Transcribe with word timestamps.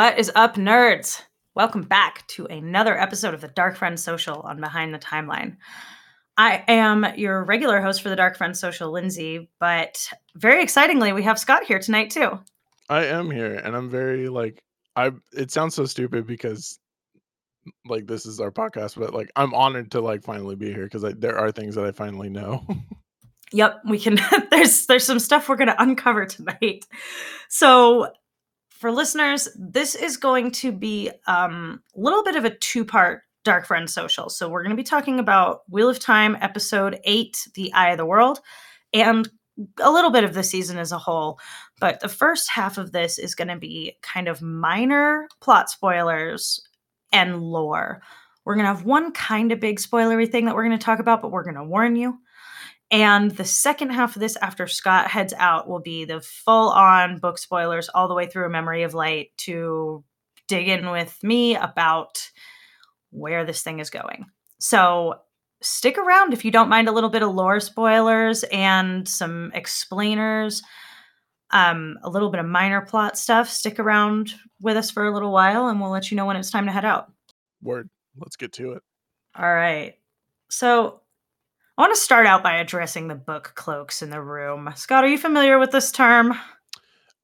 What 0.00 0.18
is 0.18 0.32
up, 0.34 0.54
nerds? 0.54 1.20
Welcome 1.54 1.82
back 1.82 2.26
to 2.28 2.46
another 2.46 2.98
episode 2.98 3.34
of 3.34 3.42
the 3.42 3.50
Darkfriends 3.50 3.98
Social 3.98 4.40
on 4.40 4.58
Behind 4.58 4.94
the 4.94 4.98
Timeline. 4.98 5.58
I 6.38 6.64
am 6.68 7.04
your 7.18 7.44
regular 7.44 7.82
host 7.82 8.00
for 8.00 8.08
the 8.08 8.16
Darkfriends 8.16 8.56
Social, 8.56 8.90
Lindsay, 8.90 9.50
but 9.58 10.08
very 10.34 10.62
excitingly, 10.62 11.12
we 11.12 11.24
have 11.24 11.38
Scott 11.38 11.64
here 11.64 11.78
tonight 11.78 12.08
too. 12.08 12.40
I 12.88 13.04
am 13.08 13.30
here, 13.30 13.56
and 13.56 13.76
I'm 13.76 13.90
very 13.90 14.30
like 14.30 14.62
I. 14.96 15.10
It 15.34 15.50
sounds 15.50 15.74
so 15.74 15.84
stupid 15.84 16.26
because 16.26 16.78
like 17.84 18.06
this 18.06 18.24
is 18.24 18.40
our 18.40 18.50
podcast, 18.50 18.98
but 18.98 19.12
like 19.12 19.30
I'm 19.36 19.52
honored 19.52 19.90
to 19.90 20.00
like 20.00 20.22
finally 20.22 20.56
be 20.56 20.72
here 20.72 20.84
because 20.84 21.02
there 21.18 21.36
are 21.36 21.52
things 21.52 21.74
that 21.74 21.84
I 21.84 21.92
finally 21.92 22.30
know. 22.30 22.66
Yep, 23.52 23.80
we 23.88 23.98
can. 23.98 24.18
there's 24.50 24.86
there's 24.86 25.04
some 25.04 25.18
stuff 25.18 25.48
we're 25.48 25.56
going 25.56 25.68
to 25.68 25.82
uncover 25.82 26.26
tonight. 26.26 26.86
So, 27.48 28.12
for 28.80 28.90
listeners, 28.90 29.46
this 29.58 29.94
is 29.94 30.16
going 30.16 30.50
to 30.52 30.72
be 30.72 31.10
um, 31.26 31.82
a 31.94 32.00
little 32.00 32.24
bit 32.24 32.34
of 32.34 32.46
a 32.46 32.50
two 32.50 32.86
part 32.86 33.22
Darkfriend 33.44 33.90
Social. 33.90 34.30
So, 34.30 34.48
we're 34.48 34.62
going 34.62 34.74
to 34.74 34.82
be 34.82 34.82
talking 34.82 35.20
about 35.20 35.60
Wheel 35.68 35.90
of 35.90 35.98
Time 35.98 36.34
episode 36.40 36.98
eight, 37.04 37.46
The 37.54 37.72
Eye 37.74 37.90
of 37.90 37.98
the 37.98 38.06
World, 38.06 38.40
and 38.94 39.28
a 39.78 39.90
little 39.90 40.10
bit 40.10 40.24
of 40.24 40.32
the 40.32 40.42
season 40.42 40.78
as 40.78 40.92
a 40.92 40.98
whole. 40.98 41.38
But 41.78 42.00
the 42.00 42.08
first 42.08 42.50
half 42.50 42.78
of 42.78 42.92
this 42.92 43.18
is 43.18 43.34
going 43.34 43.48
to 43.48 43.56
be 43.56 43.98
kind 44.00 44.28
of 44.28 44.40
minor 44.40 45.28
plot 45.42 45.68
spoilers 45.68 46.66
and 47.12 47.42
lore. 47.42 48.00
We're 48.46 48.54
going 48.54 48.64
to 48.64 48.74
have 48.74 48.86
one 48.86 49.12
kind 49.12 49.52
of 49.52 49.60
big 49.60 49.78
spoilery 49.78 50.30
thing 50.30 50.46
that 50.46 50.54
we're 50.54 50.64
going 50.64 50.78
to 50.78 50.82
talk 50.84 51.00
about, 51.00 51.20
but 51.20 51.30
we're 51.30 51.44
going 51.44 51.56
to 51.56 51.64
warn 51.64 51.96
you. 51.96 52.18
And 52.90 53.30
the 53.30 53.44
second 53.44 53.90
half 53.90 54.16
of 54.16 54.20
this, 54.20 54.36
after 54.36 54.66
Scott 54.66 55.08
heads 55.08 55.32
out, 55.36 55.68
will 55.68 55.80
be 55.80 56.04
the 56.04 56.20
full 56.20 56.70
on 56.70 57.18
book 57.18 57.38
spoilers 57.38 57.88
all 57.88 58.08
the 58.08 58.14
way 58.14 58.26
through 58.26 58.46
A 58.46 58.50
Memory 58.50 58.82
of 58.82 58.94
Light 58.94 59.30
to 59.38 60.02
dig 60.48 60.68
in 60.68 60.90
with 60.90 61.16
me 61.22 61.54
about 61.54 62.28
where 63.10 63.44
this 63.44 63.62
thing 63.62 63.78
is 63.78 63.90
going. 63.90 64.26
So 64.58 65.20
stick 65.62 65.98
around 65.98 66.32
if 66.32 66.44
you 66.44 66.50
don't 66.50 66.68
mind 66.68 66.88
a 66.88 66.92
little 66.92 67.10
bit 67.10 67.22
of 67.22 67.32
lore 67.32 67.60
spoilers 67.60 68.42
and 68.44 69.06
some 69.08 69.52
explainers, 69.54 70.62
um, 71.52 71.98
a 72.02 72.10
little 72.10 72.30
bit 72.30 72.40
of 72.40 72.46
minor 72.46 72.80
plot 72.80 73.16
stuff. 73.16 73.48
Stick 73.48 73.78
around 73.78 74.34
with 74.60 74.76
us 74.76 74.90
for 74.90 75.06
a 75.06 75.14
little 75.14 75.32
while 75.32 75.68
and 75.68 75.80
we'll 75.80 75.90
let 75.90 76.10
you 76.10 76.16
know 76.16 76.26
when 76.26 76.36
it's 76.36 76.50
time 76.50 76.66
to 76.66 76.72
head 76.72 76.84
out. 76.84 77.12
Word. 77.62 77.88
Let's 78.18 78.36
get 78.36 78.52
to 78.54 78.72
it. 78.72 78.82
All 79.36 79.54
right. 79.54 79.94
So 80.50 80.99
I 81.80 81.82
want 81.84 81.94
to 81.94 82.00
start 82.02 82.26
out 82.26 82.42
by 82.42 82.56
addressing 82.56 83.08
the 83.08 83.14
book 83.14 83.52
cloaks 83.54 84.02
in 84.02 84.10
the 84.10 84.20
room. 84.20 84.70
Scott, 84.76 85.02
are 85.02 85.08
you 85.08 85.16
familiar 85.16 85.58
with 85.58 85.70
this 85.70 85.90
term? 85.90 86.38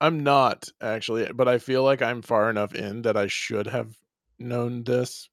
I'm 0.00 0.20
not 0.20 0.70
actually, 0.80 1.30
but 1.34 1.46
I 1.46 1.58
feel 1.58 1.82
like 1.84 2.00
I'm 2.00 2.22
far 2.22 2.48
enough 2.48 2.74
in 2.74 3.02
that 3.02 3.18
I 3.18 3.26
should 3.26 3.66
have 3.66 3.94
known 4.38 4.82
this. 4.84 5.28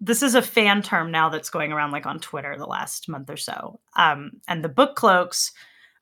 This 0.00 0.22
is 0.22 0.34
a 0.34 0.40
fan 0.40 0.80
term 0.80 1.10
now 1.10 1.28
that's 1.28 1.50
going 1.50 1.72
around 1.72 1.90
like 1.90 2.06
on 2.06 2.20
Twitter 2.20 2.56
the 2.56 2.64
last 2.64 3.06
month 3.06 3.28
or 3.28 3.36
so. 3.36 3.80
Um, 3.96 4.30
and 4.48 4.64
the 4.64 4.70
book 4.70 4.96
cloaks 4.96 5.52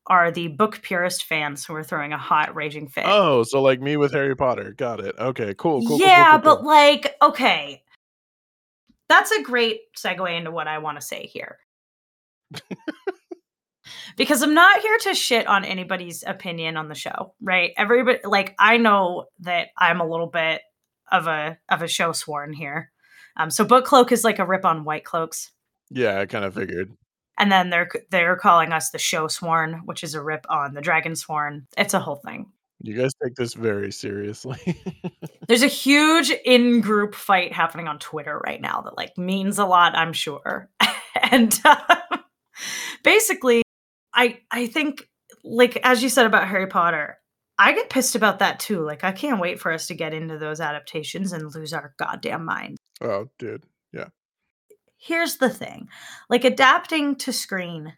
are 0.07 0.31
the 0.31 0.47
book 0.47 0.81
purist 0.83 1.25
fans 1.25 1.65
who 1.65 1.75
are 1.75 1.83
throwing 1.83 2.13
a 2.13 2.17
hot 2.17 2.55
raging 2.55 2.87
fit. 2.87 3.07
Oh, 3.09 3.43
so 3.43 3.61
like 3.61 3.81
me 3.81 3.97
with 3.97 4.13
Harry 4.13 4.37
Potter. 4.37 4.73
Got 4.73 5.01
it. 5.01 5.17
Okay, 5.19 5.53
cool, 5.59 5.85
cool. 5.85 5.99
yeah, 5.99 6.39
cool, 6.39 6.43
cool, 6.43 6.63
but 6.63 6.65
like, 6.65 7.17
okay. 7.21 7.83
That's 9.09 9.33
a 9.33 9.43
great 9.43 9.81
segue 9.97 10.39
into 10.39 10.53
what 10.53 10.69
I 10.69 10.79
want 10.79 11.01
to 11.01 11.05
say 11.05 11.27
here 11.27 11.59
because 14.17 14.43
I'm 14.43 14.55
not 14.55 14.81
here 14.81 14.99
to 15.03 15.15
shit 15.15 15.47
on 15.47 15.65
anybody's 15.65 16.25
opinion 16.27 16.77
on 16.77 16.89
the 16.89 16.95
show, 16.95 17.35
right? 17.41 17.73
Everybody 17.77 18.21
like 18.25 18.55
I 18.59 18.77
know 18.77 19.27
that 19.41 19.69
I'm 19.77 20.01
a 20.01 20.09
little 20.09 20.27
bit 20.27 20.63
of 21.11 21.27
a 21.27 21.59
of 21.69 21.83
a 21.83 21.89
show 21.89 22.13
sworn 22.13 22.53
here. 22.53 22.91
Um 23.37 23.51
so 23.51 23.65
book 23.65 23.85
cloak 23.85 24.13
is 24.13 24.25
like 24.25 24.39
a 24.39 24.47
rip 24.47 24.65
on 24.65 24.85
white 24.85 25.05
cloaks. 25.05 25.53
Yeah, 25.91 26.19
I 26.19 26.27
kind 26.27 26.45
of 26.45 26.55
figured. 26.55 26.93
And 27.39 27.53
then 27.53 27.71
they're 27.71 27.89
they're 28.11 28.37
calling 28.37 28.73
us 28.73 28.91
the 28.91 28.99
show 28.99 29.29
sworn, 29.29 29.83
which 29.85 30.03
is 30.03 30.15
a 30.15 30.23
rip 30.23 30.45
on 30.49 30.75
the 30.75 30.81
dragon 30.81 31.15
sworn. 31.15 31.67
It's 31.77 31.95
a 31.95 32.01
whole 32.01 32.21
thing. 32.25 32.47
You 32.81 32.97
guys 32.97 33.11
take 33.23 33.35
this 33.35 33.55
very 33.55 33.91
seriously. 33.91 34.81
There's 35.49 35.63
a 35.63 35.69
huge 35.69 36.31
in-group 36.31 37.15
fight 37.15 37.53
happening 37.53 37.89
on 37.89 37.99
Twitter 37.99 38.39
right 38.39 38.61
now 38.61 38.83
that 38.83 38.97
like 38.97 39.19
means 39.19 39.59
a 39.59 39.65
lot, 39.65 39.97
I'm 39.97 40.13
sure. 40.13 40.69
and 41.23 41.59
uh, 41.65 41.97
basically 43.03 43.63
i 44.15 44.39
i 44.51 44.67
think 44.67 45.09
like 45.45 45.79
as 45.83 46.03
you 46.03 46.09
said 46.09 46.27
about 46.27 46.49
harry 46.49 46.67
potter 46.67 47.19
i 47.59 47.73
get 47.73 47.91
pissed 47.91 48.15
about 48.15 48.39
that 48.39 48.59
too 48.59 48.81
like 48.81 49.05
i 49.05 49.13
can't 49.13 49.41
wait 49.41 49.61
for 49.61 49.73
us 49.73 49.87
to 49.87 49.95
get 49.95 50.15
into 50.15 50.39
those 50.39 50.61
adaptations 50.61 51.33
and 51.33 51.55
lose 51.55 51.73
our 51.73 51.95
goddamn 51.99 52.45
mind 52.45 52.77
oh 53.03 53.29
dude 53.39 53.65
yeah. 53.93 54.09
Here's 54.97 55.37
the 55.37 55.51
thing 55.51 55.89
like 56.29 56.45
adapting 56.45 57.17
to 57.17 57.33
screen 57.33 57.95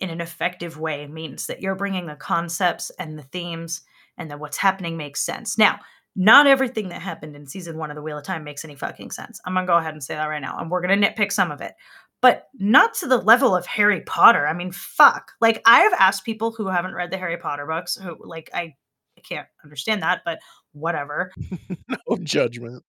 in 0.00 0.10
an 0.10 0.20
effective 0.20 0.78
way 0.78 1.06
means 1.06 1.46
that 1.46 1.60
you're 1.60 1.76
bringing 1.76 2.06
the 2.06 2.16
concepts 2.16 2.90
and 2.98 3.18
the 3.18 3.22
themes 3.22 3.82
and 4.18 4.30
that 4.30 4.40
what's 4.40 4.58
happening 4.58 4.96
makes 4.96 5.20
sense. 5.20 5.56
Now 5.56 5.78
not 6.14 6.46
everything 6.46 6.88
that 6.90 7.00
happened 7.00 7.36
in 7.36 7.46
season 7.46 7.78
one 7.78 7.90
of 7.90 7.96
the 7.96 8.02
wheel 8.02 8.18
of 8.18 8.24
time 8.24 8.44
makes 8.44 8.64
any 8.64 8.74
fucking 8.74 9.12
sense. 9.12 9.40
I'm 9.46 9.54
gonna 9.54 9.66
go 9.66 9.76
ahead 9.76 9.94
and 9.94 10.02
say 10.02 10.14
that 10.14 10.26
right 10.26 10.42
now 10.42 10.58
and 10.58 10.70
we're 10.70 10.80
gonna 10.80 10.96
nitpick 10.96 11.32
some 11.32 11.50
of 11.50 11.60
it 11.60 11.72
but 12.22 12.48
not 12.54 12.94
to 12.94 13.06
the 13.06 13.18
level 13.18 13.54
of 13.54 13.66
Harry 13.66 14.00
Potter. 14.00 14.46
I 14.46 14.54
mean, 14.54 14.72
fuck. 14.72 15.32
Like 15.40 15.60
I've 15.66 15.92
asked 15.94 16.24
people 16.24 16.52
who 16.52 16.68
haven't 16.68 16.94
read 16.94 17.10
the 17.10 17.18
Harry 17.18 17.36
Potter 17.36 17.66
books 17.66 17.96
who 17.96 18.16
like 18.20 18.48
I, 18.54 18.74
I 19.18 19.20
can't 19.22 19.48
understand 19.62 20.02
that, 20.02 20.22
but 20.24 20.38
whatever. 20.72 21.32
no 22.08 22.16
judgment. 22.22 22.84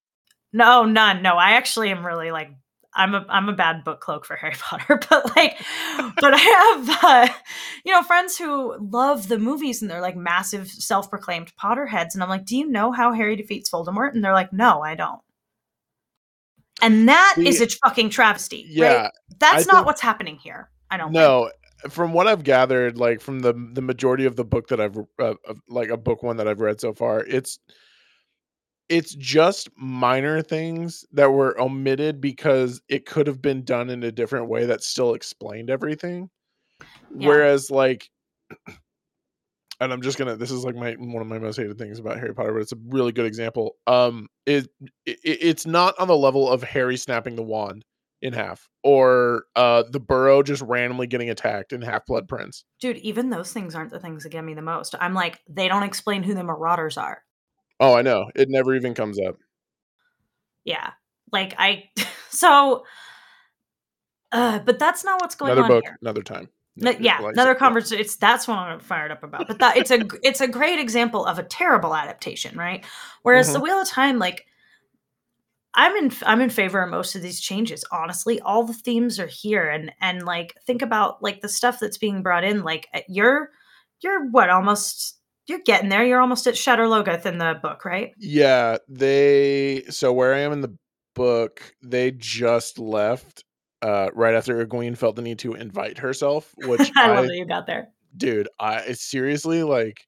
No, 0.54 0.86
none. 0.86 1.24
No, 1.24 1.34
I 1.34 1.54
actually 1.54 1.90
am 1.90 2.06
really 2.06 2.32
like 2.32 2.52
I'm 2.96 3.16
a 3.16 3.26
I'm 3.28 3.50
a 3.50 3.54
bad 3.54 3.84
book 3.84 4.02
cloak 4.02 4.24
for 4.26 4.36
Harry 4.36 4.54
Potter, 4.60 5.00
but 5.10 5.36
like, 5.36 5.58
but 6.22 6.34
I 6.34 6.38
have 6.38 7.00
uh, 7.04 7.34
you 7.84 7.92
know 7.92 8.04
friends 8.04 8.38
who 8.38 8.78
love 8.80 9.28
the 9.28 9.40
movies 9.40 9.82
and 9.82 9.90
they're 9.90 10.00
like 10.00 10.16
massive 10.16 10.70
self 10.70 11.10
proclaimed 11.10 11.52
Potterheads, 11.62 12.14
and 12.14 12.22
I'm 12.22 12.30
like, 12.30 12.46
do 12.46 12.56
you 12.56 12.70
know 12.70 12.92
how 12.92 13.12
Harry 13.14 13.36
defeats 13.36 13.72
Voldemort? 13.72 14.14
And 14.14 14.24
they're 14.24 14.34
like, 14.34 14.54
no, 14.54 14.82
I 14.82 14.94
don't. 14.94 15.22
And 16.84 17.08
that 17.08 17.36
is 17.38 17.62
a 17.62 17.68
fucking 17.68 18.10
travesty. 18.10 18.66
Yeah. 18.68 19.04
Right? 19.04 19.12
That's 19.40 19.68
I 19.68 19.72
not 19.72 19.78
think, 19.80 19.86
what's 19.86 20.02
happening 20.02 20.36
here. 20.38 20.70
I 20.92 20.98
don't 20.98 21.12
know. 21.12 21.50
No, 21.84 21.90
from 21.90 22.14
what 22.14 22.28
I've 22.28 22.44
gathered, 22.44 22.98
like 22.98 23.22
from 23.22 23.40
the 23.40 23.54
the 23.74 23.82
majority 23.82 24.26
of 24.26 24.36
the 24.36 24.46
book 24.46 24.68
that 24.68 24.80
I've 24.80 24.98
uh, 25.20 25.34
like 25.68 25.90
a 25.90 25.98
book 25.98 26.24
one 26.24 26.38
that 26.38 26.48
I've 26.48 26.60
read 26.60 26.80
so 26.80 26.94
far, 26.94 27.22
it's 27.22 27.60
it's 28.90 29.16
just 29.16 29.70
minor 29.78 30.42
things 30.42 31.06
that 31.14 31.32
were 31.32 31.60
omitted 31.60 32.22
because 32.22 32.82
it 32.90 33.06
could 33.06 33.28
have 33.28 33.42
been 33.42 33.64
done 33.64 33.90
in 33.90 34.04
a 34.04 34.12
different 34.12 34.50
way 34.50 34.66
that 34.66 34.84
still 34.84 35.14
explained 35.14 35.70
everything. 35.70 36.30
Yeah. 37.16 37.28
Whereas 37.28 37.72
like 37.72 38.10
and 39.80 39.92
I'm 39.92 40.02
just 40.02 40.18
gonna. 40.18 40.36
This 40.36 40.52
is 40.52 40.64
like 40.64 40.76
my 40.76 40.94
one 40.94 41.22
of 41.22 41.28
my 41.28 41.40
most 41.40 41.58
hated 41.58 41.78
things 41.78 42.00
about 42.00 42.18
Harry 42.18 42.34
Potter, 42.34 42.54
but 42.54 42.62
it's 42.62 42.72
a 42.72 42.78
really 42.88 43.12
good 43.12 43.26
example. 43.26 43.76
Um, 43.88 44.28
it, 44.46 44.68
it 45.06 45.20
it's 45.24 45.66
not 45.66 45.96
on 46.00 46.08
the 46.08 46.18
level 46.18 46.50
of 46.50 46.64
Harry 46.64 46.98
snapping 46.98 47.36
the 47.36 47.44
wand 47.44 47.84
in 48.22 48.34
half, 48.34 48.70
or 48.84 49.46
uh 49.56 49.84
the 49.90 50.00
Burrow 50.00 50.44
just 50.44 50.62
randomly 50.62 51.08
getting 51.08 51.30
attacked 51.30 51.74
in 51.74 51.82
Half 51.82 52.06
Blood 52.06 52.28
Prince. 52.28 52.64
Dude, 52.80 52.98
even 52.98 53.30
those 53.30 53.52
things 53.52 53.76
aren't 53.76 53.92
the 53.92 54.00
things 54.00 54.24
that 54.24 54.30
get 54.30 54.44
me 54.44 54.54
the 54.54 54.62
most. 54.62 54.96
I'm 55.00 55.14
like, 55.14 55.42
they 55.50 55.68
don't 55.68 55.84
explain 55.84 56.24
who 56.24 56.34
the 56.34 56.44
Marauders 56.44 56.98
are. 56.98 57.24
Oh, 57.80 57.96
I 57.96 58.02
know. 58.02 58.30
It 58.36 58.50
never 58.50 58.76
even 58.76 58.94
comes 58.94 59.20
up. 59.20 59.38
Yeah, 60.64 60.92
like 61.32 61.56
I. 61.58 61.90
so, 62.30 62.86
uh, 64.32 64.60
but 64.60 64.80
that's 64.80 65.04
not 65.04 65.20
what's 65.22 65.36
going 65.36 65.52
another 65.52 65.64
on. 65.64 65.72
Another 65.72 65.82
book, 65.82 65.86
here. 65.86 65.98
another 66.02 66.22
time 66.22 66.50
yeah, 66.76 67.20
another 67.22 67.56
conversation. 67.56 68.00
It's 68.00 68.16
that's 68.16 68.48
what 68.48 68.58
I'm 68.58 68.80
fired 68.80 69.12
up 69.12 69.24
about. 69.24 69.48
But 69.48 69.60
that 69.60 69.78
it's 69.78 69.92
a 69.92 70.08
it's 70.24 70.42
a 70.42 70.48
great 70.48 70.80
example 70.80 71.26
of 71.26 71.40
a 71.40 71.44
terrible 71.44 71.96
adaptation, 71.96 72.58
right? 72.58 72.84
Whereas 73.22 73.48
mm-hmm. 73.48 73.54
the 73.54 73.60
Wheel 73.60 73.82
of 73.82 73.88
Time, 73.88 74.20
like 74.20 74.46
I'm 75.76 75.96
in 75.96 76.12
I'm 76.24 76.42
in 76.42 76.50
favor 76.50 76.82
of 76.82 76.90
most 76.90 77.16
of 77.16 77.22
these 77.22 77.40
changes. 77.40 77.84
Honestly, 77.92 78.40
all 78.42 78.64
the 78.64 78.74
themes 78.74 79.20
are 79.20 79.28
here, 79.28 79.70
and 79.70 79.92
and 80.02 80.24
like 80.24 80.56
think 80.66 80.82
about 80.82 81.22
like 81.22 81.42
the 81.42 81.50
stuff 81.50 81.80
that's 81.80 81.98
being 81.98 82.22
brought 82.22 82.44
in. 82.44 82.64
Like 82.64 82.88
uh, 82.94 83.02
you're 83.08 83.50
you're 84.02 84.30
what 84.30 84.50
almost 84.50 85.20
you're 85.48 85.62
getting 85.66 85.90
there. 85.90 86.06
You're 86.06 86.22
almost 86.22 86.48
at 86.48 86.56
Shadar 86.56 86.88
Logoth 86.88 87.26
in 87.26 87.38
the 87.38 87.60
book, 87.62 87.86
right? 87.86 88.14
Yeah, 88.18 88.78
they. 88.88 89.84
So 89.90 90.14
where 90.14 90.34
I 90.34 90.40
am 90.40 90.54
in 90.54 90.62
the 90.62 90.76
book, 91.16 91.76
they 91.82 92.12
just 92.12 92.80
left 92.80 93.44
uh, 93.84 94.10
right 94.14 94.34
after 94.34 94.66
Egwene 94.66 94.98
felt 94.98 95.18
the 95.18 95.22
need 95.22 95.40
to 95.40 95.54
invite 95.54 95.98
herself, 95.98 96.54
which 96.66 96.92
I, 96.96 97.12
I 97.12 97.16
love 97.16 97.28
that 97.28 97.36
you 97.36 97.46
got 97.46 97.68
there, 97.68 97.90
dude. 98.16 98.48
I 98.60 98.94
seriously 98.94 99.64
like. 99.64 100.08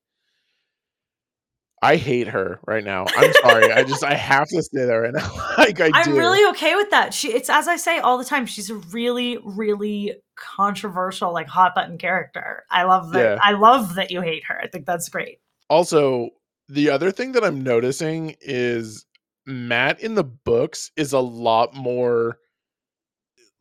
I 1.82 1.98
hate 1.98 2.30
her 2.30 2.60
right 2.66 2.84
now. 2.84 3.06
I'm 3.16 3.34
sorry. 3.44 3.72
I 3.72 3.84
just 3.84 4.04
I 4.04 4.16
have 4.16 4.48
to 4.48 4.64
say 4.64 4.86
that 4.86 4.94
right 4.94 5.14
now. 5.14 5.30
like 5.58 5.80
I 5.82 5.92
I'm 5.94 6.14
do. 6.14 6.18
really 6.18 6.44
okay 6.52 6.74
with 6.74 6.90
that. 6.90 7.14
She 7.14 7.32
it's 7.32 7.50
as 7.50 7.68
I 7.68 7.76
say 7.76 8.00
all 8.00 8.18
the 8.18 8.26
time, 8.26 8.48
she's 8.48 8.72
a 8.72 8.76
really, 8.76 9.38
really 9.44 10.16
controversial, 10.36 11.32
like 11.32 11.48
hot 11.48 11.76
button 11.76 12.00
character. 12.00 12.64
I 12.72 12.84
love 12.84 13.12
that 13.12 13.24
yeah. 13.24 13.40
I 13.44 13.52
love 13.52 13.96
that 13.96 14.10
you 14.10 14.22
hate 14.22 14.46
her. 14.46 14.60
I 14.60 14.68
think 14.68 14.88
that's 14.88 15.10
great. 15.10 15.40
Also, 15.70 16.30
The 16.70 16.90
other 16.90 17.12
thing 17.12 17.34
that 17.34 17.44
I'm 17.44 17.62
noticing 17.62 18.36
is 18.42 19.06
Mat 19.46 20.00
in 20.00 20.16
the 20.16 20.24
books 20.24 20.90
is 20.96 21.14
a 21.14 21.20
lot 21.20 21.76
more 21.76 22.40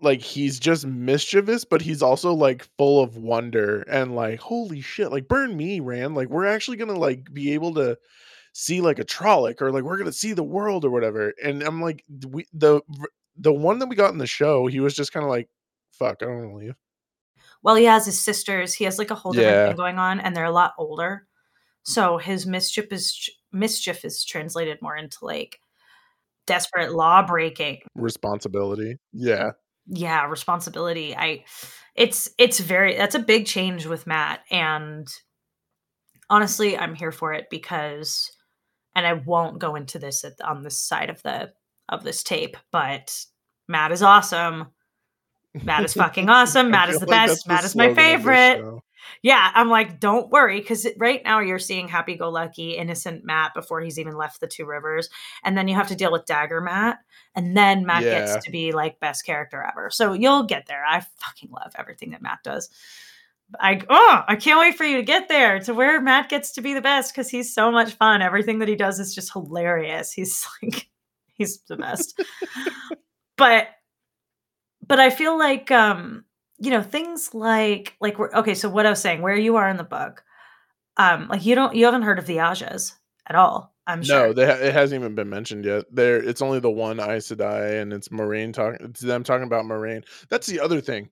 like 0.05 0.21
he's 0.21 0.61
just 0.61 0.87
mischievous, 0.87 1.65
but 1.65 1.83
he's 1.83 2.03
also 2.03 2.33
like 2.33 2.69
full 2.77 3.03
of 3.03 3.17
wonder 3.17 3.83
and 3.83 4.15
like 4.15 4.41
holy 4.41 4.81
shit, 4.81 5.11
like 5.11 5.29
burn 5.29 5.57
me, 5.57 5.81
Rand. 5.81 6.15
Like 6.15 6.29
we're 6.29 6.47
actually 6.47 6.77
gonna 6.77 6.99
like 6.99 7.33
be 7.33 7.55
able 7.55 7.75
to 7.75 7.99
see 8.53 8.81
like 8.81 8.99
a 8.99 9.05
Trolloc 9.05 9.61
or 9.61 9.73
like 9.73 9.83
we're 9.83 9.99
gonna 9.99 10.13
see 10.13 10.33
the 10.33 10.45
world 10.45 10.85
or 10.85 10.91
whatever. 10.91 11.35
And 11.43 11.63
I'm 11.63 11.83
like, 11.83 12.05
we 12.29 12.47
the 12.53 12.81
the 13.37 13.53
one 13.53 13.81
that 13.81 13.89
we 13.89 13.97
got 13.97 14.13
in 14.13 14.19
the 14.19 14.27
show, 14.27 14.67
he 14.67 14.81
was 14.81 14.95
just 14.95 15.13
kind 15.13 15.25
of 15.25 15.31
like, 15.31 15.49
fuck, 15.91 16.19
I 16.23 16.27
don't 16.27 16.39
want 16.39 16.51
to 16.51 16.67
leave. 16.67 16.75
Well, 17.63 17.75
he 17.75 17.85
has 17.85 18.07
his 18.07 18.21
sisters. 18.21 18.75
He 18.75 18.85
has 18.85 18.99
like 18.99 19.11
a 19.11 19.15
whole 19.15 19.33
different 19.33 19.57
yeah. 19.57 19.67
thing 19.69 19.77
going 19.77 19.99
on, 19.99 20.21
and 20.21 20.37
they're 20.37 20.45
a 20.45 20.53
lot 20.53 20.75
older. 20.79 21.27
So 21.83 22.19
his 22.19 22.47
mischief 22.47 22.93
is 22.93 23.31
mischief 23.53 24.05
is 24.05 24.25
translated 24.25 24.79
more 24.83 24.97
into 24.97 25.25
like 25.25 25.59
desperate 26.47 26.93
law 26.93 27.27
breaking 27.27 27.81
responsibility. 27.95 28.99
Yeah. 29.13 29.53
Yeah, 29.87 30.27
responsibility. 30.27 31.17
I 31.17 31.45
it's 31.95 32.31
it's 32.39 32.61
very 32.61 32.97
that's 32.97 33.15
a 33.15 33.19
big 33.21 33.47
change 33.47 33.87
with 33.87 34.07
Mat 34.07 34.41
and 34.51 35.07
honestly, 36.31 36.77
I'm 36.77 36.95
here 36.95 37.13
for 37.13 37.33
it 37.33 37.47
because 37.51 38.31
and 38.97 39.07
I 39.07 39.15
won't 39.15 39.59
go 39.59 39.75
into 39.75 39.99
this 39.99 40.25
at, 40.25 40.41
on 40.43 40.63
this 40.63 40.81
side 40.81 41.11
of 41.11 41.23
the 41.23 41.53
of 41.89 42.03
this 42.03 42.23
tape, 42.23 42.57
but 42.73 43.17
Mat 43.69 43.93
is 43.93 44.03
awesome. 44.03 44.69
Mat 45.63 45.85
is 45.85 45.95
fucking 45.95 46.29
awesome. 46.29 46.71
Mat 46.73 46.89
is 46.89 47.01
the 47.01 47.07
like 47.07 47.29
best. 47.29 47.49
Mat 47.49 47.65
is 47.65 47.77
my 47.77 47.95
favorite. 47.95 48.65
Yeah, 49.23 49.51
I'm 49.55 49.71
like, 49.71 50.01
don't 50.01 50.31
worry, 50.31 50.61
because 50.61 50.87
right 50.99 51.23
now 51.25 51.41
you're 51.41 51.59
seeing 51.59 51.89
happy 51.89 52.15
go 52.15 52.29
lucky, 52.29 52.77
innocent 52.77 53.25
Mat 53.25 53.53
before 53.55 53.81
he's 53.81 53.99
even 53.99 54.17
left 54.17 54.41
the 54.41 54.47
two 54.47 54.67
rivers. 54.67 55.09
And 55.43 55.57
then 55.57 55.67
you 55.67 55.75
have 55.75 55.89
to 55.89 55.95
deal 55.95 56.13
with 56.13 56.27
Dagger 56.27 56.61
Mat. 56.61 56.99
And 57.35 57.57
then 57.57 57.87
Mat 57.87 58.03
yeah. 58.03 58.27
gets 58.27 58.45
to 58.45 58.51
be 58.51 58.73
like 58.73 59.01
best 59.01 59.25
character 59.25 59.63
ever. 59.63 59.89
So 59.91 60.13
you'll 60.13 60.43
get 60.43 60.67
there. 60.67 60.85
I 60.87 61.01
fucking 61.01 61.51
love 61.51 61.73
everything 61.79 62.11
that 62.11 62.23
Mat 62.23 62.41
does. 62.45 62.69
I 63.61 63.81
oh, 63.89 64.25
I 64.27 64.37
can't 64.37 64.59
wait 64.59 64.77
for 64.77 64.85
you 64.85 64.97
to 64.97 65.03
get 65.03 65.29
there 65.29 65.61
to 65.61 65.75
where 65.75 66.01
Mat 66.01 66.29
gets 66.29 66.53
to 66.53 66.61
be 66.61 66.75
the 66.75 66.81
best 66.81 67.13
because 67.13 67.29
he's 67.29 67.55
so 67.55 67.71
much 67.71 67.93
fun. 67.93 68.23
Everything 68.23 68.59
that 68.59 68.69
he 68.69 68.77
does 68.77 68.99
is 68.99 69.15
just 69.15 69.33
hilarious. 69.33 70.13
He's 70.13 70.47
like 70.63 70.89
he's 71.35 71.61
the 71.69 71.77
best. 71.77 72.21
but 73.37 73.69
but 74.87 75.01
I 75.01 75.11
feel 75.11 75.39
like 75.39 75.71
um 75.71 76.25
you 76.59 76.71
know 76.71 76.83
things 76.83 77.35
like 77.35 77.95
like 78.01 78.19
we're 78.19 78.33
okay 78.33 78.55
so 78.55 78.69
what 78.69 78.87
i 78.87 78.91
was 78.91 79.01
saying 79.01 79.23
where 79.23 79.37
you 79.37 79.57
are 79.57 79.69
in 79.69 79.77
the 79.77 79.85
book 79.85 80.25
um 80.97 81.29
like 81.29 81.45
you 81.45 81.55
don't 81.55 81.75
you 81.75 81.85
haven't 81.85 82.03
heard 82.03 82.19
of 82.19 82.27
the 82.27 82.37
Ajahs 82.37 82.93
at 83.27 83.37
all 83.37 83.75
i'm 83.87 84.03
sure. 84.03 84.33
no 84.33 84.47
ha- 84.47 84.61
it 84.61 84.73
hasn't 84.73 85.01
even 85.01 85.15
been 85.15 85.29
mentioned 85.29 85.65
yet. 85.65 85.85
There 85.93 86.23
it's 86.23 86.43
only 86.43 86.61
the 86.61 86.71
one 86.71 87.01
Aes 87.01 87.29
Sedai 87.29 87.81
and 87.81 87.93
it's 87.93 88.09
Moiraine 88.09 88.53
talking 88.53 88.87
it's 88.87 89.01
them 89.01 89.25
talking 89.25 89.47
about 89.47 89.65
Moiraine 89.65 90.05
that's 90.29 90.47
the 90.47 90.61
other 90.61 90.81
thing. 90.81 91.11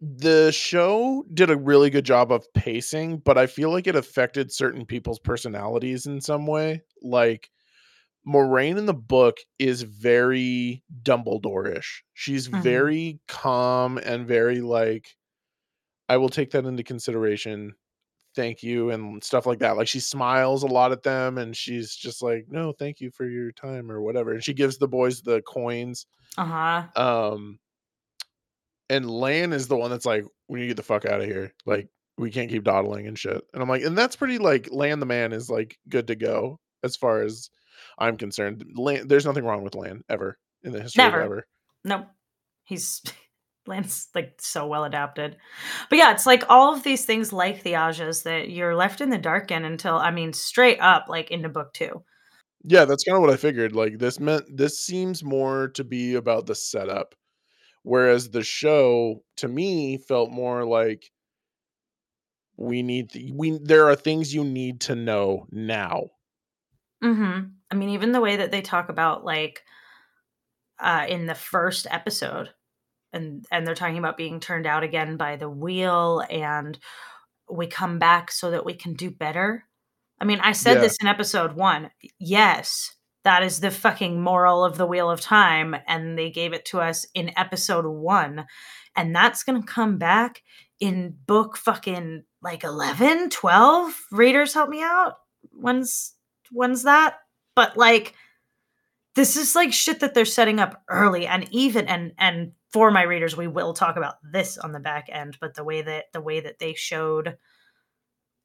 The 0.00 0.52
show 0.52 1.24
did 1.32 1.48
a 1.48 1.56
really 1.56 1.88
good 1.88 2.04
job 2.04 2.32
of 2.32 2.52
pacing 2.52 3.18
but 3.18 3.38
i 3.38 3.46
feel 3.46 3.70
like 3.70 3.86
it 3.86 3.96
affected 3.96 4.52
certain 4.52 4.84
people's 4.84 5.20
personalities 5.20 6.06
in 6.06 6.20
some 6.20 6.46
way 6.46 6.82
like 7.00 7.50
Moiraine 8.26 8.78
in 8.78 8.86
the 8.86 8.94
book 8.94 9.38
is 9.58 9.82
very 9.82 10.82
Dumbledore-ish. 11.02 12.04
She's 12.14 12.48
mm-hmm. 12.48 12.62
very 12.62 13.20
calm 13.28 13.98
and 13.98 14.26
very 14.26 14.60
like 14.60 15.14
I 16.08 16.16
will 16.16 16.28
take 16.28 16.50
that 16.52 16.64
into 16.64 16.82
consideration. 16.82 17.74
Thank 18.34 18.62
you 18.62 18.90
and 18.90 19.22
stuff 19.22 19.46
like 19.46 19.60
that. 19.60 19.76
Like 19.76 19.88
she 19.88 20.00
smiles 20.00 20.62
a 20.62 20.66
lot 20.66 20.92
at 20.92 21.02
them 21.02 21.38
and 21.38 21.56
she's 21.56 21.94
just 21.94 22.22
like, 22.22 22.46
"No, 22.48 22.72
thank 22.72 23.00
you 23.00 23.10
for 23.10 23.28
your 23.28 23.52
time" 23.52 23.90
or 23.90 24.00
whatever. 24.00 24.32
And 24.32 24.42
she 24.42 24.54
gives 24.54 24.78
the 24.78 24.88
boys 24.88 25.22
the 25.22 25.42
coins. 25.42 26.06
Uh-huh. 26.36 26.84
Um 26.96 27.58
and 28.90 29.10
Lan 29.10 29.52
is 29.52 29.68
the 29.68 29.76
one 29.76 29.90
that's 29.90 30.06
like, 30.06 30.24
"We 30.48 30.58
need 30.58 30.64
to 30.64 30.68
get 30.68 30.76
the 30.76 30.82
fuck 30.82 31.04
out 31.04 31.20
of 31.20 31.26
here." 31.26 31.52
Like 31.64 31.88
we 32.18 32.30
can't 32.30 32.50
keep 32.50 32.64
dawdling 32.64 33.06
and 33.06 33.18
shit. 33.18 33.42
And 33.52 33.62
I'm 33.62 33.68
like, 33.68 33.82
and 33.82 33.96
that's 33.96 34.16
pretty 34.16 34.38
like 34.38 34.68
Lan 34.70 35.00
the 35.00 35.06
man 35.06 35.32
is 35.32 35.50
like 35.50 35.78
good 35.88 36.06
to 36.08 36.16
go 36.16 36.58
as 36.82 36.96
far 36.96 37.22
as 37.22 37.50
I'm 37.98 38.16
concerned. 38.16 38.64
Lan, 38.74 39.08
there's 39.08 39.26
nothing 39.26 39.44
wrong 39.44 39.62
with 39.62 39.74
Lan 39.74 40.02
ever 40.08 40.38
in 40.62 40.72
the 40.72 40.82
history 40.82 41.02
Never. 41.02 41.20
of 41.20 41.24
ever. 41.24 41.46
Nope. 41.84 42.06
He's 42.64 43.02
Lan's 43.66 44.08
like 44.14 44.34
so 44.40 44.66
well 44.66 44.84
adapted. 44.84 45.36
But 45.88 45.98
yeah, 45.98 46.12
it's 46.12 46.26
like 46.26 46.44
all 46.50 46.74
of 46.74 46.82
these 46.82 47.04
things 47.06 47.32
like 47.32 47.62
the 47.62 47.72
Ajahs 47.72 48.24
that 48.24 48.50
you're 48.50 48.74
left 48.74 49.00
in 49.00 49.08
the 49.10 49.18
dark 49.18 49.50
in 49.50 49.64
until 49.64 49.96
I 49.96 50.10
mean 50.10 50.32
straight 50.32 50.80
up 50.80 51.06
like 51.08 51.30
into 51.30 51.48
book 51.48 51.72
two. 51.72 52.02
Yeah, 52.66 52.84
that's 52.86 53.04
kind 53.04 53.16
of 53.16 53.22
what 53.22 53.32
I 53.32 53.36
figured. 53.36 53.74
Like 53.74 53.98
this 53.98 54.18
meant 54.20 54.44
this 54.54 54.80
seems 54.80 55.22
more 55.24 55.68
to 55.68 55.84
be 55.84 56.14
about 56.14 56.46
the 56.46 56.54
setup. 56.54 57.14
Whereas 57.82 58.30
the 58.30 58.42
show 58.42 59.22
to 59.36 59.48
me 59.48 59.98
felt 59.98 60.30
more 60.30 60.64
like 60.64 61.10
we 62.56 62.82
need 62.82 63.10
th- 63.10 63.32
we 63.34 63.58
there 63.62 63.88
are 63.88 63.96
things 63.96 64.34
you 64.34 64.44
need 64.44 64.80
to 64.82 64.94
know 64.94 65.46
now. 65.50 66.10
Mhm. 67.02 67.52
I 67.74 67.76
mean, 67.76 67.90
even 67.90 68.12
the 68.12 68.20
way 68.20 68.36
that 68.36 68.52
they 68.52 68.62
talk 68.62 68.88
about 68.88 69.24
like 69.24 69.64
uh, 70.78 71.06
in 71.08 71.26
the 71.26 71.34
first 71.34 71.88
episode, 71.90 72.50
and 73.12 73.44
and 73.50 73.66
they're 73.66 73.74
talking 73.74 73.98
about 73.98 74.16
being 74.16 74.38
turned 74.38 74.66
out 74.66 74.84
again 74.84 75.16
by 75.16 75.34
the 75.34 75.50
wheel, 75.50 76.22
and 76.30 76.78
we 77.50 77.66
come 77.66 77.98
back 77.98 78.30
so 78.30 78.52
that 78.52 78.64
we 78.64 78.74
can 78.74 78.94
do 78.94 79.10
better. 79.10 79.64
I 80.20 80.24
mean, 80.24 80.38
I 80.40 80.52
said 80.52 80.74
yeah. 80.74 80.80
this 80.82 80.96
in 81.00 81.08
episode 81.08 81.54
one. 81.54 81.90
Yes, 82.20 82.94
that 83.24 83.42
is 83.42 83.58
the 83.58 83.72
fucking 83.72 84.22
moral 84.22 84.64
of 84.64 84.76
the 84.76 84.86
Wheel 84.86 85.10
of 85.10 85.20
Time, 85.20 85.74
and 85.88 86.16
they 86.16 86.30
gave 86.30 86.52
it 86.52 86.64
to 86.66 86.80
us 86.80 87.04
in 87.12 87.36
episode 87.36 87.86
one, 87.86 88.46
and 88.94 89.16
that's 89.16 89.42
gonna 89.42 89.64
come 89.64 89.98
back 89.98 90.42
in 90.78 91.16
book 91.26 91.56
fucking 91.56 92.22
like 92.40 92.62
11 92.62 93.30
12 93.30 93.94
readers 94.10 94.52
help 94.52 94.68
me 94.68 94.82
out 94.82 95.14
when's 95.52 96.14
when's 96.50 96.82
that 96.82 97.14
but 97.54 97.76
like 97.76 98.14
this 99.14 99.36
is 99.36 99.54
like 99.54 99.72
shit 99.72 100.00
that 100.00 100.14
they're 100.14 100.24
setting 100.24 100.60
up 100.60 100.82
early 100.88 101.26
and 101.26 101.46
even 101.52 101.86
and 101.86 102.12
and 102.18 102.52
for 102.72 102.90
my 102.90 103.02
readers 103.02 103.36
we 103.36 103.46
will 103.46 103.72
talk 103.72 103.96
about 103.96 104.16
this 104.32 104.58
on 104.58 104.72
the 104.72 104.80
back 104.80 105.08
end 105.10 105.36
but 105.40 105.54
the 105.54 105.64
way 105.64 105.82
that 105.82 106.06
the 106.12 106.20
way 106.20 106.40
that 106.40 106.58
they 106.58 106.74
showed 106.74 107.36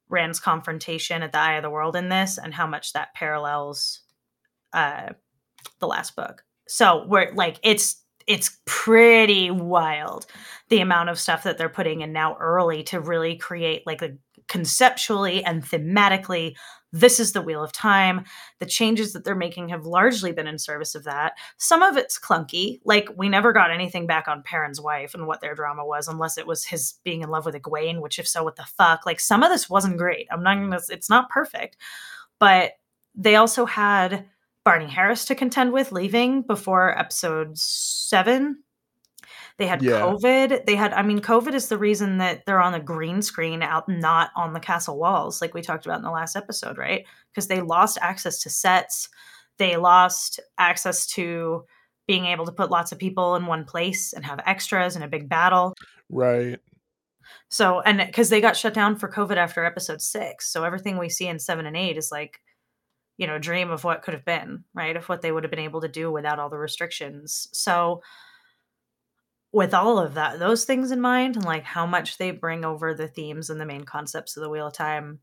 rand's 0.10 0.40
confrontation 0.40 1.24
at 1.24 1.32
the 1.32 1.40
eye 1.40 1.54
of 1.54 1.64
the 1.64 1.70
world 1.70 1.96
in 1.96 2.10
this 2.10 2.38
and 2.38 2.54
how 2.54 2.68
much 2.68 2.94
that 2.94 3.14
parallels 3.14 4.02
uh 4.74 5.10
the 5.80 5.88
last 5.88 6.16
book. 6.16 6.44
So 6.68 7.06
we're 7.08 7.32
like 7.34 7.60
it's 7.64 8.04
it's 8.28 8.60
pretty 8.66 9.50
wild 9.50 10.26
the 10.70 10.82
amount 10.82 11.10
of 11.10 11.20
stuff 11.20 11.44
that 11.44 11.58
they're 11.58 11.70
putting 11.70 12.02
in 12.02 12.14
now 12.14 12.38
early 12.40 12.84
to 12.84 13.00
really 13.00 13.36
create 13.36 13.88
like 13.88 14.02
a 14.02 14.12
conceptually 14.48 15.44
and 15.44 15.64
thematically 15.64 16.56
this 16.92 17.20
is 17.20 17.34
the 17.34 17.42
wheel 17.42 17.64
of 17.64 17.72
time. 17.72 18.26
The 18.60 18.66
changes 18.66 19.14
that 19.14 19.24
they're 19.24 19.36
making 19.36 19.70
have 19.70 19.86
largely 19.86 20.32
been 20.32 20.48
in 20.48 20.58
service 20.58 20.96
of 20.96 21.04
that. 21.04 21.34
Some 21.58 21.84
of 21.84 21.98
it's 21.98 22.20
clunky 22.20 22.80
like 22.84 23.10
we 23.16 23.30
never 23.30 23.54
got 23.54 23.72
anything 23.72 24.08
back 24.08 24.28
on 24.28 24.44
perrin's 24.44 24.82
wife 24.82 25.14
and 25.14 25.28
what 25.28 25.42
their 25.42 25.56
drama 25.56 25.86
was 25.86 26.08
unless 26.08 26.38
it 26.38 26.48
was 26.48 26.66
his 26.66 26.96
being 27.04 27.22
in 27.22 27.30
love 27.30 27.46
with 27.46 27.56
egwene 27.56 28.02
which 28.02 28.20
if 28.20 28.28
so 28.28 28.44
what 28.44 28.56
the 28.56 28.66
fuck? 28.78 29.06
Like 29.06 29.20
some 29.20 29.44
of 29.44 29.50
this 29.50 29.70
wasn't 29.70 29.98
great. 29.98 30.28
I'm 30.32 30.44
not 30.44 30.56
gonna 30.56 30.80
it's 30.90 31.10
not 31.10 31.30
perfect. 31.30 31.78
But 32.40 32.74
they 33.16 33.36
also 33.36 33.66
had 33.66 34.26
barney 34.66 34.88
harris 34.88 35.26
to 35.26 35.36
contend 35.36 35.72
with 35.72 35.92
leaving 35.92 36.42
before 36.42 36.98
episode 36.98 37.58
seven 37.58 38.62
they 39.60 39.68
had 39.68 39.84
yeah. 39.84 40.00
COVID. 40.00 40.66
They 40.66 40.76
had, 40.76 40.94
I 40.94 41.02
mean, 41.02 41.20
COVID 41.20 41.54
is 41.54 41.68
the 41.68 41.78
reason 41.78 42.18
that 42.20 42.46
they're 42.46 42.62
on 42.62 42.72
the 42.72 42.80
green 42.80 43.22
screen 43.22 43.62
out, 43.62 43.90
not 43.90 44.32
on 44.36 44.54
the 44.54 44.60
castle 44.60 44.98
walls, 44.98 45.42
like 45.42 45.54
we 45.54 45.62
talked 45.62 45.86
about 45.86 45.98
in 45.98 46.04
the 46.06 46.10
last 46.10 46.38
episode, 46.38 46.78
right? 46.78 47.06
Because 47.30 47.48
they 47.48 47.60
lost 47.60 47.98
access 48.02 48.42
to 48.44 48.50
sets. 48.50 49.10
They 49.58 49.76
lost 49.76 50.40
access 50.58 51.06
to 51.08 51.66
being 52.08 52.26
able 52.26 52.46
to 52.46 52.54
put 52.54 52.72
lots 52.72 52.94
of 52.94 53.00
people 53.00 53.36
in 53.36 53.48
one 53.48 53.66
place 53.66 54.14
and 54.14 54.26
have 54.26 54.40
extras 54.46 54.96
in 54.96 55.04
a 55.04 55.10
big 55.10 55.28
battle. 55.28 55.76
Right. 56.10 56.60
So, 57.50 57.82
and 57.82 57.98
because 58.00 58.30
they 58.30 58.40
got 58.40 58.56
shut 58.56 58.74
down 58.74 58.96
for 58.96 59.12
COVID 59.12 59.36
after 59.36 59.66
episode 59.66 60.02
six. 60.02 60.52
So 60.52 60.64
everything 60.64 60.98
we 60.98 61.10
see 61.10 61.28
in 61.28 61.38
seven 61.38 61.66
and 61.66 61.76
eight 61.76 61.98
is 61.98 62.14
like, 62.14 62.40
you 63.18 63.28
know, 63.28 63.38
dream 63.38 63.72
of 63.72 63.84
what 63.84 64.04
could 64.04 64.14
have 64.14 64.24
been, 64.24 64.64
right? 64.74 64.96
Of 64.96 65.10
what 65.10 65.22
they 65.22 65.34
would 65.34 65.44
have 65.44 65.52
been 65.52 65.60
able 65.60 65.82
to 65.82 65.90
do 65.90 66.10
without 66.10 66.40
all 66.40 66.50
the 66.50 66.58
restrictions. 66.58 67.50
So, 67.52 68.02
with 69.52 69.74
all 69.74 69.98
of 69.98 70.14
that, 70.14 70.40
those 70.40 70.66
things 70.66 70.92
in 70.92 71.02
mind, 71.02 71.36
and 71.36 71.46
like 71.46 71.64
how 71.64 71.86
much 71.86 72.18
they 72.18 72.32
bring 72.32 72.64
over 72.64 72.94
the 72.94 73.08
themes 73.08 73.50
and 73.50 73.60
the 73.60 73.66
main 73.66 73.84
concepts 73.84 74.38
of 74.38 74.44
the 74.44 74.50
Wheel 74.50 74.68
of 74.68 74.74
Time, 74.74 75.20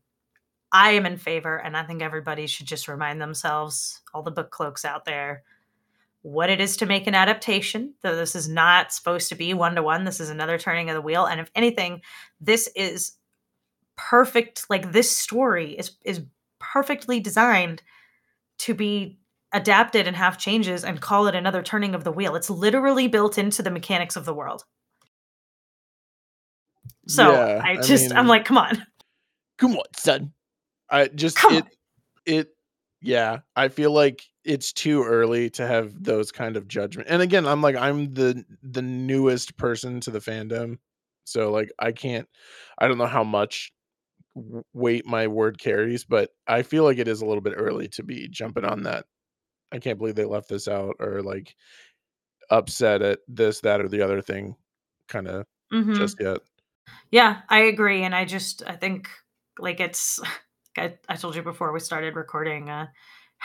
I 0.71 0.91
am 0.91 1.05
in 1.05 1.17
favor, 1.17 1.55
and 1.55 1.77
I 1.77 1.83
think 1.83 2.01
everybody 2.01 2.45
should 2.45 2.67
just 2.67 2.89
remind 2.89 3.21
themselves, 3.21 4.01
all 4.13 4.23
the 4.23 4.31
book 4.31 4.51
cloaks 4.51 4.83
out 4.83 5.05
there, 5.05 5.43
what 6.23 6.49
it 6.49 6.59
is 6.59 6.75
to 6.77 6.85
make 6.85 7.07
an 7.07 7.15
adaptation. 7.15 7.93
Though 8.01 8.17
this 8.17 8.35
is 8.35 8.49
not 8.49 8.91
supposed 8.91 9.29
to 9.29 9.35
be 9.35 9.53
one 9.53 9.75
to 9.75 9.83
one, 9.83 10.03
this 10.03 10.19
is 10.19 10.29
another 10.29 10.57
turning 10.57 10.89
of 10.89 10.95
the 10.95 11.01
wheel. 11.01 11.25
And 11.25 11.39
if 11.39 11.49
anything, 11.55 12.01
this 12.41 12.69
is 12.75 13.13
perfect 13.95 14.69
like 14.69 14.91
this 14.91 15.15
story 15.15 15.71
is 15.71 15.91
is 16.03 16.21
perfectly 16.59 17.19
designed 17.19 17.81
to 18.59 18.73
be 18.73 19.19
adapted 19.53 20.07
and 20.07 20.15
have 20.15 20.37
changes 20.37 20.83
and 20.83 20.99
call 21.01 21.27
it 21.27 21.35
another 21.35 21.61
turning 21.61 21.95
of 21.95 22.03
the 22.03 22.11
wheel. 22.11 22.35
It's 22.35 22.49
literally 22.49 23.07
built 23.07 23.37
into 23.37 23.63
the 23.63 23.71
mechanics 23.71 24.15
of 24.15 24.25
the 24.25 24.33
world. 24.33 24.63
So 27.07 27.31
Yeah, 27.31 27.61
I 27.63 27.71
I 27.71 27.77
just 27.77 28.13
I'm 28.13 28.27
like, 28.27 28.45
come 28.45 28.57
on. 28.57 28.85
Come 29.57 29.75
on, 29.75 29.85
son. 29.95 30.33
I 30.89 31.07
just 31.07 31.37
Come 31.37 31.55
it 31.55 31.65
it 32.25 32.49
yeah, 33.01 33.39
I 33.55 33.69
feel 33.69 33.91
like 33.91 34.23
it's 34.43 34.73
too 34.73 35.03
early 35.03 35.49
to 35.51 35.67
have 35.67 36.03
those 36.03 36.31
kind 36.31 36.57
of 36.57 36.67
judgment. 36.67 37.07
And 37.09 37.21
again, 37.21 37.45
I'm 37.45 37.61
like 37.61 37.75
I'm 37.75 38.13
the 38.13 38.43
the 38.63 38.81
newest 38.81 39.57
person 39.57 39.99
to 40.01 40.11
the 40.11 40.19
fandom. 40.19 40.77
So 41.23 41.51
like 41.51 41.71
I 41.79 41.91
can't 41.91 42.27
I 42.77 42.87
don't 42.87 42.97
know 42.97 43.05
how 43.05 43.23
much 43.23 43.71
weight 44.73 45.05
my 45.05 45.27
word 45.27 45.59
carries, 45.59 46.03
but 46.05 46.31
I 46.47 46.61
feel 46.63 46.83
like 46.83 46.97
it 46.97 47.07
is 47.07 47.21
a 47.21 47.25
little 47.25 47.41
bit 47.41 47.55
early 47.57 47.87
to 47.89 48.03
be 48.03 48.27
jumping 48.27 48.65
on 48.65 48.83
that. 48.83 49.05
I 49.71 49.79
can't 49.79 49.97
believe 49.97 50.15
they 50.15 50.25
left 50.25 50.49
this 50.49 50.67
out 50.67 50.95
or 50.99 51.21
like 51.21 51.55
upset 52.49 53.01
at 53.01 53.19
this 53.27 53.61
that 53.61 53.81
or 53.81 53.89
the 53.89 54.01
other 54.01 54.21
thing 54.21 54.55
kind 55.07 55.27
of 55.27 55.45
Mhm. 55.73 55.95
just 55.97 56.17
yet. 56.19 56.39
Yeah, 57.11 57.41
I 57.49 57.59
agree. 57.63 58.03
And 58.03 58.15
I 58.15 58.25
just 58.25 58.63
I 58.67 58.75
think 58.75 59.09
like 59.59 59.79
it's 59.79 60.19
I, 60.77 60.95
I 61.09 61.15
told 61.15 61.35
you 61.35 61.41
before 61.43 61.71
we 61.73 61.79
started 61.79 62.15
recording 62.15 62.69
uh 62.69 62.87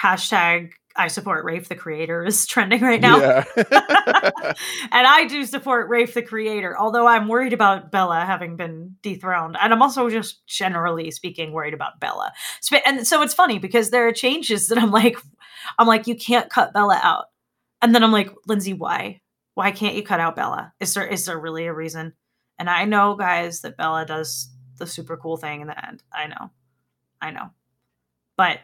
hashtag 0.01 0.73
I 0.97 1.09
support 1.09 1.45
Rafe 1.45 1.69
the 1.69 1.75
creator 1.75 2.25
is 2.25 2.47
trending 2.49 2.83
right 2.83 3.01
now. 3.01 3.19
Yeah. 3.19 3.45
and 4.93 5.07
I 5.07 5.27
do 5.27 5.45
support 5.45 5.89
Rafe 5.89 6.15
the 6.15 6.23
creator, 6.23 6.79
although 6.79 7.07
I'm 7.07 7.29
worried 7.29 7.53
about 7.53 7.91
Bella 7.91 8.25
having 8.25 8.57
been 8.57 8.97
dethroned. 9.03 9.57
And 9.61 9.73
I'm 9.73 9.83
also 9.83 10.11
just 10.11 10.47
generally 10.47 11.11
speaking 11.11 11.53
worried 11.53 11.75
about 11.75 12.01
Bella. 12.01 12.33
And 12.87 13.07
so 13.07 13.23
it's 13.23 13.35
funny 13.35 13.59
because 13.59 13.91
there 13.91 14.07
are 14.07 14.13
changes 14.13 14.69
that 14.69 14.79
I'm 14.79 14.91
like, 14.91 15.17
I'm 15.79 15.87
like, 15.87 16.07
you 16.07 16.15
can't 16.15 16.51
cut 16.51 16.73
Bella 16.73 17.01
out. 17.03 17.27
And 17.81 17.95
then 17.95 18.05
I'm 18.05 18.13
like, 18.13 18.31
Lindsay, 18.47 18.73
why? 18.73 19.21
Why 19.55 19.71
can't 19.71 19.95
you 19.95 20.03
cut 20.03 20.21
out 20.21 20.37
Bella? 20.37 20.73
Is 20.81 20.95
there 20.95 21.07
is 21.07 21.27
there 21.27 21.39
really 21.39 21.67
a 21.67 21.75
reason? 21.75 22.15
And 22.59 22.71
I 22.71 22.85
know, 22.85 23.17
guys, 23.17 23.61
that 23.63 23.77
Bella 23.77 24.07
does 24.07 24.49
the 24.79 24.87
super 24.87 25.17
cool 25.17 25.37
thing 25.37 25.61
in 25.61 25.67
the 25.67 25.87
end. 25.87 26.03
I 26.13 26.27
know. 26.27 26.51
I 27.21 27.31
know. 27.31 27.51
But 28.37 28.61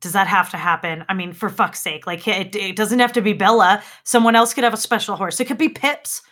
does 0.00 0.12
that 0.12 0.26
have 0.26 0.50
to 0.50 0.56
happen? 0.56 1.04
I 1.08 1.14
mean, 1.14 1.32
for 1.32 1.48
fuck's 1.48 1.82
sake, 1.82 2.06
like 2.06 2.26
it, 2.28 2.54
it 2.54 2.76
doesn't 2.76 2.98
have 2.98 3.12
to 3.14 3.22
be 3.22 3.32
Bella. 3.32 3.82
Someone 4.04 4.36
else 4.36 4.54
could 4.54 4.64
have 4.64 4.74
a 4.74 4.78
special 4.78 5.16
horse. 5.16 5.40
It 5.40 5.46
could 5.46 5.58
be 5.58 5.68
Pips. 5.68 6.22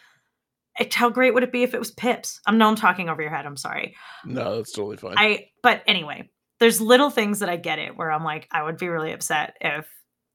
It, 0.78 0.92
how 0.92 1.08
great 1.08 1.34
would 1.34 1.42
it 1.42 1.52
be 1.52 1.62
if 1.62 1.72
it 1.72 1.78
was 1.78 1.90
Pips? 1.90 2.40
I'm 2.46 2.58
no, 2.58 2.68
I'm 2.68 2.76
talking 2.76 3.08
over 3.08 3.22
your 3.22 3.30
head. 3.30 3.46
I'm 3.46 3.56
sorry. 3.56 3.94
no, 4.24 4.56
that's 4.56 4.72
totally 4.72 4.96
fine. 4.96 5.14
I, 5.16 5.46
but 5.62 5.82
anyway, 5.86 6.30
there's 6.60 6.80
little 6.80 7.10
things 7.10 7.40
that 7.40 7.48
I 7.48 7.56
get 7.56 7.78
it 7.78 7.96
where 7.96 8.10
I'm 8.10 8.24
like, 8.24 8.48
I 8.50 8.62
would 8.62 8.76
be 8.76 8.88
really 8.88 9.12
upset 9.12 9.56
if 9.60 9.86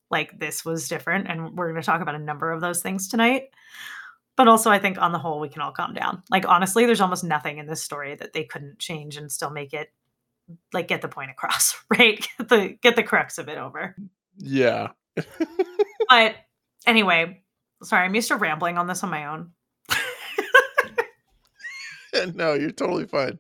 like 0.10 0.38
this 0.40 0.66
was 0.66 0.88
different. 0.88 1.28
And 1.28 1.56
we're 1.56 1.72
going 1.72 1.82
to 1.82 1.86
talk 1.86 2.02
about 2.02 2.16
a 2.16 2.20
number 2.20 2.52
of 2.52 2.62
those 2.62 2.82
things 2.82 3.08
tonight. 3.08 3.44
But 4.36 4.48
also, 4.48 4.72
I 4.72 4.80
think 4.80 4.98
on 4.98 5.12
the 5.12 5.20
whole, 5.20 5.42
we 5.42 5.50
can 5.50 5.62
all 5.62 5.74
calm 5.74 5.94
down. 5.94 6.24
Like, 6.32 6.48
honestly, 6.48 6.86
there's 6.86 7.02
almost 7.02 7.26
nothing 7.26 7.58
in 7.58 7.68
this 7.68 7.84
story 7.84 8.16
that 8.16 8.32
they 8.32 8.46
couldn't 8.46 8.80
change 8.80 9.18
and 9.18 9.30
still 9.30 9.50
make 9.50 9.74
it 9.74 9.90
like 10.74 10.88
get 10.88 11.02
the 11.02 11.08
point 11.08 11.32
across, 11.32 11.76
right? 11.90 12.26
Get 12.38 12.50
the 12.50 12.78
get 12.82 12.96
the 12.96 13.04
crux 13.04 13.38
of 13.38 13.50
it 13.50 13.58
over. 13.58 13.96
yeah. 14.38 14.90
But 16.08 16.36
anyway, 16.88 17.44
sorry, 17.84 18.06
I'm 18.06 18.16
used 18.16 18.30
to 18.30 18.36
rambling 18.36 18.80
on 18.80 18.88
this 18.88 19.04
on 19.04 19.12
my 19.12 19.28
own. 19.28 19.52
no, 22.34 22.54
you're 22.56 22.72
totally 22.72 23.06
fine. 23.06 23.38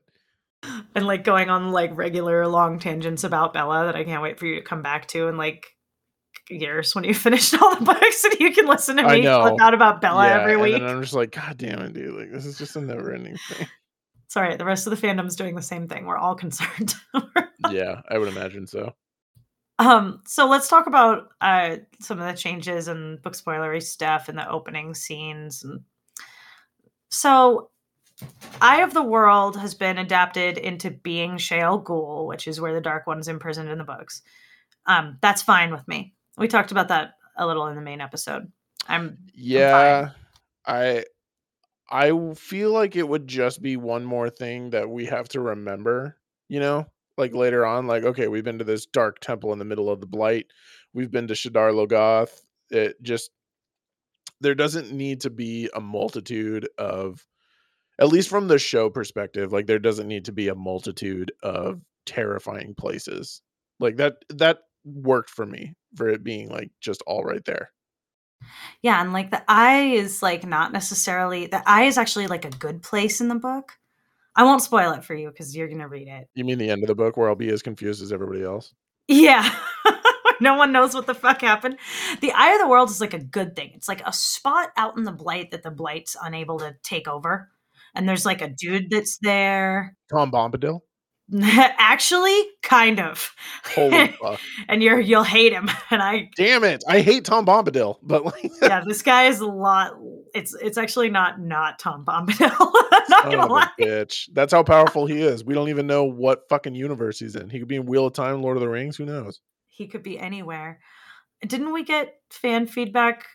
and 0.94 1.08
like 1.08 1.24
going 1.24 1.50
on 1.50 1.72
like 1.72 1.96
regular 1.98 2.46
long 2.48 2.78
tangents 2.78 3.24
about 3.24 3.54
Bella 3.54 3.86
that 3.86 3.96
I 3.96 4.04
can't 4.04 4.22
wait 4.22 4.38
for 4.38 4.46
you 4.46 4.56
to 4.56 4.62
come 4.62 4.82
back 4.84 5.08
to 5.10 5.28
in 5.30 5.38
like 5.38 5.66
years 6.50 6.94
when 6.94 7.06
you 7.06 7.14
finished 7.14 7.60
all 7.60 7.76
the 7.76 7.86
books 7.86 8.24
and 8.26 8.40
you 8.40 8.52
can 8.54 8.68
listen 8.68 8.98
to 8.98 9.04
me 9.08 9.24
flip 9.24 9.60
out 9.60 9.74
about 9.74 10.00
Bella 10.02 10.28
yeah, 10.28 10.42
every 10.42 10.54
and 10.54 10.62
week. 10.62 10.74
then 10.74 10.84
I'm 10.84 11.02
just 11.02 11.14
like, 11.14 11.32
God 11.32 11.58
damn 11.58 11.80
it, 11.80 11.94
dude! 11.94 12.14
Like 12.14 12.32
this 12.32 12.46
is 12.46 12.58
just 12.58 12.76
a 12.76 12.82
never-ending 12.82 13.38
thing. 13.50 13.68
Sorry, 14.30 14.56
the 14.56 14.66
rest 14.66 14.88
of 14.88 14.92
the 14.92 15.08
fandom's 15.08 15.36
doing 15.36 15.56
the 15.56 15.62
same 15.62 15.88
thing. 15.88 16.06
We're 16.06 16.18
all 16.18 16.36
concerned. 16.46 16.96
yeah, 17.70 18.02
I 18.10 18.18
would 18.18 18.30
imagine 18.30 18.68
so. 18.68 18.94
um, 19.80 20.22
so 20.26 20.48
let's 20.48 20.68
talk 20.70 20.88
about 20.88 21.30
uh 21.42 21.78
some 22.00 22.20
of 22.20 22.28
the 22.28 22.40
changes 22.40 22.88
and 22.88 23.22
book 23.22 23.34
spoilery 23.34 23.84
stuff 23.84 24.30
and 24.30 24.38
the 24.38 24.50
opening 24.50 24.94
scenes. 24.94 25.64
And 25.64 25.82
so 27.10 27.72
Eye 28.62 28.82
of 28.82 28.94
the 28.94 29.04
World 29.04 29.58
has 29.58 29.74
been 29.74 29.98
adapted 29.98 30.58
into 30.58 30.92
being 30.92 31.34
Shayol 31.34 31.84
Ghul, 31.84 32.28
which 32.28 32.48
is 32.48 32.62
where 32.62 32.74
the 32.74 32.82
Dark 32.82 33.08
One's 33.08 33.28
imprisoned 33.28 33.70
in 33.70 33.78
the 33.78 33.84
books. 33.84 34.22
Um, 34.86 35.18
that's 35.22 35.42
fine 35.42 35.72
with 35.72 35.88
me. 35.88 36.14
We 36.38 36.48
talked 36.48 36.72
about 36.72 36.90
that 36.90 37.16
a 37.36 37.48
little 37.48 37.68
in 37.68 37.76
the 37.76 37.82
main 37.82 38.02
episode. 38.02 38.52
I'm 38.88 39.18
Yeah, 39.34 40.12
I 40.66 41.06
I 41.92 42.12
feel 42.36 42.72
like 42.72 42.96
it 42.96 43.08
would 43.08 43.28
just 43.28 43.62
be 43.62 43.78
one 43.78 44.06
more 44.06 44.30
thing 44.30 44.72
that 44.72 44.90
we 44.90 45.06
have 45.06 45.30
to 45.30 45.42
remember. 45.42 46.18
You 46.48 46.60
know, 46.60 46.88
like 47.18 47.34
later 47.34 47.66
on, 47.66 47.88
like 47.88 48.04
okay, 48.04 48.28
we've 48.28 48.44
been 48.44 48.60
to 48.60 48.66
this 48.66 48.86
dark 48.86 49.20
temple 49.20 49.54
in 49.54 49.60
the 49.60 49.66
middle 49.66 49.90
of 49.90 50.02
the 50.02 50.08
Blight. 50.08 50.48
We've 50.94 51.12
been 51.12 51.28
to 51.28 51.34
Shadar 51.34 51.74
Logoth. 51.74 52.42
It 52.72 53.02
just 53.02 53.32
there 54.42 54.56
doesn't 54.56 54.92
need 54.92 55.22
to 55.22 55.30
be 55.30 55.70
a 55.74 55.82
multitude 55.82 56.68
of 56.78 57.26
at 58.00 58.08
least 58.08 58.30
from 58.30 58.48
the 58.48 58.58
show 58.60 58.90
perspective 58.90 59.52
like 59.52 59.68
there 59.68 59.80
doesn't 59.80 60.08
need 60.08 60.26
to 60.26 60.32
be 60.32 60.48
a 60.48 60.56
multitude 60.56 61.32
of 61.44 61.82
terrifying 62.06 62.74
places 62.76 63.42
like 63.80 63.98
that 63.98 64.16
that 64.30 64.60
worked 64.86 65.30
for 65.30 65.46
me 65.46 65.76
for 65.96 66.08
it 66.08 66.24
being 66.24 66.50
like 66.50 66.72
just 66.82 67.02
all 67.06 67.24
right 67.24 67.44
there 67.46 67.72
yeah, 68.82 69.02
and 69.02 69.14
like 69.14 69.32
the 69.32 69.44
eye 69.48 69.92
is 69.94 70.22
like 70.22 70.46
not 70.46 70.72
necessarily 70.72 71.48
the 71.48 71.62
eye 71.70 71.84
is 71.84 71.98
actually 71.98 72.28
like 72.28 72.46
a 72.46 72.50
good 72.50 72.82
place 72.82 73.22
in 73.22 73.28
the 73.28 73.36
book. 73.36 73.74
I 74.36 74.44
won't 74.44 74.62
spoil 74.62 74.94
it 74.94 75.04
for 75.04 75.16
you 75.16 75.30
because 75.30 75.56
you're 75.56 75.68
gonna 75.68 75.88
read 75.88 76.08
it. 76.08 76.30
you 76.36 76.46
mean 76.46 76.58
the 76.58 76.70
end 76.70 76.84
of 76.84 76.88
the 76.88 76.96
book 76.96 77.18
where 77.18 77.28
i'll 77.28 77.36
be 77.36 77.50
as 77.50 77.62
confused 77.62 78.02
as 78.02 78.14
everybody 78.14 78.44
else 78.44 78.74
Yeah. 79.08 79.54
no 80.42 80.56
one 80.56 80.72
knows 80.72 80.94
what 80.94 81.08
the 81.08 81.16
fuck 81.16 81.42
happened. 81.42 81.78
The 82.22 82.32
Eye 82.32 82.54
of 82.54 82.62
the 82.62 82.68
World 82.68 82.90
is 82.90 83.02
like 83.02 83.14
a 83.16 83.20
good 83.24 83.56
thing. 83.56 83.72
It's 83.74 83.88
like 83.90 84.02
a 84.06 84.14
spot 84.14 84.70
out 84.78 84.96
in 84.98 85.04
the 85.04 85.12
blight 85.12 85.52
that 85.52 85.64
the 85.64 85.72
blight's 85.72 86.16
unable 86.22 86.60
to 86.60 86.76
take 86.84 87.08
over. 87.08 87.50
And 87.96 88.08
there's 88.08 88.26
like 88.26 88.42
a 88.42 88.48
dude 88.50 88.90
that's 88.92 89.18
there. 89.18 89.98
tom 90.12 90.32
bombadil 90.32 90.82
Actually, 91.42 92.42
kind 92.64 93.00
of. 93.00 93.32
holy 93.76 94.08
fuck 94.22 94.40
and 94.68 94.82
you're 94.82 95.00
you'll 95.00 95.24
hate 95.24 95.54
him. 95.54 95.70
And 95.92 96.02
I 96.02 96.30
damn 96.36 96.64
it 96.64 96.84
i 96.88 97.02
hate 97.02 97.26
tom 97.26 97.46
bombadil 97.46 97.98
but 98.04 98.24
like 98.26 98.52
yeah, 98.62 98.82
this 98.86 99.02
guy 99.02 99.26
is 99.26 99.40
a 99.40 99.48
lot 99.48 99.94
it's 100.36 100.54
it's 100.62 100.78
actually 100.78 101.10
not 101.10 101.40
not 101.40 101.80
Tom 101.80 102.06
Bombadil. 102.06 102.52
I'm 102.52 103.04
not 103.10 103.22
son 103.24 103.32
gonna 103.32 103.46
lie. 103.52 103.70
bitch 103.80 104.30
that's 104.34 104.54
how 104.54 104.62
powerful 104.64 105.06
he 105.08 105.22
is 105.22 105.44
we 105.44 105.54
don't 105.54 105.70
even 105.70 105.88
know 105.88 106.04
what 106.04 106.48
fucking 106.50 106.76
universe 106.76 107.20
he's 107.20 107.36
in 107.36 107.50
he 107.50 107.60
could 107.60 107.68
be 107.68 107.76
in 107.78 107.86
wheel 107.86 108.06
of 108.08 108.14
time 108.14 108.42
lord 108.42 108.58
of 108.58 108.62
the 108.62 108.70
rings 108.70 108.96
who 108.98 109.06
knows 109.06 109.40
He 109.68 109.88
could 109.88 110.04
be 110.04 110.20
anywhere. 110.20 110.80
Didn't 111.46 111.72
we 111.74 111.84
get 111.84 112.16
fan 112.32 112.68
feedback 112.68 113.26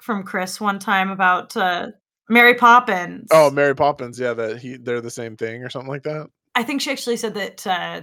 from 0.00 0.22
Chris 0.24 0.60
one 0.60 0.78
time 0.78 1.10
about 1.10 1.56
uh 1.56 1.88
Mary 2.28 2.54
Poppins? 2.54 3.28
oh 3.32 3.50
mary 3.50 3.74
poppins 3.74 4.18
yeah 4.18 4.32
that 4.32 4.58
he 4.58 4.76
they're 4.76 5.00
the 5.00 5.10
same 5.10 5.36
thing 5.36 5.62
or 5.62 5.70
something 5.70 5.90
like 5.90 6.02
that 6.04 6.28
I 6.54 6.62
think 6.62 6.80
she 6.80 6.90
actually 6.90 7.16
said 7.16 7.34
that 7.34 7.66
uh 7.66 8.02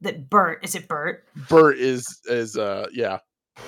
that 0.00 0.30
Bert 0.30 0.64
is 0.64 0.74
it 0.74 0.88
Bert? 0.88 1.24
bert 1.48 1.76
is 1.78 2.20
is 2.26 2.56
uh 2.56 2.86
yeah 2.92 3.18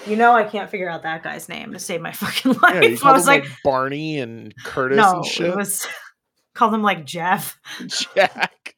You 0.06 0.16
know 0.16 0.32
I 0.32 0.44
can't 0.44 0.70
figure 0.70 0.88
out 0.88 1.02
that 1.02 1.22
guy's 1.22 1.48
name 1.48 1.72
to 1.72 1.78
save 1.78 2.00
my 2.00 2.12
fucking 2.12 2.52
life. 2.62 2.82
Yeah, 2.82 3.08
I 3.08 3.12
was 3.12 3.22
him 3.22 3.26
like, 3.26 3.44
like, 3.44 3.52
Barney 3.64 4.18
and 4.18 4.54
Curtis 4.64 4.96
no, 4.96 5.16
and 5.16 5.26
shit. 5.26 5.48
it 5.48 5.56
was 5.56 5.86
called 6.54 6.74
him 6.74 6.82
like 6.82 7.04
Jeff. 7.04 7.58
Jack. 8.14 8.76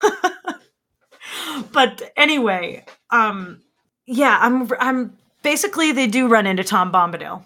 but 1.72 2.02
anyway, 2.16 2.84
um 3.10 3.62
yeah, 4.06 4.38
I'm 4.40 4.68
I'm 4.80 5.16
basically 5.42 5.92
they 5.92 6.06
do 6.06 6.28
run 6.28 6.46
into 6.46 6.64
Tom 6.64 6.92
Bombadil 6.92 7.44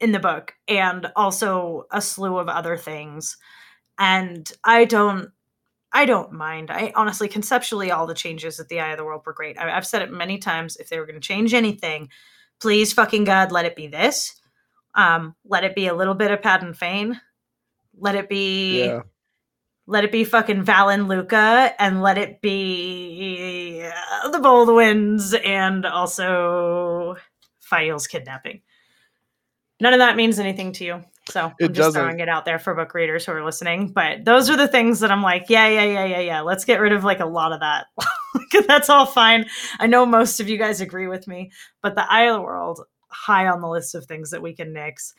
in 0.00 0.12
the 0.12 0.18
book 0.18 0.54
and 0.68 1.10
also 1.16 1.86
a 1.92 2.02
slew 2.02 2.36
of 2.38 2.48
other 2.48 2.76
things. 2.76 3.36
And 3.98 4.50
I 4.64 4.84
don't 4.84 5.30
I 5.96 6.06
don't 6.06 6.32
mind. 6.32 6.70
I 6.72 6.92
honestly 6.96 7.28
conceptually 7.28 7.92
all 7.92 8.06
the 8.08 8.14
changes 8.14 8.58
at 8.58 8.68
the 8.68 8.80
Eye 8.80 8.90
of 8.90 8.98
the 8.98 9.04
World 9.04 9.22
were 9.24 9.32
great. 9.32 9.56
I, 9.58 9.70
I've 9.74 9.86
said 9.86 10.02
it 10.02 10.10
many 10.10 10.38
times. 10.38 10.76
If 10.76 10.88
they 10.88 10.98
were 10.98 11.06
going 11.06 11.20
to 11.20 11.26
change 11.26 11.54
anything, 11.54 12.08
please 12.60 12.92
fucking 12.92 13.22
God, 13.24 13.52
let 13.52 13.64
it 13.64 13.76
be 13.76 13.86
this. 13.86 14.34
Um, 14.96 15.36
let 15.46 15.62
it 15.64 15.74
be 15.76 15.86
a 15.86 15.94
little 15.94 16.14
bit 16.14 16.32
of 16.32 16.42
Padan 16.42 16.74
Fain. 16.74 17.20
Let 17.96 18.16
it 18.16 18.28
be 18.28 18.80
Yeah. 18.80 19.02
let 19.86 20.02
it 20.04 20.10
be 20.10 20.24
fucking 20.24 20.64
Valan 20.64 21.06
Luca 21.06 21.72
and 21.78 22.02
let 22.02 22.18
it 22.18 22.40
be 22.42 23.84
uh, 23.84 24.28
the 24.30 24.40
Boldwins 24.40 25.32
and 25.34 25.86
also 25.86 27.16
Faile's 27.60 28.08
kidnapping. 28.08 28.62
None 29.80 29.92
of 29.92 30.00
that 30.00 30.16
means 30.16 30.38
anything 30.40 30.72
to 30.72 30.84
you. 30.84 31.04
So 31.30 31.46
It 31.58 31.66
I'm 31.66 31.68
just 31.68 31.74
doesn't- 31.86 32.00
throwing 32.02 32.20
it 32.20 32.28
out 32.28 32.44
there 32.44 32.58
for 32.58 32.74
book 32.74 32.92
readers 32.94 33.24
who 33.24 33.32
are 33.32 33.44
listening. 33.44 33.92
But 33.92 34.24
those 34.24 34.50
are 34.50 34.56
the 34.56 34.68
things 34.68 35.00
that 35.00 35.10
I'm 35.10 35.22
like, 35.22 35.46
yeah, 35.48 35.68
yeah, 35.68 35.84
yeah, 35.84 36.04
yeah, 36.04 36.20
yeah. 36.20 36.40
Let's 36.42 36.64
get 36.64 36.80
rid 36.80 36.92
of 36.92 37.02
like 37.04 37.20
a 37.20 37.26
lot 37.26 37.52
of 37.52 37.60
that. 37.60 37.86
That's 38.66 38.90
all 38.90 39.06
fine. 39.06 39.46
I 39.78 39.86
know 39.86 40.04
most 40.04 40.38
of 40.40 40.48
you 40.48 40.58
guys 40.58 40.80
agree 40.80 41.06
with 41.06 41.26
me, 41.26 41.50
but 41.82 41.94
the 41.94 42.10
Eye 42.12 42.24
of 42.28 42.34
the 42.34 42.42
World 42.42 42.84
high 43.08 43.46
on 43.48 43.60
the 43.60 43.68
list 43.68 43.94
of 43.94 44.04
things 44.04 44.30
that 44.32 44.42
we 44.42 44.54
can 44.54 44.72
nix. 44.72 45.14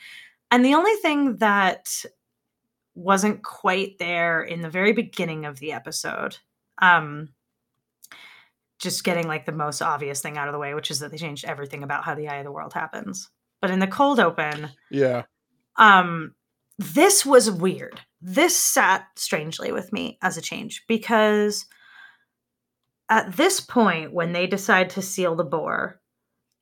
And 0.52 0.64
the 0.64 0.76
only 0.76 0.96
thing 0.98 1.38
that 1.38 2.04
wasn't 2.94 3.44
quite 3.44 3.98
there 3.98 4.42
in 4.44 4.62
the 4.62 4.70
very 4.70 4.94
beginning 4.94 5.46
of 5.46 5.60
the 5.60 5.72
episode, 5.74 6.38
um, 6.82 7.30
just 8.80 9.04
getting 9.04 9.28
like 9.28 9.46
the 9.46 9.52
most 9.52 9.82
obvious 9.82 10.22
thing 10.22 10.38
out 10.38 10.48
of 10.48 10.54
the 10.54 10.60
way, 10.60 10.74
which 10.74 10.92
is 10.92 11.00
that 11.00 11.10
they 11.12 11.18
changed 11.18 11.46
everything 11.46 11.84
about 11.84 12.04
how 12.04 12.14
the 12.14 12.28
Eye 12.28 12.38
of 12.38 12.46
the 12.46 12.52
World 12.52 12.74
happens. 12.74 13.30
But 13.62 13.72
in 13.72 13.80
the 13.80 13.88
cold 13.88 14.20
open, 14.20 14.70
Yeah. 14.92 15.24
Um 15.78 16.34
this 16.78 17.26
was 17.26 17.50
weird 17.50 18.02
this 18.22 18.58
sat 18.58 19.08
strangely 19.16 19.72
with 19.72 19.94
me 19.94 20.18
as 20.22 20.38
a 20.38 20.42
change 20.42 20.84
because 20.88 21.66
at 23.10 23.36
this 23.36 23.60
point 23.60 24.14
when 24.14 24.34
they 24.34 24.48
decide 24.48 24.90
to 24.90 25.02
seal 25.02 25.36
the 25.36 25.44
bore 25.44 26.02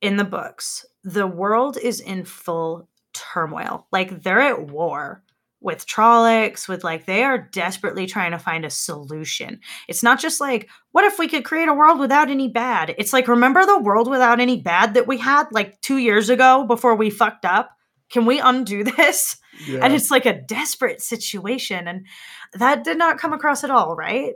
in 0.00 0.16
the 0.16 0.24
books 0.24 0.84
the 1.02 1.26
world 1.26 1.76
is 1.78 2.00
in 2.00 2.24
full 2.24 2.88
turmoil 3.12 3.86
like 3.92 4.22
they're 4.22 4.40
at 4.40 4.68
war 4.68 5.24
with 5.64 5.86
Trollocs, 5.86 6.68
with 6.68 6.84
like 6.84 7.06
they 7.06 7.24
are 7.24 7.38
desperately 7.38 8.06
trying 8.06 8.32
to 8.32 8.38
find 8.38 8.66
a 8.66 8.70
solution. 8.70 9.58
It's 9.88 10.02
not 10.02 10.20
just 10.20 10.38
like, 10.38 10.68
what 10.92 11.06
if 11.06 11.18
we 11.18 11.26
could 11.26 11.44
create 11.44 11.68
a 11.68 11.74
world 11.74 11.98
without 11.98 12.28
any 12.30 12.48
bad? 12.48 12.94
It's 12.98 13.14
like, 13.14 13.26
remember 13.26 13.64
the 13.64 13.80
world 13.80 14.08
without 14.08 14.40
any 14.40 14.60
bad 14.60 14.92
that 14.92 15.08
we 15.08 15.16
had 15.16 15.46
like 15.52 15.80
two 15.80 15.96
years 15.96 16.28
ago 16.28 16.64
before 16.68 16.94
we 16.94 17.08
fucked 17.08 17.46
up? 17.46 17.70
Can 18.10 18.26
we 18.26 18.38
undo 18.38 18.84
this? 18.84 19.36
Yeah. 19.66 19.80
And 19.82 19.92
it's 19.92 20.10
like 20.10 20.26
a 20.26 20.40
desperate 20.40 21.00
situation. 21.00 21.86
And 21.88 22.06
that 22.54 22.84
did 22.84 22.98
not 22.98 23.18
come 23.18 23.32
across 23.32 23.64
at 23.64 23.70
all, 23.70 23.94
right? 23.94 24.34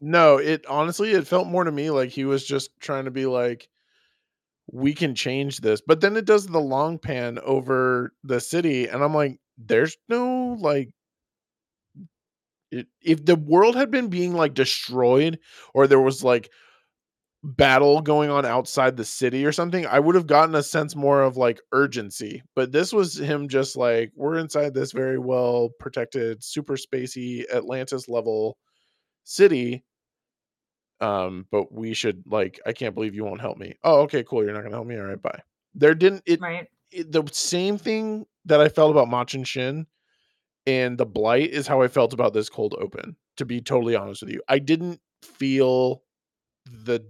No, 0.00 0.36
it 0.36 0.64
honestly 0.66 1.12
it 1.12 1.26
felt 1.26 1.48
more 1.48 1.64
to 1.64 1.72
me 1.72 1.90
like 1.90 2.10
he 2.10 2.24
was 2.24 2.44
just 2.44 2.70
trying 2.80 3.06
to 3.06 3.10
be 3.10 3.26
like 3.26 3.68
we 4.70 4.94
can 4.94 5.14
change 5.14 5.60
this. 5.60 5.80
But 5.80 6.00
then 6.00 6.16
it 6.16 6.24
does 6.24 6.46
the 6.46 6.60
long 6.60 6.98
pan 6.98 7.38
over 7.40 8.12
the 8.22 8.40
city 8.40 8.86
and 8.86 9.02
I'm 9.02 9.14
like 9.14 9.40
there's 9.56 9.96
no 10.08 10.56
like 10.60 10.90
it, 12.70 12.86
if 13.02 13.24
the 13.24 13.36
world 13.36 13.74
had 13.74 13.90
been 13.90 14.08
being 14.08 14.34
like 14.34 14.54
destroyed 14.54 15.38
or 15.74 15.86
there 15.86 16.00
was 16.00 16.22
like 16.22 16.50
battle 17.44 18.00
going 18.00 18.30
on 18.30 18.44
outside 18.44 18.96
the 18.96 19.04
city 19.04 19.44
or 19.46 19.52
something, 19.52 19.86
I 19.86 20.00
would 20.00 20.14
have 20.14 20.26
gotten 20.26 20.54
a 20.54 20.62
sense 20.62 20.96
more 20.96 21.22
of 21.22 21.36
like 21.36 21.60
urgency. 21.72 22.42
But 22.56 22.72
this 22.72 22.92
was 22.92 23.18
him 23.18 23.48
just 23.48 23.76
like 23.76 24.12
we're 24.16 24.38
inside 24.38 24.74
this 24.74 24.92
very 24.92 25.18
well 25.18 25.70
protected 25.78 26.42
super 26.42 26.76
spacey 26.76 27.44
Atlantis 27.54 28.08
level 28.08 28.58
city 29.24 29.84
um 31.00 31.46
but 31.50 31.72
we 31.72 31.94
should 31.94 32.22
like 32.26 32.58
i 32.66 32.72
can't 32.72 32.94
believe 32.94 33.14
you 33.14 33.24
won't 33.24 33.40
help 33.40 33.56
me 33.56 33.74
oh 33.84 34.00
okay 34.00 34.24
cool 34.24 34.42
you're 34.42 34.52
not 34.52 34.62
gonna 34.62 34.74
help 34.74 34.86
me 34.86 34.96
all 34.96 35.04
right 35.04 35.22
bye 35.22 35.40
there 35.74 35.94
didn't 35.94 36.22
it, 36.26 36.40
Right. 36.40 36.66
it 36.90 37.12
the 37.12 37.22
same 37.32 37.78
thing 37.78 38.26
that 38.46 38.60
i 38.60 38.68
felt 38.68 38.90
about 38.90 39.08
machin 39.08 39.44
shin 39.44 39.86
and 40.66 40.98
the 40.98 41.06
blight 41.06 41.50
is 41.50 41.66
how 41.66 41.82
i 41.82 41.88
felt 41.88 42.12
about 42.14 42.34
this 42.34 42.48
cold 42.50 42.74
open 42.80 43.16
to 43.36 43.44
be 43.46 43.60
totally 43.60 43.96
honest 43.96 44.22
with 44.22 44.32
you 44.32 44.42
i 44.48 44.58
didn't 44.58 45.00
feel 45.22 46.02
the 46.84 47.04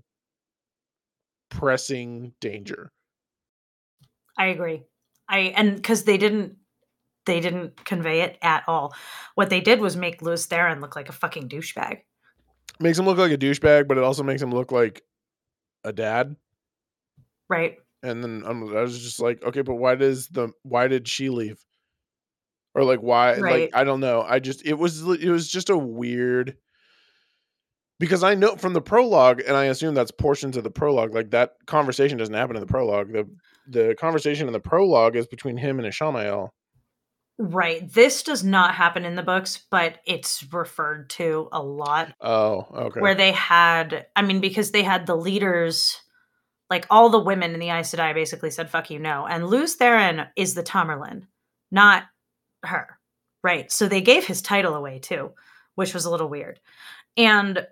pressing 1.50 2.32
danger 2.40 2.92
I 4.36 4.46
agree. 4.46 4.84
I 5.28 5.52
and 5.56 5.74
because 5.74 6.04
they 6.04 6.16
didn't 6.16 6.56
they 7.26 7.40
didn't 7.40 7.84
convey 7.84 8.20
it 8.22 8.38
at 8.40 8.64
all. 8.68 8.94
What 9.34 9.50
they 9.50 9.60
did 9.60 9.80
was 9.80 9.96
make 9.96 10.22
Lews 10.22 10.46
Therin 10.46 10.80
look 10.80 10.96
like 10.96 11.08
a 11.08 11.12
fucking 11.12 11.48
douchebag. 11.48 11.98
makes 12.80 12.98
him 12.98 13.04
look 13.06 13.18
like 13.18 13.32
a 13.32 13.36
douchebag 13.38 13.88
but 13.88 13.98
it 13.98 14.04
also 14.04 14.22
makes 14.22 14.40
him 14.40 14.52
look 14.52 14.70
like 14.72 15.02
a 15.84 15.92
dad 15.92 16.36
Right. 17.48 17.78
and 18.02 18.22
then 18.22 18.42
I'm, 18.46 18.62
I 18.76 18.82
was 18.82 18.98
just 18.98 19.20
like, 19.20 19.42
okay, 19.42 19.62
but 19.62 19.74
why 19.74 19.94
does 19.96 20.28
the 20.28 20.50
why 20.62 20.86
did 20.88 21.08
she 21.08 21.28
leave? 21.30 21.58
Or 22.74 22.84
like 22.84 23.00
why? 23.00 23.38
Right. 23.40 23.62
Like 23.62 23.70
I 23.74 23.84
don't 23.84 24.00
know. 24.00 24.22
I 24.22 24.38
just 24.38 24.64
it 24.64 24.74
was 24.74 25.02
it 25.02 25.30
was 25.30 25.48
just 25.48 25.70
a 25.70 25.76
weird 25.76 26.56
because 27.98 28.22
I 28.22 28.34
know 28.34 28.56
from 28.56 28.72
the 28.74 28.80
prologue, 28.80 29.40
and 29.46 29.56
I 29.56 29.66
assume 29.66 29.94
that's 29.94 30.10
portions 30.10 30.56
of 30.56 30.64
the 30.64 30.70
prologue. 30.70 31.14
Like 31.14 31.30
that 31.30 31.54
conversation 31.66 32.18
doesn't 32.18 32.34
happen 32.34 32.56
in 32.56 32.60
the 32.60 32.66
prologue. 32.66 33.12
The 33.12 33.28
the 33.70 33.94
conversation 33.98 34.46
in 34.46 34.52
the 34.52 34.60
prologue 34.60 35.16
is 35.16 35.26
between 35.26 35.56
him 35.56 35.78
and 35.78 35.86
Ishamael. 35.88 36.50
Right. 37.40 37.88
This 37.92 38.24
does 38.24 38.42
not 38.42 38.74
happen 38.74 39.04
in 39.04 39.14
the 39.14 39.22
books, 39.22 39.64
but 39.70 39.98
it's 40.04 40.44
referred 40.52 41.08
to 41.10 41.48
a 41.52 41.62
lot 41.62 42.12
Oh, 42.20 42.66
okay. 42.74 43.00
where 43.00 43.14
they 43.14 43.30
had 43.32 44.06
I 44.16 44.22
mean, 44.22 44.40
because 44.40 44.70
they 44.72 44.82
had 44.82 45.06
the 45.06 45.16
leaders 45.16 46.00
like 46.70 46.86
all 46.90 47.08
the 47.10 47.18
women 47.22 47.54
in 47.54 47.60
the 47.60 47.70
Aes 47.70 47.94
Sedai 47.94 48.12
basically 48.12 48.50
said 48.50 48.70
fuck 48.70 48.90
you 48.90 48.98
no. 48.98 49.26
And 49.26 49.46
Lews 49.46 49.76
Therin 49.76 50.28
is 50.36 50.54
the 50.54 50.62
Tamyrlin, 50.64 51.26
not 51.70 52.04
her. 52.64 52.98
Right. 53.44 53.70
So 53.70 53.86
they 53.86 54.00
gave 54.00 54.26
his 54.26 54.42
title 54.42 54.74
away 54.74 54.98
too, 54.98 55.30
which 55.76 55.94
was 55.94 56.06
a 56.06 56.10
little 56.10 56.28
weird. 56.28 56.58
And 57.16 57.66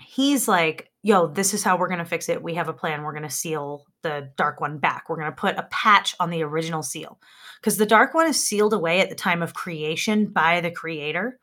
he's 0.00 0.48
like, 0.48 0.90
yo, 1.02 1.26
this 1.26 1.54
is 1.54 1.62
how 1.62 1.76
we're 1.76 1.88
going 1.88 1.98
to 1.98 2.04
fix 2.04 2.28
it. 2.28 2.42
We 2.42 2.54
have 2.54 2.68
a 2.68 2.74
plan. 2.74 3.02
We're 3.02 3.12
going 3.12 3.22
to 3.22 3.30
seal 3.30 3.86
the 4.02 4.30
Dark 4.36 4.60
One 4.60 4.78
back. 4.78 5.08
We're 5.08 5.16
going 5.16 5.30
to 5.30 5.36
put 5.36 5.56
a 5.56 5.68
patch 5.70 6.14
on 6.20 6.30
the 6.30 6.42
original 6.42 6.82
seal. 6.82 7.18
Because 7.60 7.76
the 7.76 7.86
Dark 7.86 8.14
One 8.14 8.26
is 8.26 8.42
sealed 8.42 8.72
away 8.72 9.00
at 9.00 9.08
the 9.08 9.14
time 9.14 9.42
of 9.42 9.54
creation 9.54 10.26
by 10.26 10.60
the 10.60 10.70
creator 10.70 11.38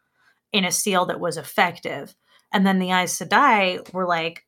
in 0.54 0.66
a 0.66 0.72
seal 0.72 1.06
that 1.08 1.20
was 1.20 1.38
effective. 1.38 2.16
And 2.52 2.66
then 2.66 2.80
the 2.80 2.92
Aes 2.92 3.18
Sedai 3.18 3.92
were 3.94 4.08
like, 4.08 4.46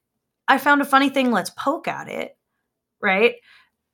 I 0.47 0.57
found 0.57 0.81
a 0.81 0.85
funny 0.85 1.09
thing. 1.09 1.31
Let's 1.31 1.51
poke 1.51 1.87
at 1.87 2.07
it. 2.07 2.37
Right. 3.01 3.35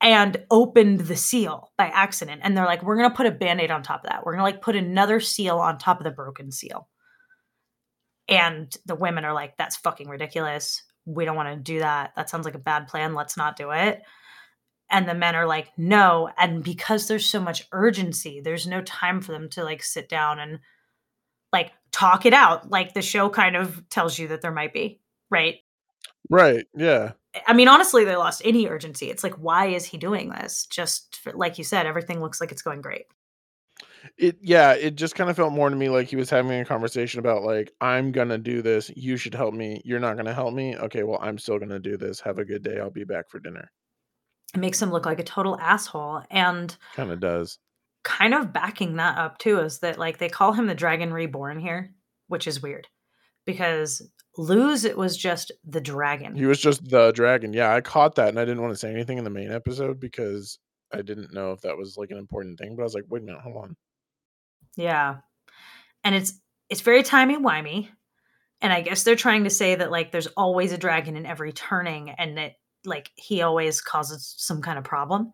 And 0.02 0.46
opened 0.52 1.02
the 1.02 1.16
seal 1.16 1.72
by 1.78 1.88
accident. 1.88 2.42
And 2.44 2.56
they're 2.56 2.66
like, 2.66 2.84
we're 2.84 2.98
going 2.98 3.10
to 3.10 3.16
put 3.16 3.26
a 3.26 3.32
band 3.32 3.62
aid 3.62 3.72
on 3.72 3.84
top 3.84 4.04
of 4.04 4.10
that. 4.10 4.26
We're 4.26 4.34
going 4.34 4.40
to 4.40 4.56
like 4.56 4.62
put 4.62 4.76
another 4.76 5.20
seal 5.20 5.58
on 5.58 5.78
top 5.78 6.00
of 6.00 6.04
the 6.04 6.12
broken 6.12 6.52
seal. 6.52 6.88
And 8.28 8.76
the 8.86 8.96
women 8.96 9.26
are 9.26 9.34
like, 9.34 9.58
that's 9.58 9.76
fucking 9.78 10.10
ridiculous. 10.10 10.84
We 11.06 11.26
don't 11.26 11.36
want 11.36 11.50
to 11.50 11.56
do 11.56 11.80
that. 11.80 12.14
That 12.16 12.30
sounds 12.30 12.46
like 12.46 12.56
a 12.56 12.60
bad 12.60 12.88
plan. 12.88 13.14
Let's 13.14 13.38
not 13.38 13.56
do 13.56 13.72
it. 13.72 14.02
And 14.90 15.08
the 15.08 15.14
men 15.14 15.36
are 15.36 15.46
like, 15.46 15.70
no. 15.78 16.30
And 16.38 16.64
because 16.64 17.08
there's 17.08 17.26
so 17.26 17.40
much 17.40 17.68
urgency, 17.72 18.42
there's 18.42 18.68
no 18.68 18.82
time 18.82 19.22
for 19.22 19.32
them 19.32 19.50
to 19.52 19.64
like 19.64 19.84
sit 19.84 20.10
down 20.10 20.40
and 20.40 20.60
like 21.52 21.72
talk 21.92 22.26
it 22.26 22.34
out. 22.34 22.70
Like 22.70 22.94
the 22.94 23.02
show 23.02 23.30
kind 23.30 23.56
of 23.56 23.88
tells 23.90 24.18
you 24.18 24.28
that 24.30 24.42
there 24.42 24.52
might 24.52 24.74
be, 24.74 25.00
right? 25.30 25.56
right. 26.30 26.66
Yeah. 26.76 27.14
I 27.48 27.54
mean, 27.54 27.68
honestly, 27.68 28.06
they 28.06 28.16
lost 28.16 28.42
any 28.46 28.68
urgency. 28.68 29.10
It's 29.10 29.24
like, 29.24 29.36
why 29.36 29.68
is 29.68 29.86
he 29.86 29.98
doing 29.98 30.30
this? 30.30 30.68
Just 30.68 31.18
for, 31.18 31.34
like 31.34 31.58
you 31.58 31.64
said, 31.64 31.86
everything 31.86 32.22
looks 32.22 32.40
like 32.40 32.52
it's 32.52 32.62
going 32.62 32.82
great. 32.82 33.06
It 34.18 34.38
yeah, 34.42 34.74
it 34.74 34.96
just 34.96 35.16
kind 35.16 35.30
of 35.30 35.36
felt 35.36 35.54
more 35.54 35.70
to 35.70 35.76
me 35.76 35.90
like 35.90 36.08
he 36.08 36.16
was 36.16 36.30
having 36.30 36.52
a 36.60 36.66
conversation 36.66 37.20
about 37.20 37.44
like 37.44 37.72
I'm 37.82 38.12
gonna 38.12 38.38
do 38.38 38.62
this. 38.62 38.92
You 38.96 39.18
should 39.18 39.34
help 39.36 39.54
me. 39.54 39.82
You're 39.86 40.00
not 40.00 40.18
gonna 40.18 40.34
help 40.34 40.54
me. 40.54 40.76
Okay, 40.76 41.04
well 41.04 41.20
I'm 41.22 41.38
still 41.38 41.60
gonna 41.60 41.80
do 41.80 41.98
this. 41.98 42.20
Have 42.22 42.38
a 42.40 42.46
good 42.46 42.64
day. 42.64 42.80
I'll 42.80 42.90
be 42.90 43.04
back 43.04 43.30
for 43.30 43.40
dinner. 43.40 43.70
It 44.54 44.60
makes 44.60 44.82
him 44.82 44.92
look 44.92 45.06
like 45.06 45.20
a 45.20 45.24
total 45.24 45.60
asshole. 45.60 46.22
And 46.30 46.76
Kind 46.96 47.12
of 47.12 47.20
does. 47.20 47.60
kind 48.04 48.34
of 48.34 48.54
backing 48.54 48.96
that 48.98 49.18
up 49.18 49.38
too 49.38 49.60
is 49.60 49.80
that 49.80 49.98
like 50.00 50.18
they 50.18 50.30
call 50.30 50.54
him 50.54 50.68
the 50.68 50.76
dragon 50.76 51.12
reborn 51.14 51.60
here, 51.60 51.94
which 52.28 52.48
is 52.48 52.62
weird 52.62 52.88
because 53.46 54.02
Lews 54.38 54.84
it 54.86 54.98
was 54.98 55.16
just 55.18 55.52
the 55.64 55.82
dragon. 55.82 56.36
He 56.36 56.46
was 56.46 56.60
just 56.60 56.90
the 56.90 57.12
dragon. 57.14 57.54
Yeah, 57.54 57.74
I 57.74 57.82
caught 57.82 58.16
that 58.16 58.30
and 58.30 58.40
I 58.40 58.46
didn't 58.46 58.62
want 58.62 58.74
to 58.74 58.78
say 58.80 58.92
anything 58.92 59.18
in 59.18 59.24
the 59.24 59.30
main 59.30 59.52
episode 59.52 60.00
because 60.00 60.60
I 60.94 61.02
didn't 61.02 61.34
know 61.34 61.52
if 61.52 61.62
that 61.62 61.78
was 61.78 61.96
like 61.98 62.12
an 62.12 62.18
important 62.18 62.60
thing. 62.60 62.76
But 62.76 62.84
I 62.84 62.86
was 62.86 62.94
like, 62.94 63.06
wait 63.10 63.24
a 63.24 63.26
minute, 63.26 63.42
hold 63.42 63.58
on. 63.64 63.76
Yeah. 64.76 65.18
And 66.04 66.16
it's 66.16 66.34
it's 66.70 66.82
very 66.82 67.04
timey 67.04 67.38
wimey. 67.38 67.90
And 68.62 68.72
I 68.74 68.82
guess 68.82 69.04
they're 69.04 69.16
trying 69.16 69.44
to 69.44 69.50
say 69.50 69.76
that 69.76 69.92
like 69.92 70.12
there's 70.12 70.28
always 70.28 70.72
a 70.72 70.78
dragon 70.78 71.16
in 71.16 71.26
every 71.26 71.52
turning 71.52 72.10
and 72.10 72.38
that 72.38 72.54
like 72.86 73.12
he 73.16 73.42
always 73.42 73.82
causes 73.82 74.34
some 74.38 74.62
kind 74.62 74.78
of 74.78 74.84
problem. 74.84 75.34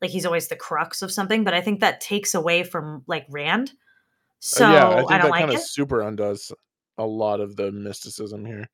Like 0.00 0.10
he's 0.10 0.26
always 0.26 0.48
the 0.48 0.56
crux 0.56 1.02
of 1.02 1.12
something. 1.12 1.44
But 1.44 1.54
I 1.54 1.60
think 1.60 1.80
that 1.80 2.00
takes 2.00 2.34
away 2.34 2.64
from 2.64 3.04
like 3.06 3.26
Rand. 3.28 3.72
So 4.40 4.66
Uh, 4.66 4.72
yeah, 4.72 4.88
I 4.88 4.92
I, 4.92 4.96
think 4.96 5.08
don't 5.08 5.20
that 5.22 5.30
like 5.30 5.40
kind 5.40 5.54
of 5.54 5.60
super 5.60 6.00
undoes 6.00 6.52
a 6.98 7.06
lot 7.06 7.40
of 7.40 7.56
the 7.56 7.70
mysticism 7.70 8.44
here. 8.44 8.68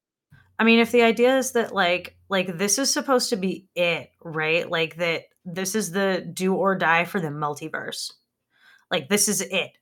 I 0.59 0.65
mean, 0.65 0.81
if 0.81 0.91
the 0.91 1.03
idea 1.03 1.39
is 1.39 1.53
that 1.53 1.73
like 1.73 2.17
like 2.29 2.59
this 2.59 2.79
is 2.79 2.93
supposed 2.93 3.31
to 3.31 3.37
be 3.37 3.69
it, 3.75 4.11
right? 4.23 4.69
Like 4.69 4.97
that 4.97 5.25
this 5.45 5.75
is 5.75 5.93
the 5.93 6.27
do 6.33 6.55
or 6.55 6.75
die 6.75 7.05
for 7.05 7.21
the 7.21 7.29
multiverse. 7.29 8.13
Like 8.91 9.09
this 9.09 9.29
is 9.29 9.41
it. 9.41 9.78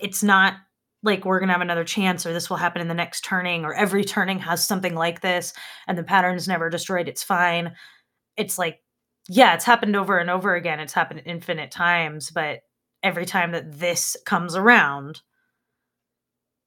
It's 0.00 0.22
not 0.22 0.54
like 1.02 1.24
we're 1.24 1.40
gonna 1.40 1.52
have 1.52 1.62
another 1.62 1.84
chance 1.84 2.26
or 2.26 2.32
this 2.32 2.50
will 2.50 2.56
happen 2.56 2.82
in 2.82 2.88
the 2.88 2.94
next 2.94 3.22
turning 3.22 3.64
or 3.64 3.74
every 3.74 4.04
turning 4.04 4.38
has 4.40 4.66
something 4.66 4.94
like 4.94 5.20
this 5.20 5.52
and 5.86 5.96
the 5.96 6.02
pattern's 6.02 6.48
never 6.48 6.68
destroyed. 6.68 7.08
It's 7.08 7.22
fine. 7.22 7.74
It's 8.36 8.58
like, 8.58 8.80
yeah, 9.28 9.54
it's 9.54 9.64
happened 9.64 9.96
over 9.96 10.18
and 10.18 10.30
over 10.30 10.54
again. 10.54 10.80
It's 10.80 10.92
happened 10.92 11.22
infinite 11.24 11.70
times, 11.70 12.30
but 12.30 12.60
every 13.02 13.26
time 13.26 13.52
that 13.52 13.78
this 13.78 14.16
comes 14.24 14.56
around, 14.56 15.22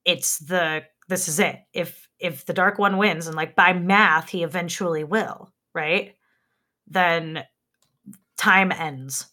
it's 0.05 0.39
the 0.39 0.83
this 1.07 1.27
is 1.27 1.39
it. 1.39 1.57
If 1.73 2.07
if 2.19 2.45
the 2.45 2.53
dark 2.53 2.79
one 2.79 2.97
wins 2.97 3.27
and 3.27 3.35
like 3.35 3.55
by 3.55 3.73
math 3.73 4.29
he 4.29 4.43
eventually 4.43 5.03
will, 5.03 5.51
right? 5.73 6.15
Then 6.87 7.43
time 8.37 8.71
ends. 8.71 9.27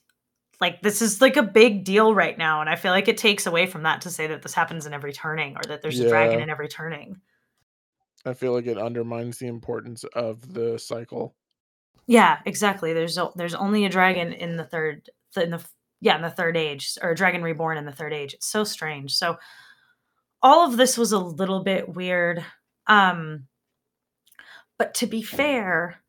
Like 0.61 0.81
this 0.81 1.03
is 1.03 1.21
like 1.21 1.37
a 1.37 1.43
big 1.43 1.85
deal 1.85 2.15
right 2.15 2.37
now 2.37 2.61
and 2.61 2.71
I 2.71 2.77
feel 2.77 2.93
like 2.93 3.09
it 3.09 3.19
takes 3.19 3.47
away 3.47 3.67
from 3.67 3.83
that 3.83 4.03
to 4.03 4.11
say 4.11 4.29
that 4.29 4.43
this 4.43 4.55
happens 4.55 4.87
in 4.87 4.95
every 4.95 5.13
turning 5.13 5.57
or 5.57 5.63
that 5.69 5.83
there's 5.83 6.01
a 6.01 6.09
dragon 6.09 6.41
in 6.41 6.51
every 6.51 6.69
turning. 6.69 7.21
I 8.25 8.35
feel 8.35 8.53
like 8.53 8.67
it 8.67 8.79
undermines 8.79 9.39
the 9.39 9.47
importance 9.47 10.05
of 10.15 10.53
the 10.53 10.79
cycle. 10.79 11.35
Yeah, 12.07 12.39
exactly. 12.45 12.93
There's 12.93 13.19
o- 13.19 13.33
there's 13.37 13.55
only 13.55 13.85
a 13.85 13.91
dragon 13.91 14.33
in 14.33 14.57
the 14.57 14.65
third 14.65 15.09
in 15.37 15.51
the 15.51 15.65
yeah, 16.01 16.17
in 16.17 16.23
the 16.23 16.31
third 16.31 16.57
age 16.57 16.97
or 17.03 17.11
a 17.11 17.17
dragon 17.17 17.43
reborn 17.43 17.79
in 17.79 17.85
the 17.85 17.93
third 17.93 18.13
age. 18.13 18.35
It's 18.35 18.47
so 18.47 18.65
strange. 18.65 19.15
So 19.15 19.37
all 20.43 20.67
of 20.67 20.77
this 20.77 20.97
was 20.97 21.13
a 21.13 21.19
little 21.19 21.63
bit 21.63 21.95
weird. 21.95 22.45
Um 22.87 23.47
but 24.79 24.95
to 24.95 25.07
be 25.07 25.23
fair, 25.23 26.03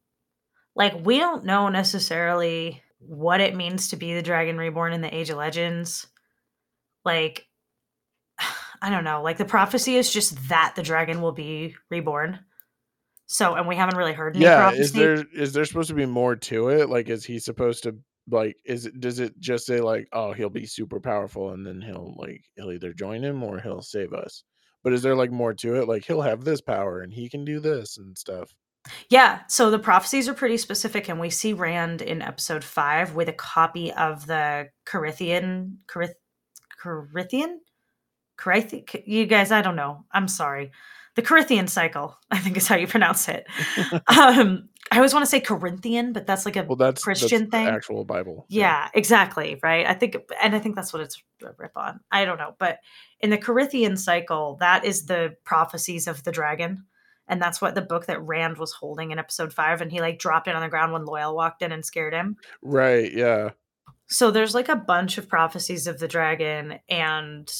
like 0.75 0.93
we 1.05 1.19
don't 1.19 1.45
know 1.45 1.69
necessarily 1.69 2.81
what 2.99 3.41
it 3.41 3.55
means 3.55 3.89
to 3.89 3.95
be 3.95 4.13
the 4.13 4.21
dragon 4.21 4.57
reborn 4.57 4.93
in 4.93 5.01
the 5.01 5.15
Age 5.15 5.29
of 5.29 5.37
Legends. 5.37 6.07
Like 7.05 7.47
I 8.81 8.89
don't 8.89 9.03
know. 9.03 9.21
Like 9.21 9.37
the 9.37 9.45
prophecy 9.45 9.95
is 9.97 10.11
just 10.11 10.49
that 10.49 10.73
the 10.75 10.83
dragon 10.83 11.21
will 11.21 11.31
be 11.31 11.75
reborn. 11.89 12.39
So, 13.27 13.55
and 13.55 13.67
we 13.67 13.75
haven't 13.75 13.97
really 13.97 14.13
heard 14.13 14.35
any 14.35 14.45
Yeah, 14.45 14.55
prophecy. 14.55 14.81
is 14.81 14.91
there 14.93 15.25
is 15.33 15.53
there 15.53 15.65
supposed 15.65 15.89
to 15.89 15.95
be 15.95 16.05
more 16.05 16.35
to 16.35 16.69
it? 16.69 16.89
Like, 16.89 17.09
is 17.09 17.25
he 17.25 17.39
supposed 17.39 17.83
to 17.83 17.97
like? 18.29 18.55
Is 18.65 18.85
it 18.85 18.99
does 18.99 19.19
it 19.19 19.37
just 19.39 19.65
say 19.65 19.81
like, 19.81 20.07
oh, 20.13 20.33
he'll 20.33 20.49
be 20.49 20.65
super 20.65 20.99
powerful 20.99 21.51
and 21.51 21.65
then 21.65 21.81
he'll 21.81 22.13
like 22.17 22.43
he'll 22.55 22.71
either 22.71 22.93
join 22.93 23.23
him 23.23 23.43
or 23.43 23.59
he'll 23.59 23.81
save 23.81 24.13
us? 24.13 24.43
But 24.83 24.93
is 24.93 25.01
there 25.01 25.15
like 25.15 25.31
more 25.31 25.53
to 25.55 25.75
it? 25.75 25.87
Like 25.87 26.05
he'll 26.05 26.21
have 26.21 26.43
this 26.43 26.61
power 26.61 27.01
and 27.01 27.11
he 27.13 27.29
can 27.29 27.43
do 27.45 27.59
this 27.59 27.97
and 27.97 28.17
stuff. 28.17 28.53
Yeah, 29.09 29.41
so 29.47 29.69
the 29.71 29.79
prophecies 29.79 30.27
are 30.29 30.33
pretty 30.33 30.57
specific, 30.57 31.09
and 31.09 31.19
we 31.19 31.29
see 31.29 31.53
Rand 31.53 32.01
in 32.01 32.21
episode 32.21 32.63
five 32.63 33.15
with 33.15 33.27
a 33.29 33.33
copy 33.33 33.91
of 33.93 34.27
the 34.27 34.69
Carithian, 34.85 35.77
Carith, 35.87 36.13
Carithian, 36.81 37.57
Carithi- 38.37 39.03
You 39.05 39.25
guys, 39.25 39.51
I 39.51 39.61
don't 39.61 39.75
know. 39.75 40.05
I'm 40.11 40.27
sorry. 40.27 40.71
The 41.15 41.21
Carithian 41.23 41.67
cycle, 41.67 42.17
I 42.31 42.37
think 42.39 42.57
is 42.57 42.67
how 42.67 42.75
you 42.75 42.87
pronounce 42.87 43.27
it. 43.27 43.47
um, 44.07 44.69
I 44.91 44.97
always 44.97 45.13
want 45.13 45.23
to 45.25 45.29
say 45.29 45.39
Corinthian, 45.41 46.13
but 46.13 46.25
that's 46.27 46.45
like 46.45 46.55
a 46.55 46.63
Well, 46.63 46.75
that's 46.77 47.03
Christian 47.03 47.49
that's 47.49 47.51
the 47.51 47.57
thing? 47.57 47.67
actual 47.67 48.05
Bible. 48.05 48.45
yeah, 48.49 48.89
exactly. 48.93 49.59
Right. 49.61 49.85
I 49.85 49.93
think, 49.93 50.15
and 50.41 50.55
I 50.55 50.59
think 50.59 50.75
that's 50.75 50.93
what 50.93 51.01
it's 51.01 51.21
a 51.43 51.49
rip 51.57 51.75
on. 51.75 51.99
I 52.11 52.23
don't 52.25 52.37
know. 52.37 52.55
But 52.59 52.77
in 53.19 53.29
the 53.31 53.37
Carithian 53.37 53.97
cycle, 53.97 54.57
that 54.61 54.85
is 54.85 55.07
the 55.07 55.35
prophecies 55.43 56.07
of 56.07 56.23
the 56.23 56.31
dragon. 56.31 56.85
And 57.27 57.41
that's 57.41 57.61
what 57.61 57.75
the 57.75 57.81
book 57.81 58.05
that 58.05 58.21
Rand 58.21 58.57
was 58.57 58.71
holding 58.71 59.11
in 59.11 59.19
episode 59.19 59.53
five. 59.53 59.81
And 59.81 59.91
he 59.91 59.99
like 59.99 60.19
dropped 60.19 60.47
it 60.47 60.55
on 60.55 60.61
the 60.61 60.69
ground 60.69 60.93
when 60.93 61.05
Loial 61.05 61.35
walked 61.35 61.61
in 61.61 61.71
and 61.71 61.85
scared 61.85 62.13
him. 62.13 62.37
Right. 62.61 63.11
Yeah. 63.11 63.49
So 64.09 64.31
there's 64.31 64.55
like 64.55 64.69
a 64.69 64.75
bunch 64.75 65.17
of 65.17 65.27
prophecies 65.27 65.85
of 65.85 65.99
the 65.99 66.07
dragon, 66.07 66.79
and 66.87 67.51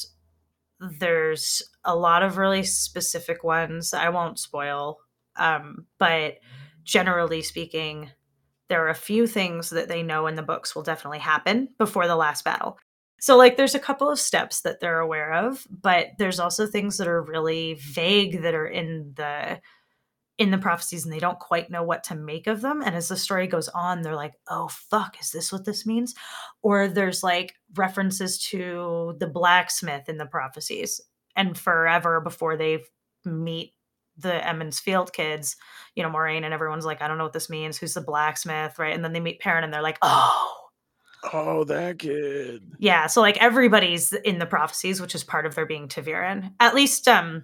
there's 0.80 1.62
a 1.84 1.95
lot 1.95 2.23
of 2.23 2.38
really 2.38 2.63
specific 2.63 3.43
ones. 3.43 3.93
I 3.93 4.10
won't 4.10 4.39
spoil. 4.39 4.99
Um, 5.36 5.88
but 5.99 6.36
generally 6.84 7.41
speaking, 7.41 8.12
there 8.69 8.86
are 8.86 8.89
a 8.89 8.95
few 8.95 9.27
things 9.27 9.69
that 9.71 9.89
they 9.89 10.03
know 10.03 10.27
in 10.27 10.36
the 10.36 10.41
books 10.41 10.73
will 10.73 10.84
definitely 10.84 11.19
happen 11.19 11.69
before 11.77 12.08
the 12.08 12.15
last 12.15 12.43
battle. 12.45 12.77
So, 13.19 13.36
like, 13.36 13.58
there's 13.58 13.75
a 13.75 13.80
couple 13.80 14.10
of 14.10 14.19
steps 14.19 14.62
that 14.62 14.80
they're 14.80 14.99
aware 14.99 15.34
of, 15.34 15.65
but 15.69 16.10
there's 16.19 16.39
also 16.39 16.67
things 16.67 16.97
that 16.97 17.08
are 17.08 17.21
really 17.21 17.75
vague 17.75 18.41
that 18.43 18.53
are 18.53 18.67
in 18.67 19.13
the 19.15 19.60
in 20.38 20.51
the 20.51 20.58
prophecies 20.58 21.03
and 21.03 21.12
they 21.12 21.19
don't 21.19 21.39
quite 21.39 21.71
know 21.71 21.82
what 21.82 22.03
to 22.03 22.13
make 22.13 22.45
of 22.45 22.62
them 22.62 22.84
and 22.84 22.95
as 22.95 23.08
the 23.08 23.17
story 23.17 23.47
goes 23.47 23.69
on 23.69 24.03
they're 24.03 24.15
like 24.15 24.36
oh 24.49 24.67
fuck 24.67 25.19
is 25.19 25.32
this 25.32 25.51
what 25.51 25.65
this 25.65 25.84
means 25.84 26.13
or 26.62 26.88
there's 26.88 27.23
like 27.23 27.56
references 27.75 28.38
to 28.38 29.15
the 29.19 29.25
blacksmith 29.25 30.08
in 30.08 30.17
the 30.17 30.27
prophecies 30.27 31.01
and 31.36 31.58
forever 31.58 32.21
before 32.21 32.56
they 32.56 32.84
meet 33.25 33.73
the 34.17 34.45
Emond's 34.45 34.80
Field 34.80 35.13
kids, 35.13 35.56
you 35.95 36.03
know, 36.03 36.10
Moiraine 36.10 36.43
and 36.43 36.53
everyone's 36.53 36.86
like, 36.86 37.01
I 37.01 37.08
don't 37.08 37.17
know 37.17 37.23
what 37.23 37.34
this 37.34 37.49
means. 37.49 37.77
Who's 37.77 37.93
the 37.93 38.01
blacksmith, 38.01 38.80
right? 38.80 38.93
And 38.93 39.03
then 39.03 39.13
they 39.13 39.19
meet 39.19 39.39
Perrin 39.39 39.63
and 39.63 39.71
they're 39.71 39.82
like, 39.82 39.99
oh, 40.01 40.57
Oh, 41.34 41.63
that 41.65 41.99
kid. 41.99 42.63
yeah. 42.80 43.08
So 43.08 43.21
like 43.21 43.38
everybody's 43.38 44.13
in 44.13 44.39
the 44.39 44.45
prophecies, 44.45 45.01
which 45.01 45.15
is 45.15 45.23
part 45.23 45.45
of 45.45 45.56
their 45.56 45.65
being 45.65 45.88
ta'veren. 45.88 46.53
At 46.60 46.75
least 46.75 47.08
um 47.08 47.43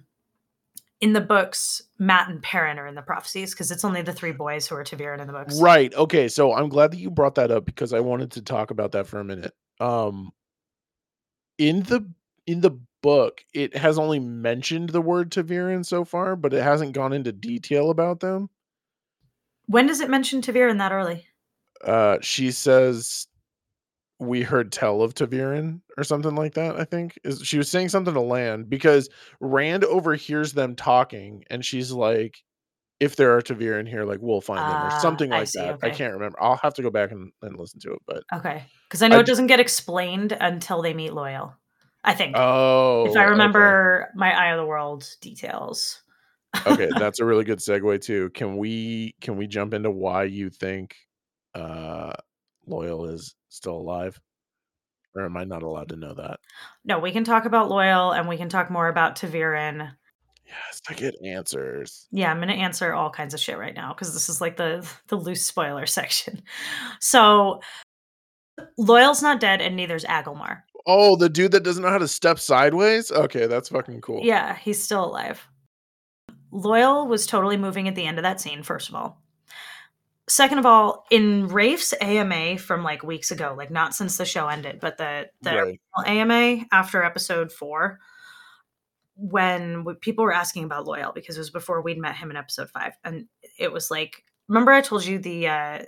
in 1.00 1.12
the 1.12 1.20
books, 1.20 1.82
Mat 1.98 2.28
and 2.28 2.42
Perrin 2.42 2.78
are 2.78 2.86
in 2.86 2.94
the 2.94 3.02
prophecies 3.02 3.52
because 3.52 3.70
it's 3.70 3.84
only 3.84 4.00
the 4.00 4.12
three 4.12 4.32
boys 4.32 4.66
who 4.66 4.76
are 4.76 4.84
ta'veren 4.84 5.20
in 5.20 5.26
the 5.26 5.32
books. 5.32 5.60
Right. 5.60 5.92
Okay. 5.94 6.28
So 6.28 6.54
I'm 6.54 6.68
glad 6.68 6.92
that 6.92 6.98
you 6.98 7.10
brought 7.10 7.34
that 7.34 7.50
up 7.50 7.64
because 7.66 7.92
I 7.92 8.00
wanted 8.00 8.30
to 8.32 8.42
talk 8.42 8.70
about 8.70 8.92
that 8.92 9.06
for 9.06 9.20
a 9.20 9.24
minute. 9.24 9.52
Um 9.80 10.32
in 11.58 11.82
the 11.82 12.08
in 12.46 12.60
the 12.60 12.78
book, 13.02 13.44
it 13.52 13.76
has 13.76 13.98
only 13.98 14.18
mentioned 14.20 14.90
the 14.90 15.00
word 15.02 15.30
ta'veren 15.32 15.84
so 15.84 16.04
far, 16.04 16.36
but 16.36 16.54
it 16.54 16.62
hasn't 16.62 16.92
gone 16.92 17.12
into 17.12 17.32
detail 17.32 17.90
about 17.90 18.20
them. 18.20 18.48
When 19.66 19.86
does 19.86 20.00
it 20.00 20.10
mention 20.10 20.42
ta'veren 20.42 20.78
that 20.78 20.92
early? 20.92 21.26
Uh 21.82 22.18
she 22.22 22.50
says 22.50 23.26
we 24.20 24.42
heard 24.42 24.70
tell 24.72 25.02
of 25.02 25.14
ta'veren 25.14 25.80
or 25.98 26.04
something 26.04 26.34
like 26.34 26.54
that, 26.54 26.76
I 26.78 26.84
think. 26.84 27.18
Is 27.24 27.42
she 27.42 27.58
was 27.58 27.70
saying 27.70 27.88
something 27.88 28.14
to 28.14 28.20
Lan 28.20 28.64
because 28.64 29.08
Rand 29.40 29.84
overhears 29.84 30.52
them 30.52 30.76
talking 30.76 31.44
and 31.50 31.64
she's 31.64 31.90
like 31.92 32.36
if 33.00 33.16
there 33.16 33.36
are 33.36 33.42
ta'veren 33.42 33.88
here, 33.88 34.04
like 34.04 34.20
we'll 34.22 34.40
find 34.40 34.60
them 34.60 34.82
or 34.82 34.90
Ah, 34.92 34.98
something 35.00 35.32
I 35.32 35.38
like 35.40 35.48
see, 35.48 35.58
that. 35.60 35.80
I 35.82 35.90
can't 35.90 36.14
remember. 36.14 36.40
I'll 36.40 36.56
have 36.62 36.74
to 36.74 36.82
go 36.82 36.90
back 36.90 37.10
and, 37.10 37.32
and 37.42 37.58
listen 37.58 37.80
to 37.80 37.92
it, 37.92 37.98
but 38.06 38.22
Okay. 38.32 38.62
Because 38.88 39.02
I 39.02 39.08
know 39.08 39.16
I 39.16 39.20
it 39.20 39.26
doesn't 39.26 39.48
get 39.48 39.58
explained 39.60 40.32
until 40.40 40.80
they 40.80 40.94
meet 40.94 41.10
Loial. 41.10 41.54
I 42.04 42.14
think. 42.14 42.36
oh 42.36 43.06
if 43.06 43.16
I 43.16 43.22
okay. 43.22 43.30
remember 43.30 44.10
my 44.14 44.30
Eye 44.32 44.52
of 44.52 44.58
the 44.58 44.66
World 44.66 45.08
details. 45.20 46.02
okay 46.66 46.88
that's 46.98 47.18
a 47.18 47.24
really 47.24 47.44
good 47.44 47.58
segue 47.58 48.00
too 48.00 48.30
can 48.30 48.56
we 48.56 49.14
can 49.20 49.36
we 49.36 49.46
jump 49.48 49.74
into 49.74 49.90
why 49.90 50.22
you 50.22 50.50
think 50.50 50.94
uh 51.56 52.12
Loial 52.68 53.12
is 53.12 53.34
still 53.48 53.76
alive 53.76 54.18
or 55.16 55.24
am 55.24 55.36
i 55.36 55.44
not 55.44 55.62
allowed 55.62 55.88
to 55.90 55.96
know 55.96 56.14
that 56.14 56.38
No, 56.84 56.98
we 56.98 57.12
can 57.12 57.24
talk 57.24 57.44
about 57.44 57.70
Loial 57.70 58.18
and 58.18 58.28
we 58.28 58.36
can 58.36 58.48
talk 58.48 58.70
more 58.70 58.88
about 58.88 59.16
ta'veren. 59.16 59.92
yes 60.46 60.80
i 60.88 60.94
get 60.94 61.14
answers 61.24 62.06
Yeah, 62.10 62.30
I'm 62.30 62.38
going 62.38 62.48
to 62.48 62.54
answer 62.54 62.92
all 62.92 63.10
kinds 63.10 63.32
of 63.34 63.40
shit 63.40 63.58
right 63.58 63.74
now 63.74 63.92
because 63.94 64.12
this 64.12 64.28
is 64.28 64.40
like 64.40 64.56
the 64.56 64.86
the 65.08 65.16
loose 65.16 65.44
spoiler 65.46 65.86
section. 66.00 66.42
So 67.00 67.60
Loial's 68.78 69.22
not 69.22 69.40
dead 69.40 69.60
and 69.60 69.74
neither's 69.76 70.04
Agelmar. 70.04 70.62
oh 70.86 71.16
the 71.16 71.28
dude 71.28 71.52
that 71.52 71.64
doesn't 71.64 71.82
know 71.82 71.90
how 71.90 71.98
to 71.98 72.08
step 72.08 72.38
sideways 72.38 73.10
okay 73.12 73.46
that's 73.46 73.68
fucking 73.68 74.00
cool 74.00 74.20
Yeah, 74.24 74.56
he's 74.56 74.82
still 74.82 75.04
alive. 75.04 75.46
Loial 76.52 77.08
was 77.08 77.26
totally 77.26 77.56
moving 77.56 77.88
at 77.88 77.96
the 77.96 78.06
end 78.06 78.16
of 78.18 78.22
that 78.22 78.40
scene, 78.40 78.62
first 78.62 78.88
of 78.88 78.94
all. 78.94 79.20
Second 80.28 80.58
of 80.58 80.66
all, 80.66 81.04
in 81.10 81.48
Rafe's 81.48 81.92
AMA 82.00 82.58
from 82.58 82.82
like 82.82 83.02
weeks 83.02 83.30
ago, 83.30 83.54
like 83.56 83.70
not 83.70 83.94
since 83.94 84.16
the 84.16 84.24
show 84.24 84.48
ended, 84.48 84.80
but 84.80 84.96
the 84.96 85.28
the 85.42 85.54
right 85.54 85.80
AMA 86.06 86.64
after 86.72 87.02
episode 87.02 87.52
four, 87.52 87.98
when 89.16 89.84
people 90.00 90.24
were 90.24 90.32
asking 90.32 90.64
about 90.64 90.86
Loial 90.86 91.14
because 91.14 91.36
it 91.36 91.40
was 91.40 91.50
before 91.50 91.82
we'd 91.82 91.98
met 91.98 92.16
him 92.16 92.30
in 92.30 92.36
episode 92.36 92.70
five, 92.70 92.92
and 93.04 93.26
it 93.58 93.72
was 93.72 93.90
like, 93.90 94.24
remember 94.48 94.72
I 94.72 94.80
told 94.80 95.04
you 95.04 95.18
the 95.18 95.48
uh 95.48 95.82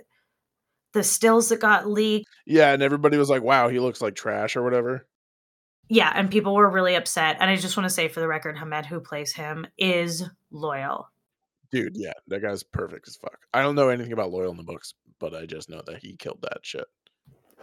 the 0.93 1.03
stills 1.03 1.49
that 1.49 1.59
got 1.59 1.87
leaked, 1.87 2.27
yeah 2.45 2.73
and 2.73 2.83
everybody 2.83 3.17
was 3.17 3.29
like 3.29 3.43
wow 3.43 3.67
he 3.69 3.79
looks 3.79 4.01
like 4.01 4.15
trash 4.15 4.55
or 4.55 4.63
whatever 4.63 5.07
yeah, 5.89 6.11
and 6.13 6.29
people 6.29 6.55
were 6.55 6.69
really 6.69 6.95
upset. 6.95 7.37
And 7.39 7.49
I 7.49 7.55
just 7.55 7.77
want 7.77 7.85
to 7.85 7.93
say 7.93 8.07
for 8.07 8.19
the 8.19 8.27
record, 8.27 8.57
Hammed, 8.57 8.85
who 8.85 8.99
plays 8.99 9.33
him, 9.33 9.65
is 9.77 10.23
Loial. 10.51 11.05
Dude 11.71 11.95
yeah 11.95 12.13
that 12.27 12.41
guy's 12.41 12.63
perfect 12.63 13.07
as 13.07 13.15
fuck. 13.15 13.39
I 13.53 13.61
don't 13.61 13.75
know 13.75 13.89
anything 13.89 14.13
about 14.13 14.31
Loial 14.31 14.51
in 14.51 14.57
the 14.57 14.63
books 14.63 14.93
but 15.19 15.33
i 15.33 15.45
just 15.45 15.69
know 15.69 15.81
that 15.85 15.97
he 15.97 16.15
killed 16.15 16.39
that 16.41 16.59
shit. 16.63 16.85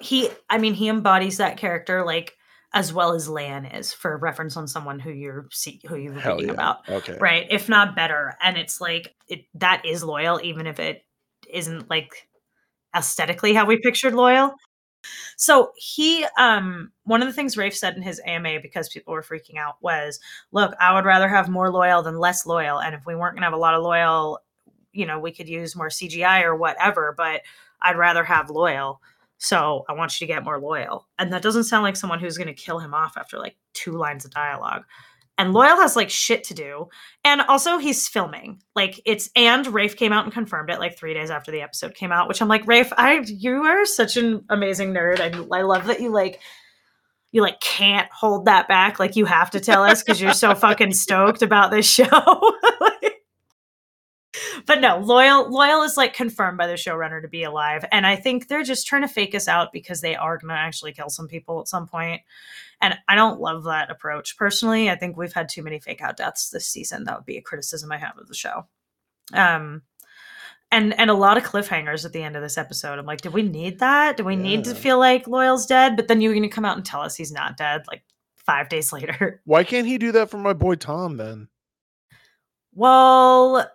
He, 0.00 0.28
I 0.50 0.58
mean, 0.58 0.74
he 0.74 0.88
embodies 0.88 1.36
that 1.38 1.56
character 1.56 2.04
like 2.04 2.36
as 2.72 2.92
well 2.92 3.14
as 3.14 3.28
Lan 3.28 3.66
is 3.66 3.92
for 3.92 4.16
reference 4.18 4.56
on 4.56 4.66
someone 4.66 4.98
who 4.98 5.10
you're 5.10 5.46
see, 5.52 5.80
who 5.86 5.96
you're 5.96 6.12
hell 6.14 6.34
reading 6.34 6.48
yeah. 6.48 6.54
about. 6.54 6.88
okay. 6.88 7.16
right? 7.20 7.46
If 7.48 7.68
not 7.68 7.94
better. 7.94 8.36
And 8.42 8.56
it's 8.56 8.80
like 8.80 9.14
it, 9.28 9.44
that 9.54 9.86
is 9.86 10.02
Loial 10.02 10.42
even 10.42 10.66
if 10.66 10.80
it 10.80 11.02
isn't 11.48 11.88
like 11.88 12.28
aesthetically 12.94 13.54
how 13.54 13.66
we 13.66 13.78
pictured 13.78 14.14
Loial 14.14 14.54
so 15.36 15.72
he 15.76 16.26
um 16.38 16.90
one 17.04 17.22
of 17.22 17.28
the 17.28 17.34
things 17.34 17.56
rafe 17.56 17.76
said 17.76 17.96
in 17.96 18.02
his 18.02 18.20
ama 18.26 18.58
because 18.60 18.88
people 18.88 19.12
were 19.12 19.22
freaking 19.22 19.58
out 19.58 19.76
was 19.80 20.20
look 20.52 20.74
i 20.80 20.94
would 20.94 21.04
rather 21.04 21.28
have 21.28 21.48
more 21.48 21.70
Loial 21.70 22.02
than 22.02 22.18
less 22.18 22.44
Loial 22.44 22.84
and 22.84 22.94
if 22.94 23.06
we 23.06 23.14
weren't 23.14 23.34
going 23.34 23.42
to 23.42 23.46
have 23.46 23.52
a 23.52 23.56
lot 23.56 23.74
of 23.74 23.82
Loial 23.82 24.38
you 24.92 25.06
know 25.06 25.18
we 25.18 25.32
could 25.32 25.48
use 25.48 25.76
more 25.76 25.88
cgi 25.88 26.42
or 26.42 26.56
whatever 26.56 27.14
but 27.16 27.42
i'd 27.82 27.96
rather 27.96 28.24
have 28.24 28.46
Loial 28.46 28.98
So 29.38 29.84
I 29.88 29.92
want 29.92 30.18
you 30.20 30.26
to 30.26 30.32
get 30.32 30.44
more 30.44 30.60
Loial. 30.60 31.04
And 31.18 31.32
that 31.32 31.42
doesn't 31.42 31.64
sound 31.64 31.82
like 31.82 31.96
someone 31.96 32.20
who's 32.20 32.38
going 32.38 32.46
to 32.46 32.54
kill 32.54 32.78
him 32.78 32.94
off 32.94 33.16
after 33.16 33.38
like 33.38 33.56
two 33.74 33.92
lines 33.92 34.24
of 34.24 34.30
dialogue. 34.30 34.84
And 35.36 35.52
Loial 35.52 35.78
has 35.78 35.96
like 35.96 36.10
shit 36.10 36.44
to 36.44 36.54
do. 36.54 36.88
And 37.24 37.40
also 37.42 37.78
he's 37.78 38.06
filming. 38.06 38.60
Like 38.76 39.00
it's 39.04 39.30
and 39.34 39.66
Rafe 39.66 39.96
came 39.96 40.12
out 40.12 40.24
and 40.24 40.32
confirmed 40.32 40.70
it 40.70 40.78
like 40.78 40.96
three 40.96 41.14
days 41.14 41.30
after 41.30 41.50
the 41.50 41.62
episode 41.62 41.94
came 41.94 42.12
out, 42.12 42.28
which 42.28 42.40
I'm 42.40 42.48
like, 42.48 42.66
Rafe, 42.66 42.92
I 42.96 43.24
you 43.26 43.62
are 43.64 43.84
such 43.84 44.16
an 44.16 44.44
amazing 44.48 44.92
nerd. 44.92 45.20
I, 45.20 45.58
I 45.58 45.62
love 45.62 45.86
that 45.86 46.00
you 46.00 46.10
like 46.10 46.40
you 47.32 47.42
like 47.42 47.58
can't 47.58 48.08
hold 48.12 48.44
that 48.44 48.68
back. 48.68 49.00
Like 49.00 49.16
you 49.16 49.24
have 49.24 49.50
to 49.50 49.60
tell 49.60 49.82
us 49.82 50.02
because 50.02 50.20
you're 50.20 50.32
so 50.32 50.54
fucking 50.54 50.92
stoked 50.92 51.42
about 51.42 51.72
this 51.72 51.90
show. 51.90 52.04
but 54.66 54.80
no, 54.80 55.00
Loial 55.00 55.50
Loial 55.50 55.84
is 55.84 55.96
like 55.96 56.14
confirmed 56.14 56.58
by 56.58 56.66
the 56.66 56.74
showrunner 56.74 57.20
to 57.20 57.28
be 57.28 57.42
alive, 57.42 57.84
and 57.92 58.06
I 58.06 58.16
think 58.16 58.48
they're 58.48 58.62
just 58.62 58.86
trying 58.86 59.02
to 59.02 59.08
fake 59.08 59.34
us 59.34 59.48
out 59.48 59.72
because 59.72 60.00
they 60.00 60.16
are 60.16 60.38
going 60.38 60.48
to 60.48 60.54
actually 60.54 60.92
kill 60.92 61.10
some 61.10 61.28
people 61.28 61.60
at 61.60 61.68
some 61.68 61.86
point. 61.86 62.22
And 62.80 62.94
I 63.08 63.14
don't 63.14 63.40
love 63.40 63.64
that 63.64 63.90
approach 63.90 64.36
personally. 64.36 64.90
I 64.90 64.96
think 64.96 65.16
we've 65.16 65.32
had 65.32 65.48
too 65.48 65.62
many 65.62 65.80
fake 65.80 66.02
out 66.02 66.16
deaths 66.16 66.50
this 66.50 66.66
season. 66.66 67.04
That 67.04 67.16
would 67.16 67.26
be 67.26 67.36
a 67.36 67.42
criticism 67.42 67.92
I 67.92 67.98
have 67.98 68.18
of 68.18 68.28
the 68.28 68.34
show. 68.34 68.66
Um, 69.32 69.82
and 70.70 70.98
and 70.98 71.10
a 71.10 71.14
lot 71.14 71.36
of 71.36 71.44
cliffhangers 71.44 72.04
at 72.04 72.12
the 72.12 72.22
end 72.22 72.36
of 72.36 72.42
this 72.42 72.58
episode. 72.58 72.98
I'm 72.98 73.06
like, 73.06 73.20
do 73.20 73.30
we 73.30 73.42
need 73.42 73.78
that? 73.78 74.16
Do 74.16 74.24
we 74.24 74.34
yeah. 74.34 74.42
need 74.42 74.64
to 74.64 74.74
feel 74.74 74.98
like 74.98 75.26
Loial's 75.26 75.66
dead? 75.66 75.96
But 75.96 76.08
then 76.08 76.20
you're 76.20 76.32
going 76.32 76.42
to 76.42 76.48
come 76.48 76.64
out 76.64 76.76
and 76.76 76.84
tell 76.84 77.02
us 77.02 77.16
he's 77.16 77.32
not 77.32 77.56
dead 77.56 77.84
like 77.86 78.02
five 78.36 78.68
days 78.68 78.92
later. 78.92 79.40
Why 79.44 79.64
can't 79.64 79.86
he 79.86 79.98
do 79.98 80.12
that 80.12 80.30
for 80.30 80.38
my 80.38 80.52
boy 80.52 80.74
Tom 80.76 81.16
then? 81.16 81.48
Well, 82.72 83.70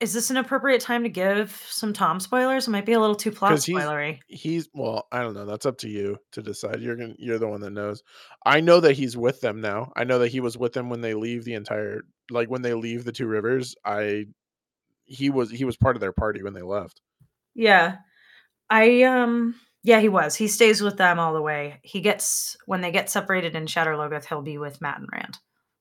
is 0.00 0.14
this 0.14 0.30
an 0.30 0.38
appropriate 0.38 0.80
time 0.80 1.02
to 1.02 1.10
give 1.10 1.64
some 1.68 1.92
Tom 1.92 2.20
spoilers? 2.20 2.66
It 2.66 2.70
might 2.70 2.86
be 2.86 2.94
a 2.94 3.00
little 3.00 3.14
too 3.14 3.30
plot 3.30 3.52
spoilery. 3.52 4.18
He's, 4.28 4.40
he's 4.40 4.68
well, 4.72 5.06
I 5.12 5.20
don't 5.20 5.34
know. 5.34 5.44
That's 5.44 5.66
up 5.66 5.76
to 5.78 5.88
you 5.88 6.16
to 6.32 6.42
decide. 6.42 6.80
You're 6.80 6.96
gonna 6.96 7.14
you're 7.18 7.38
the 7.38 7.48
one 7.48 7.60
that 7.60 7.70
knows. 7.70 8.02
I 8.46 8.60
know 8.60 8.80
that 8.80 8.94
he's 8.94 9.16
with 9.16 9.42
them 9.42 9.60
now. 9.60 9.92
I 9.94 10.04
know 10.04 10.18
that 10.20 10.28
he 10.28 10.40
was 10.40 10.56
with 10.56 10.72
them 10.72 10.88
when 10.88 11.02
they 11.02 11.14
leave 11.14 11.44
the 11.44 11.54
entire 11.54 12.02
like 12.30 12.48
when 12.48 12.62
they 12.62 12.72
leave 12.72 13.04
the 13.04 13.12
two 13.12 13.26
rivers. 13.26 13.74
I 13.84 14.26
he 15.04 15.28
was 15.28 15.50
he 15.50 15.64
was 15.64 15.76
part 15.76 15.96
of 15.96 16.00
their 16.00 16.12
party 16.12 16.42
when 16.42 16.54
they 16.54 16.62
left. 16.62 17.02
Yeah. 17.54 17.96
I 18.70 19.02
um 19.02 19.54
yeah, 19.82 20.00
he 20.00 20.08
was. 20.08 20.34
He 20.34 20.48
stays 20.48 20.82
with 20.82 20.96
them 20.96 21.18
all 21.18 21.34
the 21.34 21.42
way. 21.42 21.80
He 21.82 22.00
gets 22.00 22.56
when 22.64 22.80
they 22.80 22.90
get 22.90 23.10
separated 23.10 23.54
in 23.54 23.66
Shadar 23.66 23.96
Logoth, 23.96 24.26
he'll 24.26 24.42
be 24.42 24.58
with 24.58 24.80
Mat 24.80 24.98
and 24.98 25.08
Rand. 25.12 25.38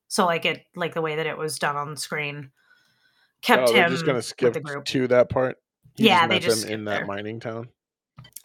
So 0.09 0.25
like 0.25 0.45
it 0.45 0.65
like 0.75 0.93
the 0.93 1.01
way 1.01 1.15
that 1.15 1.27
it 1.27 1.37
was 1.37 1.57
done 1.57 1.77
on 1.77 1.95
screen 1.95 2.51
Oh, 3.39 3.47
kept 3.47 3.69
oh, 3.69 3.73
him. 3.73 3.91
Just 3.91 4.05
gonna 4.05 4.21
skip 4.21 4.57
to 4.85 5.07
that 5.07 5.29
part. 5.29 5.57
He 5.95 6.07
yeah, 6.07 6.21
just 6.21 6.29
they 6.29 6.39
just 6.39 6.65
in 6.67 6.85
that 6.85 6.99
there. 6.99 7.05
mining 7.05 7.39
town. 7.39 7.69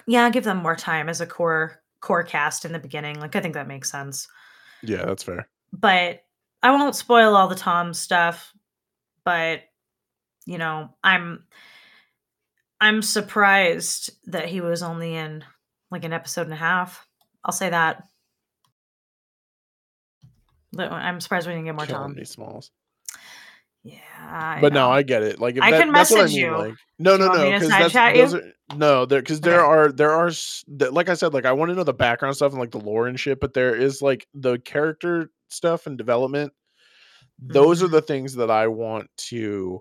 Yeah, 0.06 0.28
give 0.30 0.44
them 0.44 0.58
more 0.58 0.76
time 0.76 1.08
as 1.08 1.20
a 1.20 1.26
core 1.26 1.82
core 2.00 2.22
cast 2.22 2.64
in 2.64 2.72
the 2.72 2.78
beginning. 2.78 3.18
Like 3.18 3.34
I 3.36 3.40
think 3.40 3.54
that 3.54 3.68
makes 3.68 3.90
sense. 3.90 4.28
Yeah, 4.82 5.04
that's 5.04 5.22
fair. 5.22 5.48
But 5.72 6.24
I 6.62 6.70
won't 6.70 6.94
spoil 6.94 7.36
all 7.36 7.48
the 7.48 7.54
Tom 7.54 7.94
stuff. 7.94 8.52
But 9.24 9.62
you 10.46 10.58
know, 10.58 10.90
I'm 11.02 11.44
I'm 12.80 13.02
surprised 13.02 14.10
that 14.26 14.48
he 14.48 14.60
was 14.60 14.82
only 14.82 15.14
in 15.14 15.44
like 15.90 16.04
an 16.04 16.12
episode 16.12 16.42
and 16.42 16.52
a 16.52 16.56
half. 16.56 17.06
I'll 17.44 17.52
say 17.52 17.70
that. 17.70 18.04
I'm 20.76 21.20
surprised 21.20 21.46
we 21.46 21.52
didn't 21.52 21.66
get 21.66 21.76
more 21.76 21.86
Killing 21.86 22.02
Tom. 22.02 22.14
Me 22.14 22.24
smalls. 22.24 22.70
Yeah, 23.84 23.98
I 24.18 24.58
but 24.62 24.72
know. 24.72 24.88
no, 24.88 24.92
I 24.92 25.02
get 25.02 25.22
it. 25.22 25.38
Like 25.38 25.58
I 25.60 25.70
that, 25.70 25.80
can 25.80 25.92
message 25.92 26.18
I 26.18 26.24
mean. 26.24 26.36
you. 26.36 26.56
Like, 26.56 26.74
no, 26.98 27.16
no, 27.18 27.28
no, 27.28 27.52
because 27.52 27.68
that's 27.68 27.92
those 27.92 28.34
are, 28.34 28.52
no, 28.74 29.04
there 29.04 29.20
because 29.20 29.42
there 29.42 29.62
are 29.62 29.92
there 29.92 30.12
are 30.12 30.30
like 30.90 31.10
I 31.10 31.14
said, 31.14 31.34
like 31.34 31.44
I 31.44 31.52
want 31.52 31.68
to 31.70 31.74
know 31.74 31.84
the 31.84 31.92
background 31.92 32.34
stuff 32.34 32.52
and 32.52 32.60
like 32.60 32.70
the 32.70 32.80
lore 32.80 33.06
and 33.06 33.20
shit, 33.20 33.40
but 33.40 33.52
there 33.52 33.76
is 33.76 34.00
like 34.00 34.26
the 34.32 34.58
character 34.58 35.30
stuff 35.50 35.86
and 35.86 35.98
development. 35.98 36.54
Those 37.38 37.78
mm-hmm. 37.78 37.86
are 37.86 37.88
the 37.88 38.02
things 38.02 38.34
that 38.36 38.50
I 38.50 38.68
want 38.68 39.10
to 39.28 39.80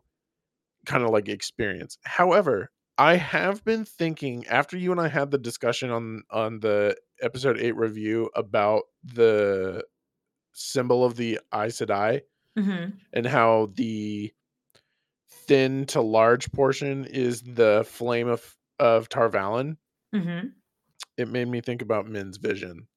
kind 0.85 1.03
of 1.03 1.11
like 1.11 1.29
experience. 1.29 1.97
However, 2.03 2.71
I 2.97 3.15
have 3.15 3.63
been 3.63 3.85
thinking 3.85 4.45
after 4.47 4.77
you 4.77 4.91
and 4.91 4.99
I 4.99 5.07
had 5.07 5.31
the 5.31 5.37
discussion 5.37 5.91
on 5.91 6.23
on 6.29 6.59
the 6.59 6.97
episode 7.21 7.57
eight 7.57 7.77
review 7.77 8.29
about 8.35 8.83
the 9.03 9.85
symbol 10.51 11.05
of 11.05 11.15
the 11.15 11.39
Aes 11.53 11.77
Sedai 11.77 12.21
mm-hmm. 12.57 12.91
and 13.13 13.25
how 13.25 13.69
the 13.75 14.31
thin 15.29 15.85
to 15.87 16.01
large 16.01 16.51
portion 16.51 17.05
is 17.05 17.41
the 17.41 17.85
flame 17.87 18.27
of 18.27 18.55
of 18.79 19.09
Tar 19.09 19.29
Valon. 19.29 19.77
Mm-hmm. 20.13 20.47
It 21.17 21.29
made 21.29 21.47
me 21.47 21.61
think 21.61 21.81
about 21.81 22.07
Min's 22.07 22.37
vision. 22.37 22.87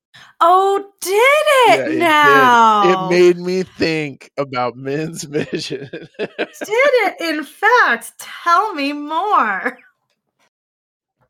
Oh, 0.41 0.93
did 1.01 1.89
it 1.89 1.93
yeah, 1.95 1.99
now? 1.99 2.83
It, 2.85 3.07
it, 3.07 3.11
made 3.11 3.39
me 3.39 3.63
think 3.63 4.31
about 4.37 4.77
men's 4.77 5.25
vision. 5.25 5.89
did 5.91 6.31
it? 6.59 7.21
In 7.21 7.45
fact, 7.45 8.13
tell 8.19 8.75
me 8.75 8.93
more. 8.93 9.79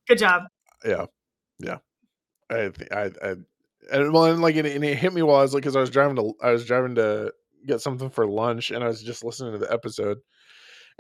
Good 0.09 0.19
job. 0.19 0.45
Yeah, 0.85 1.07
yeah. 1.59 1.79
I, 2.51 2.71
I, 2.93 3.11
I, 3.23 3.35
and 3.93 4.13
well, 4.13 4.25
and 4.25 4.41
like, 4.41 4.57
and 4.57 4.67
it 4.67 4.97
hit 4.97 5.13
me 5.13 5.23
while 5.23 5.37
I 5.37 5.43
was 5.43 5.55
like, 5.55 5.63
because 5.63 5.77
I 5.77 5.81
was 5.81 5.91
driving 5.91 6.17
to, 6.17 6.35
I 6.43 6.51
was 6.51 6.65
driving 6.65 6.97
to 6.97 7.33
get 7.67 7.81
something 7.81 8.11
for 8.11 8.27
lunch 8.27 8.71
and 8.71 8.83
I 8.83 8.89
was 8.89 9.03
just 9.03 9.25
listening 9.25 9.53
to 9.53 9.59
the 9.59 9.73
episode. 9.73 10.19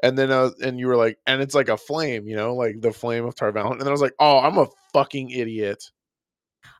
And 0.03 0.19
then 0.19 0.31
I 0.31 0.43
was, 0.43 0.55
and 0.61 0.79
you 0.79 0.89
were 0.89 0.97
like, 0.97 1.19
and 1.27 1.41
it's 1.41 1.55
like 1.55 1.69
a 1.69 1.77
flame, 1.77 2.29
you 2.29 2.37
know, 2.37 2.55
like 2.55 2.81
the 2.81 2.93
flame 2.93 3.25
of 3.25 3.35
Tar 3.35 3.53
Valon. 3.53 3.73
And 3.73 3.81
then 3.81 3.89
I 3.89 3.93
was 3.93 4.03
like, 4.03 4.15
oh, 4.19 4.41
I'm 4.41 4.59
a 4.59 4.67
fucking 4.93 5.31
idiot. 5.31 5.83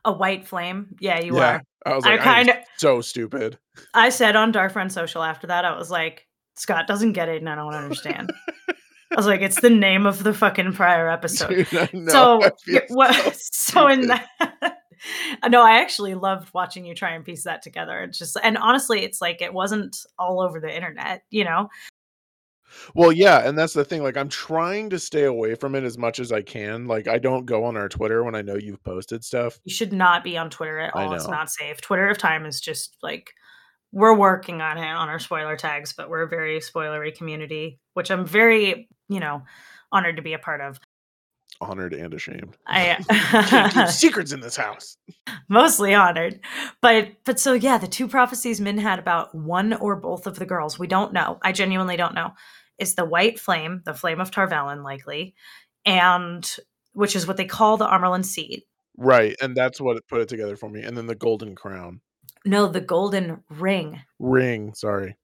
A 0.05 0.13
white 0.13 0.45
flame? 0.45 0.95
Yeah, 0.99 1.19
you 1.19 1.35
yeah. 1.35 1.55
are. 1.55 1.63
I 1.85 1.95
was 1.95 2.05
like, 2.05 2.19
I 2.19 2.23
kind 2.23 2.49
of 2.49 2.55
so 2.77 3.01
stupid. 3.01 3.57
I 3.93 4.09
said 4.09 4.35
on 4.35 4.53
Darkfriend 4.53 4.91
Social 4.91 5.23
after 5.23 5.47
that, 5.47 5.65
I 5.65 5.75
was 5.77 5.89
like, 5.89 6.27
Scott 6.55 6.87
doesn't 6.87 7.13
get 7.13 7.29
it 7.29 7.37
and 7.37 7.49
I 7.49 7.55
don't 7.55 7.73
understand. 7.73 8.31
I 9.11 9.15
was 9.15 9.25
like, 9.25 9.41
it's 9.41 9.61
the 9.61 9.69
name 9.69 10.05
of 10.05 10.23
the 10.23 10.33
fucking 10.33 10.73
prior 10.73 11.09
episode. 11.11 11.67
Dude, 11.69 12.09
so, 12.09 12.41
what, 12.89 13.23
so, 13.23 13.31
so 13.35 13.87
in 13.87 14.07
that 14.07 14.27
no, 15.49 15.61
I 15.61 15.79
actually 15.79 16.15
loved 16.15 16.53
watching 16.53 16.85
you 16.85 16.95
try 16.95 17.11
and 17.11 17.25
piece 17.25 17.43
that 17.43 17.61
together. 17.61 18.01
It's 18.01 18.17
just, 18.17 18.37
and 18.41 18.57
honestly, 18.57 19.03
it's 19.03 19.21
like 19.21 19.41
it 19.41 19.53
wasn't 19.53 19.97
all 20.17 20.41
over 20.41 20.59
the 20.59 20.73
internet, 20.73 21.23
you 21.29 21.43
know? 21.43 21.69
Well, 22.95 23.11
yeah, 23.11 23.47
and 23.47 23.57
that's 23.57 23.73
the 23.73 23.85
thing. 23.85 24.03
Like, 24.03 24.17
I'm 24.17 24.29
trying 24.29 24.89
to 24.89 24.99
stay 24.99 25.23
away 25.23 25.55
from 25.55 25.75
it 25.75 25.83
as 25.83 25.97
much 25.97 26.19
as 26.19 26.31
I 26.31 26.41
can. 26.41 26.85
Like, 26.85 27.07
I 27.07 27.17
don't 27.17 27.45
go 27.45 27.63
on 27.63 27.77
our 27.77 27.89
Twitter 27.89 28.23
when 28.23 28.35
I 28.35 28.41
know 28.41 28.55
you've 28.55 28.83
posted 28.83 29.23
stuff. 29.23 29.59
You 29.63 29.73
should 29.73 29.93
not 29.93 30.23
be 30.23 30.37
on 30.37 30.49
Twitter 30.49 30.79
at 30.79 30.95
all. 30.95 31.13
It's 31.13 31.27
not 31.27 31.49
safe. 31.49 31.81
Twitter 31.81 32.09
of 32.09 32.17
Time 32.17 32.45
is 32.45 32.59
just 32.59 32.97
like 33.01 33.31
we're 33.91 34.15
working 34.15 34.61
on 34.61 34.77
it 34.77 34.85
on 34.85 35.09
our 35.09 35.19
spoiler 35.19 35.55
tags, 35.55 35.93
but 35.93 36.09
we're 36.09 36.23
a 36.23 36.27
very 36.27 36.59
spoilery 36.59 37.15
community, 37.15 37.79
which 37.93 38.11
I'm 38.11 38.25
very, 38.25 38.89
you 39.07 39.19
know, 39.19 39.43
honored 39.91 40.17
to 40.17 40.21
be 40.21 40.33
a 40.33 40.39
part 40.39 40.61
of 40.61 40.79
honored 41.61 41.93
and 41.93 42.13
ashamed. 42.13 42.57
I 42.65 43.71
keep 43.73 43.87
secrets 43.89 44.31
in 44.31 44.39
this 44.39 44.55
house. 44.55 44.97
Mostly 45.49 45.93
honored. 45.93 46.39
But 46.81 47.09
but 47.25 47.39
so 47.39 47.53
yeah, 47.53 47.77
the 47.77 47.87
two 47.87 48.07
prophecies 48.07 48.61
Min 48.61 48.77
had 48.77 48.99
about 48.99 49.33
one 49.35 49.73
or 49.73 49.95
both 49.95 50.27
of 50.27 50.39
the 50.39 50.45
girls, 50.45 50.79
we 50.79 50.87
don't 50.87 51.13
know. 51.13 51.39
I 51.41 51.51
genuinely 51.51 51.97
don't 51.97 52.15
know. 52.15 52.31
Is 52.77 52.95
the 52.95 53.05
white 53.05 53.39
flame, 53.39 53.81
the 53.85 53.93
flame 53.93 54.21
of 54.21 54.31
Tar 54.31 54.47
Valon 54.47 54.83
likely, 54.83 55.33
and 55.85 56.49
which 56.93 57.15
is 57.15 57.27
what 57.27 57.37
they 57.37 57.45
call 57.45 57.77
the 57.77 57.87
Amyrlin 57.87 58.25
seat. 58.25 58.63
Right, 58.97 59.35
and 59.41 59.55
that's 59.55 59.79
what 59.79 60.07
put 60.07 60.21
it 60.21 60.27
together 60.27 60.55
for 60.55 60.69
me. 60.69 60.81
And 60.81 60.97
then 60.97 61.07
the 61.07 61.15
golden 61.15 61.55
crown. 61.55 62.01
No, 62.45 62.67
the 62.67 62.81
golden 62.81 63.43
ring. 63.49 64.01
Ring, 64.19 64.73
sorry 64.73 65.15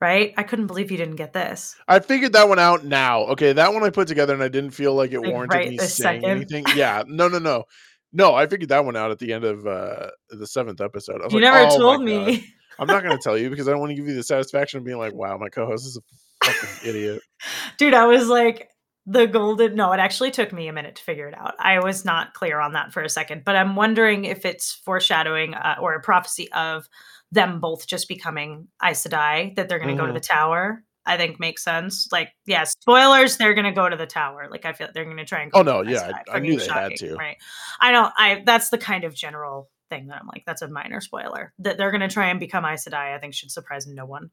right? 0.00 0.34
I 0.36 0.42
couldn't 0.42 0.66
believe 0.66 0.90
you 0.90 0.96
didn't 0.96 1.16
get 1.16 1.32
this. 1.32 1.76
I 1.88 2.00
figured 2.00 2.32
that 2.34 2.48
one 2.48 2.58
out 2.58 2.84
now. 2.84 3.22
Okay, 3.28 3.52
that 3.52 3.72
one 3.72 3.82
I 3.82 3.90
put 3.90 4.08
together 4.08 4.34
and 4.34 4.42
I 4.42 4.48
didn't 4.48 4.70
feel 4.70 4.94
like 4.94 5.12
it 5.12 5.20
like 5.20 5.32
warranted 5.32 5.56
right 5.56 5.70
me 5.70 5.78
saying 5.78 6.22
second. 6.22 6.24
anything. 6.24 6.64
Yeah, 6.74 7.04
no, 7.06 7.28
no, 7.28 7.38
no. 7.38 7.64
No, 8.12 8.34
I 8.34 8.46
figured 8.46 8.70
that 8.70 8.84
one 8.84 8.96
out 8.96 9.10
at 9.10 9.18
the 9.18 9.32
end 9.32 9.44
of 9.44 9.66
uh 9.66 10.10
the 10.30 10.46
seventh 10.46 10.80
episode. 10.80 11.20
you 11.30 11.40
like, 11.40 11.52
never 11.52 11.70
oh 11.70 11.78
told 11.78 12.02
me. 12.02 12.46
I'm 12.78 12.86
not 12.86 13.02
going 13.02 13.16
to 13.16 13.22
tell 13.22 13.38
you 13.38 13.48
because 13.48 13.68
I 13.68 13.70
don't 13.70 13.80
want 13.80 13.90
to 13.90 13.96
give 13.96 14.06
you 14.06 14.14
the 14.14 14.22
satisfaction 14.22 14.78
of 14.78 14.84
being 14.84 14.98
like, 14.98 15.14
wow, 15.14 15.38
my 15.38 15.48
co-host 15.48 15.86
is 15.86 15.98
a 16.42 16.44
fucking 16.44 16.90
idiot. 16.90 17.22
Dude, 17.78 17.94
I 17.94 18.04
was 18.04 18.28
like, 18.28 18.68
the 19.06 19.26
golden 19.26 19.76
no 19.76 19.92
it 19.92 20.00
actually 20.00 20.32
took 20.32 20.52
me 20.52 20.66
a 20.66 20.72
minute 20.72 20.96
to 20.96 21.02
figure 21.02 21.28
it 21.28 21.38
out 21.38 21.54
i 21.60 21.78
was 21.78 22.04
not 22.04 22.34
clear 22.34 22.58
on 22.58 22.72
that 22.72 22.92
for 22.92 23.02
a 23.02 23.08
second 23.08 23.44
but 23.44 23.54
i'm 23.54 23.76
wondering 23.76 24.24
if 24.24 24.44
it's 24.44 24.72
foreshadowing 24.72 25.54
uh, 25.54 25.76
or 25.80 25.94
a 25.94 26.00
prophecy 26.00 26.50
of 26.52 26.88
them 27.32 27.60
both 27.60 27.86
just 27.86 28.08
becoming 28.08 28.68
Aes 28.82 29.04
Sedai, 29.06 29.54
that 29.56 29.68
they're 29.68 29.78
going 29.78 29.94
to 29.94 29.94
mm. 29.94 30.04
go 30.04 30.06
to 30.06 30.12
the 30.12 30.20
mm-hmm. 30.20 30.34
tower. 30.34 30.82
I 31.08 31.16
think 31.16 31.38
makes 31.38 31.62
sense. 31.62 32.08
Like, 32.10 32.30
yeah, 32.46 32.64
spoilers. 32.64 33.36
They're 33.36 33.54
going 33.54 33.66
to 33.66 33.72
go 33.72 33.88
to 33.88 33.96
the 33.96 34.06
tower. 34.06 34.48
Like, 34.50 34.64
I 34.64 34.72
feel 34.72 34.88
like 34.88 34.94
they're 34.94 35.04
going 35.04 35.16
to 35.18 35.24
try 35.24 35.42
and. 35.42 35.52
go 35.52 35.60
Oh 35.60 35.62
no, 35.62 35.82
yeah, 35.82 36.10
I, 36.28 36.36
I 36.36 36.38
knew 36.40 36.58
they 36.58 36.66
shocking, 36.66 36.82
had 36.82 36.96
to. 36.96 37.14
Right. 37.14 37.36
I 37.80 37.92
don't. 37.92 38.12
I 38.16 38.42
that's 38.44 38.70
the 38.70 38.78
kind 38.78 39.04
of 39.04 39.14
general 39.14 39.70
thing 39.88 40.08
that 40.08 40.18
I'm 40.20 40.26
like. 40.26 40.42
That's 40.46 40.62
a 40.62 40.68
minor 40.68 41.00
spoiler 41.00 41.52
that 41.60 41.78
they're 41.78 41.92
going 41.92 42.00
to 42.00 42.08
try 42.08 42.28
and 42.28 42.40
become 42.40 42.64
Aes 42.64 42.88
Sedai. 42.88 43.14
I 43.14 43.18
think 43.18 43.34
should 43.34 43.52
surprise 43.52 43.86
no 43.86 44.04
one. 44.04 44.30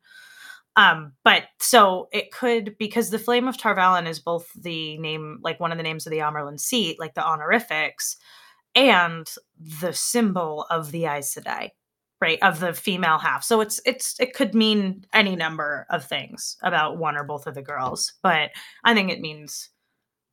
Um, 0.75 1.13
but 1.23 1.43
so 1.59 2.09
it 2.11 2.31
could 2.31 2.75
because 2.79 3.09
the 3.09 3.19
Flame 3.19 3.47
of 3.47 3.57
Tar 3.57 3.75
Valon 3.75 4.07
is 4.07 4.19
both 4.19 4.49
the 4.59 4.97
name, 4.97 5.39
like 5.43 5.59
one 5.59 5.71
of 5.71 5.77
the 5.77 5.83
names 5.83 6.07
of 6.07 6.11
the 6.11 6.19
Amyrlin 6.19 6.59
seat, 6.59 6.99
like 6.99 7.13
the 7.13 7.25
honorifics, 7.25 8.17
and 8.73 9.29
the 9.59 9.93
symbol 9.93 10.65
of 10.69 10.91
the 10.91 11.05
Aes 11.05 11.35
Sedai, 11.35 11.69
right? 12.23 12.39
Of 12.41 12.61
the 12.61 12.73
female 12.73 13.17
half. 13.17 13.43
So 13.43 13.59
it's 13.59 13.81
it's 13.85 14.17
it 14.17 14.33
could 14.33 14.55
mean 14.55 15.05
any 15.13 15.35
number 15.35 15.85
of 15.89 16.05
things 16.05 16.55
about 16.63 16.97
one 16.97 17.17
or 17.17 17.25
both 17.25 17.47
of 17.47 17.53
the 17.53 17.61
girls, 17.61 18.13
but 18.23 18.51
I 18.85 18.93
think 18.93 19.11
it 19.11 19.19
means 19.19 19.69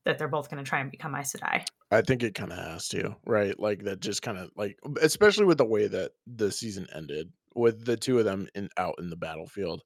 that 0.05 0.17
they're 0.17 0.29
both 0.29 0.49
going 0.49 0.63
to 0.63 0.67
try 0.67 0.79
and 0.79 0.89
become 0.89 1.13
Aes 1.13 1.35
Sedai. 1.35 1.65
I 1.91 2.01
think 2.01 2.23
it 2.23 2.33
kind 2.33 2.53
of 2.53 2.57
has 2.57 2.87
to, 2.89 3.17
right? 3.25 3.59
Like 3.59 3.83
that 3.83 3.99
just 3.99 4.21
kind 4.21 4.37
of 4.37 4.51
like 4.55 4.79
especially 5.01 5.45
with 5.45 5.57
the 5.57 5.65
way 5.65 5.87
that 5.87 6.11
the 6.25 6.49
season 6.49 6.87
ended 6.95 7.29
with 7.55 7.83
the 7.83 7.97
two 7.97 8.17
of 8.17 8.23
them 8.23 8.47
in 8.55 8.69
out 8.77 8.95
in 8.97 9.09
the 9.09 9.17
battlefield. 9.17 9.81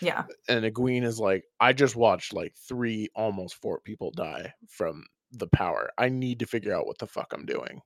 Yeah. 0.00 0.24
And 0.48 0.64
Egwene 0.64 1.04
is 1.04 1.20
like, 1.20 1.44
I 1.60 1.74
just 1.74 1.94
watched 1.94 2.32
like 2.32 2.54
three, 2.66 3.10
almost 3.14 3.56
four 3.56 3.80
people 3.80 4.12
die 4.12 4.54
from 4.66 5.04
the 5.30 5.48
power. 5.48 5.90
I 5.98 6.08
need 6.08 6.38
to 6.38 6.46
figure 6.46 6.74
out 6.74 6.86
what 6.86 6.96
the 6.96 7.06
fuck 7.06 7.34
I'm 7.34 7.44
doing. 7.44 7.82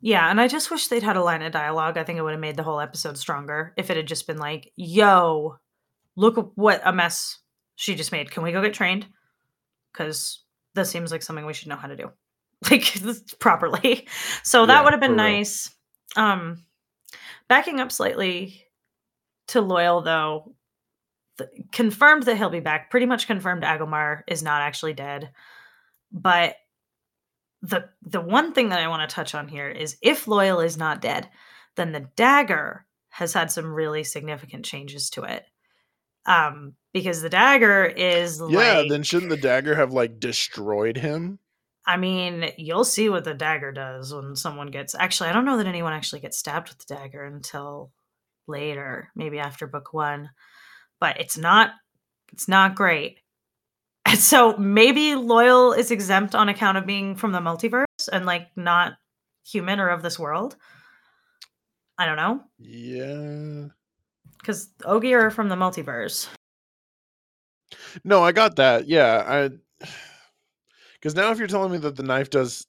Yeah, 0.00 0.30
and 0.30 0.40
I 0.40 0.48
just 0.48 0.70
wish 0.70 0.86
they'd 0.88 1.02
had 1.02 1.16
a 1.16 1.22
line 1.22 1.42
of 1.42 1.52
dialogue. 1.52 1.98
I 1.98 2.04
think 2.04 2.18
it 2.18 2.22
would 2.22 2.32
have 2.32 2.40
made 2.40 2.56
the 2.56 2.62
whole 2.62 2.80
episode 2.80 3.18
stronger 3.18 3.74
if 3.76 3.90
it 3.90 3.96
had 3.96 4.06
just 4.06 4.26
been 4.26 4.38
like, 4.38 4.72
"Yo, 4.76 5.56
look 6.14 6.52
what 6.54 6.80
a 6.84 6.92
mess 6.92 7.38
she 7.74 7.94
just 7.94 8.12
made. 8.12 8.30
Can 8.30 8.42
we 8.42 8.52
go 8.52 8.62
get 8.62 8.74
trained?" 8.74 9.06
Because 9.92 10.42
this 10.74 10.90
seems 10.90 11.10
like 11.10 11.22
something 11.22 11.44
we 11.46 11.52
should 11.54 11.68
know 11.68 11.76
how 11.76 11.88
to 11.88 11.96
do, 11.96 12.10
like 12.70 12.84
properly. 13.40 14.06
So 14.42 14.66
that 14.66 14.74
Yeah, 14.78 14.84
would 14.84 14.92
have 14.92 15.00
been 15.00 15.16
for 15.16 15.22
real. 15.22 15.38
nice. 15.38 15.74
Um, 16.16 16.64
backing 17.48 17.80
up 17.80 17.90
slightly 17.90 18.62
to 19.48 19.60
Loial 19.62 20.04
though, 20.04 20.54
th- 21.38 21.50
confirmed 21.72 22.24
that 22.24 22.36
he'll 22.36 22.50
be 22.50 22.60
back. 22.60 22.90
Pretty 22.90 23.06
much 23.06 23.26
confirmed 23.26 23.62
Agelmar 23.64 24.22
is 24.28 24.42
not 24.42 24.62
actually 24.62 24.94
dead, 24.94 25.30
but 26.12 26.56
the 27.62 27.88
the 28.02 28.20
one 28.20 28.52
thing 28.52 28.68
that 28.70 28.80
I 28.80 28.88
want 28.88 29.08
to 29.08 29.14
touch 29.14 29.34
on 29.34 29.48
here 29.48 29.68
is 29.68 29.96
if 30.02 30.26
Loial 30.26 30.64
is 30.64 30.76
not 30.76 31.00
dead, 31.00 31.28
then 31.76 31.92
the 31.92 32.08
dagger 32.16 32.86
has 33.10 33.32
had 33.32 33.50
some 33.50 33.72
really 33.72 34.04
significant 34.04 34.64
changes 34.64 35.10
to 35.10 35.22
it. 35.22 35.44
Um, 36.26 36.74
because 36.92 37.22
the 37.22 37.30
dagger 37.30 37.84
is 37.84 38.40
Yeah, 38.48 38.78
like, 38.78 38.88
then 38.90 39.02
shouldn't 39.02 39.30
the 39.30 39.36
dagger 39.36 39.74
have 39.74 39.92
like 39.92 40.18
destroyed 40.20 40.96
him? 40.96 41.38
I 41.86 41.96
mean, 41.96 42.50
you'll 42.58 42.84
see 42.84 43.08
what 43.08 43.24
the 43.24 43.34
dagger 43.34 43.70
does 43.70 44.12
when 44.12 44.34
someone 44.34 44.68
gets. 44.72 44.94
Actually, 44.94 45.30
I 45.30 45.32
don't 45.32 45.44
know 45.44 45.56
that 45.58 45.66
anyone 45.68 45.92
actually 45.92 46.20
gets 46.20 46.36
stabbed 46.36 46.68
with 46.68 46.78
the 46.78 46.94
dagger 46.94 47.22
until 47.24 47.92
later, 48.48 49.10
maybe 49.14 49.38
after 49.38 49.66
book 49.66 49.92
one. 49.92 50.30
But 51.00 51.20
it's 51.20 51.38
not. 51.38 51.70
It's 52.32 52.48
not 52.48 52.74
great. 52.74 53.20
And 54.08 54.18
so 54.18 54.56
maybe 54.56 55.10
Loial 55.16 55.76
is 55.76 55.90
exempt 55.90 56.34
on 56.36 56.48
account 56.48 56.78
of 56.78 56.86
being 56.86 57.16
from 57.16 57.32
the 57.32 57.40
multiverse 57.40 57.84
and 58.12 58.24
like 58.24 58.48
not 58.56 58.94
human 59.44 59.80
or 59.80 59.88
of 59.88 60.02
this 60.02 60.16
world. 60.18 60.56
I 61.98 62.06
don't 62.06 62.16
know 62.16 62.40
Yeah. 62.58 63.68
because 64.38 64.70
Ogier 64.84 65.26
are 65.26 65.30
from 65.30 65.48
the 65.48 65.56
multiverse. 65.56 66.28
No, 68.04 68.22
I 68.22 68.32
got 68.32 68.56
that. 68.56 68.86
Yeah, 68.86 69.24
I 69.26 69.86
because 70.94 71.14
now 71.16 71.30
if 71.32 71.38
you're 71.38 71.48
telling 71.48 71.72
me 71.72 71.78
that 71.78 71.96
the 71.96 72.02
knife 72.02 72.30
does 72.30 72.66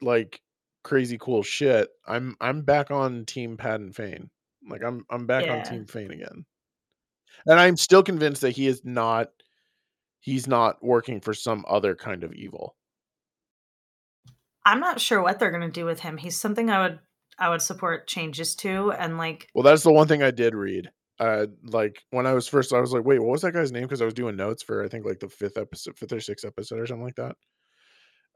like 0.00 0.40
crazy 0.84 1.18
cool 1.18 1.42
shit, 1.42 1.88
I'm 2.06 2.36
I'm 2.40 2.62
back 2.62 2.90
on 2.90 3.24
Team 3.24 3.56
Padan 3.56 3.92
Fain. 3.92 4.30
Like 4.68 4.82
I'm 4.84 5.04
I'm 5.10 5.26
back 5.26 5.48
on 5.48 5.62
Team 5.64 5.86
Fain 5.86 6.10
again, 6.12 6.44
and 7.46 7.58
I'm 7.58 7.76
still 7.76 8.02
convinced 8.02 8.42
that 8.42 8.50
he 8.50 8.66
is 8.66 8.84
not 8.84 9.30
he's 10.26 10.48
not 10.48 10.82
working 10.82 11.20
for 11.20 11.32
some 11.32 11.64
other 11.68 11.94
kind 11.94 12.24
of 12.24 12.32
evil. 12.34 12.74
I'm 14.64 14.80
not 14.80 15.00
sure 15.00 15.22
what 15.22 15.38
they're 15.38 15.52
gonna 15.52 15.70
do 15.70 15.84
with 15.84 16.00
him. 16.00 16.16
He's 16.16 16.38
something 16.38 16.68
I 16.68 16.80
would 16.82 16.98
I 17.38 17.48
would 17.48 17.62
support 17.62 18.08
changes 18.08 18.56
to, 18.56 18.90
and 18.90 19.18
like 19.18 19.48
Well, 19.54 19.62
that's 19.62 19.84
the 19.84 19.92
one 19.92 20.08
thing 20.08 20.24
I 20.24 20.32
did 20.32 20.54
read. 20.54 20.90
Uh, 21.20 21.46
like 21.62 22.02
when 22.10 22.26
I 22.26 22.32
was 22.34 22.48
first, 22.48 22.72
I 22.74 22.80
was 22.80 22.92
like, 22.92 23.04
wait, 23.04 23.20
what 23.20 23.30
was 23.30 23.42
that 23.42 23.52
guy's 23.52 23.70
name? 23.70 23.84
Because 23.84 24.02
I 24.02 24.04
was 24.04 24.14
doing 24.14 24.36
notes 24.36 24.64
for 24.64 24.84
I 24.84 24.88
think 24.88 25.06
like 25.06 25.20
the 25.20 25.28
fifth 25.28 25.56
episode, 25.56 25.96
fifth 25.96 26.12
or 26.12 26.20
sixth 26.20 26.44
episode 26.44 26.80
or 26.80 26.86
something 26.86 27.04
like 27.04 27.16
that. 27.16 27.36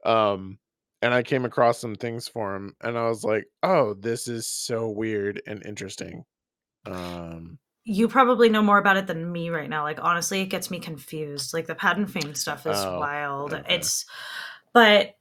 Um, 0.09 0.59
and 1.01 1.13
I 1.13 1.23
came 1.23 1.43
across 1.43 1.77
some 1.77 1.95
things 1.95 2.29
for 2.29 2.55
him, 2.55 2.73
and 2.81 2.97
I 2.97 3.09
was 3.09 3.25
like, 3.25 3.47
oh, 3.63 3.95
this 3.95 4.29
is 4.29 4.47
so 4.47 4.89
weird 4.89 5.41
and 5.45 5.65
interesting. 5.65 6.23
Um, 6.85 7.59
you 7.83 8.07
probably 8.07 8.49
know 8.49 8.61
more 8.61 8.77
about 8.77 8.97
it 8.97 9.07
than 9.07 9.31
me 9.31 9.49
right 9.49 9.69
now. 9.69 9.83
Like 9.83 9.99
honestly, 10.01 10.41
it 10.41 10.47
gets 10.47 10.69
me 10.69 10.79
confused. 10.79 11.53
Like 11.53 11.67
the 11.67 11.75
Padan 11.75 12.07
Fain 12.07 12.35
stuff 12.35 12.65
is 12.67 12.77
Oh, 12.77 12.99
wild. 12.99 13.53
okay. 13.53 13.75
It's 13.75 14.05
but 14.73 15.15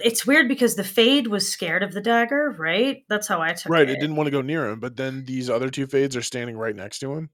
it's 0.00 0.26
weird 0.26 0.48
because 0.48 0.74
the 0.74 0.82
Fade 0.84 1.28
was 1.28 1.50
scared 1.50 1.82
of 1.84 1.92
the 1.92 2.00
dagger, 2.00 2.54
right? 2.58 3.04
That's 3.08 3.28
how 3.28 3.40
I 3.40 3.52
took 3.52 3.70
right, 3.70 3.88
it. 3.88 3.92
it 3.96 4.00
didn't 4.00 4.16
want 4.16 4.26
to 4.26 4.32
go 4.32 4.42
near 4.42 4.68
him, 4.68 4.80
but 4.80 4.96
then 4.96 5.24
these 5.24 5.48
other 5.48 5.70
two 5.70 5.86
fades 5.86 6.16
are 6.16 6.22
standing 6.22 6.56
right 6.56 6.74
next 6.74 6.98
to 7.00 7.12
him. 7.12 7.30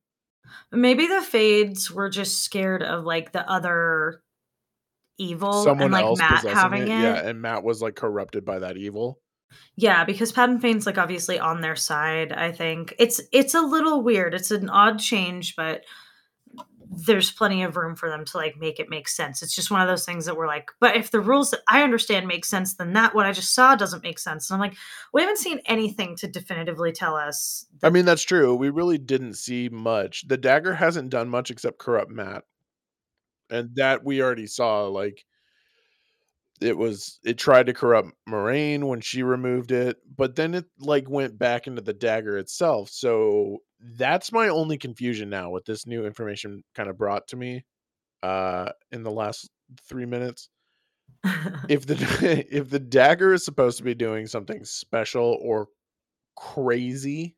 Maybe 0.71 1.07
the 1.07 1.23
Fades 1.23 1.91
were 1.91 2.11
just 2.11 2.43
scared 2.43 2.83
of 2.83 3.05
like 3.05 3.33
the 3.33 3.49
other 3.51 4.23
evil 5.17 5.65
Someone 5.65 5.85
and 5.85 5.93
like 5.93 6.05
else 6.05 6.19
Mat 6.19 6.45
having 6.45 6.83
it, 6.83 6.89
it. 6.89 6.91
yeah, 6.91 7.27
and 7.27 7.41
Mat 7.41 7.63
was 7.65 7.81
like 7.81 7.95
corrupted 7.95 8.45
by 8.45 8.59
that 8.59 8.77
evil. 8.77 9.19
Yeah, 9.77 10.05
because 10.05 10.33
Padan 10.33 10.61
Fain's 10.61 10.87
like 10.87 10.99
obviously 10.99 11.39
on 11.39 11.61
their 11.61 11.77
side, 11.77 12.33
I 12.33 12.53
think. 12.53 12.95
It's 12.99 13.21
it's 13.33 13.55
a 13.55 13.63
little 13.63 14.03
weird. 14.03 14.35
It's 14.35 14.51
an 14.51 14.69
odd 14.69 14.99
change, 14.99 15.57
but 15.57 15.85
there's 16.95 17.31
plenty 17.31 17.63
of 17.63 17.77
room 17.77 17.97
for 17.97 18.11
them 18.11 18.25
to 18.25 18.37
like 18.37 18.59
make 18.59 18.79
it 18.79 18.91
make 18.91 19.09
sense. 19.09 19.43
It's 19.43 19.55
just 19.55 19.71
one 19.71 19.81
of 19.81 19.89
those 19.89 20.05
things 20.05 20.27
that 20.27 20.37
we're 20.37 20.47
like, 20.47 20.71
but 20.79 20.95
if 20.97 21.11
the 21.11 21.21
rules 21.21 21.51
that 21.51 21.61
I 21.69 21.83
understand 21.83 22.27
make 22.27 22.45
sense, 22.45 22.75
then 22.75 22.93
that 22.93 23.15
what 23.15 23.25
I 23.25 23.33
just 23.33 23.55
saw 23.55 23.75
doesn't 23.75 24.03
make 24.03 24.19
sense. 24.19 24.51
And 24.51 24.55
I'm 24.55 24.61
like, 24.61 24.77
we 25.13 25.23
haven't 25.23 25.39
seen 25.39 25.61
anything 25.67 26.17
to 26.17 26.29
definitively 26.29 26.93
tell 26.93 27.17
us. 27.17 27.67
I 27.83 27.91
mean, 27.91 28.05
that's 28.05 28.23
true. 28.23 28.55
We 28.55 28.69
really 28.71 28.99
didn't 28.99 29.35
see 29.35 29.69
much. 29.71 30.29
The 30.29 30.37
dagger 30.37 30.75
hasn't 30.75 31.11
done 31.11 31.31
much 31.31 31.51
except 31.51 31.79
corrupt 31.79 32.11
Mat. 32.11 32.45
And 33.51 33.71
that 33.77 34.05
we 34.05 34.23
already 34.23 34.47
saw. 34.47 34.87
Like 34.87 35.25
it 36.63 36.77
was 36.79 37.19
it 37.25 37.39
tried 37.39 37.67
to 37.67 37.75
corrupt 37.75 38.11
Moiraine 38.29 38.85
when 38.85 39.01
she 39.01 39.23
removed 39.23 39.73
it, 39.73 39.99
but 40.17 40.37
then 40.37 40.55
it 40.55 40.67
like 40.79 41.09
went 41.11 41.39
back 41.39 41.67
into 41.67 41.83
the 41.83 41.93
dagger 41.93 42.39
itself. 42.39 42.91
So 42.91 43.59
that's 43.81 44.33
my 44.33 44.49
only 44.49 44.79
confusion 44.79 45.31
now 45.31 45.51
with 45.51 45.65
this 45.67 45.87
new 45.87 46.07
information 46.07 46.63
kind 46.75 46.89
of 46.89 46.99
brought 46.99 47.29
to 47.29 47.37
me 47.37 47.65
uh 48.23 48.71
in 48.93 49.03
the 49.05 49.11
last 49.11 49.51
three 49.89 50.07
minutes. 50.07 50.49
If 51.69 51.87
the 51.87 52.47
if 52.51 52.71
the 52.71 52.79
dagger 52.81 53.33
is 53.33 53.45
supposed 53.45 53.79
to 53.79 53.85
be 53.85 53.95
doing 53.95 54.27
something 54.27 54.65
special 54.65 55.39
or 55.43 55.69
crazy 56.37 57.37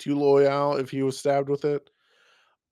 to 0.00 0.16
Loial 0.16 0.80
if 0.80 0.90
he 0.90 1.02
was 1.02 1.18
stabbed 1.18 1.48
with 1.48 1.64
it, 1.64 1.90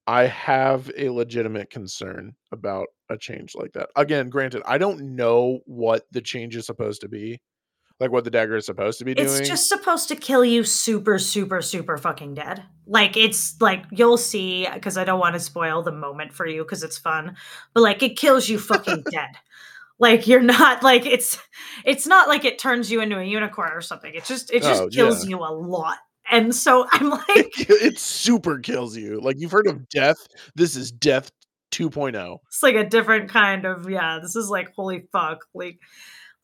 I 0.07 0.23
have 0.25 0.91
a 0.97 1.09
legitimate 1.09 1.69
concern 1.69 2.35
about 2.51 2.87
a 3.13 3.17
change 3.17 3.55
like 3.55 3.73
that. 3.73 3.89
Again, 3.95 4.29
granted, 4.29 4.63
I 4.65 4.77
don't 4.77 5.15
know 5.15 5.59
what 5.65 6.05
the 6.11 6.21
change 6.21 6.55
is 6.55 6.65
supposed 6.65 7.01
to 7.01 7.07
be, 7.07 7.39
like 7.99 8.11
what 8.11 8.23
the 8.25 8.31
dagger 8.31 8.55
is 8.55 8.65
supposed 8.65 8.99
to 8.99 9.05
be 9.05 9.13
it's 9.13 9.39
just 9.47 9.69
supposed 9.69 10.09
to 10.09 10.15
kill 10.15 10.43
you 10.43 10.63
super, 10.63 11.19
super, 11.19 11.61
super 11.61 11.97
fucking 11.97 12.33
dead. 12.33 12.63
Like 12.85 13.15
it's 13.15 13.55
like 13.61 13.85
you'll 13.91 14.17
see 14.17 14.67
because 14.73 14.97
I 14.97 15.03
don't 15.05 15.19
want 15.19 15.35
to 15.35 15.39
spoil 15.39 15.83
the 15.83 15.91
moment 15.91 16.33
for 16.33 16.45
you 16.45 16.63
because 16.63 16.83
it's 16.83 16.97
fun, 16.97 17.35
but 17.73 17.81
like 17.81 18.03
it 18.03 18.17
kills 18.17 18.49
you 18.49 18.59
fucking 18.59 19.03
dead. 19.11 19.29
Like 19.99 20.27
you're 20.27 20.41
not 20.41 20.83
like 20.83 21.05
it's 21.05 21.37
it's 21.85 22.05
not 22.07 22.27
like 22.27 22.43
it 22.45 22.59
turns 22.59 22.91
you 22.91 22.99
into 22.99 23.19
a 23.19 23.23
unicorn 23.23 23.71
or 23.71 23.81
something. 23.81 24.13
It 24.13 24.25
just 24.25 24.51
it 24.51 24.63
just 24.63 24.81
Oh, 24.81 24.89
kills 24.89 25.23
yeah. 25.23 25.29
you 25.29 25.39
a 25.39 25.53
lot. 25.53 25.99
And 26.29 26.53
so 26.53 26.87
I'm 26.91 27.09
like, 27.09 27.51
it 27.57 27.99
super 27.99 28.59
kills 28.59 28.97
you. 28.97 29.21
Like 29.21 29.35
you've 29.39 29.51
heard 29.51 29.67
of 29.67 29.87
death. 29.89 30.17
This 30.55 30.75
is 30.75 30.91
death. 30.91 31.31
2.0. 31.73 32.37
it's 32.47 32.63
like 32.63 32.75
a 32.75 32.83
different 32.87 33.29
kind 33.29 33.65
of 33.65 33.89
yeah 33.89 34.19
this 34.21 34.35
is 34.35 34.49
like 34.49 34.73
holy 34.75 35.07
fuck 35.11 35.45
like 35.53 35.79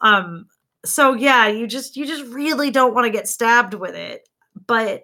um 0.01 0.45
so 0.86 1.13
yeah 1.13 1.47
you 1.47 1.67
just 1.67 1.95
you 1.95 2.05
just 2.05 2.23
really 2.34 2.71
don't 2.71 2.93
want 2.93 3.05
to 3.05 3.11
get 3.11 3.27
stabbed 3.27 3.73
with 3.73 3.95
it 3.95 4.27
but 4.67 5.03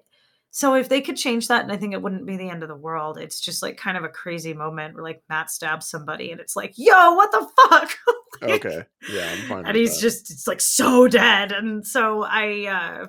so 0.51 0.73
if 0.73 0.87
they 0.87 1.01
could 1.01 1.17
change 1.17 1.47
that 1.49 1.63
and 1.63 1.71
i 1.71 1.77
think 1.77 1.93
it 1.93 2.01
wouldn't 2.01 2.25
be 2.25 2.37
the 2.37 2.49
end 2.49 2.63
of 2.63 2.69
the 2.69 2.75
world 2.75 3.17
it's 3.17 3.39
just 3.41 3.61
like 3.61 3.75
kind 3.77 3.97
of 3.97 4.03
a 4.03 4.09
crazy 4.09 4.53
moment 4.53 4.95
where 4.95 5.03
like 5.03 5.21
mat 5.29 5.51
stabs 5.51 5.89
somebody 5.89 6.31
and 6.31 6.39
it's 6.39 6.55
like 6.55 6.73
yo 6.77 7.13
what 7.13 7.31
the 7.31 7.47
fuck 7.69 7.89
Like, 8.41 8.65
Okay. 8.65 8.83
Yeah, 9.09 9.29
I'm 9.31 9.47
fine. 9.47 9.65
and 9.65 9.77
he's 9.77 9.95
that. 9.95 10.01
just 10.01 10.29
it's 10.31 10.45
like 10.47 10.59
so 10.59 11.07
dead 11.07 11.53
and 11.53 11.85
so 11.87 12.23
i 12.23 12.65
uh 12.67 13.07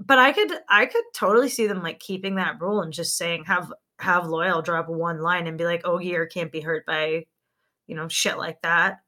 but 0.00 0.18
i 0.18 0.32
could 0.32 0.52
i 0.68 0.86
could 0.86 1.04
totally 1.14 1.48
see 1.48 1.68
them 1.68 1.80
like 1.82 2.00
keeping 2.00 2.34
that 2.36 2.60
rule 2.60 2.80
and 2.80 2.92
just 2.92 3.16
saying 3.16 3.44
have 3.44 3.72
have 4.04 4.24
loial 4.24 4.64
drop 4.64 4.88
one 4.88 5.20
line 5.20 5.46
and 5.46 5.58
be 5.58 5.64
like 5.64 5.82
oh, 5.84 5.96
ogier 5.98 6.26
can't 6.26 6.52
be 6.52 6.60
hurt 6.60 6.86
by 6.86 7.24
you 7.86 7.96
know 7.96 8.06
shit 8.08 8.38
like 8.38 8.60
that 8.62 9.00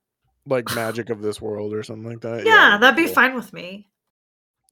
like 0.46 0.74
magic 0.74 1.10
of 1.10 1.22
this 1.22 1.40
world 1.40 1.74
or 1.74 1.82
something 1.82 2.08
like 2.08 2.20
that. 2.20 2.44
yeah, 2.46 2.78
that'd 2.78 2.96
be 2.96 3.06
cool. 3.06 3.14
fine 3.14 3.34
with 3.34 3.52
me 3.52 3.88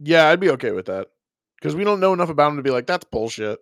Yeah, 0.01 0.29
I'd 0.29 0.41
be 0.41 0.51
okay 0.51 0.71
with 0.71 0.87
that. 0.87 1.09
Because 1.57 1.75
we 1.77 1.85
don't 1.85 2.01
know 2.01 2.13
enough 2.13 2.29
about 2.29 2.51
him 2.51 2.57
to 2.59 2.63
be 2.63 2.71
like, 2.71 2.87
that's 2.87 3.07
bullshit. 3.07 3.59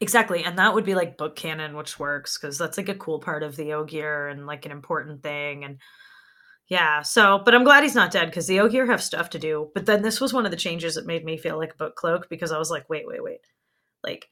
Exactly, 0.00 0.44
and 0.44 0.58
that 0.58 0.74
would 0.74 0.84
be, 0.84 0.94
like, 0.94 1.18
book 1.18 1.36
canon, 1.36 1.76
which 1.76 1.98
works 1.98 2.38
because 2.38 2.58
that's, 2.58 2.78
like, 2.78 2.88
a 2.88 2.94
cool 2.94 3.18
part 3.18 3.42
of 3.42 3.56
the 3.56 3.72
Ogier 3.72 4.28
and, 4.28 4.46
like, 4.46 4.64
an 4.66 4.72
important 4.72 5.22
thing, 5.22 5.64
and 5.64 5.78
yeah, 6.68 7.00
so 7.02 7.40
but 7.44 7.54
I'm 7.54 7.64
glad 7.64 7.82
he's 7.82 7.94
not 7.94 8.10
dead 8.10 8.26
because 8.26 8.46
the 8.46 8.60
Ogier 8.60 8.86
have 8.86 9.02
stuff 9.02 9.30
to 9.30 9.38
do, 9.38 9.70
but 9.74 9.86
then 9.86 10.02
this 10.02 10.20
was 10.20 10.32
one 10.32 10.44
of 10.44 10.50
the 10.50 10.56
changes 10.56 10.94
that 10.94 11.06
made 11.06 11.24
me 11.24 11.38
feel 11.38 11.56
like 11.56 11.72
a 11.72 11.76
Book 11.76 11.96
Cloak 11.96 12.28
because 12.28 12.52
I 12.52 12.58
was 12.58 12.70
like, 12.70 12.88
"Wait, 12.90 13.06
wait, 13.06 13.22
wait." 13.24 13.40
Like, 14.04 14.28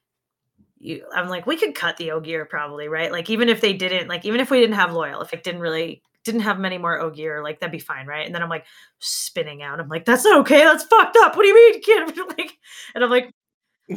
you 0.79 1.05
I'm 1.15 1.29
like, 1.29 1.47
"We 1.47 1.57
could 1.57 1.75
cut 1.75 1.97
the 1.97 2.13
Ogier 2.13 2.45
probably, 2.47 2.89
right?" 2.89 3.13
Like, 3.13 3.31
even 3.31 3.49
if 3.49 3.61
they 3.61 3.73
didn't 3.75 4.09
like, 4.09 4.25
even 4.27 4.41
if 4.41 4.51
we 4.51 4.61
didn't 4.61 4.77
have 4.77 4.91
Loial, 4.91 5.23
if 5.23 5.33
it 5.35 5.45
didn't 5.45 5.61
really 5.63 6.03
didn't 6.25 6.43
have 6.43 6.59
many 6.59 6.79
more 6.79 6.99
Ogier, 7.01 7.43
like, 7.43 7.61
that'd 7.61 7.73
be 7.73 7.79
fine, 7.79 8.07
right? 8.07 8.27
And 8.27 8.35
then 8.35 8.43
I'm, 8.43 8.49
like, 8.51 8.67
spinning 9.01 9.63
out, 9.63 9.81
I'm 9.81 9.89
like, 9.89 10.05
"That's 10.07 10.25
not 10.25 10.41
okay, 10.41 10.65
that's 10.65 10.85
fucked 10.85 11.17
up, 11.19 11.37
what 11.37 11.43
do 11.43 11.49
you 11.49 11.55
mean 11.55 11.83
can't" 11.83 12.17
like 12.39 12.53
and 12.95 13.05
I'm 13.05 13.11
like 13.11 13.31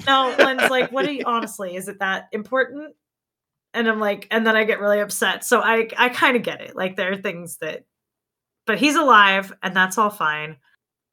no, 0.07 0.35
Glenn's 0.37 0.69
like, 0.71 0.91
"What 0.93 1.05
are 1.07 1.11
you 1.13 1.23
honestly, 1.27 1.75
is 1.77 1.87
it 1.89 1.99
that 1.99 2.27
important?" 2.33 2.95
And 3.75 3.87
I'm 3.89 3.99
like 4.01 4.27
and 4.31 4.47
then 4.47 4.55
I 4.57 4.65
get 4.65 4.79
really 4.81 4.99
upset, 5.01 5.45
so 5.45 5.61
I 5.61 5.89
I 5.97 6.09
kinda 6.09 6.39
get 6.39 6.61
it, 6.61 6.75
like, 6.77 6.95
there 6.97 7.11
are 7.13 7.17
things 7.17 7.57
that 7.61 7.85
but 8.67 8.79
he's 8.79 8.95
alive, 8.97 9.53
and 9.63 9.75
that's 9.75 9.97
all 9.99 10.09
fine. 10.11 10.57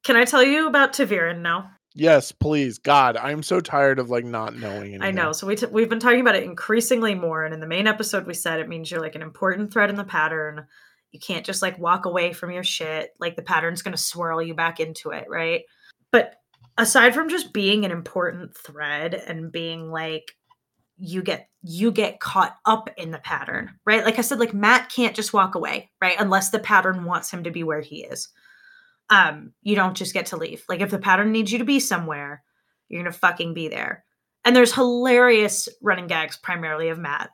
Can 0.05 0.15
I 0.17 0.25
tell 0.25 0.43
you 0.43 0.67
about 0.67 0.93
ta'veren 0.93 1.41
now? 1.41 1.71
Yes, 1.99 2.31
please, 2.31 2.77
God, 2.77 3.17
I'm 3.17 3.41
so 3.41 3.59
tired 3.59 3.97
of, 3.97 4.11
like, 4.11 4.23
not 4.23 4.55
knowing 4.55 5.01
I 5.01 5.09
know, 5.09 5.31
so 5.31 5.47
we 5.47 5.55
t 5.55 5.65
we've 5.65 5.89
been 5.89 5.99
talking 5.99 6.21
about 6.21 6.35
it 6.35 6.43
increasingly 6.43 7.15
more, 7.15 7.43
and 7.43 7.55
in 7.55 7.59
the 7.59 7.65
main 7.65 7.87
episode, 7.87 8.27
we 8.27 8.35
said 8.35 8.59
it 8.59 8.69
means 8.69 8.91
you're, 8.91 9.01
like, 9.01 9.15
an 9.15 9.23
important 9.23 9.73
thread 9.73 9.89
in 9.89 9.95
the 9.95 10.03
pattern. 10.03 10.67
You 11.11 11.19
can't 11.19 11.43
just, 11.43 11.63
like, 11.63 11.79
walk 11.79 12.05
away 12.05 12.33
from 12.33 12.51
your 12.51 12.63
shit, 12.63 13.15
like, 13.19 13.35
the 13.35 13.41
pattern's 13.41 13.81
gonna 13.81 13.97
swirl 13.97 14.43
you 14.43 14.53
back 14.53 14.79
into 14.79 15.09
it, 15.09 15.25
right? 15.27 15.63
But 16.11 16.35
aside 16.77 17.15
from 17.15 17.29
just 17.29 17.51
being 17.51 17.83
an 17.83 17.89
important 17.91 18.55
thread 18.55 19.15
and 19.15 19.51
being, 19.51 19.89
like, 19.89 20.35
you 20.97 21.23
get 21.23 21.49
you 21.63 21.91
get 21.91 22.19
caught 22.19 22.57
up 22.65 22.89
in 22.97 23.09
the 23.11 23.17
pattern, 23.19 23.71
right? 23.85 24.05
Like 24.05 24.19
I 24.19 24.21
said, 24.21 24.39
like, 24.39 24.53
Mat 24.53 24.91
can't 24.95 25.15
just 25.15 25.33
walk 25.33 25.55
away, 25.55 25.89
right? 26.01 26.15
Unless 26.19 26.51
the 26.51 26.59
pattern 26.59 27.05
wants 27.05 27.31
him 27.31 27.43
to 27.43 27.51
be 27.51 27.63
where 27.63 27.81
he 27.81 28.03
is. 28.05 28.29
Um, 29.09 29.53
you 29.61 29.75
don't 29.75 29.95
just 29.95 30.13
get 30.13 30.27
to 30.27 30.37
leave. 30.37 30.63
Like, 30.67 30.81
if 30.81 30.91
the 30.91 30.99
pattern 30.99 31.31
needs 31.31 31.51
you 31.51 31.59
to 31.59 31.65
be 31.65 31.79
somewhere, 31.79 32.43
you're 32.89 33.01
gonna 33.01 33.13
fucking 33.13 33.53
be 33.53 33.67
there. 33.67 34.03
And 34.45 34.55
there's 34.55 34.73
hilarious 34.73 35.69
running 35.81 36.07
gags 36.07 36.37
primarily 36.37 36.89
of 36.89 36.97
Mat 36.99 37.29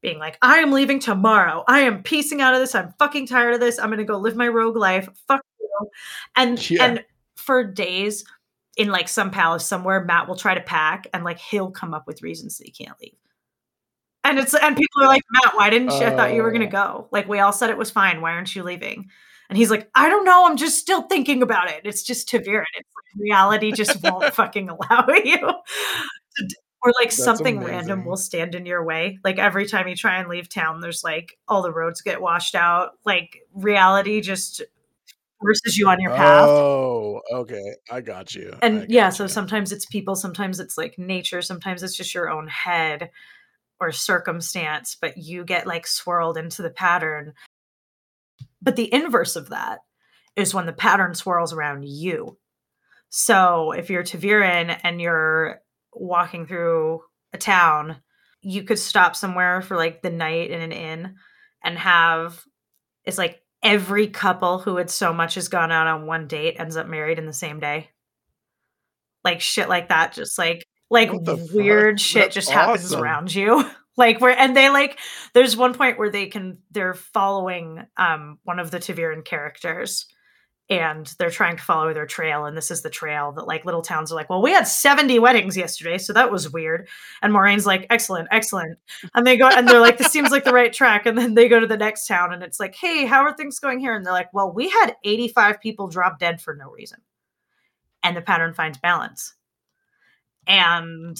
being 0.00 0.18
like, 0.18 0.38
"I 0.42 0.58
am 0.58 0.72
leaving 0.72 1.00
tomorrow. 1.00 1.64
I 1.68 1.80
am 1.80 2.02
piecing 2.02 2.40
out 2.40 2.54
of 2.54 2.60
this. 2.60 2.74
I'm 2.74 2.94
fucking 2.98 3.26
tired 3.26 3.54
of 3.54 3.60
this. 3.60 3.78
I'm 3.78 3.90
gonna 3.90 4.04
go 4.04 4.18
live 4.18 4.36
my 4.36 4.48
rogue 4.48 4.76
life. 4.76 5.08
Fuck 5.26 5.42
you." 5.60 5.90
And 6.36 6.70
Yeah. 6.70 6.84
and 6.84 7.04
for 7.36 7.64
days 7.64 8.24
in, 8.76 8.88
like, 8.88 9.08
some 9.08 9.30
palace 9.30 9.66
somewhere, 9.66 10.04
Mat 10.04 10.28
will 10.28 10.36
try 10.36 10.54
to 10.54 10.60
pack 10.60 11.06
and, 11.12 11.24
like, 11.24 11.38
he'll 11.38 11.70
come 11.70 11.94
up 11.94 12.06
with 12.06 12.22
reasons 12.22 12.58
that 12.58 12.66
he 12.66 12.70
can't 12.84 12.98
leave. 13.00 13.16
And 14.24 14.38
it's 14.38 14.54
and 14.54 14.76
people 14.76 15.02
are 15.02 15.08
like, 15.08 15.22
Mat, 15.30 15.54
why 15.56 15.70
didn't 15.70 15.90
you? 15.92 16.06
I 16.06 16.10
thought 16.14 16.34
you 16.34 16.42
were 16.42 16.52
gonna 16.52 16.66
Oh. 16.66 16.68
go. 16.68 17.08
Like, 17.12 17.28
we 17.28 17.38
all 17.40 17.52
said 17.52 17.70
it 17.70 17.78
was 17.78 17.90
fine. 17.90 18.20
Why 18.20 18.32
aren't 18.32 18.54
you 18.54 18.62
leaving?" 18.62 19.10
And 19.48 19.56
he's 19.56 19.70
like, 19.70 19.88
"I 19.94 20.08
don't 20.08 20.24
know. 20.24 20.46
I'm 20.46 20.56
just 20.56 20.78
still 20.78 21.02
thinking 21.02 21.42
about 21.42 21.70
it. 21.70 21.82
It's 21.84 22.02
just 22.02 22.28
ta'veren. 22.28 22.64
It's 22.74 22.90
like 22.94 23.28
reality 23.28 23.72
just 23.72 24.02
won't 24.02 24.34
fucking 24.34 24.68
allow 24.68 25.06
you 25.24 25.38
to 25.38 26.48
or, 26.82 26.92
like, 27.00 27.10
That's 27.10 27.24
something 27.24 27.58
random 27.60 28.04
will 28.04 28.16
stand 28.16 28.54
in 28.54 28.64
your 28.64 28.84
way. 28.84 29.18
Like, 29.24 29.38
every 29.38 29.66
time 29.66 29.88
you 29.88 29.96
try 29.96 30.18
and 30.18 30.28
leave 30.28 30.48
town, 30.48 30.80
there's, 30.80 31.02
like 31.02 31.36
all 31.48 31.62
the 31.62 31.72
roads 31.72 32.00
get 32.02 32.20
washed 32.20 32.54
out. 32.54 32.92
Like, 33.04 33.40
reality 33.52 34.20
just 34.20 34.62
forces 35.40 35.76
you 35.76 35.88
on 35.88 36.00
your 36.00 36.12
path. 36.12 36.48
Oh, 36.48 37.20
okay, 37.32 37.74
I 37.90 38.00
got 38.00 38.34
you, 38.34 38.54
And 38.62 38.86
yeah, 38.88 39.08
so 39.10 39.26
sometimes 39.26 39.72
it's 39.72 39.86
people, 39.86 40.14
sometimes 40.14 40.60
it's, 40.60 40.78
like, 40.78 40.98
nature, 40.98 41.42
sometimes 41.42 41.82
it's 41.82 41.96
just 41.96 42.14
your 42.14 42.30
own 42.30 42.46
head 42.46 43.10
or 43.80 43.90
circumstance, 43.92 44.96
but 45.00 45.16
you 45.18 45.44
get, 45.44 45.66
like, 45.66 45.86
swirled 45.86 46.36
into 46.36 46.62
the 46.62 46.70
pattern. 46.70 47.34
But 48.60 48.76
the 48.76 48.92
inverse 48.92 49.36
of 49.36 49.50
that 49.50 49.80
is 50.36 50.54
when 50.54 50.66
the 50.66 50.72
pattern 50.72 51.14
swirls 51.14 51.52
around 51.52 51.84
you. 51.84 52.38
So, 53.08 53.72
if 53.72 53.90
you're 53.90 54.02
ta'veren 54.02 54.78
and 54.82 55.00
you're 55.00 55.60
walking 55.92 56.46
through 56.46 57.00
a 57.32 57.38
town, 57.38 57.96
you 58.42 58.62
could 58.62 58.78
stop 58.78 59.16
somewhere 59.16 59.62
for, 59.62 59.76
like, 59.76 60.02
the 60.02 60.10
night 60.10 60.50
in 60.50 60.60
an 60.60 60.72
inn 60.72 61.14
and 61.64 61.78
have 61.78 62.44
it's 63.04 63.18
like 63.18 63.42
every 63.62 64.06
couple 64.06 64.58
who 64.58 64.76
had 64.76 64.90
so 64.90 65.12
much 65.14 65.36
as 65.38 65.48
gone 65.48 65.72
out 65.72 65.86
on 65.86 66.06
one 66.06 66.28
date 66.28 66.56
ends 66.58 66.76
up 66.76 66.86
married 66.86 67.18
in 67.18 67.26
the 67.26 67.32
same 67.32 67.58
day. 67.58 67.88
Like, 69.24 69.40
shit 69.40 69.68
like 69.68 69.88
that, 69.88 70.12
just, 70.12 70.38
like 70.38 70.66
like, 70.90 71.10
the 71.24 71.36
fuck? 71.36 71.52
weird 71.52 72.00
shit 72.00 72.24
That's 72.24 72.34
just 72.34 72.50
happens 72.50 72.94
around 72.94 73.34
you. 73.34 73.64
Like, 73.98 74.20
where 74.22 74.38
and 74.38 74.56
they, 74.56 74.70
like 74.70 74.98
there's 75.34 75.56
one 75.58 75.74
point 75.74 75.98
where 75.98 76.10
they 76.10 76.28
can 76.28 76.60
they're 76.72 76.94
following, 76.94 77.84
um, 77.98 78.38
one 78.44 78.60
of 78.60 78.70
the 78.72 78.78
ta'veren 78.80 79.24
characters, 79.26 80.06
and 80.70 81.06
they're 81.18 81.30
trying 81.30 81.56
to 81.58 81.62
follow 81.64 81.94
their 81.94 82.06
trail, 82.06 82.46
and 82.46 82.56
this 82.56 82.70
is 82.70 82.82
the 82.82 82.90
trail 82.90 83.32
that, 83.32 83.46
like, 83.48 83.64
little 83.66 83.82
towns 83.82 84.12
are 84.12 84.16
like, 84.16 84.30
"Well, 84.30 84.42
we 84.42 84.52
had 84.52 84.68
70 84.68 85.18
weddings 85.18 85.56
yesterday, 85.56 85.98
so 85.98 86.12
that 86.14 86.30
was 86.32 86.52
weird." 86.52 86.88
And 87.22 87.32
Moiraine's 87.34 87.66
like, 87.66 87.86
"Excellent, 87.90 88.28
excellent." 88.32 88.78
And 89.14 89.26
they 89.26 89.36
go 89.38 89.48
and 89.48 89.68
they're 89.68 89.80
like, 89.80 89.98
"This 89.98 90.12
seems 90.12 90.30
like 90.30 90.44
the 90.44 90.52
right 90.54 90.72
track," 90.72 91.06
and 91.06 91.18
then 91.18 91.34
they 91.34 91.48
go 91.48 91.60
to 91.60 91.66
the 91.68 91.76
next 91.78 92.06
town, 92.08 92.32
and 92.34 92.42
it's 92.42 92.60
like, 92.60 92.74
"Hey, 92.76 93.06
how 93.06 93.22
are 93.22 93.34
things 93.36 93.60
going 93.60 93.80
here?" 93.80 93.94
And 93.96 94.06
they're 94.06 94.12
like, 94.14 94.32
"Well, 94.34 94.52
we 94.52 94.68
had 94.70 94.96
85 95.04 95.60
people 95.60 95.88
drop 95.88 96.18
dead 96.20 96.40
for 96.40 96.54
no 96.56 96.70
reason." 96.70 97.00
And 98.02 98.16
the 98.16 98.22
pattern 98.22 98.54
finds 98.54 98.78
balance. 98.78 99.34
And 100.46 101.16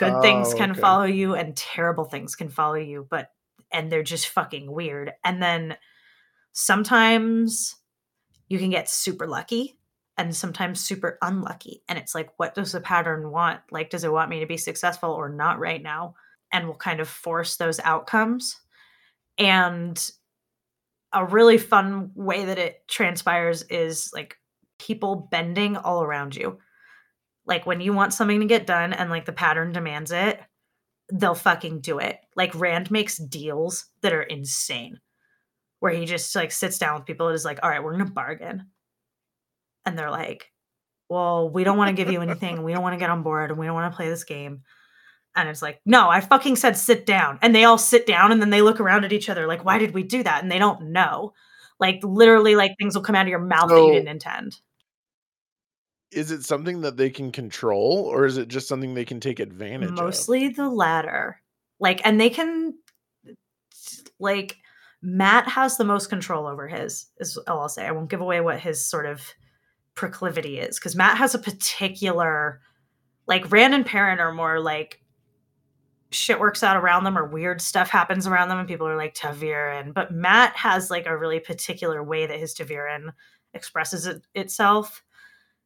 good 0.00 0.20
things 0.22 0.54
Oh, 0.54 0.56
can 0.56 0.72
okay. 0.72 0.80
follow 0.80 1.04
you 1.04 1.34
and 1.34 1.56
terrible 1.56 2.04
things 2.04 2.36
can 2.36 2.48
follow 2.48 2.74
you, 2.76 3.06
but 3.10 3.30
and 3.72 3.92
they're 3.92 4.02
just 4.02 4.28
fucking 4.30 4.70
weird. 4.72 5.12
And 5.24 5.42
then 5.42 5.76
sometimes 6.52 7.76
you 8.48 8.58
can 8.58 8.70
get 8.70 8.88
super 8.90 9.26
lucky 9.28 9.78
and 10.18 10.34
sometimes 10.34 10.80
super 10.80 11.18
unlucky. 11.22 11.82
And 11.88 11.98
it's 11.98 12.14
like, 12.14 12.30
what 12.38 12.54
does 12.54 12.72
the 12.72 12.80
pattern 12.80 13.30
want? 13.30 13.60
Like, 13.70 13.90
does 13.90 14.04
it 14.04 14.12
want 14.12 14.30
me 14.30 14.40
to 14.40 14.46
be 14.46 14.56
successful 14.56 15.10
or 15.10 15.28
not 15.28 15.60
right 15.60 15.82
now? 15.82 16.14
And 16.52 16.66
will 16.66 16.74
kind 16.74 17.00
of 17.00 17.08
force 17.08 17.56
those 17.56 17.78
outcomes. 17.80 18.60
And 19.38 20.10
a 21.12 21.24
really 21.24 21.58
fun 21.58 22.10
way 22.14 22.44
that 22.46 22.58
it 22.58 22.88
transpires 22.88 23.62
is 23.62 24.10
like 24.12 24.36
people 24.78 25.28
bending 25.30 25.76
all 25.76 26.02
around 26.02 26.36
you. 26.36 26.58
Like 27.50 27.66
when 27.66 27.80
you 27.80 27.92
want 27.92 28.14
something 28.14 28.40
to 28.40 28.46
get 28.46 28.66
done 28.66 28.92
and 28.92 29.10
like 29.10 29.26
the 29.26 29.32
pattern 29.32 29.72
demands 29.72 30.12
it, 30.12 30.40
they'll 31.12 31.34
fucking 31.34 31.80
do 31.80 31.98
it. 31.98 32.16
Like 32.36 32.54
Rand 32.54 32.92
makes 32.92 33.18
deals 33.18 33.86
that 34.02 34.12
are 34.12 34.22
insane. 34.22 35.00
Where 35.80 35.92
he 35.92 36.04
just 36.06 36.34
like 36.36 36.52
sits 36.52 36.78
down 36.78 36.94
with 36.94 37.06
people 37.06 37.26
and 37.26 37.34
is 37.34 37.44
like, 37.44 37.58
"All 37.62 37.70
right, 37.70 37.82
we're 37.82 37.94
going 37.94 38.06
to 38.06 38.12
bargain." 38.12 38.66
And 39.84 39.98
they're 39.98 40.10
like, 40.10 40.52
"Well, 41.08 41.50
we 41.50 41.64
don't 41.64 41.78
want 41.78 41.88
to 41.88 42.00
give 42.00 42.12
you 42.12 42.20
anything. 42.20 42.62
We 42.62 42.72
don't 42.72 42.82
want 42.82 42.94
to 42.94 43.00
get 43.00 43.10
on 43.10 43.22
board 43.22 43.50
and 43.50 43.58
we 43.58 43.66
don't 43.66 43.74
want 43.74 43.92
to 43.92 43.96
play 43.96 44.08
this 44.08 44.24
game." 44.24 44.62
And 45.34 45.48
it's 45.48 45.62
like, 45.62 45.80
"No, 45.84 46.08
I 46.08 46.20
fucking 46.20 46.56
said 46.56 46.76
sit 46.76 47.06
down." 47.06 47.38
And 47.42 47.54
they 47.54 47.64
all 47.64 47.78
sit 47.78 48.06
down 48.06 48.30
and 48.30 48.40
then 48.40 48.50
they 48.50 48.62
look 48.62 48.78
around 48.78 49.04
at 49.04 49.12
each 49.12 49.28
other 49.30 49.46
like, 49.46 49.64
"Why 49.64 49.78
did 49.78 49.94
we 49.94 50.02
do 50.04 50.22
that?" 50.22 50.42
And 50.42 50.52
they 50.52 50.58
don't 50.58 50.92
know. 50.92 51.32
Like 51.80 52.00
literally 52.04 52.54
like 52.56 52.76
things 52.78 52.94
will 52.94 53.02
come 53.02 53.16
out 53.16 53.26
of 53.26 53.28
your 53.30 53.38
mouth 53.40 53.70
that 53.70 53.82
you 53.82 53.90
didn't 53.90 54.08
intend. 54.08 54.60
Is 56.12 56.30
it 56.30 56.42
something 56.42 56.80
that 56.80 56.96
they 56.96 57.10
can 57.10 57.30
control, 57.32 58.04
or 58.04 58.26
is 58.26 58.36
it 58.36 58.48
just 58.48 58.68
something 58.68 58.94
they 58.94 59.04
can 59.04 59.20
take 59.20 59.40
advantage 59.40 59.90
of? 59.90 59.96
Mostly 59.96 60.48
the 60.48 60.68
latter. 60.68 61.40
Like, 61.78 62.00
and 62.04 62.20
they 62.20 62.30
can 62.30 62.74
like, 64.18 64.56
mat 65.02 65.48
has 65.48 65.76
the 65.76 65.84
most 65.84 66.08
control 66.08 66.46
over 66.46 66.68
his, 66.68 67.06
is 67.18 67.36
all 67.48 67.60
I'll 67.60 67.68
say. 67.68 67.86
I 67.86 67.92
won't 67.92 68.10
give 68.10 68.20
away 68.20 68.40
what 68.40 68.60
his 68.60 68.84
sort 68.84 69.06
of 69.06 69.22
proclivity 69.94 70.58
is 70.58 70.78
because 70.78 70.96
mat 70.96 71.16
has 71.16 71.34
a 71.34 71.38
particular 71.38 72.60
like, 73.30 73.50
Rand 73.52 73.74
and 73.74 73.86
Perrin 73.86 74.18
are 74.18 74.34
more 74.34 74.58
like 74.60 75.00
shit 76.10 76.40
works 76.40 76.64
out 76.64 76.76
around 76.76 77.04
them 77.04 77.16
or 77.16 77.24
weird 77.24 77.60
stuff 77.60 77.88
happens 77.88 78.26
around 78.26 78.48
them 78.48 78.58
and 78.58 78.66
people 78.66 78.88
are 78.88 78.96
like 78.96 79.14
ta'veren, 79.14 79.94
but 79.94 80.12
mat 80.12 80.52
has, 80.56 80.90
like, 80.90 81.06
a 81.06 81.16
really 81.16 81.38
particular 81.38 82.02
way 82.02 82.26
that 82.26 82.40
his 82.40 82.52
ta'veren 82.52 83.12
expresses 83.54 84.06
it 84.06 84.26
itself, 84.34 85.04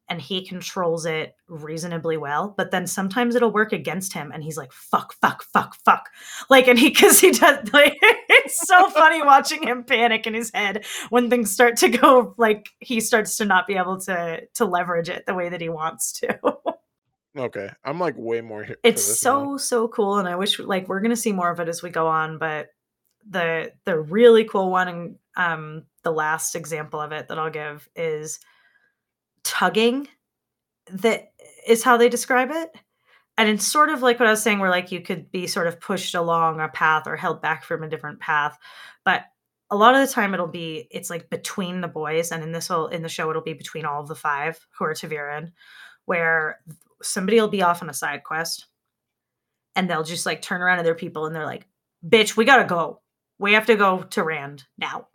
and 0.08 0.20
he 0.20 0.46
controls 0.46 1.06
it 1.06 1.34
reasonably 1.48 2.16
well, 2.16 2.54
but 2.56 2.70
then 2.70 2.86
sometimes 2.86 3.34
it'll 3.34 3.52
work 3.52 3.72
against 3.72 4.12
him, 4.12 4.30
and 4.32 4.44
he's 4.44 4.56
like, 4.56 4.72
"Fuck, 4.72 5.14
fuck, 5.20 5.42
fuck, 5.52 5.74
fuck." 5.84 6.10
Like, 6.50 6.68
and 6.68 6.78
he 6.78 6.90
because 6.90 7.20
he 7.20 7.30
does 7.32 7.68
like, 7.72 7.96
it's 8.02 8.66
so 8.66 8.90
funny 8.90 9.22
watching 9.22 9.62
him 9.66 9.84
panic 9.84 10.26
in 10.26 10.34
his 10.34 10.50
head 10.52 10.84
when 11.10 11.30
things 11.30 11.50
start 11.50 11.76
to 11.78 11.88
go 11.88 12.34
like, 12.36 12.68
he 12.80 13.00
starts 13.00 13.36
to 13.38 13.44
not 13.44 13.66
be 13.66 13.74
able 13.76 14.00
to 14.02 14.42
to 14.54 14.64
leverage 14.64 15.08
it 15.08 15.24
the 15.26 15.34
way 15.34 15.48
that 15.48 15.60
he 15.60 15.68
wants 15.68 16.12
to. 16.20 16.38
Okay, 17.36 17.68
I'm, 17.84 17.98
like, 17.98 18.14
way 18.16 18.40
more 18.42 18.62
here 18.62 18.76
It's 18.84 19.04
this 19.08 19.24
now. 19.24 19.56
so, 19.56 19.56
so 19.56 19.88
cool, 19.88 20.18
and 20.18 20.28
I 20.28 20.36
wish 20.36 20.58
like, 20.60 20.88
we're 20.88 21.00
gonna 21.00 21.16
see 21.16 21.32
more 21.32 21.50
of 21.50 21.58
it 21.60 21.68
as 21.68 21.82
we 21.82 21.90
go 21.90 22.06
on, 22.06 22.38
but 22.38 22.68
the 23.28 23.72
the 23.84 23.98
really 23.98 24.44
cool 24.44 24.70
one 24.70 24.88
and, 24.88 25.16
um, 25.36 25.84
the 26.02 26.12
last 26.12 26.54
example 26.54 27.00
of 27.00 27.10
it 27.12 27.28
that 27.28 27.38
I'll 27.38 27.50
give 27.50 27.88
is 27.96 28.38
tugging 29.44 30.08
that 30.90 31.32
is 31.66 31.82
how 31.82 31.96
they 31.96 32.08
describe 32.08 32.50
it. 32.50 32.70
and 33.36 33.48
it's 33.48 33.66
sort 33.66 33.90
of 33.90 34.02
like 34.02 34.20
what 34.20 34.28
I 34.28 34.30
was 34.32 34.42
saying, 34.42 34.60
where 34.60 34.70
like 34.70 34.92
you 34.92 35.00
could 35.00 35.30
be 35.32 35.46
sort 35.46 35.66
of 35.66 35.80
pushed 35.80 36.14
along 36.14 36.60
a 36.60 36.68
path 36.68 37.06
or 37.06 37.16
held 37.16 37.42
back 37.42 37.64
from 37.64 37.82
a 37.82 37.88
different 37.88 38.20
path. 38.20 38.58
But 39.04 39.24
a 39.70 39.76
lot 39.76 39.94
of 39.94 40.06
the 40.06 40.12
time 40.12 40.34
it'll 40.34 40.46
be 40.46 40.86
it's 40.90 41.10
like 41.10 41.30
between 41.30 41.80
the 41.80 41.88
boys, 41.88 42.30
and 42.32 42.42
in 42.42 42.52
this 42.52 42.70
will 42.70 42.88
in 42.88 43.02
the 43.02 43.08
show 43.08 43.30
it'll 43.30 43.42
be 43.42 43.54
between 43.54 43.84
all 43.86 44.00
of 44.00 44.08
the 44.08 44.14
five 44.14 44.64
who 44.78 44.84
are 44.84 44.94
ta'veren, 44.94 45.52
where 46.06 46.60
somebody 47.02 47.40
will 47.40 47.48
be 47.48 47.62
off 47.62 47.82
on 47.82 47.90
a 47.90 47.94
side 47.94 48.22
quest 48.24 48.66
and 49.76 49.88
they'll 49.90 50.04
just 50.04 50.26
like 50.26 50.42
turn 50.42 50.62
around 50.62 50.78
to 50.78 50.84
their 50.84 50.94
people 50.94 51.26
and 51.26 51.34
they're 51.34 51.44
like, 51.46 51.66
bitch, 52.06 52.36
we 52.36 52.44
gotta 52.44 52.64
go. 52.64 53.00
We 53.38 53.54
have 53.54 53.66
to 53.66 53.76
go 53.76 54.02
to 54.02 54.22
Rand 54.24 54.64
now. 54.78 55.08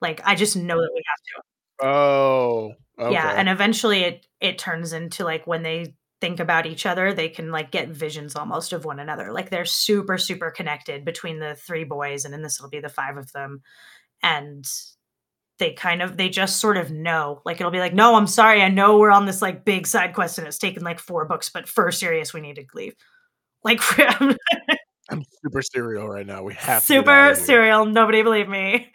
Like 0.00 0.20
I 0.24 0.34
just 0.34 0.56
know 0.56 0.80
that 0.80 0.90
we 0.94 1.02
have 1.06 1.42
to. 1.42 1.42
Oh. 1.82 2.72
Okay. 2.98 3.12
Yeah, 3.12 3.34
and 3.36 3.48
eventually 3.48 4.00
it 4.00 4.26
it 4.40 4.58
turns 4.58 4.92
into 4.92 5.24
like 5.24 5.46
when 5.46 5.62
they 5.62 5.94
think 6.20 6.40
about 6.40 6.66
each 6.66 6.84
other, 6.84 7.12
they 7.12 7.28
can 7.28 7.52
like 7.52 7.70
get 7.70 7.88
visions 7.88 8.34
almost 8.34 8.72
of 8.72 8.84
one 8.84 8.98
another. 8.98 9.32
Like 9.32 9.50
they're 9.50 9.64
super 9.64 10.18
super 10.18 10.50
connected 10.50 11.04
between 11.04 11.38
the 11.38 11.54
three 11.54 11.84
boys 11.84 12.24
and 12.24 12.34
in 12.34 12.42
this 12.42 12.60
will 12.60 12.68
be 12.70 12.80
the 12.80 12.88
five 12.88 13.16
of 13.16 13.32
them. 13.32 13.62
And 14.22 14.68
they 15.58 15.72
kind 15.72 16.02
of 16.02 16.16
they 16.16 16.28
just 16.28 16.60
sort 16.60 16.76
of 16.76 16.90
know. 16.90 17.42
Like 17.44 17.60
it'll 17.60 17.70
be 17.72 17.80
like, 17.80 17.94
"No, 17.94 18.16
I'm 18.16 18.26
sorry. 18.26 18.62
I 18.62 18.68
know 18.68 18.98
we're 18.98 19.10
on 19.10 19.26
this 19.26 19.42
like 19.42 19.64
big 19.64 19.86
side 19.86 20.14
quest 20.14 20.38
and 20.38 20.46
it's 20.46 20.58
taken 20.58 20.82
like 20.84 20.98
four 20.98 21.24
books, 21.26 21.50
but 21.50 21.68
for 21.68 21.90
serious 21.92 22.34
we 22.34 22.40
need 22.40 22.56
to 22.56 22.64
leave." 22.74 22.94
Like 23.64 23.80
I'm 25.10 25.24
super 25.42 25.62
serial 25.62 26.08
right 26.08 26.26
now. 26.26 26.42
We 26.42 26.54
have 26.54 26.82
super 26.82 27.34
serial. 27.34 27.86
Nobody 27.86 28.22
believe 28.22 28.48
me. 28.48 28.92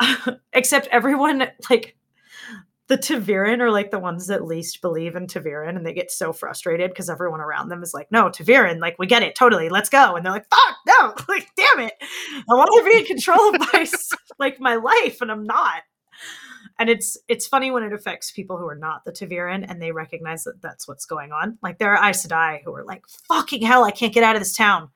Except 0.52 0.86
everyone 0.88 1.48
like 1.68 1.96
the 2.90 2.98
ta'veren 2.98 3.60
are 3.60 3.70
like 3.70 3.92
the 3.92 4.00
ones 4.00 4.26
that 4.26 4.44
least 4.44 4.82
believe 4.82 5.14
in 5.14 5.28
ta'veren 5.28 5.76
and 5.76 5.86
they 5.86 5.94
get 5.94 6.10
so 6.10 6.32
frustrated 6.32 6.90
because 6.90 7.08
everyone 7.08 7.40
around 7.40 7.68
them 7.68 7.84
is 7.84 7.94
like, 7.94 8.10
no, 8.10 8.28
ta'veren, 8.28 8.80
like 8.80 8.98
we 8.98 9.06
get 9.06 9.22
it, 9.22 9.36
totally, 9.36 9.68
let's 9.68 9.88
go. 9.88 10.16
And 10.16 10.26
they're 10.26 10.32
like, 10.32 10.50
fuck, 10.50 10.76
no, 10.88 11.14
like 11.28 11.46
damn 11.56 11.86
it. 11.86 11.92
I 12.02 12.42
want 12.48 12.68
to 12.74 12.90
be 12.90 12.98
in 12.98 13.06
control 13.06 13.54
of 13.54 13.60
my 13.60 13.86
like 14.40 14.58
my 14.58 14.74
life 14.74 15.20
and 15.20 15.30
I'm 15.30 15.44
not. 15.44 15.82
And 16.80 16.90
it's 16.90 17.16
it's 17.28 17.46
funny 17.46 17.70
when 17.70 17.84
it 17.84 17.92
affects 17.92 18.32
people 18.32 18.58
who 18.58 18.66
are 18.66 18.74
not 18.74 19.04
the 19.04 19.12
ta'veren 19.12 19.64
and 19.68 19.80
they 19.80 19.92
recognize 19.92 20.42
that 20.42 20.60
that's 20.60 20.88
what's 20.88 21.06
going 21.06 21.30
on. 21.30 21.58
Like 21.62 21.78
there 21.78 21.94
are 21.96 22.10
Aes 22.10 22.26
Sedai 22.26 22.58
who 22.64 22.74
are 22.74 22.84
like, 22.84 23.04
fucking 23.28 23.62
hell, 23.62 23.84
I 23.84 23.92
can't 23.92 24.12
get 24.12 24.24
out 24.24 24.34
of 24.34 24.42
this 24.42 24.56
town. 24.56 24.88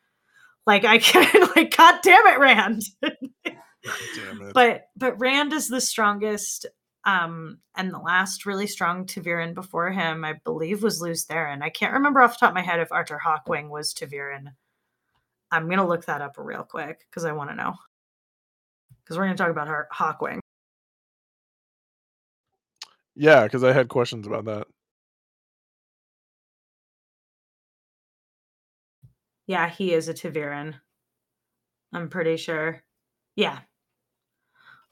Like 0.66 0.84
I 0.84 0.99
can't 0.99 1.55
like, 1.55 1.76
god 1.76 2.01
damn 2.03 2.26
it, 2.26 2.40
Rand. 2.40 2.82
damn 3.03 4.42
it. 4.42 4.53
But 4.53 4.88
but 4.97 5.20
Rand 5.20 5.53
is 5.53 5.68
the 5.68 5.80
strongest 5.80 6.66
um, 7.05 7.59
and 7.77 7.93
the 7.93 7.99
last 7.99 8.47
really 8.47 8.67
strong 8.67 9.07
ta'veren 9.07 9.55
before 9.55 9.91
him, 9.91 10.25
I 10.25 10.35
believe, 10.45 10.83
was 10.83 11.03
Lews 11.03 11.27
Therin. 11.27 11.63
I 11.63 11.69
can't 11.69 11.93
remember 11.93 12.23
off 12.23 12.33
the 12.33 12.47
top 12.47 12.51
of 12.51 12.55
my 12.55 12.63
head 12.63 12.81
if 12.81 12.93
Arthur 12.93 13.21
Hawkwing 13.25 13.69
was 13.69 13.93
ta'veren. 13.93 14.55
I'm 15.51 15.69
gonna 15.69 15.87
look 15.87 16.07
that 16.07 16.23
up 16.23 16.35
real 16.39 16.65
quick 16.65 17.07
because 17.11 17.25
I 17.25 17.33
want 17.33 17.51
to 17.51 17.57
know. 17.57 17.75
Because 19.05 19.19
we're 19.19 19.25
gonna 19.25 19.37
talk 19.37 19.51
about 19.51 19.69
her 19.69 19.89
Hawkwing. 19.93 20.41
Yeah, 23.15 23.45
because 23.45 23.63
I 23.63 23.73
had 23.73 23.89
questions 23.89 24.27
about 24.27 24.47
that. 24.47 24.67
Yeah, 29.47 29.69
he 29.69 29.93
is 29.93 30.09
a 30.09 30.15
ta'veren. 30.15 30.75
I'm 31.93 32.09
pretty 32.09 32.37
sure. 32.37 32.83
Yeah. 33.37 33.61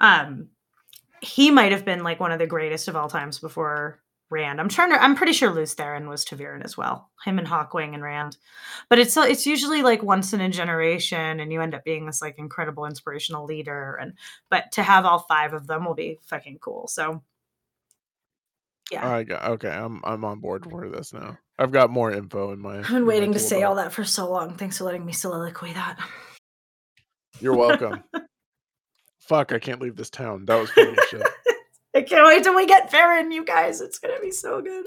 Um, 0.00 0.48
he 1.22 1.50
might 1.50 1.72
have 1.72 1.84
been 1.84 2.02
like 2.02 2.20
one 2.20 2.32
of 2.32 2.40
the 2.40 2.46
greatest 2.46 2.88
of 2.88 2.96
all 2.96 3.08
times 3.08 3.38
before 3.38 4.00
Rand. 4.28 4.60
I'm 4.60 4.68
trying 4.68 4.90
to. 4.90 5.00
I'm 5.00 5.14
pretty 5.14 5.32
sure 5.32 5.50
Lews 5.50 5.74
Therin 5.76 6.08
was 6.08 6.24
ta'veren 6.24 6.64
as 6.64 6.76
well. 6.76 7.10
Him 7.24 7.38
and 7.38 7.46
Hawkwing 7.46 7.94
and 7.94 8.02
Rand. 8.02 8.36
But 8.88 8.98
it's 8.98 9.16
it's 9.16 9.46
usually 9.46 9.82
like 9.82 10.02
once 10.02 10.32
in 10.32 10.40
a 10.40 10.48
generation, 10.48 11.38
and 11.38 11.52
you 11.52 11.60
end 11.60 11.74
up 11.74 11.84
being 11.84 12.06
this 12.06 12.20
like 12.20 12.38
incredible 12.38 12.86
inspirational 12.86 13.44
leader. 13.44 13.96
And 14.00 14.14
but 14.50 14.72
to 14.72 14.82
have 14.82 15.04
all 15.04 15.20
five 15.20 15.52
of 15.52 15.66
them 15.68 15.84
will 15.84 15.94
be 15.94 16.18
fucking 16.24 16.58
cool. 16.60 16.88
So 16.88 17.22
yeah. 18.90 19.08
I 19.08 19.22
got 19.22 19.44
okay. 19.52 19.70
I'm 19.70 20.00
I'm 20.02 20.24
on 20.24 20.40
board 20.40 20.66
for 20.68 20.88
this 20.88 21.12
now. 21.12 21.38
I've 21.58 21.70
got 21.70 21.90
more 21.90 22.10
info 22.10 22.52
in 22.52 22.58
my. 22.58 22.78
I've 22.78 22.88
been 22.88 23.06
waiting 23.06 23.32
to 23.34 23.38
say 23.38 23.62
all 23.62 23.76
that 23.76 23.92
for 23.92 24.04
so 24.04 24.28
long. 24.28 24.56
Thanks 24.56 24.78
for 24.78 24.84
letting 24.84 25.06
me 25.06 25.12
soliloquy 25.12 25.74
that. 25.74 25.98
You're 27.38 27.56
welcome. 27.56 28.02
Fuck! 29.26 29.52
I 29.52 29.58
can't 29.58 29.80
leave 29.80 29.96
this 29.96 30.10
town. 30.10 30.44
That 30.46 30.60
was 30.60 30.70
funny 30.70 30.96
shit. 31.08 31.22
I 31.94 32.02
can't 32.02 32.26
wait 32.26 32.42
till 32.42 32.54
we 32.54 32.66
get 32.66 32.90
Farron, 32.90 33.30
you 33.30 33.44
guys. 33.44 33.80
It's 33.80 33.98
gonna 33.98 34.20
be 34.20 34.30
so 34.30 34.62
good. 34.62 34.86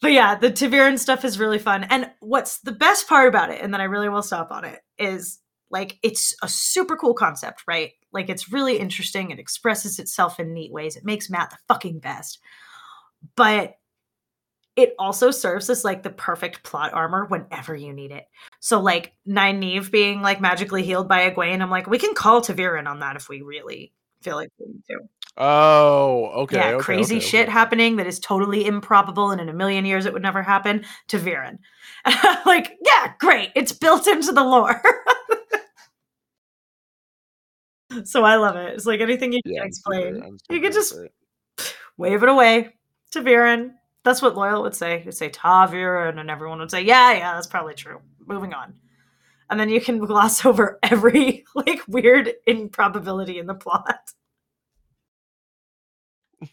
But 0.00 0.12
yeah, 0.12 0.34
the 0.34 0.50
ta'veren 0.50 0.98
stuff 0.98 1.24
is 1.24 1.38
really 1.38 1.58
fun. 1.58 1.84
And 1.84 2.10
what's 2.20 2.58
the 2.60 2.72
best 2.72 3.08
part 3.08 3.28
about 3.28 3.50
it, 3.50 3.62
and 3.62 3.72
then 3.72 3.80
I 3.80 3.84
really 3.84 4.08
will 4.08 4.22
stop 4.22 4.50
on 4.50 4.64
it, 4.64 4.80
is 4.98 5.38
like 5.70 5.98
it's 6.02 6.34
a 6.42 6.48
super 6.48 6.96
cool 6.96 7.14
concept, 7.14 7.62
right? 7.66 7.92
Like 8.12 8.28
it's 8.28 8.52
really 8.52 8.78
interesting. 8.78 9.30
It 9.30 9.38
expresses 9.38 9.98
itself 9.98 10.38
in 10.38 10.52
neat 10.52 10.72
ways. 10.72 10.96
It 10.96 11.04
makes 11.04 11.30
Mat 11.30 11.50
the 11.50 11.58
fucking 11.68 12.00
best 12.00 12.40
but 13.36 13.74
it 14.76 14.94
also 14.98 15.30
serves 15.30 15.70
as 15.70 15.84
like 15.84 16.02
the 16.02 16.10
perfect 16.10 16.62
plot 16.64 16.92
armor 16.92 17.26
whenever 17.26 17.74
you 17.76 17.92
need 17.92 18.10
it. 18.10 18.26
So 18.60 18.80
like 18.80 19.12
Nynaeve 19.28 19.90
being 19.90 20.20
like 20.20 20.40
magically 20.40 20.82
healed 20.82 21.08
by 21.08 21.30
Egwene, 21.30 21.60
I'm 21.62 21.70
like, 21.70 21.86
we 21.86 21.98
can 21.98 22.14
call 22.14 22.40
ta'veren 22.40 22.88
on 22.88 23.00
that 23.00 23.16
if 23.16 23.28
we 23.28 23.42
really 23.42 23.92
feel 24.22 24.36
like 24.36 24.50
we 24.58 24.66
need 24.66 24.82
to. 24.90 24.98
Oh, 25.36 26.30
okay. 26.42 26.56
Yeah, 26.56 26.68
okay, 26.74 26.82
crazy 26.84 27.16
okay, 27.16 27.24
shit 27.24 27.42
okay. 27.44 27.52
happening 27.52 27.96
that 27.96 28.06
is 28.06 28.18
totally 28.20 28.66
improbable 28.66 29.30
and 29.30 29.40
in 29.40 29.48
a 29.48 29.52
million 29.52 29.84
years 29.84 30.06
it 30.06 30.12
would 30.12 30.22
never 30.22 30.42
happen. 30.42 30.84
ta'veren. 31.08 31.58
like, 32.46 32.72
yeah, 32.84 33.12
great. 33.18 33.50
It's 33.54 33.72
built 33.72 34.06
into 34.06 34.32
the 34.32 34.42
lore. 34.44 34.80
so 38.04 38.24
I 38.24 38.36
love 38.36 38.56
it. 38.56 38.74
It's 38.74 38.86
like 38.86 39.00
anything 39.00 39.32
you 39.32 39.40
Yeah, 39.44 39.60
can 39.60 39.68
explain. 39.68 40.38
You 40.50 40.60
can 40.60 40.72
just 40.72 40.94
it. 40.96 41.12
wave 41.96 42.22
it 42.22 42.28
away. 42.28 42.70
Ta'veren. 43.12 43.72
That's 44.04 44.20
what 44.20 44.34
Loial 44.34 44.62
would 44.62 44.74
say. 44.74 45.00
He'd 45.00 45.14
say 45.14 45.30
ta'veren, 45.30 46.20
and 46.20 46.30
everyone 46.30 46.58
would 46.58 46.70
say, 46.70 46.82
yeah, 46.82 47.12
yeah, 47.12 47.34
that's 47.34 47.46
probably 47.46 47.74
true. 47.74 48.00
Moving 48.26 48.52
on. 48.52 48.74
And 49.50 49.58
then 49.58 49.70
you 49.70 49.80
can 49.80 49.98
gloss 50.06 50.44
over 50.44 50.78
every 50.82 51.44
like 51.54 51.80
weird 51.88 52.32
improbability 52.46 53.38
in 53.38 53.46
the 53.46 53.54
plot. 53.54 54.12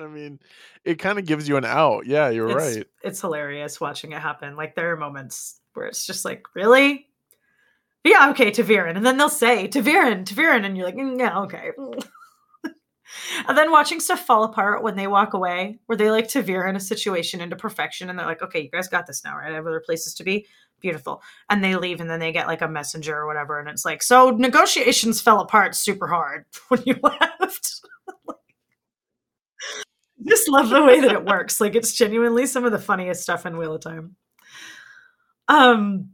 I 0.00 0.06
mean, 0.06 0.40
it 0.84 0.96
kind 0.96 1.18
of 1.18 1.24
gives 1.24 1.48
you 1.48 1.56
an 1.56 1.64
out. 1.64 2.06
Yeah, 2.06 2.30
you're 2.30 2.50
it's, 2.50 2.76
right. 2.76 2.86
It's 3.02 3.20
hilarious 3.20 3.80
watching 3.80 4.12
it 4.12 4.20
happen. 4.20 4.56
Like 4.56 4.74
there 4.74 4.90
are 4.92 4.96
moments 4.96 5.60
where 5.74 5.86
it's 5.86 6.04
just 6.04 6.24
like, 6.24 6.46
really? 6.54 7.06
But 8.02 8.12
yeah, 8.12 8.30
okay, 8.30 8.50
ta'veren. 8.50 8.96
And 8.96 9.06
then 9.06 9.18
they'll 9.18 9.28
say 9.28 9.68
ta'veren, 9.68 10.24
ta'veren, 10.24 10.64
and 10.64 10.76
you're 10.76 10.86
like, 10.86 10.96
"Mm, 10.96 11.18
yeah, 11.18 11.40
okay. 11.40 11.70
and 13.48 13.56
then 13.56 13.70
watching 13.70 14.00
stuff 14.00 14.24
fall 14.24 14.44
apart 14.44 14.82
when 14.82 14.96
they 14.96 15.06
walk 15.06 15.34
away, 15.34 15.78
where 15.86 15.96
they 15.96 16.10
like 16.10 16.28
ta'veren 16.28 16.76
a 16.76 16.80
situation 16.80 17.40
into 17.40 17.56
perfection, 17.56 18.10
and 18.10 18.18
they're 18.18 18.26
like, 18.26 18.42
okay, 18.42 18.60
you 18.60 18.70
guys 18.70 18.88
got 18.88 19.06
this 19.06 19.24
now, 19.24 19.36
right? 19.36 19.52
I 19.52 19.56
have 19.56 19.66
other 19.66 19.82
places 19.84 20.14
to 20.14 20.24
be. 20.24 20.46
Beautiful. 20.80 21.22
And 21.48 21.62
they 21.62 21.76
leave, 21.76 22.00
and 22.00 22.08
then 22.08 22.20
they 22.20 22.32
get 22.32 22.46
like 22.46 22.62
a 22.62 22.68
messenger 22.68 23.16
or 23.16 23.26
whatever, 23.26 23.58
and 23.58 23.68
it's 23.68 23.84
like, 23.84 24.02
so 24.02 24.30
negotiations 24.30 25.20
fell 25.20 25.40
apart 25.40 25.74
super 25.74 26.06
hard 26.06 26.46
when 26.68 26.82
you 26.86 26.96
left. 27.02 27.80
Just 30.26 30.48
love 30.48 30.68
the 30.68 30.84
way 30.84 31.00
that 31.00 31.12
it 31.12 31.24
works. 31.24 31.60
Like 31.60 31.74
it's 31.74 31.94
genuinely 31.94 32.46
some 32.46 32.64
of 32.64 32.72
the 32.72 32.78
funniest 32.78 33.22
stuff 33.22 33.46
in 33.46 33.56
Wheel 33.56 33.74
of 33.74 33.80
Time. 33.80 34.16
Um, 35.48 36.10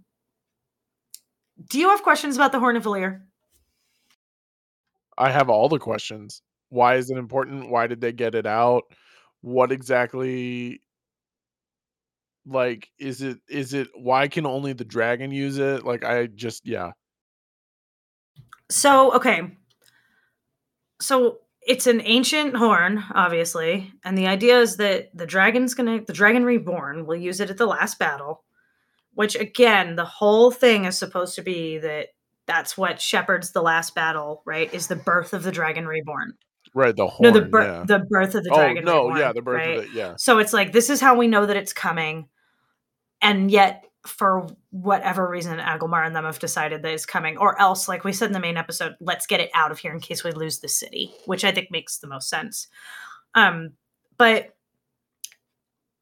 do 1.69 1.79
you 1.79 1.91
have 1.91 2.03
questions 2.03 2.37
about 2.37 2.53
the 2.53 2.61
Horn 2.61 2.77
of 2.77 2.85
Valere? 2.85 3.23
I 5.19 5.31
have 5.31 5.49
all 5.49 5.69
the 5.69 5.79
questions. 5.79 6.43
Why 6.69 6.97
is 6.97 7.11
it 7.11 7.19
important? 7.19 7.71
Why 7.71 7.87
did 7.87 8.01
they 8.01 8.13
get 8.13 8.35
it 8.35 8.47
out? 8.47 8.83
What 9.41 9.73
exactly 9.73 10.81
like 12.49 12.89
is 12.99 13.23
it 13.23 13.39
is 13.49 13.75
it 13.75 13.89
why 13.95 14.29
can 14.29 14.47
only 14.47 14.73
the 14.73 14.85
dragon 14.85 15.31
use 15.31 15.59
it? 15.59 15.85
Like 15.85 16.05
I 16.05 16.27
just 16.27 16.67
yeah. 16.67 16.93
So, 18.71 19.13
okay. 19.15 19.57
So 21.01 21.39
it's 21.63 21.87
an 21.87 22.01
ancient 22.05 22.57
horn, 22.57 23.05
obviously, 23.13 23.93
and 24.05 24.17
the 24.17 24.27
idea 24.27 24.59
is 24.61 24.77
that 24.77 25.11
the 25.17 25.27
dragon's 25.27 25.75
gonna, 25.75 26.01
the 26.05 26.13
dragon 26.13 26.45
reborn 26.45 27.07
will 27.07 27.17
use 27.17 27.41
it 27.41 27.51
at 27.51 27.59
the 27.59 27.67
last 27.67 27.99
battle. 27.99 28.45
Which 29.15 29.35
again, 29.35 29.97
the 29.97 30.05
whole 30.05 30.51
thing 30.51 30.85
is 30.85 30.99
supposed 30.99 31.37
to 31.37 31.43
be 31.43 31.79
that 31.79 32.09
that's 32.47 32.77
what 32.77 33.01
shepherds 33.01 33.53
the 33.53 33.63
last 33.63 33.95
battle, 33.95 34.43
right? 34.45 34.73
Is 34.75 34.89
the 34.89 34.97
birth 34.97 35.33
of 35.33 35.43
the 35.43 35.53
dragon 35.53 35.87
reborn. 35.87 36.35
Right, 36.77 36.95
the 36.95 37.07
horn. 37.07 37.33
no, 37.33 37.41
the 37.41 37.47
bir- 37.47 37.63
yeah. 37.63 37.85
the 37.87 38.01
birth 38.01 38.35
of 38.35 38.45
the 38.45 38.51
oh 38.53 38.57
dragon. 38.57 38.85
no, 38.85 39.05
reborn, 39.05 39.19
yeah, 39.19 39.33
the 39.33 39.41
birth 39.41 39.57
right? 39.57 39.79
of 39.79 39.85
it, 39.85 39.93
yeah. 39.95 40.15
So 40.19 40.39
it's 40.39 40.53
like 40.53 40.73
this 40.73 40.91
is 40.91 41.01
how 41.01 41.17
we 41.17 41.27
know 41.27 41.47
that 41.47 41.57
it's 41.57 41.73
coming, 41.73 42.29
and 43.23 43.51
yet 43.51 43.87
for 44.07 44.47
whatever 44.73 45.27
reason, 45.27 45.59
Agelmar 45.59 46.07
and 46.07 46.15
them 46.15 46.25
have 46.25 46.39
decided 46.39 46.83
that 46.83 46.93
it's 46.93 47.07
coming, 47.07 47.39
or 47.39 47.59
else, 47.59 47.89
like 47.89 48.05
we 48.05 48.13
said 48.13 48.27
in 48.27 48.35
the 48.35 48.41
main 48.41 48.59
episode, 48.59 48.95
let's 49.01 49.27
get 49.27 49.41
it 49.41 49.51
out 49.55 49.71
of 49.71 49.79
here 49.79 49.91
in 49.91 50.01
case 50.01 50.23
we 50.23 50.33
lose 50.33 50.59
the 50.59 50.69
city, 50.69 51.15
which 51.25 51.47
I 51.47 51.51
think 51.51 51.71
makes 51.71 51.97
the 51.97 52.09
most 52.09 52.29
sense. 52.29 52.69
Um, 53.35 53.71
but 54.19 54.55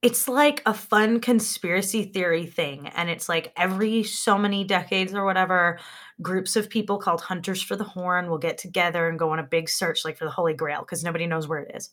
it's 0.05 0.29
like 0.29 0.61
a 0.67 0.75
fun 0.75 1.19
conspiracy 1.19 2.05
theory 2.05 2.45
thing. 2.45 2.89
And 2.89 3.09
it's 3.09 3.27
like 3.27 3.55
every 3.57 4.03
so 4.03 4.37
many 4.37 4.63
decades 4.63 5.15
or 5.15 5.25
whatever, 5.25 5.79
groups 6.21 6.57
of 6.57 6.69
people 6.69 6.99
called 6.99 7.23
Hunters 7.23 7.63
for 7.63 7.75
the 7.75 7.85
Horn 7.85 8.29
will 8.29 8.37
get 8.37 8.59
together 8.59 9.09
and 9.09 9.19
go 9.19 9.31
on 9.31 9.39
a 9.39 9.43
big 9.43 9.67
search, 9.67 10.05
like 10.05 10.19
for 10.19 10.27
the 10.27 10.31
Holy 10.31 10.53
Grail, 10.53 10.81
because 10.81 11.03
nobody 11.03 11.27
knows 11.27 11.49
where 11.49 11.61
it 11.61 11.75
is. 11.75 11.89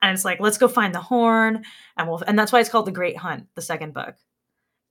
And 0.00 0.14
it's 0.14 0.24
like, 0.24 0.40
let's 0.40 0.56
go 0.56 0.66
find 0.66 0.94
the 0.94 1.00
horn. 1.00 1.62
And 1.98 2.08
we'll, 2.08 2.22
and 2.26 2.38
that's 2.38 2.52
why 2.52 2.60
it's 2.60 2.70
called 2.70 2.86
The 2.86 2.92
Great 2.92 3.18
Hunt, 3.18 3.48
the 3.54 3.60
second 3.60 3.92
book. 3.92 4.14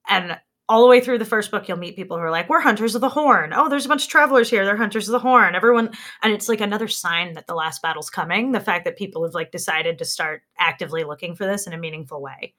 And 0.07 0.37
all 0.67 0.81
the 0.81 0.87
way 0.87 0.99
through 0.99 1.19
the 1.19 1.25
first 1.25 1.51
book, 1.51 1.67
you'll 1.67 1.77
meet 1.77 1.95
people 1.95 2.17
who 2.17 2.23
are 2.23 2.31
like, 2.31 2.49
we're 2.49 2.59
hunters 2.59 2.95
of 2.95 3.01
the 3.01 3.09
horn. 3.09 3.53
Oh, 3.53 3.69
there's 3.69 3.85
a 3.85 3.89
bunch 3.89 4.03
of 4.03 4.09
travelers 4.09 4.49
here. 4.49 4.65
They're 4.65 4.75
hunters 4.75 5.07
of 5.07 5.11
the 5.11 5.19
horn. 5.19 5.53
Everyone, 5.53 5.91
and 6.23 6.33
it's 6.33 6.49
like 6.49 6.61
another 6.61 6.87
sign 6.87 7.33
that 7.33 7.45
the 7.45 7.53
last 7.53 7.83
battle's 7.83 8.09
coming. 8.09 8.51
The 8.51 8.59
fact 8.59 8.85
that 8.85 8.97
people 8.97 9.23
have 9.23 9.35
like 9.35 9.51
decided 9.51 9.99
to 9.99 10.05
start 10.05 10.41
actively 10.57 11.03
looking 11.03 11.35
for 11.35 11.45
this 11.45 11.67
in 11.67 11.73
a 11.73 11.77
meaningful 11.77 12.19
way. 12.19 12.55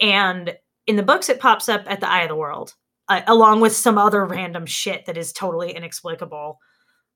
And 0.00 0.56
in 0.88 0.96
the 0.96 1.04
books, 1.04 1.28
it 1.28 1.38
pops 1.38 1.68
up 1.68 1.84
at 1.86 2.00
the 2.00 2.10
Eye 2.10 2.22
of 2.22 2.28
the 2.28 2.36
World, 2.36 2.74
uh, 3.08 3.22
along 3.28 3.60
with 3.60 3.74
some 3.74 3.98
other 3.98 4.24
random 4.24 4.66
shit 4.66 5.06
that 5.06 5.16
is 5.16 5.32
totally 5.32 5.70
inexplicable. 5.70 6.58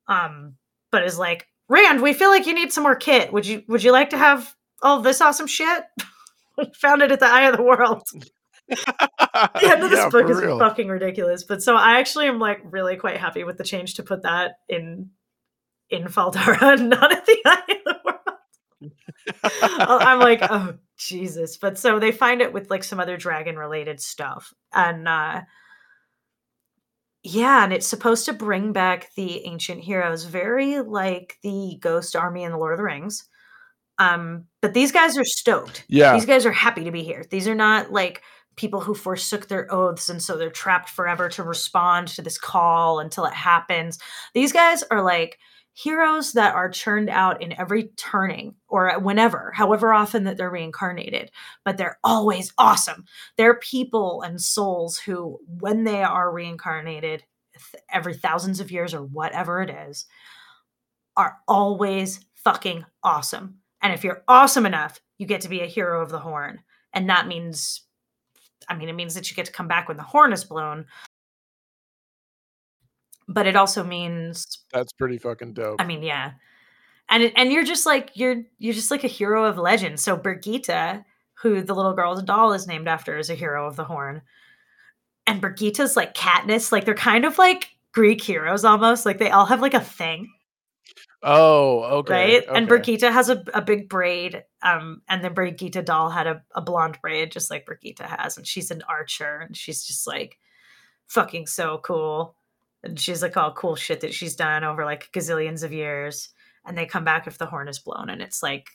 Um, 0.07 0.55
but 0.93 1.03
is 1.03 1.19
like, 1.19 1.49
Rand, 1.69 2.01
we 2.01 2.13
feel 2.13 2.31
like 2.31 2.47
you 2.47 2.55
need 2.55 2.73
some 2.73 2.85
more 2.85 2.95
kit. 2.95 3.33
Would 3.33 3.45
you 3.45 3.65
would 3.67 3.83
you 3.83 3.91
like 3.91 4.11
to 4.11 4.19
have 4.19 4.55
all 4.83 5.01
this 5.01 5.21
awesome 5.21 5.49
shit? 5.49 5.83
Found 6.77 7.03
it 7.03 7.11
at 7.11 7.19
the 7.19 7.27
Eye 7.27 7.49
of 7.49 7.57
the 7.57 7.63
World 7.65 8.05
the 8.69 9.61
end 9.63 9.83
of 9.83 9.91
this 9.91 10.01
yeah, 10.01 10.09
book 10.09 10.29
is 10.29 10.39
real. 10.39 10.59
fucking 10.59 10.89
ridiculous. 10.89 11.45
But 11.45 11.63
so 11.63 11.77
I 11.77 11.99
actually 11.99 12.27
am 12.27 12.39
like 12.39 12.61
really 12.65 12.97
quite 12.97 13.19
happy 13.19 13.45
with 13.45 13.59
the 13.59 13.65
change 13.65 13.95
to 13.95 14.03
put 14.03 14.23
that 14.23 14.59
in 14.69 15.11
in 15.91 16.09
Fal 16.09 16.31
Dara, 16.31 16.77
not 16.77 17.13
at 17.13 17.27
the 17.27 17.43
eye 17.45 17.63
of 17.69 17.85
the 17.85 18.01
world. 18.05 18.91
I'm 19.79 20.19
like, 20.19 20.41
oh 20.43 20.75
Jesus. 20.97 21.57
But 21.57 21.79
so 21.79 21.99
they 21.99 22.13
find 22.13 22.41
it 22.41 22.53
with 22.53 22.71
like 22.71 22.85
some 22.85 23.01
other 23.01 23.17
dragon 23.17 23.57
related 23.57 24.01
stuff. 24.01 24.53
And 24.73 25.07
uh 25.07 25.43
yeah, 27.23 27.65
and 27.65 27.73
it's 27.73 27.89
supposed 27.89 28.27
to 28.27 28.33
bring 28.33 28.73
back 28.73 29.13
the 29.17 29.45
ancient 29.47 29.83
heroes, 29.83 30.25
very 30.25 30.81
like 30.81 31.39
the 31.43 31.77
Ghost 31.81 32.15
Army 32.15 32.45
in 32.45 32.53
the 32.53 32.59
Lord 32.59 32.73
of 32.73 32.79
the 32.79 32.85
Rings. 32.85 33.29
Um, 33.99 34.45
but 34.61 34.75
these 34.75 34.93
guys 34.93 35.17
are 35.17 35.25
stoked. 35.25 35.85
Yeah. 35.89 36.15
These 36.15 36.27
guys 36.27 36.47
are 36.47 36.53
happy 36.53 36.85
to 36.85 36.91
be 36.91 37.03
here. 37.03 37.25
These 37.29 37.49
are 37.49 37.55
not 37.55 37.91
like 37.91 38.23
people 38.57 38.81
who 38.81 38.95
forsook 38.95 39.49
their 39.49 39.73
oaths 39.73 40.09
and 40.09 40.23
so 40.23 40.37
they're 40.37 40.51
trapped 40.51 40.89
forever 40.89 41.29
to 41.29 41.43
respond 41.43 42.09
to 42.09 42.23
this 42.23 42.39
call 42.39 43.01
until 43.01 43.25
it 43.27 43.35
happens. 43.35 43.99
These 44.35 44.53
guys 44.53 44.83
are 44.91 45.03
like 45.03 45.39
heroes 45.75 46.33
that 46.33 46.55
are 46.55 46.71
churned 46.71 47.11
out 47.11 47.43
in 47.43 47.53
every 47.61 47.89
turning 47.97 48.55
or 48.67 48.99
whenever, 48.99 49.53
however 49.55 49.93
often 49.93 50.25
that 50.25 50.39
they're 50.39 50.51
reincarnated, 50.51 51.31
but 51.67 51.77
they're 51.77 51.99
always 52.03 52.51
awesome. 52.57 53.05
They're 53.37 53.59
people 53.59 54.23
and 54.23 54.41
souls 54.41 54.99
who, 54.99 55.39
when 55.47 55.85
they 55.85 56.03
are 56.03 56.33
reincarnated 56.33 57.25
every 57.93 58.15
thousands 58.15 58.59
of 58.59 58.71
years 58.71 58.95
or 58.95 59.03
whatever 59.03 59.61
it 59.61 59.69
is, 59.69 60.07
are 61.15 61.39
always 61.47 62.21
fucking 62.35 62.85
awesome. 63.03 63.59
And 63.83 63.93
if 63.93 64.03
you're 64.03 64.25
awesome 64.29 64.65
enough, 64.65 65.01
you 65.19 65.27
get 65.27 65.43
to 65.43 65.49
be 65.49 65.61
a 65.61 65.67
hero 65.67 66.03
of 66.03 66.11
the 66.11 66.21
horn. 66.21 66.61
And 66.95 67.11
that 67.11 67.27
means 67.27 67.83
I 68.69 68.75
mean, 68.75 68.89
it 68.89 68.95
means 68.95 69.15
that 69.15 69.31
you 69.31 69.37
get 69.37 69.47
to 69.47 69.53
come 69.53 69.69
back 69.69 69.89
when 69.89 69.97
the 69.97 70.03
horn 70.03 70.33
is 70.33 70.45
blown. 70.45 70.87
But 73.29 73.47
it 73.47 73.57
also 73.57 73.83
means 73.83 74.47
that's 74.73 74.93
pretty 74.93 75.19
fucking 75.19 75.55
dope. 75.55 75.81
I 75.81 75.85
mean, 75.85 76.03
yeah, 76.03 76.33
and 77.09 77.33
and 77.37 77.51
you're 77.53 77.65
just 77.65 77.85
like 77.87 78.11
you're 78.15 78.43
you're 78.59 78.75
just 78.75 78.91
like 78.91 79.05
a 79.05 79.09
hero 79.09 79.45
of 79.45 79.59
legend. 79.59 79.99
So 79.99 80.17
Birgitte, 80.17 81.05
who 81.35 81.61
the 81.63 81.75
little 81.75 81.93
girl's 81.93 82.23
doll 82.23 82.53
is 82.53 82.69
named 82.69 82.87
after, 82.87 83.19
is 83.19 83.31
a 83.31 83.35
hero 83.35 83.67
of 83.67 83.77
the 83.77 83.85
horn. 83.85 84.23
And 85.27 85.43
Birgitte's 85.43 85.97
like 85.97 86.15
Katniss, 86.15 86.71
like 86.71 86.85
they're 86.85 86.95
kind 86.95 87.25
of 87.25 87.37
like 87.37 87.71
Greek 87.93 88.23
heroes 88.23 88.65
almost. 88.65 89.05
Like 89.05 89.19
they 89.19 89.31
all 89.31 89.47
have 89.47 89.61
like 89.61 89.75
a 89.75 89.81
thing. 89.81 90.31
Oh, 91.23 91.83
okay. 91.99 92.13
Right? 92.13 92.49
Okay. 92.49 92.59
And 92.59 92.69
Birgitte 92.69 93.11
has 93.11 93.29
a, 93.29 93.43
a 93.55 93.63
big 93.63 93.89
braid. 93.89 94.45
Um, 94.63 95.03
and 95.09 95.25
the 95.25 95.31
Birgitte 95.31 95.85
doll 95.85 96.11
had 96.11 96.27
a, 96.27 96.43
a 96.55 96.61
blonde 96.61 96.99
braid, 97.03 97.33
just 97.33 97.51
like 97.51 97.67
Birgitte 97.67 98.01
has. 98.01 98.37
And 98.37 98.47
she's 98.47 98.71
an 98.71 98.83
archer 98.89 99.39
and 99.39 99.57
she's 99.57 99.85
just 99.85 100.07
like 100.07 100.39
fucking 101.07 101.47
so 101.47 101.79
cool. 101.79 102.37
And 102.83 102.99
she's 102.99 103.23
like 103.23 103.37
all 103.37 103.53
cool 103.53 103.77
shit 103.77 104.01
that 104.01 104.15
she's 104.15 104.37
done 104.37 104.63
over 104.63 104.85
like 104.85 105.11
gazillions 105.13 105.63
of 105.63 105.73
years. 105.73 106.29
And 106.65 106.77
they 106.77 106.87
come 106.87 107.05
back 107.05 107.27
if 107.27 107.39
the 107.39 107.47
horn 107.47 107.69
is 107.69 107.79
blown. 107.79 108.11
And 108.11 108.23
it's 108.23 108.43
like, 108.43 108.71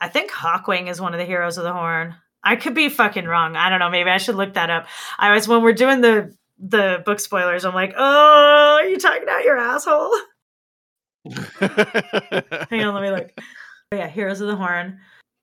I 0.00 0.08
think 0.08 0.30
Hawkwing 0.30 0.88
is 0.88 1.00
one 1.00 1.14
of 1.14 1.18
the 1.18 1.26
heroes 1.26 1.58
of 1.58 1.64
the 1.64 1.72
horn. 1.72 2.14
I 2.44 2.56
could 2.56 2.74
be 2.74 2.88
fucking 2.88 3.24
wrong. 3.24 3.56
I 3.56 3.68
don't 3.68 3.78
know. 3.78 3.90
Maybe 3.90 4.10
I 4.10 4.18
should 4.18 4.34
look 4.34 4.54
that 4.54 4.70
up. 4.70 4.86
I 5.18 5.32
was 5.34 5.46
when 5.46 5.62
we're 5.62 5.72
doing 5.72 6.00
the 6.00 6.34
the 6.58 7.02
book 7.04 7.18
spoilers. 7.20 7.64
I'm 7.64 7.74
like, 7.74 7.94
oh, 7.96 8.78
are 8.80 8.86
you 8.86 8.98
talking 8.98 9.22
about 9.22 9.44
your 9.44 9.58
asshole? 9.58 10.14
Hang 11.60 12.84
on, 12.84 12.94
let 12.94 13.02
me 13.02 13.10
look. 13.10 13.30
Oh, 13.92 13.96
yeah, 13.96 14.08
Heroes 14.08 14.40
of 14.40 14.48
the 14.48 14.56
Horn. 14.56 14.98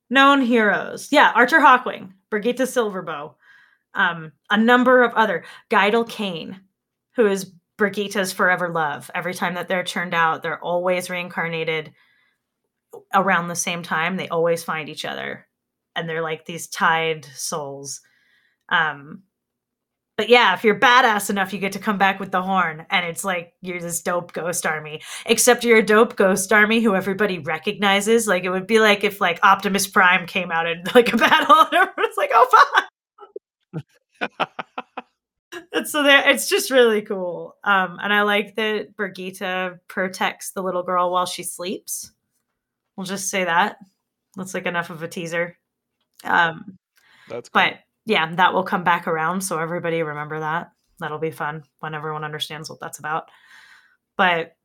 Known 0.09 0.41
heroes. 0.41 1.09
Yeah, 1.11 1.31
Artur 1.35 1.59
Hawkwing, 1.59 2.13
Birgitte 2.31 2.61
Silverbow, 2.61 3.35
um, 3.93 4.31
a 4.49 4.57
number 4.57 5.03
of 5.03 5.13
other. 5.13 5.43
Gaidal 5.69 6.09
Cain, 6.09 6.59
who 7.15 7.27
is 7.27 7.53
Birgitte's 7.77 8.31
forever 8.31 8.69
love. 8.69 9.11
Every 9.13 9.33
time 9.33 9.53
that 9.53 9.67
they're 9.67 9.83
churned 9.83 10.15
out, 10.15 10.41
they're 10.41 10.63
always 10.63 11.09
reincarnated 11.09 11.93
around 13.13 13.47
the 13.47 13.55
same 13.55 13.83
time. 13.83 14.17
They 14.17 14.27
always 14.29 14.63
find 14.63 14.89
each 14.89 15.05
other. 15.05 15.47
And 15.95 16.09
they're 16.09 16.23
like 16.23 16.45
these 16.45 16.67
tied 16.67 17.25
souls. 17.25 18.01
Um, 18.69 19.23
but 20.19 20.27
yeah, 20.27 20.53
if 20.53 20.65
you're 20.65 20.77
badass 20.77 21.29
enough, 21.29 21.53
you 21.53 21.59
get 21.59 21.71
to 21.71 21.79
come 21.79 21.97
back 21.97 22.19
with 22.19 22.29
the 22.29 22.41
horn, 22.41 22.85
and 22.89 23.05
it's 23.05 23.23
like 23.23 23.53
you're 23.61 23.79
this 23.79 24.01
dope 24.01 24.33
ghost 24.33 24.65
army. 24.65 25.01
Except 25.25 25.63
you're 25.63 25.77
a 25.77 25.81
dope 25.81 26.17
ghost 26.17 26.51
army 26.51 26.81
who 26.81 26.93
everybody 26.93 27.39
recognizes. 27.39 28.27
Like 28.27 28.43
it 28.43 28.49
would 28.49 28.67
be 28.67 28.81
like 28.81 29.05
if 29.05 29.21
like 29.21 29.39
Optimus 29.43 29.87
Prime 29.87 30.27
came 30.27 30.51
out 30.51 30.67
in 30.67 30.83
like 30.93 31.13
a 31.13 31.15
battle, 31.15 31.55
and 31.55 31.73
everyone's 31.73 32.17
like, 32.17 32.31
"Oh 32.33 32.83
fuck!" 33.71 34.49
and 35.71 35.87
so 35.87 36.03
there, 36.03 36.29
it's 36.29 36.49
just 36.49 36.69
really 36.69 37.01
cool. 37.01 37.55
Um, 37.63 37.97
and 38.03 38.11
I 38.11 38.23
like 38.23 38.57
that 38.57 38.97
Birgitte 38.97 39.79
protects 39.87 40.51
the 40.51 40.61
little 40.61 40.83
girl 40.83 41.13
while 41.13 41.27
she 41.27 41.43
sleeps. 41.43 42.11
We'll 42.97 43.05
just 43.05 43.29
say 43.29 43.45
that. 43.45 43.77
That's 44.35 44.53
like 44.53 44.65
enough 44.65 44.89
of 44.89 45.01
a 45.01 45.07
teaser. 45.07 45.57
Um, 46.25 46.77
That's 47.29 47.47
cool. 47.47 47.61
but 47.61 47.79
yeah, 48.09 48.33
that 48.35 48.53
will 48.53 48.63
come 48.63 48.83
back 48.83 49.07
around. 49.07 49.41
So 49.41 49.59
everybody 49.59 50.01
remember 50.01 50.39
that. 50.39 50.71
That'll 50.99 51.19
be 51.19 51.31
fun 51.31 51.63
when 51.79 51.93
everyone 51.93 52.23
understands 52.23 52.69
what 52.69 52.79
that's 52.79 52.97
about. 52.97 53.29
But 54.17 54.55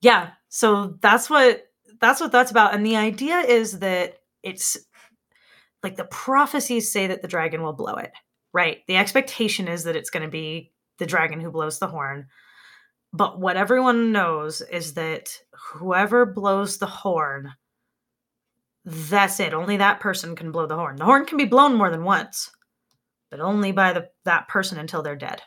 yeah, 0.00 0.30
so 0.48 0.96
that's 1.02 1.28
what 1.28 1.64
that's 2.00 2.20
what 2.20 2.30
that's 2.30 2.52
about. 2.52 2.74
And 2.74 2.86
the 2.86 2.96
idea 2.96 3.38
is 3.38 3.80
that 3.80 4.18
it's 4.42 4.76
like 5.82 5.96
the 5.96 6.04
prophecies 6.04 6.90
say 6.92 7.08
that 7.08 7.20
the 7.20 7.28
dragon 7.28 7.62
will 7.62 7.72
blow 7.72 7.94
it, 7.94 8.12
right? 8.52 8.78
The 8.86 8.96
expectation 8.96 9.66
is 9.66 9.84
that 9.84 9.96
it's 9.96 10.10
going 10.10 10.22
to 10.22 10.30
be 10.30 10.72
the 10.98 11.06
dragon 11.06 11.40
who 11.40 11.50
blows 11.50 11.80
the 11.80 11.88
horn. 11.88 12.28
But 13.12 13.40
what 13.40 13.56
everyone 13.56 14.12
knows 14.12 14.60
is 14.60 14.94
that 14.94 15.36
whoever 15.52 16.24
blows 16.26 16.78
the 16.78 16.86
horn 16.86 17.52
that's 18.84 19.40
it. 19.40 19.54
Only 19.54 19.76
that 19.76 20.00
person 20.00 20.36
can 20.36 20.52
blow 20.52 20.66
the 20.66 20.76
horn. 20.76 20.96
The 20.96 21.04
horn 21.04 21.26
can 21.26 21.38
be 21.38 21.44
blown 21.44 21.74
more 21.74 21.90
than 21.90 22.04
once, 22.04 22.50
but 23.30 23.40
only 23.40 23.72
by 23.72 23.92
the 23.92 24.08
that 24.24 24.48
person 24.48 24.78
until 24.78 25.02
they're 25.02 25.16
dead. 25.16 25.42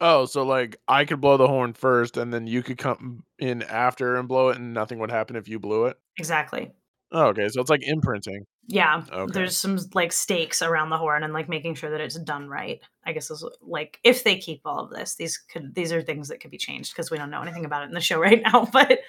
Oh, 0.00 0.24
so 0.24 0.44
like 0.44 0.76
I 0.88 1.04
could 1.04 1.20
blow 1.20 1.36
the 1.36 1.46
horn 1.46 1.74
first 1.74 2.16
and 2.16 2.32
then 2.32 2.46
you 2.46 2.62
could 2.62 2.78
come 2.78 3.24
in 3.38 3.62
after 3.62 4.16
and 4.16 4.26
blow 4.26 4.48
it 4.48 4.56
and 4.56 4.72
nothing 4.72 4.98
would 4.98 5.10
happen 5.10 5.36
if 5.36 5.46
you 5.46 5.58
blew 5.58 5.86
it? 5.86 5.98
Exactly. 6.18 6.72
Oh, 7.12 7.26
okay. 7.26 7.48
So 7.48 7.60
it's 7.60 7.70
like 7.70 7.82
imprinting. 7.86 8.46
Yeah. 8.66 9.02
Okay. 9.12 9.32
There's 9.32 9.58
some 9.58 9.78
like 9.94 10.12
stakes 10.12 10.62
around 10.62 10.90
the 10.90 10.96
horn 10.96 11.22
and 11.22 11.32
like 11.32 11.48
making 11.48 11.74
sure 11.74 11.90
that 11.90 12.00
it's 12.00 12.18
done 12.20 12.48
right. 12.48 12.80
I 13.04 13.12
guess 13.12 13.30
is 13.30 13.44
like 13.60 13.98
if 14.04 14.24
they 14.24 14.38
keep 14.38 14.62
all 14.64 14.78
of 14.78 14.90
this, 14.90 15.16
these 15.16 15.36
could 15.36 15.74
these 15.74 15.92
are 15.92 16.00
things 16.00 16.28
that 16.28 16.40
could 16.40 16.52
be 16.52 16.58
changed 16.58 16.92
because 16.92 17.10
we 17.10 17.18
don't 17.18 17.30
know 17.30 17.42
anything 17.42 17.64
about 17.64 17.82
it 17.82 17.88
in 17.88 17.94
the 17.94 18.00
show 18.00 18.18
right 18.20 18.40
now. 18.42 18.68
But 18.72 19.00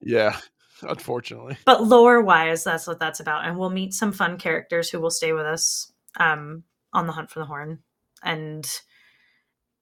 yeah. 0.00 0.38
unfortunately. 0.82 1.56
But 1.64 1.84
lore 1.84 2.22
wise, 2.22 2.64
that's 2.64 2.86
what 2.86 2.98
that's 2.98 3.20
about. 3.20 3.46
And 3.46 3.58
we'll 3.58 3.70
meet 3.70 3.94
some 3.94 4.12
fun 4.12 4.38
characters 4.38 4.90
who 4.90 5.00
will 5.00 5.10
stay 5.10 5.32
with 5.32 5.46
us 5.46 5.92
um, 6.18 6.64
on 6.92 7.06
the 7.06 7.12
hunt 7.12 7.30
for 7.30 7.40
the 7.40 7.46
horn. 7.46 7.80
And 8.22 8.68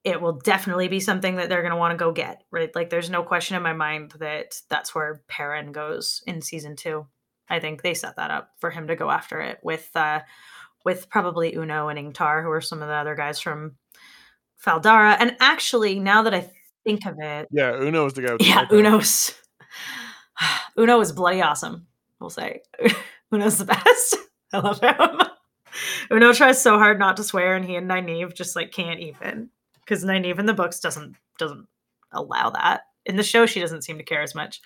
it 0.04 0.20
will 0.20 0.34
definitely 0.38 0.88
be 0.88 1.00
something 1.00 1.36
that 1.36 1.48
they're 1.48 1.62
going 1.62 1.72
to 1.72 1.78
want 1.78 1.92
to 1.92 2.04
go 2.04 2.12
get, 2.12 2.44
right? 2.50 2.74
Like, 2.74 2.90
there's 2.90 3.10
no 3.10 3.22
question 3.22 3.56
in 3.56 3.62
my 3.62 3.72
mind 3.72 4.12
that 4.20 4.54
that's 4.68 4.94
where 4.94 5.22
Perrin 5.28 5.72
goes 5.72 6.22
in 6.26 6.42
season 6.42 6.76
two. 6.76 7.06
I 7.48 7.60
think 7.60 7.82
they 7.82 7.94
set 7.94 8.16
that 8.16 8.30
up 8.30 8.50
for 8.58 8.70
him 8.70 8.88
to 8.88 8.96
go 8.96 9.10
after 9.10 9.40
it 9.40 9.58
with, 9.62 9.88
uh, 9.94 10.20
with 10.84 11.10
probably 11.10 11.54
Uno 11.54 11.88
and 11.88 11.98
Ingtar, 11.98 12.42
who 12.42 12.50
are 12.50 12.60
some 12.60 12.82
of 12.82 12.88
the 12.88 12.94
other 12.94 13.16
guys 13.16 13.40
from 13.40 13.76
Fal 14.56 14.80
Dara. 14.80 15.16
And 15.18 15.36
actually, 15.40 15.98
now 15.98 16.22
that 16.22 16.34
I 16.34 16.50
think 16.84 17.06
of 17.06 17.16
it, 17.18 17.48
yeah, 17.50 17.74
Uno 17.74 18.06
is 18.06 18.12
the 18.14 18.22
guy. 18.22 18.36
yeah, 18.40 18.66
Uno's 18.70 19.34
Uno 20.78 21.00
is 21.00 21.12
bloody 21.12 21.42
awesome. 21.42 21.86
We'll 22.20 22.30
say. 22.30 22.62
Uno's 23.32 23.58
the 23.58 23.64
best. 23.64 24.16
I 24.52 24.58
love 24.58 24.80
him. 24.80 25.20
Uno 26.10 26.32
tries 26.32 26.62
so 26.62 26.78
hard 26.78 26.98
not 26.98 27.16
to 27.18 27.24
swear, 27.24 27.54
and 27.56 27.64
he 27.64 27.76
and 27.76 27.90
Nynaeve 27.90 28.34
just 28.34 28.56
like 28.56 28.72
can't 28.72 29.00
even 29.00 29.50
because 29.80 30.04
Nynaeve 30.04 30.38
in 30.38 30.46
the 30.46 30.54
books 30.54 30.80
doesn't 30.80 31.16
doesn't 31.38 31.66
allow 32.12 32.50
that. 32.50 32.82
In 33.04 33.16
the 33.16 33.22
show, 33.22 33.46
she 33.46 33.60
doesn't 33.60 33.82
seem 33.82 33.98
to 33.98 34.04
care 34.04 34.22
as 34.22 34.34
much. 34.34 34.60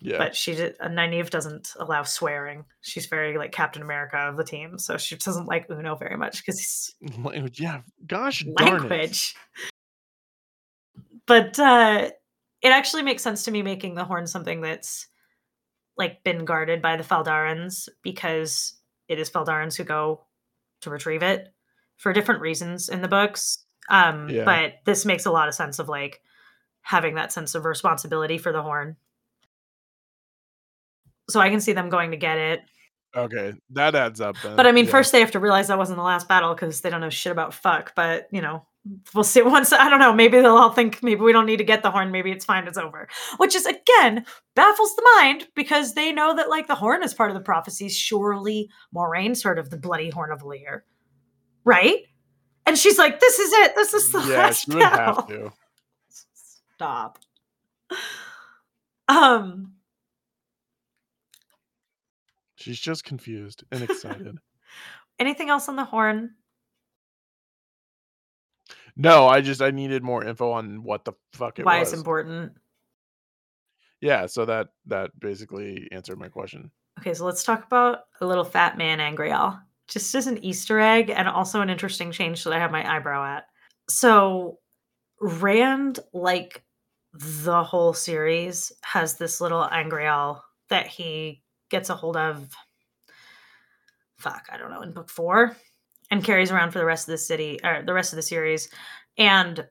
Yeah. 0.00 0.18
But 0.18 0.34
she 0.34 0.56
did, 0.56 0.74
uh, 0.80 0.88
Nynaeve 0.88 1.30
doesn't 1.30 1.74
allow 1.78 2.02
swearing. 2.02 2.64
She's 2.80 3.06
very 3.06 3.38
like 3.38 3.52
Captain 3.52 3.82
America 3.82 4.16
of 4.16 4.36
the 4.36 4.42
team, 4.42 4.76
so 4.78 4.96
she 4.98 5.16
doesn't 5.16 5.46
like 5.46 5.70
Uno 5.70 5.94
very 5.94 6.16
much 6.16 6.38
because 6.44 6.58
he's 6.58 6.94
Yeah. 7.54 7.82
Gosh 8.06 8.44
darn 8.56 8.68
it. 8.68 8.80
language. 8.80 9.36
But 11.26 11.56
uh, 11.58 12.10
it 12.62 12.68
actually 12.68 13.02
makes 13.02 13.22
sense 13.22 13.42
to 13.44 13.50
me 13.50 13.62
making 13.62 13.94
the 13.94 14.04
horn 14.04 14.26
something 14.26 14.60
that's 14.60 15.08
like 15.96 16.24
been 16.24 16.44
guarded 16.44 16.80
by 16.80 16.96
the 16.96 17.02
Faldarans 17.04 17.88
because 18.02 18.74
it 19.08 19.18
is 19.18 19.28
Faldarans 19.30 19.76
who 19.76 19.84
go 19.84 20.24
to 20.80 20.90
retrieve 20.90 21.22
it 21.22 21.52
for 21.98 22.12
different 22.12 22.40
reasons 22.40 22.88
in 22.88 23.02
the 23.02 23.08
books. 23.08 23.64
Um, 23.90 24.28
Yeah. 24.28 24.44
But 24.44 24.74
this 24.84 25.04
makes 25.04 25.26
a 25.26 25.30
lot 25.30 25.48
of 25.48 25.54
sense 25.54 25.78
of 25.78 25.88
like 25.88 26.22
having 26.80 27.16
that 27.16 27.32
sense 27.32 27.54
of 27.54 27.64
responsibility 27.64 28.38
for 28.38 28.52
the 28.52 28.62
horn. 28.62 28.96
So 31.28 31.40
I 31.40 31.50
can 31.50 31.60
see 31.60 31.72
them 31.72 31.88
going 31.90 32.10
to 32.10 32.16
get 32.16 32.38
it. 32.38 32.62
Okay. 33.14 33.52
That 33.70 33.94
adds 33.94 34.20
up 34.20 34.36
then. 34.42 34.56
But 34.56 34.66
I 34.66 34.72
mean, 34.72 34.86
Yeah. 34.86 34.90
first 34.92 35.12
they 35.12 35.20
have 35.20 35.32
to 35.32 35.40
realize 35.40 35.68
that 35.68 35.78
wasn't 35.78 35.98
the 35.98 36.02
last 36.02 36.28
battle 36.28 36.54
because 36.54 36.80
they 36.80 36.90
don't 36.90 37.00
know 37.00 37.10
shit 37.10 37.32
about 37.32 37.54
fuck. 37.54 37.94
But 37.94 38.28
you 38.32 38.40
know, 38.40 38.66
we'll 39.14 39.24
see. 39.24 39.42
Once 39.42 39.72
I 39.72 39.88
don't 39.88 39.98
know, 40.00 40.12
maybe 40.12 40.40
they'll 40.40 40.56
all 40.56 40.72
think 40.72 41.02
maybe 41.02 41.20
we 41.20 41.32
don't 41.32 41.46
need 41.46 41.58
to 41.58 41.64
get 41.64 41.82
the 41.82 41.90
horn. 41.90 42.10
Maybe 42.10 42.30
it's 42.30 42.44
fine. 42.44 42.66
It's 42.66 42.78
over. 42.78 43.08
Which 43.38 43.54
is 43.54 43.66
again 43.66 44.24
baffles 44.54 44.94
the 44.96 45.08
mind 45.16 45.48
because 45.54 45.94
they 45.94 46.12
know 46.12 46.34
that 46.36 46.48
like 46.50 46.66
the 46.66 46.74
horn 46.74 47.02
is 47.02 47.14
part 47.14 47.30
of 47.30 47.34
the 47.34 47.42
prophecies. 47.42 47.96
Surely 47.96 48.68
Moiraine's 48.94 49.42
heard 49.42 49.58
of 49.58 49.70
the 49.70 49.76
bloody 49.78 50.10
horn 50.10 50.32
of 50.32 50.40
Valere, 50.40 50.84
right? 51.64 51.98
And 52.66 52.78
she's 52.78 52.98
like, 52.98 53.18
"This 53.20 53.38
is 53.38 53.52
it. 53.52 53.74
This 53.74 53.94
is 53.94 54.12
the 54.12 54.20
Yeah, 54.20 54.36
last 54.38 54.64
she 54.64 54.70
would 54.70 54.80
battle." 54.80 55.14
have 55.16 55.26
to. 55.28 55.52
Stop. 56.74 57.18
Um. 59.08 59.74
She's 62.56 62.78
just 62.78 63.02
confused 63.04 63.64
and 63.72 63.82
excited. 63.82 64.38
Anything 65.18 65.50
else 65.50 65.68
on 65.68 65.74
the 65.76 65.84
horn? 65.84 66.34
No, 68.96 69.26
I 69.26 69.40
just 69.40 69.62
I 69.62 69.70
needed 69.70 70.02
more 70.02 70.24
info 70.24 70.50
on 70.52 70.82
what 70.82 71.04
the 71.04 71.12
fuck 71.32 71.58
it 71.58 71.62
was 71.62 71.66
Why 71.66 71.80
was. 71.80 71.88
it's 71.92 71.98
important? 71.98 72.52
Yeah, 74.00 74.26
so 74.26 74.44
that 74.44 74.68
that 74.86 75.18
basically 75.18 75.88
answered 75.92 76.18
my 76.18 76.28
question. 76.28 76.70
Okay, 76.98 77.14
so 77.14 77.24
let's 77.24 77.44
talk 77.44 77.64
about 77.64 78.00
a 78.20 78.26
little 78.26 78.44
fat 78.44 78.76
man 78.76 79.00
Angreal. 79.00 79.58
Just 79.88 80.14
as 80.14 80.26
an 80.26 80.42
Easter 80.44 80.78
egg 80.78 81.10
and 81.10 81.28
also 81.28 81.60
an 81.60 81.70
interesting 81.70 82.12
change 82.12 82.44
that 82.44 82.52
I 82.52 82.58
have 82.58 82.70
my 82.70 82.96
eyebrow 82.96 83.36
at. 83.36 83.46
So 83.88 84.58
Rand, 85.20 86.00
like 86.12 86.62
the 87.12 87.62
whole 87.62 87.92
series, 87.92 88.72
has 88.82 89.16
this 89.16 89.40
little 89.40 89.68
Angreal 89.70 90.42
that 90.68 90.86
he 90.86 91.42
gets 91.70 91.90
a 91.90 91.94
hold 91.94 92.16
of. 92.16 92.48
Fuck, 94.18 94.46
I 94.52 94.56
don't 94.56 94.70
know, 94.70 94.82
in 94.82 94.92
book 94.92 95.10
four, 95.10 95.56
and 96.12 96.22
carries 96.22 96.52
around 96.52 96.70
for 96.70 96.78
the 96.78 96.84
rest 96.84 97.08
of 97.08 97.12
the 97.12 97.18
city 97.18 97.58
or 97.64 97.82
the 97.84 97.92
rest 97.92 98.12
of 98.12 98.16
the 98.16 98.22
series. 98.22 98.68
And 99.18 99.66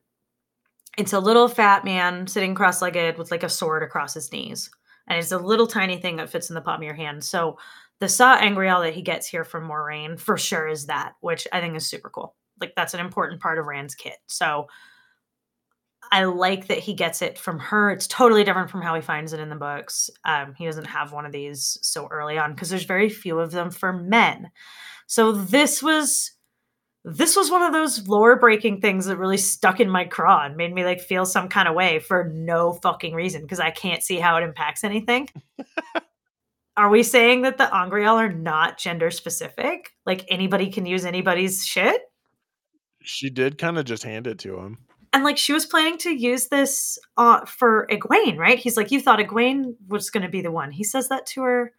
it's 0.98 1.14
a 1.14 1.20
little 1.20 1.48
fat 1.48 1.86
man 1.86 2.28
sitting 2.28 2.54
cross-legged 2.54 3.18
with 3.18 3.32
like 3.32 3.44
a 3.44 3.50
sword 3.50 3.82
across 3.82 4.14
his 4.14 4.30
knees 4.34 4.70
and 5.08 5.20
it's 5.20 5.32
a 5.32 5.38
little 5.38 5.68
tiny 5.68 5.98
thing 5.98 6.18
that 6.18 6.30
fits 6.30 6.50
in 6.50 6.56
the 6.56 6.62
palm 6.62 6.78
of 6.78 6.84
your 6.84 6.94
hand. 6.94 7.24
So 7.24 7.58
the 8.00 8.08
Sa'angreal 8.08 8.82
that 8.82 8.94
he 8.94 9.02
gets 9.02 9.28
here 9.28 9.44
from 9.44 9.68
Moiraine 9.68 10.20
for 10.20 10.38
sure 10.38 10.68
is 10.68 10.88
that, 10.88 11.14
which 11.22 11.48
I 11.52 11.60
think 11.60 11.76
is 11.76 11.88
super 11.88 12.10
cool. 12.10 12.36
Like 12.60 12.74
that's 12.76 12.94
an 12.94 13.00
important 13.00 13.42
part 13.42 13.60
of 13.60 13.66
Rand's 13.66 13.96
kit. 13.96 14.18
So 14.28 14.68
I 16.12 16.24
like 16.26 16.68
that 16.68 16.80
he 16.80 16.94
gets 16.94 17.22
it 17.22 17.38
from 17.38 17.60
her. 17.60 17.92
It's 17.92 18.08
totally 18.08 18.44
different 18.44 18.70
from 18.70 18.82
how 18.82 18.96
he 18.96 19.02
finds 19.02 19.34
it 19.34 19.40
in 19.40 19.50
the 19.50 19.56
books. 19.56 20.10
Um, 20.26 20.54
he 20.58 20.66
doesn't 20.66 20.88
have 20.88 21.12
one 21.12 21.26
of 21.26 21.32
these 21.32 21.78
so 21.82 22.08
early 22.10 22.38
on 22.38 22.54
because 22.54 22.70
there's 22.70 22.84
very 22.84 23.10
few 23.10 23.40
of 23.40 23.52
them 23.52 23.70
for 23.70 23.94
men. 23.94 24.50
So 25.12 25.34
this 25.34 25.84
was 25.84 26.32
this 27.04 27.36
was 27.36 27.52
one 27.52 27.64
of 27.64 27.74
those 27.74 28.08
lore 28.08 28.40
breaking 28.40 28.80
things 28.80 29.08
that 29.08 29.18
really 29.18 29.36
stuck 29.36 29.82
in 29.82 29.90
my 29.90 30.06
craw 30.06 30.46
and 30.46 30.56
made 30.56 30.74
me 30.74 30.86
like 30.86 31.02
feel 31.02 31.26
some 31.26 31.50
kind 31.50 31.68
of 31.68 31.76
way 31.76 32.00
for 32.00 32.32
no 32.34 32.72
fucking 32.82 33.14
reason 33.14 33.42
because 33.42 33.60
I 33.60 33.72
can't 33.72 34.02
see 34.02 34.20
how 34.20 34.38
it 34.38 34.44
impacts 34.44 34.86
anything. 34.86 35.28
are 36.78 36.90
we 36.90 37.04
saying 37.04 37.42
that 37.42 37.58
the 37.58 37.76
Angreal 37.76 38.16
are 38.16 38.32
not 38.32 38.78
gender 38.78 39.12
specific? 39.12 39.92
Like 40.06 40.24
anybody 40.30 40.70
can 40.70 40.86
use 40.86 41.04
anybody's 41.04 41.66
shit? 41.66 42.04
She 43.02 43.30
did 43.30 43.58
kind 43.58 43.78
of 43.78 43.84
just 43.84 44.04
hand 44.04 44.28
it 44.28 44.40
to 44.40 44.60
him. 44.60 44.78
And 45.12 45.26
like 45.26 45.38
she 45.38 45.52
was 45.52 45.66
planning 45.66 45.98
to 45.98 46.10
use 46.10 46.48
this 46.48 46.98
uh, 47.18 47.44
for 47.44 47.86
Egwene, 47.92 48.38
right? 48.38 48.58
He's 48.58 48.78
like, 48.78 48.92
you 48.92 49.02
thought 49.02 49.20
Egwene 49.20 49.76
was 49.90 50.10
going 50.10 50.24
to 50.24 50.32
be 50.32 50.42
the 50.42 50.52
one. 50.52 50.72
He 50.72 50.86
says 50.86 51.10
that 51.10 51.26
to 51.26 51.42
her 51.42 51.74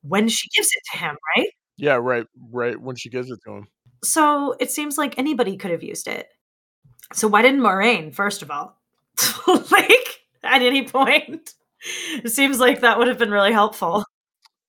when 0.00 0.28
she 0.28 0.48
gives 0.56 0.68
it 0.68 0.80
to 0.92 0.98
him, 0.98 1.18
right? 1.36 1.50
Yeah, 1.80 1.94
right, 1.94 2.26
right 2.52 2.78
when 2.80 2.96
she 2.96 3.08
gives 3.08 3.30
it 3.30 3.40
to 3.46 3.52
him. 3.52 3.68
So 4.04 4.54
it 4.60 4.70
seems 4.70 4.98
like 4.98 5.18
anybody 5.18 5.56
could 5.56 5.70
have 5.70 5.82
used 5.82 6.08
it. 6.08 6.28
So 7.12 7.26
why 7.26 7.42
didn't 7.42 7.60
Moiraine, 7.60 8.14
first 8.14 8.42
of 8.42 8.50
all? 8.50 8.78
like 9.46 10.20
at 10.42 10.62
any 10.62 10.86
point? 10.86 11.54
It 12.22 12.30
seems 12.30 12.60
like 12.60 12.80
that 12.80 12.98
would 12.98 13.08
have 13.08 13.18
been 13.18 13.30
really 13.30 13.52
helpful. 13.52 14.04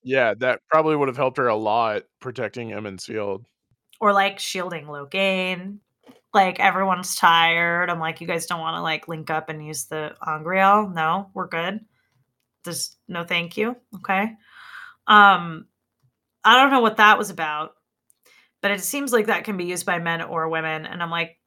Yeah, 0.04 0.34
that 0.40 0.62
probably 0.70 0.96
would 0.96 1.10
have 1.10 1.18
helped 1.18 1.38
her 1.38 1.48
a 1.48 1.56
lot 1.56 2.04
protecting 2.22 2.72
Emond's 2.72 3.06
Field. 3.06 3.46
Or 4.00 4.14
like 4.14 4.40
shielding 4.40 4.86
Logain. 4.86 5.80
Like 6.34 6.62
everyone's 6.62 7.16
tired. 7.16 7.90
I'm 7.90 8.00
like, 8.00 8.22
you 8.22 8.28
guys 8.28 8.46
don't 8.46 8.62
want 8.62 8.78
to 8.78 8.82
like 8.82 9.10
link 9.10 9.30
up 9.30 9.50
and 9.50 9.66
use 9.66 9.86
the 9.86 10.16
Angreal? 10.26 10.90
No, 10.90 11.30
we're 11.34 11.48
good. 11.48 11.82
There's 12.64 12.96
no 13.10 13.26
thank 13.26 13.58
you. 13.58 13.76
Okay. 13.98 14.32
Um, 15.08 15.66
I 16.44 16.56
don't 16.56 16.72
know 16.72 16.82
what 16.82 16.98
that 16.98 17.18
was 17.18 17.30
about, 17.30 17.72
but 18.62 18.72
it 18.72 18.82
seems 18.82 19.12
like 19.12 19.28
that 19.28 19.44
can 19.44 19.58
be 19.58 19.66
used 19.66 19.86
by 19.86 20.00
men 20.00 20.22
or 20.22 20.50
women. 20.50 20.86
And 20.86 21.02
I'm 21.02 21.12
like, 21.12 21.38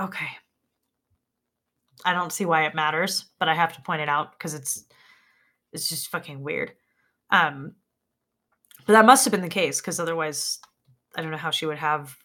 okay. 0.00 0.28
I 2.04 2.12
don't 2.12 2.32
see 2.32 2.44
why 2.44 2.66
it 2.66 2.74
matters, 2.74 3.26
but 3.38 3.48
I 3.48 3.54
have 3.54 3.74
to 3.74 3.82
point 3.82 4.02
it 4.02 4.08
out 4.08 4.32
because 4.32 4.54
it's 4.54 4.84
it's 5.72 5.88
just 5.88 6.08
fucking 6.08 6.42
weird. 6.42 6.72
Um, 7.30 7.74
but 8.86 8.92
that 8.92 9.06
must 9.06 9.24
have 9.24 9.32
been 9.32 9.40
the 9.42 9.48
case 9.48 9.80
because 9.80 9.98
otherwise, 9.98 10.58
I 11.16 11.22
don't 11.22 11.30
know 11.30 11.36
how 11.36 11.50
she 11.50 11.66
would 11.66 11.78
have 11.78 12.16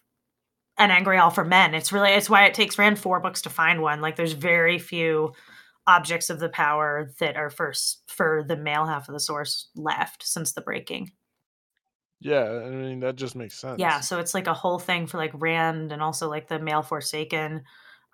an 0.78 0.90
angreal 0.90 1.30
for 1.30 1.44
men. 1.44 1.74
It's 1.74 1.92
really 1.92 2.10
it's 2.10 2.30
why 2.30 2.44
it 2.44 2.54
takes 2.54 2.78
Rand 2.78 2.98
four 2.98 3.20
books 3.20 3.42
to 3.42 3.50
find 3.50 3.82
one. 3.82 4.00
Like 4.00 4.16
there's 4.16 4.32
very 4.32 4.78
few 4.78 5.32
objects 5.86 6.30
of 6.30 6.38
the 6.38 6.48
power 6.48 7.10
that 7.18 7.36
are 7.36 7.50
first 7.50 8.02
for 8.06 8.44
the 8.46 8.56
male 8.56 8.86
half 8.86 9.08
of 9.08 9.14
the 9.14 9.20
source 9.20 9.68
left 9.74 10.22
since 10.22 10.52
the 10.52 10.60
breaking. 10.60 11.10
Yeah, 12.22 12.62
I 12.64 12.70
mean 12.70 13.00
that 13.00 13.16
just 13.16 13.34
makes 13.34 13.58
sense. 13.58 13.80
Yeah, 13.80 14.00
so 14.00 14.18
it's 14.18 14.34
like 14.34 14.46
a 14.46 14.54
whole 14.54 14.78
thing 14.78 15.06
for 15.06 15.18
like 15.18 15.32
Rand 15.34 15.92
and 15.92 16.00
also 16.00 16.28
like 16.28 16.48
the 16.48 16.58
male 16.58 16.82
Forsaken 16.82 17.62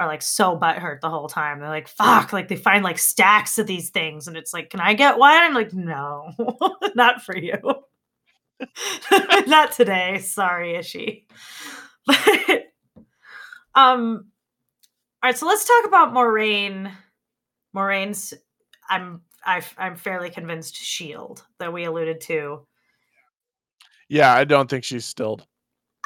are 0.00 0.06
like 0.06 0.22
so 0.22 0.56
butthurt 0.56 1.00
the 1.00 1.10
whole 1.10 1.28
time. 1.28 1.60
They're 1.60 1.68
like, 1.68 1.88
fuck, 1.88 2.32
like 2.32 2.48
they 2.48 2.56
find 2.56 2.84
like 2.84 2.98
stacks 2.98 3.58
of 3.58 3.66
these 3.66 3.90
things 3.90 4.28
and 4.28 4.36
it's 4.36 4.54
like, 4.54 4.70
can 4.70 4.80
I 4.80 4.94
get 4.94 5.18
one? 5.18 5.32
I'm 5.32 5.54
like, 5.54 5.72
no, 5.72 6.30
not 6.94 7.22
for 7.22 7.36
you. 7.36 7.58
not 9.46 9.72
today. 9.72 10.18
Sorry, 10.18 10.76
Ishi. 10.76 11.26
But 12.06 12.64
um 13.74 14.28
all 15.22 15.28
right, 15.28 15.36
so 15.36 15.46
let's 15.46 15.66
talk 15.66 15.84
about 15.84 16.14
Moiraine. 16.14 16.92
Moiraine's 17.76 18.32
I'm 18.88 19.20
I, 19.44 19.62
I'm 19.76 19.96
fairly 19.96 20.30
convinced 20.30 20.76
shield 20.76 21.44
that 21.58 21.72
we 21.72 21.84
alluded 21.84 22.20
to. 22.22 22.66
Yeah, 24.08 24.32
I 24.32 24.44
don't 24.44 24.68
think 24.68 24.84
she's 24.84 25.04
stilled. 25.04 25.46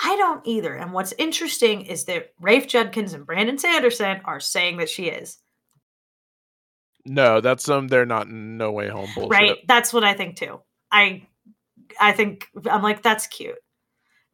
I 0.03 0.17
don't 0.17 0.47
either. 0.47 0.75
And 0.75 0.93
what's 0.93 1.15
interesting 1.19 1.83
is 1.83 2.05
that 2.07 2.33
Rafe 2.41 2.67
Judkins 2.67 3.13
and 3.13 3.27
Brandon 3.27 3.59
Sanderson 3.59 4.21
are 4.25 4.41
saying 4.41 4.79
that 4.79 4.89
she 4.89 5.05
is. 5.05 5.39
No, 7.05 7.41
that's 7.41 7.65
some 7.65 7.89
they're 7.89 8.07
not 8.07 8.29
no 8.29 8.73
way 8.73 8.89
home 8.89 9.11
bullshit. 9.15 9.31
Right? 9.31 9.59
That's 9.67 9.93
what 9.93 10.05
I 10.05 10.15
think 10.15 10.37
too. 10.37 10.61
I 10.91 11.27
I 12.01 12.13
think 12.13 12.49
I'm 12.71 12.83
like 12.83 13.03
that's 13.03 13.27
cute. 13.27 13.59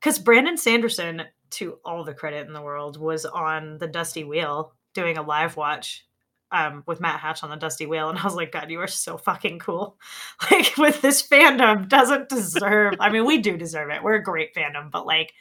Cuz 0.02 0.18
Brandon 0.18 0.56
Sanderson 0.56 1.22
to 1.50 1.78
all 1.84 2.04
the 2.04 2.14
credit 2.14 2.46
in 2.46 2.52
the 2.52 2.62
world 2.62 3.00
was 3.00 3.24
on 3.24 3.78
the 3.78 3.86
Dusty 3.86 4.24
Wheel 4.24 4.74
doing 4.94 5.16
a 5.16 5.22
live 5.22 5.56
watch 5.56 6.06
um, 6.50 6.82
with 6.86 7.00
Matt 7.00 7.20
Hatch 7.20 7.42
on 7.42 7.50
the 7.50 7.56
Dusty 7.56 7.86
Wheel, 7.86 8.08
and 8.08 8.18
I 8.18 8.24
was 8.24 8.34
like, 8.34 8.52
God, 8.52 8.70
you 8.70 8.80
are 8.80 8.86
so 8.86 9.16
fucking 9.18 9.58
cool. 9.58 9.98
Like, 10.50 10.76
with 10.78 11.02
this 11.02 11.26
fandom, 11.26 11.88
doesn't 11.88 12.28
deserve. 12.28 12.94
I 13.00 13.10
mean, 13.10 13.26
we 13.26 13.38
do 13.38 13.56
deserve 13.56 13.90
it. 13.90 14.02
We're 14.02 14.14
a 14.14 14.22
great 14.22 14.54
fandom, 14.54 14.90
but 14.90 15.06
like, 15.06 15.32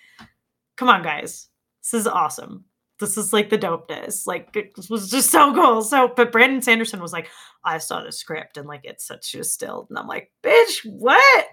come 0.76 0.90
on, 0.90 1.04
guys, 1.04 1.48
this 1.84 1.94
is 2.02 2.08
awesome. 2.08 2.66
this 3.00 3.18
is 3.18 3.32
like 3.34 3.50
the 3.50 3.58
dopeness. 3.58 4.26
Like 4.28 4.56
it 4.56 4.74
was 4.90 5.10
just 5.10 5.32
so 5.32 5.54
cool. 5.54 5.82
So, 5.82 6.12
but 6.16 6.32
Brandon 6.32 6.62
Sanderson 6.62 7.02
was 7.02 7.14
like, 7.14 7.30
I 7.64 7.78
saw 7.78 8.02
the 8.04 8.12
script 8.12 8.58
and 8.58 8.68
like 8.68 8.82
it's 8.84 9.06
such 9.06 9.36
a 9.36 9.44
still, 9.44 9.88
and 9.90 9.98
I'm 10.00 10.08
like, 10.08 10.32
bitch, 10.44 10.86
what? 10.86 11.48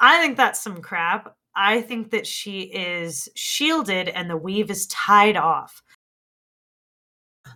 I 0.00 0.20
think 0.20 0.36
that's 0.36 0.62
some 0.62 0.80
crap. 0.80 1.34
I 1.56 1.82
think 1.82 2.10
that 2.12 2.26
she 2.26 2.62
is 2.62 3.28
shielded 3.34 4.08
and 4.08 4.30
the 4.30 4.36
weave 4.36 4.70
is 4.70 4.86
tied 4.86 5.36
off. 5.36 5.82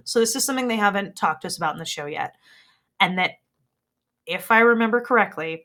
So 0.04 0.20
this 0.20 0.36
is 0.36 0.44
something 0.44 0.68
they 0.68 0.76
haven't 0.76 1.16
talked 1.16 1.42
to 1.42 1.48
us 1.48 1.56
about 1.56 1.74
in 1.74 1.78
the 1.78 1.84
show 1.84 2.06
yet, 2.06 2.36
and 3.00 3.18
that, 3.18 3.32
if 4.26 4.50
I 4.50 4.60
remember 4.60 5.00
correctly, 5.00 5.64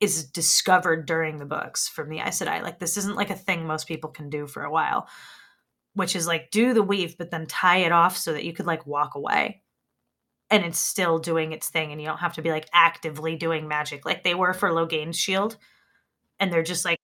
is 0.00 0.24
discovered 0.24 1.06
during 1.06 1.38
the 1.38 1.46
books 1.46 1.88
from 1.88 2.08
the 2.08 2.20
Aes 2.20 2.40
Sedai. 2.40 2.62
Like 2.62 2.78
this 2.78 2.96
isn't 2.96 3.16
like 3.16 3.30
a 3.30 3.36
thing 3.36 3.66
most 3.66 3.86
people 3.86 4.10
can 4.10 4.30
do 4.30 4.46
for 4.46 4.62
a 4.62 4.70
while 4.70 5.08
which 5.94 6.16
is 6.16 6.26
like 6.26 6.50
do 6.50 6.74
the 6.74 6.82
weave 6.82 7.16
but 7.16 7.30
then 7.30 7.46
tie 7.46 7.78
it 7.78 7.92
off 7.92 8.16
so 8.16 8.32
that 8.32 8.44
you 8.44 8.52
could 8.52 8.66
like 8.66 8.86
walk 8.86 9.14
away. 9.14 9.62
And 10.50 10.64
it's 10.64 10.78
still 10.78 11.18
doing 11.18 11.52
its 11.52 11.70
thing 11.70 11.90
and 11.90 12.00
you 12.00 12.06
don't 12.06 12.18
have 12.18 12.34
to 12.34 12.42
be 12.42 12.50
like 12.50 12.68
actively 12.72 13.34
doing 13.34 13.66
magic 13.66 14.04
like 14.04 14.22
they 14.22 14.34
were 14.34 14.52
for 14.52 14.70
Logain's 14.70 15.18
shield. 15.18 15.56
And 16.38 16.52
they're 16.52 16.62
just 16.62 16.84
like 16.84 16.98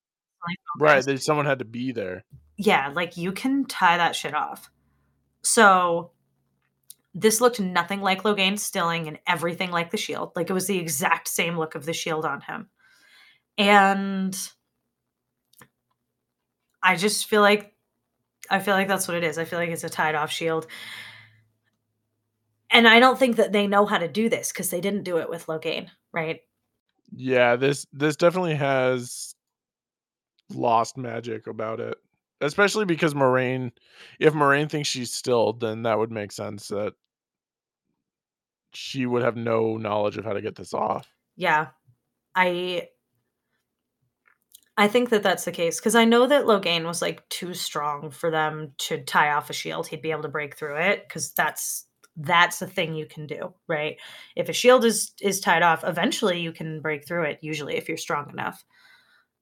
right 0.78 1.04
there's 1.04 1.24
someone 1.24 1.46
had 1.46 1.60
to 1.60 1.64
be 1.64 1.92
there. 1.92 2.24
Yeah 2.56 2.92
like 2.94 3.16
you 3.16 3.32
can 3.32 3.64
tie 3.64 3.96
that 3.96 4.14
shit 4.14 4.34
off 4.34 4.70
so 5.42 6.10
this 7.14 7.40
looked 7.40 7.60
nothing 7.60 8.00
like 8.00 8.22
Logain's 8.22 8.62
stilling 8.62 9.08
and 9.08 9.18
everything 9.26 9.70
like 9.70 9.90
the 9.90 9.96
shield 9.96 10.32
like 10.36 10.50
it 10.50 10.54
was 10.54 10.66
the 10.66 10.78
exact 10.78 11.28
same 11.28 11.58
look 11.58 11.74
of 11.74 11.84
the 11.84 11.92
shield 11.92 12.24
on 12.24 12.40
him 12.40 12.68
and 13.58 14.36
I 16.82 16.96
just 16.96 17.26
feel 17.26 17.42
like 17.42 17.74
I 18.48 18.58
feel 18.58 18.74
like 18.74 18.88
that's 18.88 19.06
what 19.06 19.16
it 19.16 19.24
is. 19.24 19.38
I 19.38 19.44
feel 19.44 19.58
like 19.58 19.70
it's 19.70 19.84
a 19.84 19.88
tied 19.88 20.14
off 20.14 20.30
shield. 20.30 20.66
And 22.70 22.86
I 22.86 23.00
don't 23.00 23.18
think 23.18 23.36
that 23.36 23.52
they 23.52 23.66
know 23.66 23.86
how 23.86 23.98
to 23.98 24.08
do 24.08 24.28
this 24.28 24.52
because 24.52 24.70
they 24.70 24.80
didn't 24.80 25.04
do 25.04 25.18
it 25.18 25.28
with 25.28 25.46
Logain, 25.46 25.88
right? 26.12 26.40
Yeah, 27.14 27.56
this 27.56 27.86
this 27.92 28.16
definitely 28.16 28.54
has 28.54 29.34
lost 30.54 30.96
magic 30.96 31.46
about 31.46 31.80
it. 31.80 31.98
Especially 32.40 32.84
because 32.84 33.14
Moiraine, 33.14 33.72
if 34.18 34.32
Moiraine 34.32 34.70
thinks 34.70 34.88
she's 34.88 35.12
still, 35.12 35.52
then 35.52 35.82
that 35.82 35.98
would 35.98 36.10
make 36.10 36.32
sense 36.32 36.68
that 36.68 36.94
she 38.72 39.04
would 39.04 39.22
have 39.22 39.36
no 39.36 39.76
knowledge 39.76 40.16
of 40.16 40.24
how 40.24 40.32
to 40.32 40.40
get 40.40 40.56
this 40.56 40.72
off. 40.72 41.10
Yeah. 41.36 41.68
I 42.34 42.88
I 44.76 44.88
think 44.88 45.10
that 45.10 45.22
that's 45.22 45.44
the 45.44 45.52
case 45.52 45.78
because 45.78 45.94
I 45.94 46.06
know 46.06 46.26
that 46.26 46.46
Logain 46.46 46.86
was 46.86 47.02
like 47.02 47.28
too 47.28 47.52
strong 47.52 48.10
for 48.10 48.30
them 48.30 48.72
to 48.78 49.02
tie 49.02 49.32
off 49.32 49.50
a 49.50 49.52
shield. 49.52 49.86
He'd 49.86 50.00
be 50.00 50.10
able 50.10 50.22
to 50.22 50.28
break 50.28 50.56
through 50.56 50.76
it 50.76 51.06
because 51.06 51.32
that's 51.32 51.86
that's 52.16 52.60
the 52.60 52.66
thing 52.66 52.94
you 52.94 53.06
can 53.06 53.26
do, 53.26 53.52
right? 53.68 53.96
If 54.36 54.48
a 54.48 54.54
shield 54.54 54.84
is 54.84 55.12
is 55.20 55.40
tied 55.40 55.62
off, 55.62 55.84
eventually 55.84 56.40
you 56.40 56.52
can 56.52 56.80
break 56.80 57.06
through 57.06 57.24
it. 57.24 57.40
Usually, 57.42 57.76
if 57.76 57.88
you're 57.88 57.98
strong 57.98 58.30
enough, 58.30 58.64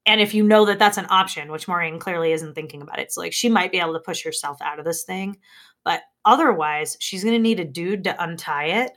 and 0.08 0.20
if 0.20 0.34
you 0.34 0.42
know 0.42 0.64
that 0.64 0.78
that's 0.78 0.98
an 0.98 1.06
option, 1.10 1.52
which 1.52 1.66
moiraine 1.66 2.00
clearly 2.00 2.32
isn't 2.32 2.54
thinking 2.54 2.82
about, 2.82 2.98
it. 2.98 3.12
so 3.12 3.20
like 3.20 3.32
she 3.32 3.48
might 3.48 3.70
be 3.70 3.78
able 3.78 3.92
to 3.92 4.00
push 4.00 4.24
herself 4.24 4.60
out 4.60 4.78
of 4.78 4.84
this 4.84 5.04
thing, 5.04 5.36
but 5.84 6.00
otherwise, 6.24 6.96
she's 6.98 7.22
gonna 7.22 7.38
need 7.38 7.60
a 7.60 7.64
dude 7.64 8.04
to 8.04 8.22
untie 8.22 8.66
it 8.82 8.92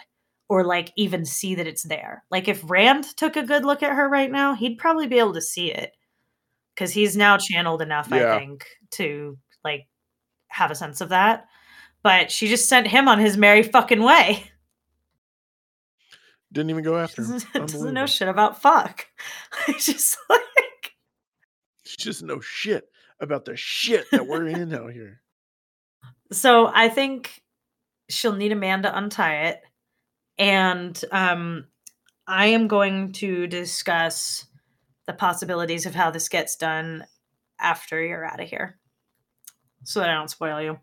or 0.48 0.66
like 0.66 0.92
even 0.96 1.26
see 1.26 1.56
that 1.56 1.68
it's 1.68 1.84
there. 1.84 2.24
Like 2.32 2.48
if 2.48 2.70
Rand 2.70 3.06
took 3.18 3.36
a 3.36 3.46
good 3.46 3.66
look 3.66 3.84
at 3.84 3.94
her 3.94 4.10
right 4.10 4.32
now, 4.32 4.56
he'd 4.56 4.78
probably 4.78 5.08
be 5.08 5.20
able 5.20 5.34
to 5.34 5.42
see 5.42 5.72
it 5.72 5.94
because 6.74 6.92
he's 6.92 7.16
now 7.16 7.38
channeled 7.38 7.82
enough, 7.82 8.08
yeah. 8.12 8.36
I 8.36 8.40
think, 8.40 8.66
to 8.92 9.38
like 9.64 9.88
have 10.48 10.72
a 10.72 10.76
sense 10.76 11.02
of 11.02 11.10
that. 11.10 11.46
But 12.04 12.32
she 12.32 12.48
just 12.48 12.68
sent 12.68 12.88
him 12.88 13.08
on 13.08 13.20
his 13.20 13.38
merry 13.38 13.64
fucking 13.64 14.02
way. 14.02 14.44
Didn't 16.52 16.72
even 16.72 16.84
go 16.84 16.98
after 16.98 17.24
him. 17.24 17.40
Doesn't, 17.54 17.94
know 17.94 18.06
shit 18.06 18.28
about 18.28 18.62
fuck. 18.62 19.06
It's 19.68 19.86
just 19.86 20.18
like 20.30 20.42
she 21.92 21.98
just 21.98 22.24
know 22.24 22.40
shit 22.40 22.90
about 23.20 23.46
the 23.46 23.56
shit 23.56 24.10
that 24.12 24.28
we're 24.28 24.48
in 24.48 24.74
out 24.74 24.92
here. 24.92 25.22
So 26.32 26.72
I 26.74 26.90
think 26.90 27.42
she'll 28.10 28.36
need 28.36 28.52
a 28.52 28.56
man 28.56 28.84
to 28.84 28.98
untie 28.98 29.48
it. 29.48 29.62
And 30.38 31.00
um 31.12 31.66
I 32.28 32.48
am 32.48 32.68
going 32.68 33.12
to 33.14 33.48
discuss 33.48 34.46
the 35.06 35.14
possibilities 35.14 35.86
of 35.86 35.96
how 35.96 36.12
this 36.12 36.30
gets 36.30 36.56
done 36.56 37.06
after 37.60 38.02
you're 38.02 38.26
out 38.26 38.40
of 38.40 38.48
here 38.48 38.80
so 39.84 40.00
that 40.00 40.10
I 40.10 40.14
don't 40.14 40.30
spoil 40.30 40.62
you. 40.62 40.80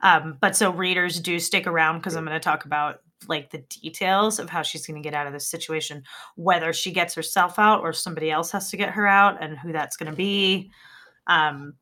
Um, 0.00 0.38
but 0.40 0.56
so 0.56 0.72
readers 0.72 1.20
do 1.20 1.38
stick 1.38 1.66
around 1.66 1.98
because 1.98 2.16
I'm 2.16 2.24
going 2.24 2.34
to 2.34 2.40
talk 2.40 2.64
about 2.64 3.00
like 3.26 3.50
the 3.50 3.64
details 3.68 4.38
of 4.38 4.48
how 4.48 4.62
she's 4.62 4.86
going 4.86 5.02
to 5.02 5.06
get 5.06 5.14
out 5.14 5.26
of 5.26 5.32
this 5.32 5.48
situation, 5.48 6.04
whether 6.36 6.72
she 6.72 6.92
gets 6.92 7.14
herself 7.14 7.58
out 7.58 7.80
or 7.80 7.92
somebody 7.92 8.30
else 8.30 8.52
has 8.52 8.70
to 8.70 8.76
get 8.76 8.90
her 8.90 9.06
out, 9.06 9.42
and 9.42 9.58
who 9.58 9.72
that's 9.72 9.96
going 9.96 10.10
to 10.10 10.16
be, 10.16 10.70
um, 11.26 11.74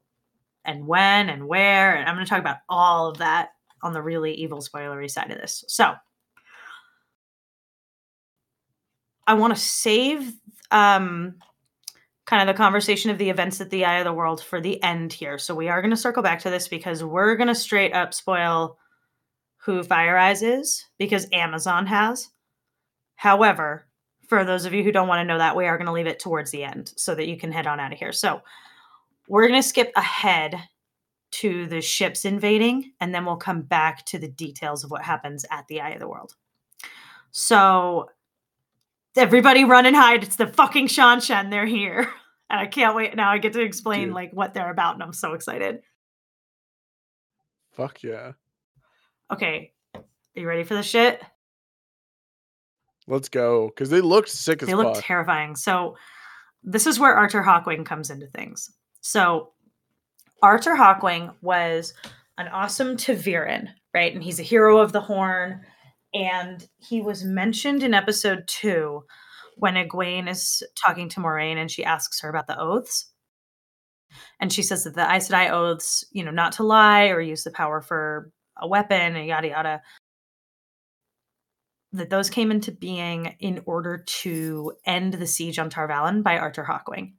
and 0.64 0.86
when 0.86 1.28
and 1.28 1.46
where. 1.46 1.94
And 1.94 2.08
I'm 2.08 2.14
going 2.14 2.24
to 2.24 2.30
talk 2.30 2.40
about 2.40 2.58
all 2.68 3.08
of 3.08 3.18
that 3.18 3.50
on 3.82 3.92
the 3.92 4.02
really 4.02 4.34
evil 4.34 4.60
spoilery 4.60 5.10
side 5.10 5.30
of 5.30 5.38
this. 5.38 5.64
So 5.68 5.94
I 9.26 9.34
want 9.34 9.54
to 9.54 9.60
save 9.60 10.32
um, 10.70 11.34
kind 12.26 12.48
of 12.48 12.52
the 12.52 12.58
conversation 12.58 13.10
of 13.10 13.18
the 13.18 13.30
events 13.30 13.60
at 13.60 13.70
the 13.70 13.84
eye 13.84 13.98
of 13.98 14.04
the 14.04 14.12
world 14.12 14.42
for 14.42 14.60
the 14.60 14.82
end 14.82 15.12
here. 15.12 15.38
So 15.38 15.54
we 15.54 15.68
are 15.68 15.80
going 15.80 15.90
to 15.90 15.96
circle 15.96 16.22
back 16.22 16.40
to 16.40 16.50
this 16.50 16.68
because 16.68 17.02
we're 17.02 17.36
going 17.36 17.48
to 17.48 17.54
straight 17.54 17.92
up 17.92 18.14
spoil 18.14 18.78
who 19.66 19.82
Fire 19.82 20.16
Eyes 20.16 20.42
is 20.42 20.86
because 20.96 21.26
Amazon 21.32 21.86
has. 21.86 22.30
However, 23.16 23.88
for 24.28 24.44
those 24.44 24.64
of 24.64 24.72
you 24.72 24.84
who 24.84 24.92
don't 24.92 25.08
want 25.08 25.20
to 25.20 25.24
know 25.24 25.38
that, 25.38 25.56
we 25.56 25.66
are 25.66 25.76
going 25.76 25.86
to 25.86 25.92
leave 25.92 26.06
it 26.06 26.20
towards 26.20 26.52
the 26.52 26.62
end 26.62 26.92
so 26.96 27.16
that 27.16 27.26
you 27.26 27.36
can 27.36 27.50
head 27.50 27.66
on 27.66 27.80
out 27.80 27.92
of 27.92 27.98
here. 27.98 28.12
So 28.12 28.42
we're 29.28 29.48
going 29.48 29.60
to 29.60 29.68
skip 29.68 29.90
ahead 29.96 30.54
to 31.32 31.66
the 31.66 31.80
ships 31.80 32.24
invading 32.24 32.92
and 33.00 33.12
then 33.12 33.26
we'll 33.26 33.36
come 33.36 33.62
back 33.62 34.06
to 34.06 34.20
the 34.20 34.28
details 34.28 34.84
of 34.84 34.92
what 34.92 35.02
happens 35.02 35.44
at 35.50 35.66
the 35.66 35.80
eye 35.80 35.90
of 35.90 36.00
the 36.00 36.08
world. 36.08 36.36
So 37.32 38.10
everybody 39.16 39.64
run 39.64 39.84
and 39.84 39.96
hide. 39.96 40.22
It's 40.22 40.36
the 40.36 40.46
fucking 40.46 40.86
Seanchan. 40.86 41.50
They're 41.50 41.66
here. 41.66 42.10
And 42.48 42.60
I 42.60 42.66
can't 42.66 42.94
wait. 42.94 43.16
Now 43.16 43.32
I 43.32 43.38
get 43.38 43.54
to 43.54 43.60
explain 43.60 44.04
Dude. 44.04 44.14
like 44.14 44.30
what 44.30 44.54
they're 44.54 44.70
about, 44.70 44.94
and 44.94 45.02
I'm 45.02 45.12
so 45.12 45.32
excited. 45.32 45.80
Fuck 47.72 48.04
yeah. 48.04 48.34
Okay. 49.32 49.72
Are 49.94 50.02
you 50.34 50.46
ready 50.46 50.64
for 50.64 50.74
the 50.74 50.82
shit? 50.82 51.22
Let's 53.06 53.28
go. 53.28 53.68
Because 53.68 53.90
they 53.90 54.00
look 54.00 54.28
sick 54.28 54.62
as 54.62 54.68
They 54.68 54.74
look 54.74 55.02
terrifying. 55.02 55.56
So 55.56 55.96
this 56.62 56.86
is 56.86 56.98
where 56.98 57.14
Arthur 57.16 57.42
Hawkwing 57.42 57.86
comes 57.86 58.10
into 58.10 58.26
things. 58.26 58.70
So 59.00 59.52
Arthur 60.42 60.76
Hawkwing 60.76 61.34
was 61.40 61.94
an 62.38 62.48
awesome 62.48 62.96
ta'veren, 62.96 63.68
right? 63.94 64.12
And 64.12 64.22
he's 64.22 64.40
a 64.40 64.44
hero 64.44 64.78
of 64.78 64.92
the 64.92 65.00
horn 65.00 65.62
and 66.12 66.66
he 66.78 67.00
was 67.00 67.24
mentioned 67.24 67.82
in 67.82 67.94
episode 67.94 68.44
two 68.46 69.04
when 69.56 69.74
Egwene 69.74 70.28
is 70.28 70.62
talking 70.84 71.08
to 71.10 71.20
Moiraine 71.20 71.56
and 71.56 71.70
she 71.70 71.84
asks 71.84 72.20
her 72.20 72.28
about 72.28 72.46
the 72.46 72.58
oaths. 72.58 73.10
And 74.40 74.52
she 74.52 74.62
says 74.62 74.84
that 74.84 74.94
the 74.94 75.10
Aes 75.10 75.28
Sedai 75.28 75.50
oaths, 75.50 76.04
you 76.12 76.24
know, 76.24 76.30
not 76.30 76.52
to 76.52 76.62
lie 76.62 77.08
or 77.08 77.20
use 77.20 77.44
the 77.44 77.50
power 77.50 77.80
for 77.80 78.30
a 78.56 78.66
weapon 78.66 79.16
and 79.16 79.26
yada 79.26 79.48
yada, 79.48 79.82
that 81.92 82.10
those 82.10 82.30
came 82.30 82.50
into 82.50 82.72
being 82.72 83.34
in 83.40 83.62
order 83.66 83.98
to 83.98 84.72
end 84.84 85.14
the 85.14 85.26
siege 85.26 85.58
on 85.58 85.70
Tar 85.70 85.88
Valon 85.88 86.22
by 86.22 86.38
Arthur 86.38 86.64
Hawkwing. 86.64 87.12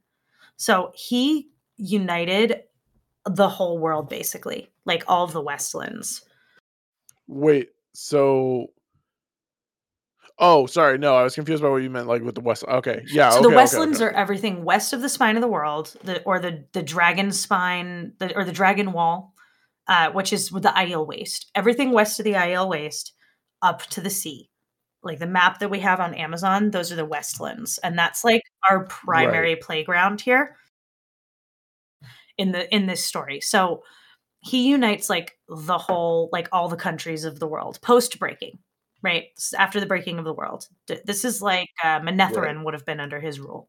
So 0.56 0.92
he 0.94 1.50
united 1.76 2.62
the 3.24 3.48
whole 3.48 3.78
world 3.78 4.08
basically, 4.08 4.70
like 4.84 5.04
all 5.06 5.24
of 5.24 5.32
the 5.32 5.42
Westlands. 5.42 6.22
Wait, 7.26 7.70
so 7.92 8.70
Oh, 10.40 10.66
sorry. 10.66 10.98
No, 10.98 11.16
I 11.16 11.24
was 11.24 11.34
confused 11.34 11.62
by 11.62 11.68
what 11.68 11.82
you 11.82 11.90
meant, 11.90 12.06
like 12.06 12.22
with 12.22 12.36
the 12.36 12.40
west. 12.40 12.64
Okay, 12.68 13.02
yeah. 13.08 13.30
So 13.30 13.38
okay, 13.38 13.48
the 13.48 13.56
Westlands 13.56 14.00
okay, 14.00 14.06
okay. 14.06 14.14
are 14.14 14.20
everything 14.20 14.64
west 14.64 14.92
of 14.92 15.02
the 15.02 15.08
spine 15.08 15.36
of 15.36 15.40
the 15.40 15.48
world, 15.48 15.96
the, 16.04 16.22
or 16.22 16.38
the 16.38 16.64
the 16.72 16.82
dragon 16.82 17.32
spine, 17.32 18.12
the, 18.18 18.34
or 18.36 18.44
the 18.44 18.52
dragon 18.52 18.92
wall, 18.92 19.34
uh, 19.88 20.10
which 20.12 20.32
is 20.32 20.50
the 20.50 20.72
Aiel 20.76 21.06
Waste. 21.06 21.50
Everything 21.54 21.92
west 21.92 22.20
of 22.20 22.24
the 22.24 22.34
Aiel 22.34 22.68
Waste, 22.68 23.12
up 23.62 23.82
to 23.86 24.00
the 24.00 24.10
sea. 24.10 24.50
Like 25.02 25.18
the 25.18 25.26
map 25.26 25.60
that 25.60 25.70
we 25.70 25.80
have 25.80 26.00
on 26.00 26.14
Amazon, 26.14 26.70
those 26.70 26.92
are 26.92 26.96
the 26.96 27.04
Westlands, 27.04 27.78
and 27.78 27.98
that's 27.98 28.24
like 28.24 28.42
our 28.68 28.84
primary 28.86 29.54
right. 29.54 29.60
playground 29.60 30.20
here 30.20 30.56
in 32.36 32.52
the 32.52 32.72
in 32.74 32.86
this 32.86 33.04
story. 33.04 33.40
So 33.40 33.82
he 34.40 34.68
unites 34.68 35.08
like 35.08 35.38
the 35.48 35.78
whole, 35.78 36.28
like 36.32 36.48
all 36.52 36.68
the 36.68 36.76
countries 36.76 37.24
of 37.24 37.38
the 37.40 37.46
world 37.46 37.80
post 37.80 38.18
breaking 38.18 38.58
right? 39.02 39.26
After 39.56 39.80
the 39.80 39.86
breaking 39.86 40.18
of 40.18 40.24
the 40.24 40.32
world. 40.32 40.66
This 41.04 41.24
is 41.24 41.40
like 41.42 41.68
uh, 41.82 42.00
Manetheren 42.00 42.56
right. 42.56 42.64
would 42.64 42.74
have 42.74 42.86
been 42.86 43.00
under 43.00 43.20
his 43.20 43.40
rule. 43.40 43.68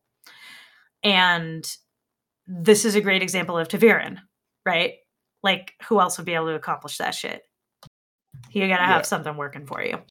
And 1.03 1.65
this 2.47 2.85
is 2.85 2.95
a 2.95 3.01
great 3.01 3.21
example 3.21 3.57
of 3.57 3.67
ta'veren, 3.67 4.17
right? 4.65 4.95
Like, 5.43 5.73
who 5.87 5.99
else 5.99 6.17
would 6.17 6.25
be 6.25 6.35
able 6.35 6.47
to 6.47 6.55
accomplish 6.55 6.97
that 6.97 7.15
shit? 7.15 7.43
You 8.51 8.67
gotta 8.67 8.83
have 8.83 9.01
Yeah. 9.01 9.01
something 9.03 9.37
working 9.37 9.65
for 9.65 9.83
you. 9.83 10.01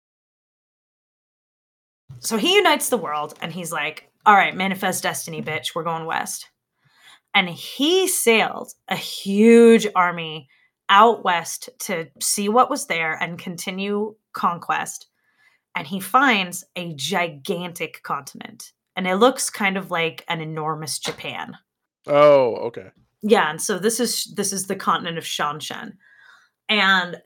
So 2.21 2.37
he 2.37 2.57
unites 2.57 2.89
the 2.89 2.97
world 2.97 3.35
and 3.41 3.53
he's 3.53 3.73
like, 3.73 4.11
all 4.27 4.35
right, 4.35 4.55
manifest 4.55 5.03
destiny, 5.03 5.43
bitch. 5.43 5.75
We're 5.75 5.85
going 5.85 6.07
west. 6.07 6.49
And 7.35 7.49
he 7.49 8.09
sailed 8.09 8.73
a 8.89 8.97
huge 8.97 9.87
army 9.95 10.49
out 10.89 11.23
west 11.23 11.69
to 11.81 12.09
see 12.21 12.49
what 12.49 12.71
was 12.71 12.87
there 12.87 13.15
and 13.15 13.39
continue 13.39 14.17
conquest. 14.33 15.07
And 15.77 15.87
he 15.87 16.01
finds 16.01 16.65
a 16.75 16.95
gigantic 16.95 18.03
continent. 18.03 18.73
And 18.97 19.07
it 19.07 19.17
looks 19.17 19.51
kind 19.51 19.77
of 19.77 19.91
like 19.91 20.25
an 20.29 20.41
enormous 20.41 20.99
Japan. 20.99 21.57
Oh, 22.07 22.57
okay. 22.57 22.91
Yeah, 23.23 23.51
and 23.51 23.61
so 23.61 23.79
this 23.79 24.01
is 24.01 24.33
this 24.37 24.53
is 24.53 24.67
the 24.67 24.77
continent 24.77 25.19
of 25.19 25.25
Seanchan. 25.25 25.95
And 26.69 27.21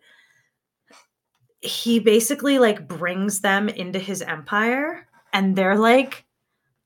he 1.61 1.99
basically 2.01 2.59
like 2.59 2.89
brings 2.89 3.41
them 3.41 3.69
into 3.69 3.99
his 3.99 4.21
empire 4.23 5.07
and 5.33 5.55
they're 5.55 5.79
like 5.79 6.25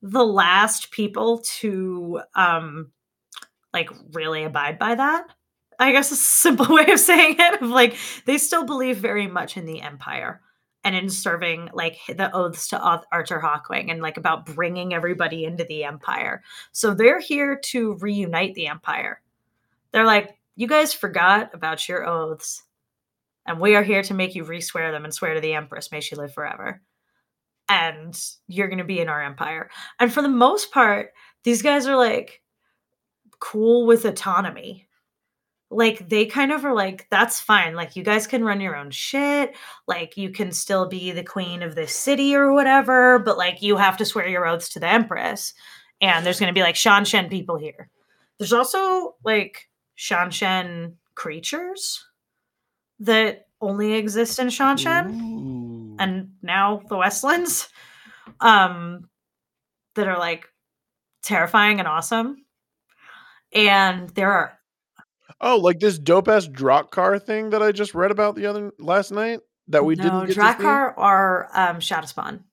the 0.01 0.23
last 0.23 0.91
people 0.91 1.39
to 1.59 2.21
um 2.35 2.91
like 3.73 3.89
really 4.13 4.43
abide 4.43 4.77
by 4.79 4.95
that. 4.95 5.27
I 5.79 5.91
guess 5.91 6.11
a 6.11 6.15
simple 6.15 6.67
way 6.75 6.85
of 6.91 6.99
saying 6.99 7.37
it 7.39 7.61
of 7.61 7.69
like 7.69 7.95
they 8.25 8.37
still 8.37 8.65
believe 8.65 8.97
very 8.97 9.27
much 9.27 9.57
in 9.57 9.65
the 9.65 9.81
empire 9.81 10.41
and 10.87 10.95
in 10.95 11.09
serving 11.09 11.69
like 11.73 11.97
the 12.07 12.33
oaths 12.33 12.69
to 12.69 12.79
Ar- 12.79 13.03
Artur 13.11 13.41
Hawkwing 13.41 13.91
and 13.91 14.01
like 14.01 14.15
about 14.15 14.45
bringing 14.45 14.93
everybody 14.93 15.43
into 15.43 15.65
the 15.65 15.83
empire. 15.83 16.41
So 16.71 16.93
they're 16.93 17.19
here 17.19 17.59
to 17.65 17.95
reunite 17.95 18.55
the 18.55 18.67
empire. 18.67 19.21
They're 19.91 20.05
like, 20.05 20.37
you 20.55 20.65
guys 20.65 20.93
forgot 20.93 21.53
about 21.53 21.89
your 21.89 22.07
oaths, 22.07 22.63
and 23.45 23.59
we 23.59 23.75
are 23.75 23.83
here 23.83 24.01
to 24.01 24.13
make 24.13 24.33
you 24.33 24.45
re-swear 24.45 24.93
them 24.93 25.03
and 25.03 25.13
swear 25.13 25.33
to 25.33 25.41
the 25.41 25.55
empress, 25.55 25.91
may 25.91 25.99
she 25.99 26.15
live 26.15 26.33
forever. 26.33 26.81
And 27.67 28.17
you're 28.47 28.69
going 28.69 28.77
to 28.77 28.85
be 28.85 29.01
in 29.01 29.09
our 29.09 29.21
empire. 29.21 29.69
And 29.99 30.11
for 30.11 30.21
the 30.21 30.29
most 30.29 30.71
part, 30.71 31.11
these 31.43 31.61
guys 31.61 31.85
are 31.85 31.97
like 31.97 32.41
cool 33.39 33.85
with 33.85 34.05
autonomy. 34.05 34.86
Like 35.69 36.07
they 36.07 36.25
kind 36.25 36.51
of 36.51 36.63
are 36.63 36.73
like, 36.73 37.07
that's 37.11 37.39
fine. 37.41 37.75
Like 37.75 37.95
you 37.95 38.03
guys 38.03 38.25
can 38.25 38.43
run 38.43 38.61
your 38.61 38.75
own 38.75 38.89
shit. 38.89 39.55
Like 39.87 40.15
you 40.15 40.29
can 40.29 40.51
still 40.51 40.87
be 40.87 41.11
the 41.11 41.23
queen 41.23 41.61
of 41.61 41.75
this 41.75 41.93
city 41.93 42.35
or 42.35 42.53
whatever, 42.53 43.19
but 43.19 43.37
like 43.37 43.61
you 43.61 43.75
have 43.75 43.97
to 43.97 44.05
swear 44.05 44.27
your 44.27 44.47
oaths 44.47 44.69
to 44.69 44.79
the 44.79 44.87
empress. 44.87 45.53
And 45.99 46.25
there's 46.25 46.39
going 46.39 46.53
to 46.53 46.57
be 46.57 46.63
like 46.63 46.75
shan 46.75 47.03
Seanchan 47.03 47.29
people 47.29 47.57
here. 47.57 47.89
There's 48.37 48.53
also 48.53 49.15
like 49.25 49.67
shan 49.95 50.29
Seanchan 50.29 50.93
creatures 51.15 52.05
that 52.99 53.47
only 53.59 53.93
exist 53.93 54.39
in 54.39 54.47
Seanchan 54.47 55.21
Ooh. 55.21 55.95
and 55.99 56.31
now 56.41 56.81
the 56.89 56.97
Westlands 56.97 57.69
um 58.39 59.09
that 59.95 60.07
are 60.07 60.19
like 60.19 60.47
terrifying 61.23 61.79
and 61.79 61.87
awesome. 61.87 62.45
And 63.53 64.09
there 64.09 64.31
are 64.31 64.57
oh, 65.41 65.57
like 65.57 65.79
this 65.79 65.99
dope 65.99 66.27
ass 66.27 66.47
drop 66.47 66.91
car 66.91 67.19
thing 67.19 67.51
that 67.51 67.61
I 67.61 67.71
just 67.71 67.93
read 67.93 68.11
about 68.11 68.35
the 68.35 68.45
other 68.45 68.71
last 68.79 69.11
night 69.11 69.39
that 69.67 69.85
we 69.85 69.95
no 69.95 70.03
didn't 70.03 70.27
get? 70.27 70.37
Draghkar 70.37 70.93
are 70.97 71.49
um 71.53 71.79
Shadow 71.79 72.07
Spawn. 72.07 72.43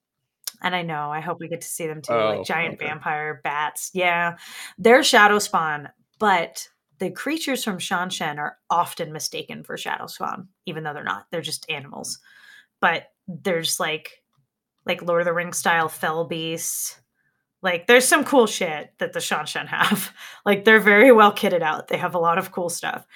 And 0.62 0.74
I 0.74 0.82
know, 0.82 1.10
I 1.10 1.20
hope 1.20 1.40
we 1.40 1.48
get 1.48 1.60
to 1.60 1.68
see 1.68 1.86
them 1.86 2.00
too. 2.00 2.14
Oh, 2.14 2.38
like 2.38 2.46
giant 2.46 2.74
okay. 2.74 2.86
vampire 2.86 3.40
bats. 3.44 3.90
Yeah. 3.92 4.36
They're 4.78 5.04
Shadow 5.04 5.38
Spawn, 5.38 5.90
but 6.18 6.66
the 6.98 7.10
creatures 7.10 7.62
from 7.62 7.78
Seanchan 7.78 8.38
are 8.38 8.56
often 8.70 9.12
mistaken 9.12 9.62
for 9.62 9.76
Shadow 9.76 10.06
Spawn, 10.06 10.48
even 10.64 10.82
though 10.82 10.94
they're 10.94 11.04
not. 11.04 11.26
They're 11.30 11.42
just 11.42 11.66
animals. 11.68 12.18
But 12.80 13.08
there's 13.28 13.78
like 13.78 14.22
like 14.86 15.02
Lord 15.02 15.22
of 15.22 15.26
the 15.26 15.32
Rings 15.32 15.58
style 15.58 15.88
fell 15.88 16.24
beasts. 16.24 16.98
Like 17.64 17.86
there's 17.86 18.06
some 18.06 18.24
cool 18.24 18.46
shit 18.46 18.92
that 18.98 19.14
the 19.14 19.18
Seanchan 19.20 19.66
have. 19.66 20.12
Like 20.46 20.66
they're 20.66 20.78
very 20.80 21.10
well 21.10 21.32
kitted 21.32 21.62
out. 21.62 21.88
They 21.88 21.96
have 21.96 22.14
a 22.14 22.18
lot 22.18 22.36
of 22.36 22.52
cool 22.52 22.68
stuff. 22.68 23.06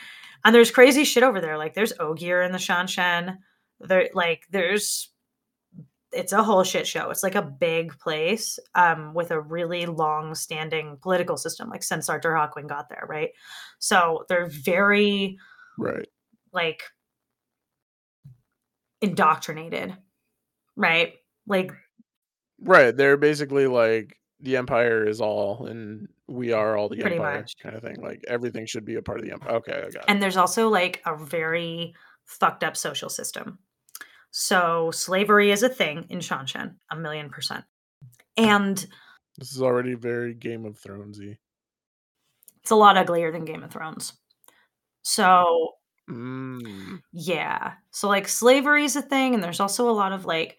And 0.44 0.54
there's 0.54 0.70
crazy 0.70 1.04
shit 1.04 1.22
over 1.22 1.42
there. 1.42 1.58
Like 1.58 1.74
there's 1.74 1.92
Ogier 2.00 2.40
in 2.40 2.52
the 2.52 2.58
Seanchan. 2.58 3.36
There 3.80 4.08
like 4.14 4.44
there's 4.50 5.10
it's 6.10 6.32
a 6.32 6.42
whole 6.42 6.64
shit 6.64 6.86
show. 6.86 7.10
It's 7.10 7.22
like 7.22 7.34
a 7.34 7.42
big 7.42 7.98
place 7.98 8.58
um, 8.74 9.12
with 9.12 9.30
a 9.30 9.38
really 9.38 9.84
long 9.84 10.34
standing 10.34 10.96
political 11.02 11.36
system, 11.36 11.68
like 11.68 11.82
since 11.82 12.08
Artur 12.08 12.30
Hawkwing 12.32 12.66
got 12.66 12.88
there, 12.88 13.04
right? 13.06 13.30
So 13.78 14.24
they're 14.30 14.46
very 14.48 15.36
Right. 15.76 16.08
like 16.50 16.82
indoctrinated, 19.02 19.94
right? 20.76 21.14
Like 21.46 21.72
Right. 22.60 22.96
They're 22.96 23.16
basically 23.18 23.66
like 23.66 24.17
the 24.40 24.56
empire 24.56 25.06
is 25.06 25.20
all 25.20 25.66
and 25.66 26.08
we 26.28 26.52
are 26.52 26.76
all 26.76 26.88
the 26.88 26.96
Pretty 27.00 27.16
empire 27.16 27.40
much. 27.40 27.56
kind 27.62 27.74
of 27.74 27.82
thing. 27.82 27.96
Like 28.00 28.24
everything 28.28 28.66
should 28.66 28.84
be 28.84 28.94
a 28.96 29.02
part 29.02 29.18
of 29.18 29.24
the 29.26 29.32
empire. 29.32 29.52
Okay, 29.56 29.72
I 29.72 29.80
got 29.90 29.94
it. 29.96 30.04
and 30.08 30.22
there's 30.22 30.36
also 30.36 30.68
like 30.68 31.02
a 31.06 31.16
very 31.16 31.94
fucked 32.24 32.62
up 32.62 32.76
social 32.76 33.08
system. 33.08 33.58
So 34.30 34.90
slavery 34.92 35.50
is 35.50 35.62
a 35.62 35.68
thing 35.68 36.06
in 36.10 36.18
Seanchan, 36.18 36.74
a 36.90 36.96
million 36.96 37.30
percent. 37.30 37.64
And 38.36 38.76
This 39.38 39.52
is 39.52 39.62
already 39.62 39.94
very 39.94 40.34
Game 40.34 40.64
of 40.66 40.78
Thronesy. 40.80 41.38
it's 42.60 42.70
a 42.70 42.76
lot 42.76 42.96
uglier 42.98 43.32
than 43.32 43.44
Game 43.44 43.62
of 43.64 43.70
Thrones. 43.72 44.12
So 45.02 45.74
Mm. 46.08 47.02
yeah. 47.12 47.74
So 47.90 48.08
like 48.08 48.28
slavery 48.28 48.84
is 48.84 48.96
a 48.96 49.02
thing, 49.02 49.34
and 49.34 49.42
there's 49.44 49.60
also 49.60 49.90
a 49.90 49.92
lot 49.92 50.12
of 50.12 50.24
like 50.24 50.56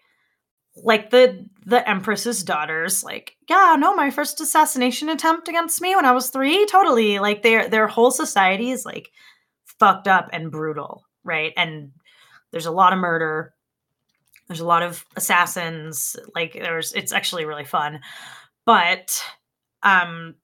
like 0.82 1.10
the 1.10 1.46
the 1.66 1.88
Empress's 1.88 2.42
daughters, 2.42 3.04
like, 3.04 3.36
yeah, 3.48 3.76
no, 3.78 3.94
my 3.94 4.10
first 4.10 4.40
assassination 4.40 5.08
attempt 5.08 5.48
against 5.48 5.80
me 5.80 5.94
when 5.94 6.04
I 6.06 6.12
was 6.12 6.30
three, 6.30 6.66
totally. 6.66 7.18
Like 7.18 7.42
their 7.42 7.68
their 7.68 7.86
whole 7.86 8.10
society 8.10 8.70
is 8.70 8.84
like 8.84 9.10
fucked 9.64 10.08
up 10.08 10.28
and 10.32 10.50
brutal, 10.50 11.04
right? 11.24 11.52
And 11.56 11.92
there's 12.50 12.66
a 12.66 12.70
lot 12.72 12.92
of 12.92 12.98
murder. 12.98 13.54
There's 14.48 14.60
a 14.60 14.66
lot 14.66 14.82
of 14.82 15.04
assassins. 15.16 16.16
Like 16.34 16.54
there's 16.54 16.92
it's 16.92 17.12
actually 17.12 17.44
really 17.44 17.64
fun. 17.64 18.00
But 18.66 19.22
um 19.82 20.34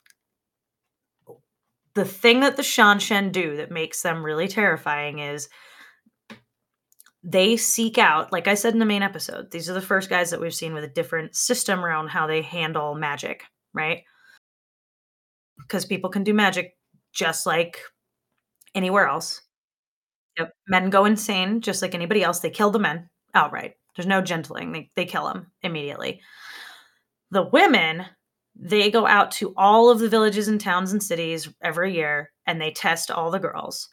the 1.95 2.05
thing 2.05 2.41
that 2.41 2.57
the 2.57 2.63
Seanchan 2.63 3.33
do 3.33 3.57
that 3.57 3.71
makes 3.71 4.03
them 4.03 4.25
really 4.25 4.49
terrifying 4.49 5.19
is 5.19 5.49
they 7.29 7.57
seek 7.57 7.99
out, 7.99 8.31
like 8.31 8.47
I 8.47 8.55
said 8.55 8.73
in 8.73 8.79
the 8.79 8.87
main 8.87 9.03
episode, 9.03 9.51
these 9.51 9.69
are 9.69 9.75
the 9.75 9.81
first 9.81 10.09
guys 10.09 10.31
that 10.31 10.41
we've 10.41 10.55
seen 10.55 10.75
with 10.75 10.85
a 10.85 10.89
different 10.89 11.35
system 11.35 11.85
around 11.85 12.07
how 12.09 12.29
they 12.29 12.41
handle 12.41 12.95
magic, 12.95 13.43
right? 13.75 14.05
Because 15.59 15.85
people 15.85 16.09
can 16.09 16.23
do 16.23 16.33
magic 16.33 16.77
just 17.13 17.45
like 17.45 17.81
anywhere 18.77 19.09
else. 19.09 19.43
Yep. 20.39 20.53
Men 20.69 20.89
go 20.89 21.05
insane 21.05 21.63
just 21.63 21.83
like 21.83 21.97
anybody 21.97 22.23
else. 22.23 22.39
They 22.39 22.51
kill 22.51 22.71
the 22.71 22.79
men 22.79 23.11
outright. 23.35 23.73
There's 23.97 24.07
no 24.07 24.23
gentling. 24.23 24.71
They, 24.71 24.91
they 24.95 25.05
kill 25.05 25.27
them 25.27 25.51
immediately. 25.63 26.21
The 27.33 27.43
women, 27.43 28.07
they 28.55 28.89
go 28.89 29.05
out 29.05 29.33
to 29.33 29.53
all 29.57 29.91
of 29.91 29.99
the 29.99 30.09
villages 30.09 30.47
and 30.47 30.61
towns 30.61 30.93
and 30.93 31.03
cities 31.03 31.49
every 31.61 31.93
year 31.93 32.31
and 32.47 32.61
they 32.61 32.71
test 32.71 33.11
all 33.11 33.33
the 33.33 33.41
girls. 33.41 33.89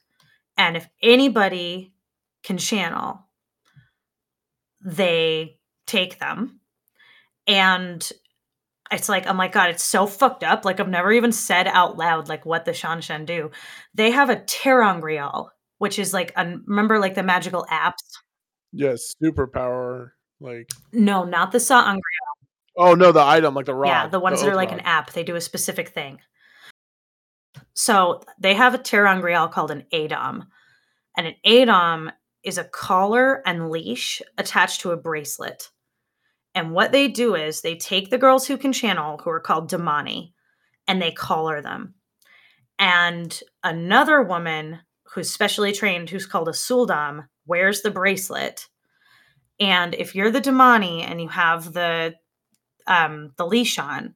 And 0.56 0.78
if 0.78 0.88
anybody 1.02 1.94
can 2.44 2.60
channel, 2.60 3.23
they 4.84 5.58
take 5.88 6.20
them. 6.20 6.60
And 7.48 8.08
it's 8.92 9.10
like, 9.10 9.28
I'm 9.28 9.38
like, 9.38 9.52
God, 9.54 9.70
it's 9.70 9.84
so 9.84 10.06
fucked 10.06 10.44
up. 10.44 10.66
Like, 10.66 10.80
I've 10.80 10.90
never 10.90 11.12
even 11.12 11.32
said 11.32 11.68
out 11.68 11.98
loud, 11.98 12.30
like, 12.30 12.46
what 12.46 12.66
the 12.66 12.72
Seanchan 12.72 13.26
do. 13.26 13.52
They 13.94 14.12
have 14.12 14.30
a 14.30 14.36
Ter'angreal, 14.38 15.50
which 15.80 15.98
is 16.00 16.14
like, 16.14 16.32
a, 16.36 16.46
remember, 16.66 17.00
like 17.00 17.16
the 17.16 17.24
magical 17.24 17.66
apps? 17.72 18.04
Yes, 18.72 19.14
superpower. 19.22 20.12
Like 20.40 20.70
No, 20.92 21.24
not 21.24 21.52
the 21.54 21.60
Sa'angreal. 21.60 22.02
oh 22.76 22.96
no, 22.96 23.12
the 23.14 23.22
item, 23.22 23.54
like 23.54 23.66
the 23.66 23.74
rod. 23.74 23.88
Yeah, 23.88 24.08
the 24.08 24.20
ones 24.20 24.42
that 24.42 24.50
are 24.50 24.56
like 24.56 24.72
rod. 24.72 24.80
an 24.80 24.86
app. 24.86 25.14
They 25.14 25.24
do 25.24 25.36
a 25.36 25.42
specific 25.42 25.90
thing. 25.90 26.20
So 27.74 28.22
they 28.40 28.54
have 28.54 28.74
a 28.74 28.80
Ter'angreal 28.80 29.52
called 29.52 29.72
an 29.72 29.86
a'dam. 29.94 30.48
And 31.16 31.28
an 31.28 31.36
a'dam 31.46 32.12
is 32.44 32.58
a 32.58 32.64
collar 32.66 33.42
and 33.48 33.70
leash 33.70 34.22
attached 34.38 34.82
to 34.82 34.92
a 34.92 34.98
bracelet. 34.98 35.70
And 36.56 36.72
what 36.72 36.92
they 36.92 37.08
do 37.08 37.36
is 37.36 37.62
they 37.62 37.76
take 37.76 38.10
the 38.10 38.18
girls 38.18 38.48
who 38.48 38.58
can 38.58 38.74
channel, 38.74 39.18
who 39.24 39.30
are 39.30 39.40
called 39.40 39.70
damane, 39.70 40.34
and 40.88 41.02
they 41.02 41.12
collar 41.12 41.62
them. 41.62 41.96
And 42.78 43.40
another 43.64 44.22
woman 44.22 44.80
who's 45.14 45.32
specially 45.32 45.72
trained, 45.72 46.10
who's 46.10 46.26
called 46.26 46.48
a 46.48 46.54
sul'dam, 46.54 47.28
wears 47.46 47.82
the 47.82 47.92
bracelet. 47.92 48.68
And 49.60 49.94
if 49.94 50.16
you're 50.16 50.32
the 50.32 50.42
damane 50.42 51.08
and 51.08 51.22
you 51.22 51.30
have 51.30 51.74
the 51.74 52.16
um, 52.86 53.32
the 53.38 53.46
leash 53.46 53.80
on, 53.80 54.16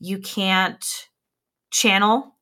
you 0.00 0.18
can't 0.18 0.84
channel 1.70 2.36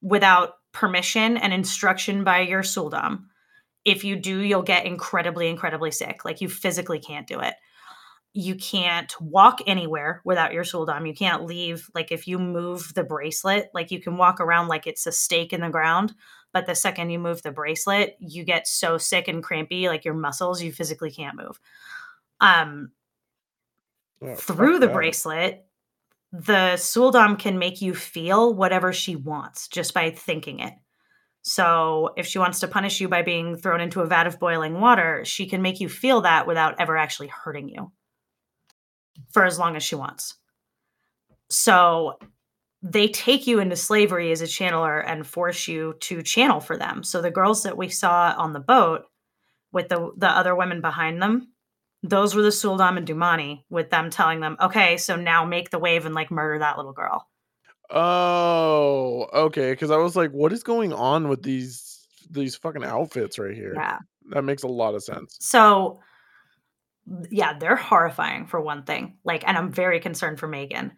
without 0.00 0.54
permission 0.72 1.36
and 1.36 1.52
instruction 1.52 2.24
by 2.24 2.40
your 2.40 2.62
sul'dam. 2.62 3.27
If 3.88 4.04
you 4.04 4.16
do, 4.16 4.40
you'll 4.40 4.62
get 4.62 4.86
incredibly, 4.86 5.48
incredibly 5.48 5.90
sick. 5.90 6.24
Like 6.24 6.40
you 6.40 6.48
physically 6.48 6.98
can't 6.98 7.26
do 7.26 7.40
it. 7.40 7.54
You 8.34 8.54
can't 8.54 9.12
walk 9.20 9.60
anywhere 9.66 10.20
without 10.24 10.52
your 10.52 10.62
sul'dam. 10.62 11.06
You 11.08 11.14
can't 11.14 11.46
leave. 11.46 11.88
Like 11.94 12.12
if 12.12 12.28
you 12.28 12.38
move 12.38 12.92
the 12.94 13.02
bracelet, 13.02 13.70
like 13.72 13.90
you 13.90 14.00
can 14.00 14.16
walk 14.18 14.40
around 14.40 14.68
like 14.68 14.86
it's 14.86 15.06
a 15.06 15.12
stake 15.12 15.52
in 15.52 15.62
the 15.62 15.70
ground. 15.70 16.14
But 16.52 16.66
the 16.66 16.74
second 16.74 17.10
you 17.10 17.18
move 17.18 17.42
the 17.42 17.50
bracelet, 17.50 18.16
you 18.20 18.44
get 18.44 18.68
so 18.68 18.98
sick 18.98 19.28
and 19.28 19.42
crampy, 19.42 19.88
like 19.88 20.04
your 20.04 20.14
muscles, 20.14 20.62
you 20.62 20.72
physically 20.72 21.10
can't 21.10 21.36
move. 21.36 21.58
Um, 22.40 22.92
Oh, 24.20 24.34
through 24.34 24.78
the 24.80 24.86
that. 24.86 24.92
bracelet, 24.92 25.66
the 26.32 26.76
sul'dam 26.76 27.38
can 27.38 27.58
make 27.58 27.80
you 27.80 27.94
feel 27.94 28.54
whatever 28.54 28.92
she 28.92 29.16
wants 29.16 29.68
just 29.68 29.94
by 29.94 30.10
thinking 30.10 30.60
it. 30.60 30.74
So 31.42 32.12
if 32.16 32.26
she 32.26 32.38
wants 32.38 32.60
to 32.60 32.68
punish 32.68 33.00
you 33.00 33.08
by 33.08 33.22
being 33.22 33.56
thrown 33.56 33.80
into 33.80 34.00
a 34.00 34.06
vat 34.06 34.26
of 34.26 34.38
boiling 34.38 34.80
water, 34.80 35.24
she 35.24 35.46
can 35.46 35.62
make 35.62 35.80
you 35.80 35.88
feel 35.88 36.20
that 36.22 36.46
without 36.46 36.80
ever 36.80 36.96
actually 36.96 37.28
hurting 37.28 37.68
you 37.68 37.92
for 39.32 39.44
as 39.44 39.58
long 39.58 39.76
as 39.76 39.82
she 39.82 39.94
wants. 39.94 40.34
So 41.50 42.18
they 42.82 43.08
take 43.08 43.46
you 43.46 43.60
into 43.60 43.76
slavery 43.76 44.30
as 44.30 44.42
a 44.42 44.46
channeler 44.46 45.02
and 45.06 45.26
force 45.26 45.66
you 45.66 45.94
to 46.00 46.22
channel 46.22 46.60
for 46.60 46.76
them. 46.76 47.02
So 47.02 47.20
the 47.20 47.30
girls 47.30 47.62
that 47.62 47.76
we 47.76 47.88
saw 47.88 48.34
on 48.36 48.52
the 48.52 48.60
boat 48.60 49.04
with 49.72 49.88
the 49.88 50.12
the 50.16 50.28
other 50.28 50.54
women 50.54 50.80
behind 50.80 51.20
them, 51.20 51.52
those 52.02 52.34
were 52.34 52.42
the 52.42 52.48
sul'dam 52.50 52.96
and 52.96 53.06
damane 53.06 53.64
with 53.70 53.90
them 53.90 54.10
telling 54.10 54.40
them, 54.40 54.56
"Okay, 54.60 54.96
so 54.96 55.16
now 55.16 55.44
make 55.44 55.70
the 55.70 55.78
wave 55.78 56.06
and 56.06 56.14
like 56.14 56.30
murder 56.30 56.58
that 56.60 56.76
little 56.76 56.92
girl." 56.92 57.28
Oh, 57.90 59.28
okay. 59.32 59.72
Because 59.72 59.90
I 59.90 59.96
was 59.96 60.16
like, 60.16 60.30
what 60.30 60.52
is 60.52 60.62
going 60.62 60.92
on 60.92 61.28
with 61.28 61.42
these 61.42 62.06
these 62.30 62.56
fucking 62.56 62.84
outfits 62.84 63.38
right 63.38 63.54
here? 63.54 63.74
Yeah. 63.74 63.98
That 64.30 64.44
makes 64.44 64.62
a 64.62 64.68
lot 64.68 64.94
of 64.94 65.02
sense. 65.02 65.36
So 65.40 66.00
yeah, 67.30 67.58
they're 67.58 67.76
horrifying 67.76 68.46
for 68.46 68.60
one 68.60 68.82
thing. 68.82 69.16
Like, 69.24 69.46
and 69.46 69.56
I'm 69.56 69.72
very 69.72 70.00
concerned 70.00 70.38
for 70.38 70.46
Megan 70.46 70.92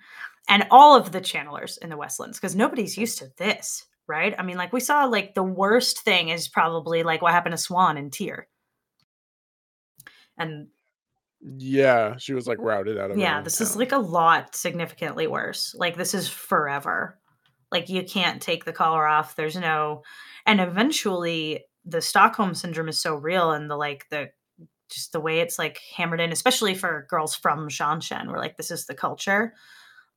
and 0.49 0.67
all 0.71 0.97
of 0.97 1.13
the 1.13 1.21
channelers 1.21 1.79
in 1.79 1.91
the 1.91 1.97
Westlands 1.97 2.39
because 2.39 2.57
nobody's 2.57 2.99
used 2.99 3.19
to 3.19 3.31
this, 3.37 3.87
right? 4.09 4.35
I 4.37 4.43
mean, 4.43 4.57
like 4.57 4.73
we 4.73 4.81
saw 4.81 5.05
like 5.05 5.35
the 5.35 5.45
worst 5.45 6.01
thing 6.01 6.31
is 6.31 6.49
probably 6.49 7.05
like 7.05 7.23
what 7.23 7.33
happened 7.33 7.57
to 7.57 7.63
Siuan 7.63 7.97
and 7.99 8.13
Tyr. 8.13 8.49
And 10.37 10.69
Yeah, 11.43 12.17
she 12.19 12.35
was 12.35 12.47
like 12.47 12.59
routed 12.61 12.99
out 12.99 13.11
of. 13.11 13.17
yeah, 13.19 13.41
this 13.41 13.61
is 13.61 13.77
like 13.77 13.93
a 13.93 13.99
lot 13.99 14.55
significantly 14.55 15.27
worse. 15.27 15.75
Like 15.79 15.97
this 15.97 16.13
is 16.13 16.29
forever. 16.29 17.19
Like 17.73 17.89
you 17.89 18.03
can't 18.03 18.43
take 18.43 18.65
the 18.65 18.73
collar 18.73 19.07
off. 19.07 19.37
There's 19.37 19.57
no 19.57 20.03
and 20.45 20.61
eventually 20.61 21.65
the 21.85 22.03
Stockholm 22.03 22.55
syndrome 22.55 22.89
is 22.89 23.01
so 23.01 23.15
real 23.15 23.53
and 23.53 23.71
the 23.71 23.77
like 23.77 24.07
the 24.11 24.31
just 24.91 25.13
the 25.13 25.21
way 25.21 25.41
it's 25.41 25.59
like 25.59 25.81
hammered 25.97 26.21
in, 26.21 26.33
especially 26.33 26.75
for 26.75 27.07
girls 27.09 27.35
from 27.35 27.69
Seanchan, 27.69 28.27
where 28.27 28.39
like 28.39 28.57
this 28.57 28.71
is 28.71 28.85
the 28.87 28.95
culture. 28.95 29.55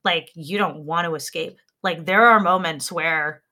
Like 0.04 0.30
you 0.36 0.58
don't 0.58 0.84
want 0.84 1.06
to 1.06 1.16
escape. 1.16 1.58
Like 1.84 2.06
there 2.06 2.26
are 2.26 2.40
moments 2.40 2.92
where 2.92 3.44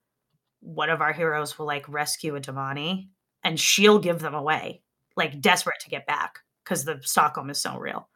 one 0.59 0.89
of 0.89 0.99
our 0.99 1.13
heroes 1.13 1.57
will 1.57 1.67
like 1.67 1.87
rescue 1.87 2.35
a 2.35 2.41
damane 2.41 3.07
and 3.43 3.57
she'll 3.57 3.99
give 3.99 4.19
them 4.19 4.33
away, 4.33 4.81
like 5.15 5.39
desperate 5.39 5.79
to 5.81 5.89
get 5.89 6.05
back 6.05 6.39
because 6.71 6.85
the 6.85 7.01
Stockholm 7.03 7.49
is 7.49 7.59
so 7.59 7.77
real. 7.77 8.07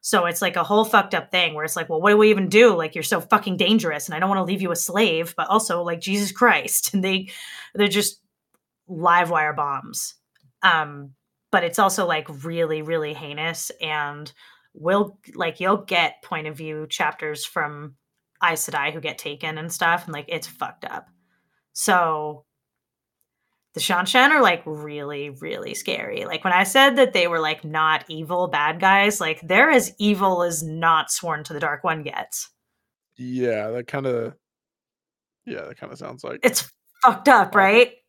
So 0.00 0.26
it's 0.26 0.42
like 0.42 0.56
a 0.56 0.64
whole 0.64 0.84
fucked 0.84 1.14
up 1.14 1.30
thing 1.30 1.54
where 1.54 1.64
it's 1.64 1.76
like, 1.76 1.88
well, 1.88 2.00
what 2.00 2.10
do 2.10 2.16
we 2.16 2.30
even 2.30 2.48
do? 2.48 2.74
Like 2.74 2.96
you're 2.96 3.04
so 3.04 3.20
fucking 3.20 3.56
dangerous 3.56 4.06
and 4.06 4.16
I 4.16 4.18
don't 4.18 4.28
want 4.28 4.40
to 4.40 4.44
leave 4.44 4.62
you 4.62 4.72
a 4.72 4.76
slave, 4.76 5.34
but 5.36 5.48
also 5.48 5.84
like 5.84 6.00
Jesus 6.00 6.32
Christ. 6.32 6.92
And 6.94 7.04
they 7.04 7.28
they're 7.74 7.86
just 7.86 8.20
live 8.88 9.30
wire 9.30 9.52
bombs. 9.52 10.14
Um, 10.62 11.12
but 11.52 11.62
it's 11.62 11.78
also 11.78 12.04
like 12.04 12.26
really, 12.44 12.82
really 12.82 13.14
heinous 13.14 13.70
and 13.80 14.32
will 14.74 15.16
like 15.34 15.60
you'll 15.60 15.84
get 15.84 16.22
point 16.24 16.48
of 16.48 16.56
view 16.56 16.88
chapters 16.88 17.44
from 17.44 17.94
Aes 18.42 18.68
Sedai 18.68 18.92
who 18.92 19.00
get 19.00 19.18
taken 19.18 19.56
and 19.56 19.72
stuff, 19.72 20.04
and 20.04 20.12
like 20.12 20.26
it's 20.28 20.48
fucked 20.48 20.84
up. 20.84 21.08
So 21.74 22.44
the 23.74 23.80
Seanchan 23.80 24.30
are 24.30 24.42
like 24.42 24.62
really, 24.66 25.30
really 25.30 25.74
scary. 25.74 26.24
Like 26.24 26.42
when 26.44 26.52
I 26.52 26.64
said 26.64 26.96
that 26.96 27.12
they 27.12 27.28
were 27.28 27.40
like 27.40 27.64
not 27.64 28.04
evil 28.08 28.48
bad 28.48 28.80
guys, 28.80 29.20
like 29.20 29.40
they're 29.42 29.70
as 29.70 29.94
evil 29.98 30.42
as 30.42 30.62
not 30.62 31.10
sworn 31.10 31.44
to 31.44 31.52
the 31.52 31.60
Dark 31.60 31.84
One 31.84 32.02
gets. 32.02 32.48
Yeah, 33.16 33.70
that 33.70 33.86
kind 33.86 34.06
of. 34.06 34.34
Yeah, 35.46 35.62
that 35.62 35.78
kind 35.78 35.92
of 35.92 35.98
sounds 35.98 36.24
like. 36.24 36.40
It's 36.42 36.70
fucked 37.02 37.28
up, 37.28 37.54
right? 37.54 37.92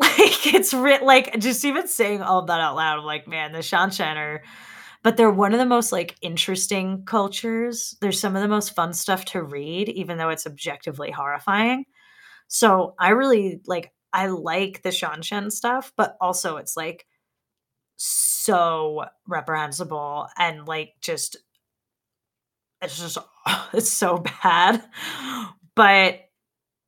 Like 0.00 0.54
it's 0.54 0.72
re- 0.72 1.02
like 1.02 1.40
just 1.40 1.64
even 1.64 1.88
saying 1.88 2.22
all 2.22 2.38
of 2.38 2.46
that 2.46 2.60
out 2.60 2.76
loud, 2.76 3.00
I'm 3.00 3.04
like, 3.04 3.26
man, 3.26 3.50
the 3.50 3.58
Seanchan 3.58 4.14
are 4.14 4.42
but 5.02 5.16
they're 5.16 5.30
one 5.30 5.52
of 5.52 5.58
the 5.58 5.66
most 5.66 5.92
like 5.92 6.16
interesting 6.22 7.04
cultures. 7.04 7.96
There's 8.00 8.20
some 8.20 8.36
of 8.36 8.42
the 8.42 8.48
most 8.48 8.74
fun 8.74 8.92
stuff 8.92 9.24
to 9.26 9.42
read, 9.42 9.88
even 9.88 10.18
though 10.18 10.30
it's 10.30 10.46
objectively 10.46 11.10
horrifying. 11.10 11.84
So 12.48 12.94
I 12.98 13.10
really 13.10 13.60
like 13.66 13.92
I 14.12 14.26
like 14.28 14.82
the 14.82 14.90
Seanchan 14.90 15.52
stuff, 15.52 15.92
but 15.96 16.16
also 16.20 16.56
it's 16.56 16.76
like 16.76 17.06
so 17.96 19.04
reprehensible 19.26 20.28
and 20.38 20.66
like 20.66 20.94
just 21.00 21.36
it's 22.80 22.98
just 22.98 23.18
it's 23.72 23.90
so 23.90 24.18
bad. 24.42 24.82
But 25.74 26.20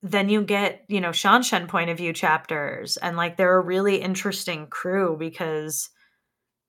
then 0.03 0.29
you 0.29 0.43
get, 0.43 0.85
you 0.89 1.01
know, 1.01 1.11
Seanchan 1.11 1.69
point 1.69 1.91
of 1.91 1.99
view 1.99 2.13
chapters 2.13 2.97
and 2.97 3.17
like 3.17 3.37
they're 3.37 3.57
a 3.57 3.65
really 3.65 3.97
interesting 3.97 4.67
crew 4.67 5.17
because 5.19 5.91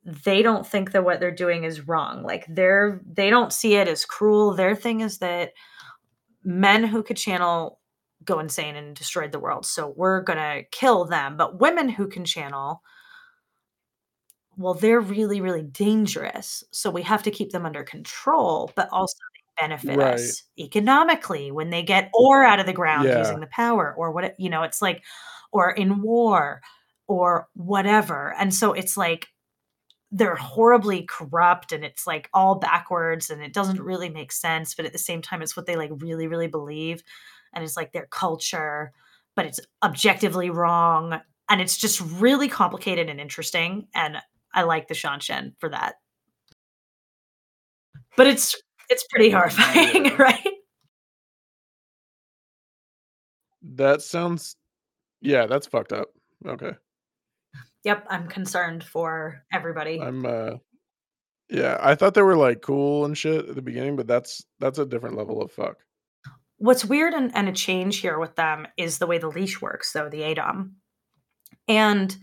they 0.03 0.41
don't 0.41 0.65
think 0.65 0.91
that 0.91 1.05
what 1.05 1.19
they're 1.19 1.31
doing 1.31 1.63
is 1.63 1.87
wrong. 1.87 2.23
Like 2.23 2.45
they're 2.49 3.01
they 3.05 3.29
don't 3.29 3.53
see 3.53 3.75
it 3.75 3.87
as 3.87 4.05
cruel. 4.05 4.53
Their 4.53 4.75
thing 4.75 5.01
is 5.01 5.19
that 5.19 5.51
men 6.43 6.83
who 6.83 7.03
could 7.03 7.17
channel 7.17 7.79
go 8.25 8.39
insane 8.39 8.75
and 8.75 8.95
destroyed 8.95 9.31
the 9.31 9.39
world. 9.39 9.65
So 9.65 9.93
we're 9.95 10.21
going 10.21 10.39
to 10.39 10.63
kill 10.71 11.05
them. 11.05 11.37
But 11.37 11.59
women 11.59 11.89
who 11.89 12.07
can 12.07 12.25
channel 12.25 12.81
well, 14.57 14.73
they're 14.73 14.99
really 14.99 15.41
really 15.41 15.63
dangerous. 15.63 16.63
So 16.71 16.89
we 16.91 17.01
have 17.03 17.23
to 17.23 17.31
keep 17.31 17.51
them 17.51 17.65
under 17.65 17.83
control, 17.83 18.71
but 18.75 18.89
also 18.91 19.15
they 19.57 19.67
benefit 19.67 19.99
Right. 19.99 20.01
us 20.01 20.43
economically 20.59 21.51
when 21.51 21.69
they 21.69 21.83
get 21.83 22.09
ore 22.13 22.43
out 22.43 22.59
of 22.59 22.65
the 22.65 22.73
ground 22.73 23.13
Yeah. 23.13 23.15
using 23.15 23.39
the 23.39 23.47
power 23.47 23.93
or 23.97 24.11
what 24.11 24.35
you 24.39 24.49
know, 24.49 24.63
it's 24.63 24.81
like 24.81 25.03
or 25.51 25.71
in 25.71 26.01
war 26.01 26.61
or 27.07 27.47
whatever. 27.55 28.33
And 28.37 28.53
so 28.53 28.73
it's 28.73 28.97
like 28.97 29.27
they're 30.11 30.35
horribly 30.35 31.03
corrupt 31.03 31.71
and 31.71 31.85
it's 31.85 32.05
like 32.07 32.29
all 32.33 32.55
backwards 32.55 33.29
and 33.29 33.41
it 33.41 33.53
doesn't 33.53 33.81
really 33.81 34.09
make 34.09 34.31
sense 34.31 34.75
but 34.75 34.85
at 34.85 34.91
the 34.93 34.97
same 34.99 35.21
time 35.21 35.41
it's 35.41 35.55
what 35.55 35.65
they 35.65 35.75
like 35.77 35.91
really 35.99 36.27
really 36.27 36.47
believe 36.47 37.01
and 37.53 37.63
it's 37.63 37.77
like 37.77 37.91
their 37.91 38.07
culture 38.07 38.91
but 39.35 39.45
it's 39.45 39.59
objectively 39.83 40.49
wrong 40.49 41.19
and 41.49 41.61
it's 41.61 41.77
just 41.77 42.01
really 42.19 42.47
complicated 42.47 43.09
and 43.09 43.19
interesting 43.19 43.87
and 43.95 44.17
i 44.53 44.63
like 44.63 44.87
the 44.87 44.93
Seanchan 44.93 45.53
for 45.59 45.69
that 45.69 45.95
but 48.17 48.27
it's 48.27 48.55
it's 48.89 49.05
pretty 49.09 49.29
horrifying 49.29 50.05
Yeah. 50.05 50.15
right 50.19 50.47
That 53.75 54.01
sounds. 54.01 54.55
Yeah, 55.21 55.45
that's 55.45 55.67
fucked 55.67 55.93
up. 55.93 56.07
Okay, 56.47 56.71
yep 57.83 58.05
i'm 58.09 58.27
concerned 58.27 58.83
for 58.83 59.43
everybody 59.53 59.99
I'm. 60.01 60.25
uh 60.25 60.53
Yeah, 61.49 61.77
I 61.79 61.93
thought 61.95 62.15
they 62.15 62.23
were 62.23 62.35
like 62.35 62.61
cool 62.61 63.05
and 63.05 63.15
shit 63.17 63.49
at 63.49 63.55
the 63.55 63.61
beginning, 63.61 63.95
but 63.95 64.07
that's 64.07 64.43
that's 64.59 64.79
a 64.79 64.85
different 64.85 65.15
level 65.17 65.41
of 65.41 65.51
fuck. 65.51 65.77
What's 66.61 66.85
weird 66.85 67.13
and, 67.13 67.35
and 67.35 67.49
a 67.49 67.51
change 67.53 67.97
here 67.97 68.19
with 68.19 68.35
them 68.35 68.67
is 68.77 68.97
the 68.97 69.07
way 69.07 69.17
the 69.17 69.27
leash 69.29 69.61
works, 69.61 69.91
though, 69.93 70.09
the 70.09 70.23
a'dam. 70.23 70.75
And 71.67 72.15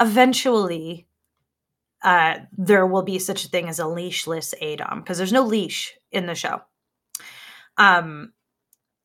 eventually, 0.00 1.06
uh, 2.02 2.40
there 2.56 2.86
will 2.86 3.02
be 3.02 3.18
such 3.18 3.44
a 3.44 3.48
thing 3.48 3.68
as 3.68 3.78
a 3.78 3.84
leashless 3.84 4.54
a'dam 4.60 5.00
because 5.00 5.18
there's 5.18 5.32
no 5.32 5.42
leash 5.42 5.94
in 6.12 6.26
the 6.26 6.34
show. 6.34 6.60
Um, 7.76 8.32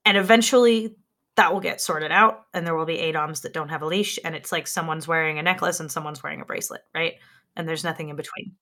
and 0.06 0.18
eventually, 0.18 0.96
that 1.36 1.54
will 1.54 1.62
get 1.62 1.82
sorted 1.82 2.12
out, 2.12 2.46
and 2.54 2.66
there 2.68 2.76
will 2.76 2.86
be 2.86 2.98
a'dams 2.98 3.42
that 3.42 3.54
don't 3.54 3.70
have 3.70 3.82
a 3.82 3.88
leash, 3.88 4.20
and 4.24 4.36
it's 4.36 4.52
like 4.52 4.68
someone's 4.68 5.08
wearing 5.08 5.40
a 5.40 5.44
necklace 5.44 5.80
and 5.80 5.92
someone's 5.92 6.22
wearing 6.22 6.42
a 6.42 6.46
bracelet, 6.46 6.82
right? 6.94 7.14
And 7.56 7.68
there's 7.68 7.84
nothing 7.84 8.10
in 8.10 8.16
between 8.16 8.54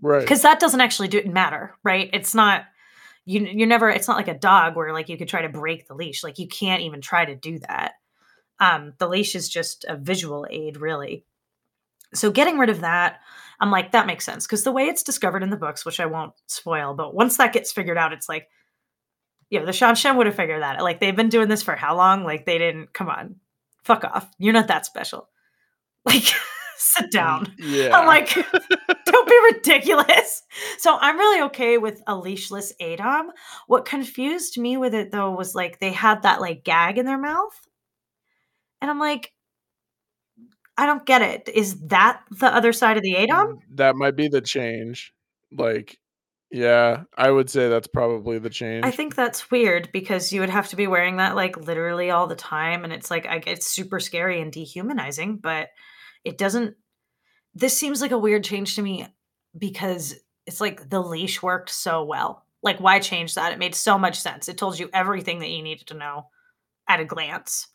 Right. 0.00 0.20
because 0.20 0.42
that 0.42 0.58
doesn't 0.58 0.80
actually 0.80 1.08
do 1.08 1.22
matter 1.26 1.76
right 1.84 2.08
it's 2.12 2.34
not 2.34 2.64
you 3.24 3.40
you're 3.40 3.68
never 3.68 3.90
it's 3.90 4.08
not 4.08 4.16
like 4.16 4.28
a 4.28 4.38
dog 4.38 4.76
where 4.76 4.92
like 4.92 5.08
you 5.08 5.16
could 5.16 5.28
try 5.28 5.42
to 5.42 5.48
break 5.48 5.86
the 5.86 5.94
leash 5.94 6.22
like 6.22 6.38
you 6.38 6.48
can't 6.48 6.82
even 6.82 7.00
try 7.00 7.24
to 7.24 7.34
do 7.34 7.58
that 7.60 7.92
um 8.60 8.92
the 8.98 9.08
leash 9.08 9.34
is 9.34 9.48
just 9.48 9.84
a 9.88 9.96
visual 9.96 10.46
aid 10.50 10.76
really 10.76 11.24
so 12.14 12.30
getting 12.30 12.58
rid 12.58 12.70
of 12.70 12.80
that 12.80 13.20
i'm 13.60 13.70
like 13.70 13.92
that 13.92 14.06
makes 14.06 14.24
sense 14.24 14.46
because 14.46 14.64
the 14.64 14.72
way 14.72 14.84
it's 14.84 15.02
discovered 15.02 15.42
in 15.42 15.50
the 15.50 15.56
books 15.56 15.84
which 15.84 16.00
i 16.00 16.06
won't 16.06 16.32
spoil 16.46 16.94
but 16.94 17.14
once 17.14 17.36
that 17.36 17.52
gets 17.52 17.72
figured 17.72 17.98
out 17.98 18.12
it's 18.12 18.28
like 18.28 18.48
you 19.50 19.58
know 19.58 19.66
the 19.66 19.72
Seanchan 19.72 20.16
would 20.16 20.26
have 20.26 20.34
figured 20.34 20.62
that 20.62 20.76
out. 20.76 20.82
like 20.82 20.98
they've 20.98 21.14
been 21.14 21.28
doing 21.28 21.48
this 21.48 21.62
for 21.62 21.76
how 21.76 21.96
long 21.96 22.24
like 22.24 22.46
they 22.46 22.58
didn't 22.58 22.92
come 22.92 23.08
on 23.08 23.36
fuck 23.82 24.04
off. 24.04 24.30
You're 24.38 24.52
not 24.52 24.68
that 24.68 24.86
special. 24.86 25.28
Like, 26.04 26.24
sit 26.82 27.10
down. 27.10 27.46
Mm, 27.46 27.54
yeah. 27.58 27.96
I'm 27.96 28.06
like, 28.06 28.34
don't 29.04 29.28
be 29.28 29.54
ridiculous. 29.54 30.42
So 30.78 30.96
I'm 31.00 31.18
really 31.18 31.42
okay 31.44 31.78
with 31.78 32.02
a 32.06 32.14
leashless 32.14 32.72
a'dam. 32.80 33.28
What 33.66 33.84
confused 33.84 34.58
me 34.58 34.76
with 34.76 34.94
it 34.94 35.12
though 35.12 35.30
was 35.30 35.54
like 35.54 35.78
they 35.78 35.92
had 35.92 36.22
that 36.22 36.40
like 36.40 36.64
gag 36.64 36.98
in 36.98 37.06
their 37.06 37.18
mouth. 37.18 37.58
And 38.80 38.90
I'm 38.90 38.98
like, 38.98 39.32
I 40.76 40.86
don't 40.86 41.06
get 41.06 41.22
it. 41.22 41.48
Is 41.54 41.78
that 41.88 42.22
the 42.30 42.52
other 42.52 42.72
side 42.72 42.96
of 42.96 43.02
the 43.02 43.14
a'dam? 43.14 43.46
Mm, 43.46 43.58
that 43.76 43.94
might 43.94 44.16
be 44.16 44.28
the 44.28 44.40
change. 44.40 45.12
Like, 45.56 45.98
yeah, 46.50 47.04
I 47.16 47.30
would 47.30 47.48
say 47.48 47.68
that's 47.68 47.88
probably 47.88 48.38
the 48.38 48.50
change. 48.50 48.84
I 48.84 48.90
think 48.90 49.14
that's 49.14 49.50
weird 49.50 49.90
because 49.92 50.32
you 50.32 50.40
would 50.40 50.50
have 50.50 50.68
to 50.68 50.76
be 50.76 50.86
wearing 50.86 51.16
that 51.16 51.36
like 51.36 51.56
literally 51.56 52.10
all 52.10 52.26
the 52.26 52.34
time. 52.34 52.84
And 52.84 52.92
it's 52.92 53.10
like, 53.10 53.26
I, 53.26 53.38
get 53.38 53.62
super 53.62 54.00
scary 54.00 54.40
and 54.40 54.52
dehumanizing, 54.52 55.38
but 55.38 55.68
it 56.24 56.38
doesn't. 56.38 56.76
This 57.54 57.78
seems 57.78 58.00
like 58.00 58.12
a 58.12 58.18
weird 58.18 58.44
change 58.44 58.76
to 58.76 58.82
me 58.82 59.06
because 59.56 60.14
it's 60.46 60.60
like 60.60 60.88
the 60.88 61.00
leash 61.00 61.42
worked 61.42 61.70
so 61.70 62.04
well. 62.04 62.44
Like, 62.62 62.80
why 62.80 63.00
change 63.00 63.34
that? 63.34 63.52
It 63.52 63.58
made 63.58 63.74
so 63.74 63.98
much 63.98 64.18
sense. 64.18 64.48
It 64.48 64.56
told 64.56 64.78
you 64.78 64.88
everything 64.92 65.40
that 65.40 65.50
you 65.50 65.62
needed 65.62 65.88
to 65.88 65.94
know 65.94 66.28
at 66.88 67.00
a 67.00 67.04
glance. 67.04 67.68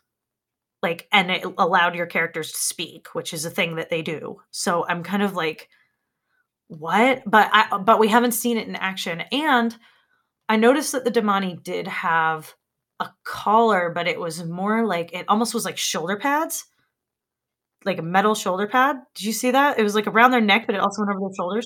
Like, 0.81 1.07
and 1.11 1.29
it 1.31 1.43
allowed 1.57 1.95
your 1.95 2.05
characters 2.05 2.51
to 2.51 2.57
speak, 2.57 3.13
which 3.13 3.33
is 3.33 3.45
a 3.45 3.49
thing 3.49 3.75
that 3.75 3.89
they 3.89 4.01
do. 4.01 4.41
So 4.51 4.85
I'm 4.87 5.03
kind 5.03 5.23
of 5.23 5.33
like, 5.33 5.69
what? 6.67 7.23
But 7.25 7.49
I 7.51 7.77
but 7.77 7.99
we 7.99 8.07
haven't 8.07 8.33
seen 8.33 8.57
it 8.57 8.67
in 8.67 8.75
action. 8.75 9.21
And 9.31 9.75
I 10.49 10.55
noticed 10.55 10.91
that 10.93 11.03
the 11.03 11.11
damane 11.11 11.63
did 11.63 11.87
have 11.87 12.53
a 12.99 13.09
collar, 13.23 13.91
but 13.93 14.07
it 14.07 14.19
was 14.19 14.43
more 14.43 14.85
like 14.85 15.13
it 15.13 15.25
almost 15.27 15.53
was 15.53 15.65
like 15.65 15.77
shoulder 15.77 16.17
pads. 16.17 16.65
Like 17.85 17.99
a 17.99 18.03
metal 18.03 18.35
shoulder 18.35 18.67
pad. 18.67 18.97
Did 19.15 19.25
you 19.25 19.33
see 19.33 19.51
that? 19.51 19.79
It 19.79 19.83
was 19.83 19.95
like 19.95 20.07
around 20.07 20.31
their 20.31 20.41
neck, 20.41 20.65
but 20.65 20.75
it 20.75 20.81
also 20.81 21.01
went 21.01 21.11
over 21.11 21.19
their 21.29 21.35
shoulders. 21.35 21.65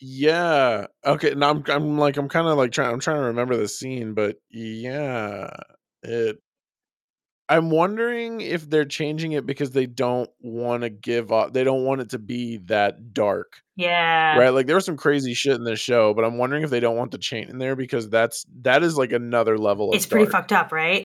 Yeah. 0.00 0.86
Okay. 1.04 1.34
Now 1.34 1.50
I'm 1.50 1.64
I'm 1.68 1.98
like 1.98 2.16
I'm 2.16 2.28
kind 2.28 2.46
of 2.46 2.56
like 2.56 2.72
trying 2.72 2.92
I'm 2.92 3.00
trying 3.00 3.18
to 3.18 3.26
remember 3.26 3.56
the 3.56 3.68
scene, 3.68 4.14
but 4.14 4.36
yeah, 4.50 5.50
it. 6.02 6.38
I'm 7.50 7.70
wondering 7.70 8.42
if 8.42 8.68
they're 8.68 8.84
changing 8.84 9.32
it 9.32 9.46
because 9.46 9.70
they 9.70 9.86
don't 9.86 10.28
want 10.42 10.82
to 10.82 10.90
give 10.90 11.32
up. 11.32 11.54
They 11.54 11.64
don't 11.64 11.84
want 11.84 12.02
it 12.02 12.10
to 12.10 12.18
be 12.18 12.58
that 12.66 13.14
dark, 13.14 13.62
Yeah. 13.74 14.36
right? 14.36 14.50
Like 14.50 14.66
there 14.66 14.74
was 14.76 14.84
some 14.84 14.98
crazy 14.98 15.32
shit 15.32 15.54
in 15.54 15.64
this 15.64 15.80
show, 15.80 16.12
but 16.12 16.26
I'm 16.26 16.36
wondering 16.36 16.62
if 16.62 16.68
they 16.68 16.80
don't 16.80 16.98
want 16.98 17.10
the 17.10 17.16
chain 17.16 17.48
in 17.48 17.56
there 17.56 17.74
because 17.74 18.10
that's 18.10 18.44
that 18.60 18.82
is 18.82 18.98
like 18.98 19.12
another 19.12 19.56
level 19.56 19.88
of 19.88 19.96
It's 19.96 20.04
pretty 20.04 20.30
fucked 20.30 20.52
up, 20.52 20.72
right? 20.72 21.04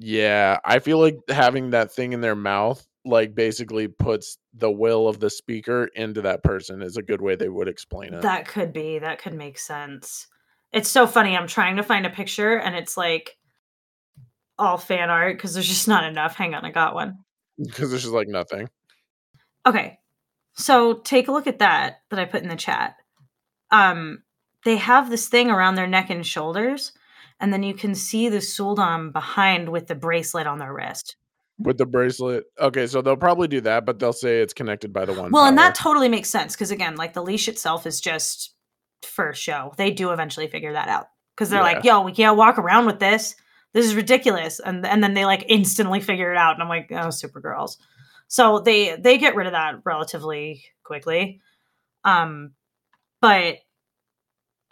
Yeah, 0.00 0.58
I 0.64 0.80
feel 0.80 0.98
like 0.98 1.18
having 1.28 1.70
that 1.70 1.92
thing 1.92 2.14
in 2.14 2.20
their 2.20 2.34
mouth 2.34 2.84
like 3.10 3.34
basically 3.34 3.88
puts 3.88 4.38
the 4.54 4.70
will 4.70 5.08
of 5.08 5.20
the 5.20 5.30
speaker 5.30 5.90
into 5.94 6.22
that 6.22 6.42
person 6.42 6.82
is 6.82 6.96
a 6.96 7.02
good 7.02 7.20
way 7.20 7.34
they 7.34 7.48
would 7.48 7.68
explain 7.68 8.14
it. 8.14 8.22
That 8.22 8.48
could 8.48 8.72
be. 8.72 8.98
That 8.98 9.20
could 9.20 9.34
make 9.34 9.58
sense. 9.58 10.26
It's 10.72 10.88
so 10.88 11.06
funny. 11.06 11.36
I'm 11.36 11.46
trying 11.46 11.76
to 11.76 11.82
find 11.82 12.06
a 12.06 12.10
picture 12.10 12.56
and 12.58 12.74
it's 12.74 12.96
like 12.96 13.36
all 14.58 14.78
fan 14.78 15.10
art 15.10 15.36
because 15.36 15.54
there's 15.54 15.68
just 15.68 15.88
not 15.88 16.04
enough. 16.04 16.36
Hang 16.36 16.54
on, 16.54 16.64
I 16.64 16.70
got 16.70 16.94
one. 16.94 17.18
Because 17.58 17.90
there's 17.90 18.02
just 18.02 18.14
like 18.14 18.28
nothing. 18.28 18.68
Okay. 19.66 19.98
So 20.54 20.94
take 20.94 21.28
a 21.28 21.32
look 21.32 21.46
at 21.46 21.58
that 21.58 22.02
that 22.10 22.18
I 22.18 22.24
put 22.24 22.42
in 22.42 22.48
the 22.48 22.56
chat. 22.56 22.96
Um, 23.70 24.22
they 24.64 24.76
have 24.76 25.10
this 25.10 25.28
thing 25.28 25.50
around 25.50 25.74
their 25.74 25.86
neck 25.86 26.10
and 26.10 26.26
shoulders, 26.26 26.92
and 27.38 27.52
then 27.52 27.62
you 27.62 27.74
can 27.74 27.94
see 27.94 28.28
the 28.28 28.38
sul'dam 28.38 29.12
behind 29.12 29.70
with 29.70 29.86
the 29.86 29.94
bracelet 29.94 30.46
on 30.46 30.58
their 30.58 30.72
wrist. 30.72 31.16
With 31.62 31.78
the 31.78 31.86
bracelet. 31.86 32.44
Okay, 32.58 32.86
so 32.86 33.02
they'll 33.02 33.16
probably 33.16 33.48
do 33.48 33.60
that, 33.62 33.84
but 33.84 33.98
they'll 33.98 34.12
say 34.12 34.40
it's 34.40 34.54
connected 34.54 34.92
by 34.92 35.04
the 35.04 35.12
one. 35.12 35.30
Well, 35.30 35.44
and 35.44 35.58
that 35.58 35.74
totally 35.74 36.08
makes 36.08 36.30
sense 36.30 36.54
because 36.54 36.70
again, 36.70 36.96
like 36.96 37.12
the 37.12 37.22
leash 37.22 37.48
itself 37.48 37.86
is 37.86 38.00
just 38.00 38.54
for 39.02 39.34
show. 39.34 39.72
They 39.76 39.90
do 39.90 40.10
eventually 40.12 40.48
figure 40.48 40.72
that 40.72 40.88
out 40.88 41.06
because 41.36 41.50
they're 41.50 41.62
like, 41.62 41.84
"Yo, 41.84 42.02
we 42.02 42.12
can't 42.12 42.36
walk 42.36 42.58
around 42.58 42.86
with 42.86 42.98
this. 42.98 43.34
This 43.72 43.86
is 43.86 43.94
ridiculous," 43.94 44.60
and 44.60 44.84
and 44.86 45.02
then 45.02 45.14
they 45.14 45.24
like 45.24 45.44
instantly 45.48 46.00
figure 46.00 46.32
it 46.32 46.36
out, 46.36 46.54
and 46.54 46.62
I'm 46.62 46.68
like, 46.68 46.88
"Oh, 46.90 47.08
Supergirls." 47.08 47.76
So 48.28 48.60
they 48.60 48.96
they 48.96 49.18
get 49.18 49.34
rid 49.34 49.46
of 49.46 49.52
that 49.52 49.80
relatively 49.84 50.64
quickly, 50.82 51.40
um, 52.04 52.52
but 53.20 53.58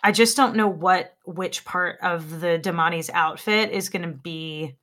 I 0.02 0.12
just 0.12 0.36
don't 0.36 0.56
know 0.56 0.69
what 0.69 1.16
which 1.24 1.65
part 1.65 1.98
of 2.02 2.40
the 2.40 2.59
damane's 2.59 3.10
outfit 3.10 3.70
is 3.73 3.89
going 3.89 4.02
to 4.02 4.16
be 4.16 4.77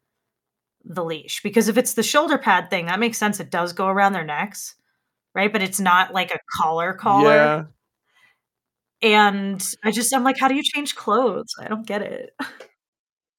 the 0.86 1.04
leash 1.04 1.42
because 1.42 1.68
if 1.68 1.78
it's 1.78 1.96
the 1.96 2.04
shoulder 2.04 2.38
pad 2.38 2.70
thing, 2.70 2.86
that 2.86 3.00
makes 3.00 3.18
sense. 3.18 3.40
It 3.40 3.50
does 3.50 3.74
go 3.74 3.88
around 3.88 4.14
their 4.14 4.24
necks, 4.24 4.76
right? 5.34 5.52
But 5.52 5.62
it's 5.62 5.80
not 5.80 6.14
like 6.14 6.32
a 6.32 6.40
collar 6.58 6.94
collar. 6.94 7.32
Yeah. 7.32 7.64
And 9.02 9.76
I 9.84 9.92
just 9.92 10.14
I'm 10.14 10.24
like, 10.24 10.38
how 10.40 10.48
do 10.48 10.56
you 10.56 10.64
change 10.64 10.96
clothes? 10.96 11.54
I 11.60 11.68
don't 11.68 11.86
get 11.86 12.02
it. 12.02 12.32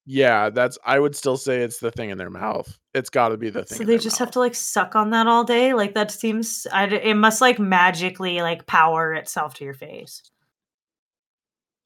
Yeah, 0.08 0.50
that's 0.50 0.78
I 0.84 1.00
would 1.00 1.16
still 1.16 1.36
say 1.36 1.62
it's 1.62 1.80
the 1.80 1.90
thing 1.90 2.10
in 2.10 2.18
their 2.18 2.30
mouth. 2.30 2.78
It's 2.94 3.10
got 3.10 3.30
to 3.30 3.36
be 3.36 3.50
the 3.50 3.64
thing. 3.64 3.78
So 3.78 3.84
they 3.84 3.98
just 3.98 4.14
mouth. 4.14 4.18
have 4.26 4.30
to 4.32 4.38
like 4.38 4.54
suck 4.54 4.94
on 4.94 5.10
that 5.10 5.26
all 5.26 5.42
day. 5.42 5.74
Like 5.74 5.94
that 5.94 6.12
seems 6.12 6.66
I 6.72 6.84
it 6.84 7.16
must 7.16 7.40
like 7.40 7.58
magically 7.58 8.40
like 8.40 8.66
power 8.66 9.14
itself 9.14 9.54
to 9.54 9.64
your 9.64 9.74
face. 9.74 10.22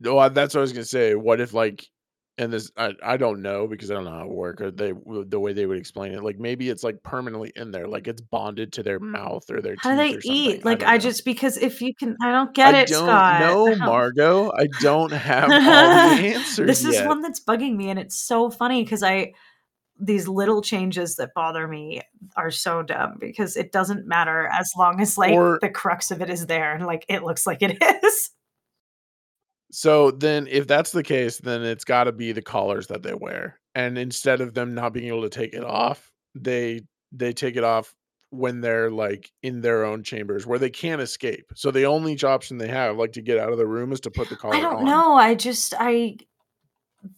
No, 0.01 0.29
that's 0.29 0.55
what 0.55 0.61
I 0.61 0.63
was 0.63 0.73
gonna 0.73 0.85
say. 0.85 1.15
What 1.15 1.41
if 1.41 1.55
like, 1.55 1.89
and 2.41 2.51
this 2.53 2.71
I, 2.77 2.95
I 3.03 3.17
don't 3.19 3.43
know 3.43 3.67
because 3.67 3.91
I 3.91 3.95
don't 3.95 4.05
know 4.05 4.13
how 4.13 4.25
it 4.25 4.31
work 4.31 4.61
or 4.63 4.71
they 4.71 4.93
the 5.27 5.39
way 5.39 5.53
they 5.53 5.67
would 5.67 5.79
explain 5.79 6.13
it. 6.13 6.25
Like 6.25 6.39
maybe 6.39 6.71
it's 6.71 6.83
like 6.83 7.03
permanently 7.03 7.53
in 7.55 7.71
there, 7.71 7.87
like 7.87 8.09
it's 8.09 8.23
bonded 8.23 8.73
to 8.75 8.83
their 8.83 8.99
mm. 8.99 9.11
mouth 9.11 9.45
or 9.51 9.61
their 9.61 9.77
How 9.79 9.91
do 9.91 9.97
they 9.97 10.19
eat? 10.25 10.65
Like 10.65 10.81
don't 10.81 10.89
I, 10.89 10.99
just 10.99 11.25
because 11.27 11.59
if 11.59 11.83
you 11.83 11.95
can, 11.95 12.17
I 12.23 12.33
don't 12.33 12.55
get 12.55 12.75
I 12.75 12.81
it, 12.81 12.89
don't 12.89 13.07
Scott. 13.07 13.41
know, 13.41 13.67
I 13.67 13.71
don't- 13.71 13.79
Margot. 13.81 14.53
I 14.57 14.67
don't 14.81 15.13
have 15.13 15.45
all 15.51 16.17
the 16.17 16.35
answers 16.35 16.67
this 16.67 16.85
is 16.85 16.95
yet. 16.95 17.07
one 17.07 17.21
that's 17.21 17.45
bugging 17.45 17.77
me, 17.77 17.91
and 17.91 17.99
it's 17.99 18.17
so 18.17 18.51
funny 18.51 18.83
because 18.83 19.03
I 19.03 19.35
these 20.03 20.27
little 20.27 20.63
changes 20.63 21.17
that 21.17 21.35
bother 21.35 21.69
me 21.69 22.01
are 22.35 22.51
so 22.51 22.83
dumb 22.83 23.17
because 23.21 23.55
it 23.55 23.71
doesn't 23.71 24.07
matter 24.07 24.49
as 24.59 24.73
long 24.79 24.99
as 25.03 25.19
like 25.19 25.35
Or- 25.35 25.59
the 25.61 25.69
crux 25.69 26.11
of 26.11 26.23
it 26.23 26.31
is 26.31 26.47
there 26.47 26.75
and 26.75 26.87
like 26.87 27.05
it 27.09 27.23
looks 27.23 27.47
like 27.47 27.59
it 27.61 27.77
is. 28.03 28.31
So 29.71 30.11
then, 30.11 30.47
if 30.49 30.67
that's 30.67 30.93
the 30.93 31.03
case, 31.03 31.39
then 31.39 31.63
it's 31.63 31.85
got 31.85 32.05
to 32.05 32.13
be 32.13 32.33
the 32.33 32.43
collars 32.43 32.89
that 32.89 33.03
they 33.03 33.15
wear, 33.15 33.61
and 33.75 33.97
instead 33.99 34.41
of 34.41 34.55
them 34.55 34.75
not 34.75 34.93
being 34.93 35.07
able 35.09 35.23
to 35.23 35.29
take 35.31 35.55
it 35.55 35.65
off, 35.65 36.11
they 36.35 36.83
they 37.13 37.33
take 37.33 37.57
it 37.57 37.65
off 37.65 37.95
when 38.31 38.61
they're 38.61 38.91
like 38.91 39.31
in 39.43 39.61
their 39.61 39.85
own 39.85 40.03
chambers 40.03 40.47
where 40.47 40.59
they 40.59 40.71
can't 40.71 41.01
escape. 41.01 41.47
So 41.57 41.71
the 41.71 41.87
only 41.87 42.17
option 42.23 42.59
they 42.59 42.69
have, 42.69 42.97
like 42.97 43.13
to 43.13 43.23
get 43.23 43.39
out 43.39 43.53
of 43.53 43.59
the 43.59 43.67
room, 43.67 43.93
is 43.93 44.01
to 44.01 44.11
put 44.11 44.29
the 44.29 44.37
collar 44.37 44.55
I 44.57 44.61
don't 44.61 44.77
on. 44.77 44.85
know. 44.85 45.15
I 45.15 45.35
just 45.35 45.75
I 45.79 46.17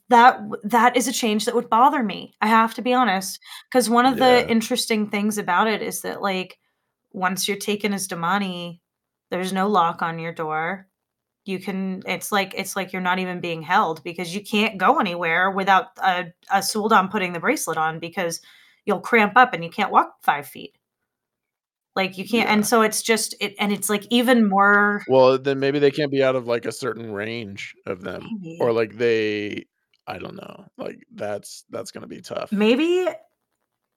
that 0.09 0.41
that 0.65 0.97
is 0.97 1.09
a 1.09 1.13
change 1.13 1.45
that 1.45 1.55
would 1.55 1.69
bother 1.71 2.03
me. 2.03 2.35
I 2.41 2.47
have 2.47 2.75
to 2.75 2.83
be 2.83 2.93
honest 2.93 3.41
because 3.71 3.91
one 3.91 4.07
of 4.07 4.19
Yeah. 4.19 4.43
the 4.43 4.51
interesting 4.51 5.09
things 5.09 5.39
about 5.39 5.67
it 5.69 5.83
is 5.83 6.03
that 6.03 6.23
like 6.23 6.59
once 7.13 7.49
you're 7.49 7.57
taken 7.57 7.93
as 7.93 8.09
damane, 8.09 8.81
there's 9.31 9.53
no 9.53 9.69
lock 9.69 10.03
on 10.03 10.19
your 10.19 10.33
door. 10.33 10.87
You 11.45 11.59
can 11.59 12.03
it's 12.07 12.31
like 12.31 12.55
it's 12.57 12.77
like 12.77 12.93
you're 12.93 13.03
not 13.03 13.19
even 13.19 13.41
being 13.41 13.63
held 13.63 14.03
because 14.05 14.35
you 14.35 14.41
can't 14.43 14.79
go 14.79 14.99
anywhere 15.01 15.51
without 15.51 15.87
a, 16.03 16.27
a 16.51 16.59
sul'dam 16.59 17.11
putting 17.11 17.33
the 17.33 17.41
bracelet 17.41 17.77
on 17.79 17.99
because 17.99 18.41
you'll 18.85 19.01
cramp 19.01 19.33
up 19.37 19.53
and 19.53 19.65
you 19.65 19.71
can't 19.71 19.91
walk 19.91 20.15
five 20.23 20.47
feet. 20.47 20.77
Like 21.95 22.17
you 22.17 22.25
can't, 22.27 22.49
Yeah. 22.49 22.55
and 22.55 22.67
so 22.67 22.81
it's 22.83 23.03
just 23.03 23.35
it, 23.41 23.55
and 23.59 23.71
it's 23.73 23.91
like 23.91 24.07
even 24.11 24.49
more. 24.49 25.03
Well, 25.09 25.37
then 25.37 25.59
maybe 25.61 25.79
they 25.79 25.91
can't 25.91 26.11
be 26.11 26.23
out 26.23 26.37
of 26.37 26.47
like 26.47 26.65
a 26.65 26.73
certain 26.73 27.13
range 27.13 27.75
of 27.87 28.01
them, 28.03 28.27
Maybe. 28.41 28.59
or 28.61 28.73
like 28.73 28.97
they, 28.97 29.67
I 30.07 30.19
don't 30.19 30.37
know. 30.37 30.65
Like 30.79 31.01
that's 31.13 31.65
that's 31.71 31.91
gonna 31.91 32.07
be 32.07 32.23
tough. 32.23 32.51
maybe 32.51 33.07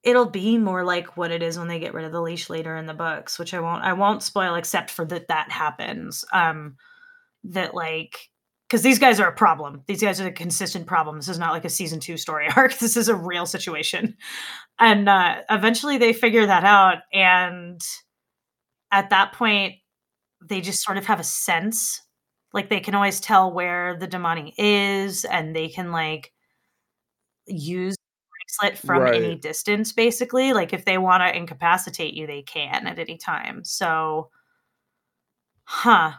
it'll 0.04 0.26
be 0.30 0.58
more 0.58 0.84
like 0.84 1.16
what 1.18 1.32
it 1.32 1.42
is 1.42 1.58
when 1.58 1.68
they 1.68 1.80
get 1.80 1.94
rid 1.94 2.06
of 2.06 2.12
the 2.12 2.22
leash 2.22 2.48
later 2.50 2.76
in 2.78 2.86
the 2.86 2.94
books 2.94 3.40
which 3.40 3.56
i 3.56 3.60
won't 3.60 3.84
i 3.84 3.92
won't 3.92 4.22
spoil 4.22 4.54
except 4.54 4.92
for 4.92 5.04
that 5.04 5.28
that 5.30 5.50
happens 5.50 6.24
um 6.32 6.76
that 7.52 7.74
like 7.74 8.30
because 8.68 8.82
these 8.82 8.98
guys 9.00 9.20
are 9.20 9.28
a 9.28 9.36
problem. 9.36 9.84
These 9.86 10.02
guys 10.02 10.20
are 10.20 10.28
a 10.28 10.32
consistent 10.32 10.88
problem. 10.88 11.18
This 11.18 11.30
is 11.30 11.38
not 11.38 11.52
like 11.52 11.66
a 11.66 11.70
season 11.70 12.00
two 12.00 12.18
story 12.18 12.48
arc. 12.56 12.78
This 12.78 12.98
is 12.98 13.08
a 13.08 13.16
real 13.16 13.46
situation. 13.46 14.16
And 14.80 15.08
uh 15.08 15.42
eventually 15.50 15.98
they 15.98 16.14
figure 16.14 16.46
that 16.46 16.64
out 16.64 17.00
and 17.14 17.82
at 18.92 19.10
that 19.12 19.34
point 19.34 19.76
they 20.44 20.62
just 20.62 20.84
sort 20.84 20.98
of 20.98 21.06
have 21.06 21.20
a 21.20 21.24
sense 21.24 22.02
like 22.54 22.70
they 22.70 22.80
can 22.80 22.96
always 22.96 23.20
tell 23.20 23.52
where 23.52 23.98
the 23.98 24.08
damane 24.08 24.54
is 24.58 25.26
and 25.26 25.56
they 25.56 25.68
can 25.68 25.92
like 25.92 26.32
use 27.48 27.96
bracelet 28.60 28.78
from 28.78 29.06
any 29.08 29.36
distance 29.36 29.92
basically. 29.92 30.54
Like 30.54 30.74
if 30.74 30.86
they 30.86 30.98
want 30.98 31.22
to 31.22 31.36
incapacitate 31.36 32.14
you 32.14 32.28
they 32.28 32.42
can 32.42 32.88
at 32.88 33.00
any 33.00 33.18
time. 33.18 33.64
So 33.64 34.30
huh 35.64 36.14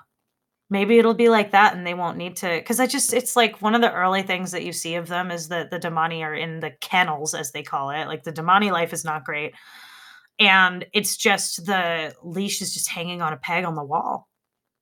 maybe 0.68 0.98
it'll 0.98 1.14
be 1.14 1.28
like 1.28 1.52
that 1.52 1.74
and 1.76 1.86
they 1.86 1.94
won't 1.94 2.16
need 2.16 2.36
to 2.36 2.48
because 2.48 2.80
i 2.80 2.86
just 2.86 3.12
it's 3.12 3.36
like 3.36 3.62
one 3.62 3.74
of 3.74 3.80
the 3.80 3.92
early 3.92 4.22
things 4.22 4.50
that 4.50 4.64
you 4.64 4.72
see 4.72 4.96
of 4.96 5.06
them 5.08 5.30
is 5.30 5.48
that 5.48 5.70
the 5.70 5.78
damane 5.78 6.22
are 6.22 6.34
in 6.34 6.60
the 6.60 6.72
kennels 6.80 7.34
as 7.34 7.52
they 7.52 7.62
call 7.62 7.90
it. 7.90 8.06
Like 8.06 8.24
the 8.24 8.32
damane 8.32 8.72
life 8.72 8.92
is 8.92 9.04
not 9.04 9.24
great. 9.24 9.54
And 10.38 10.84
it's 10.92 11.16
just 11.16 11.64
the 11.66 12.14
leash 12.22 12.60
is 12.60 12.74
just 12.74 12.90
hanging 12.90 13.22
on 13.22 13.32
a 13.32 13.38
peg 13.38 13.64
on 13.64 13.74
the 13.74 13.84
wall. 13.84 14.28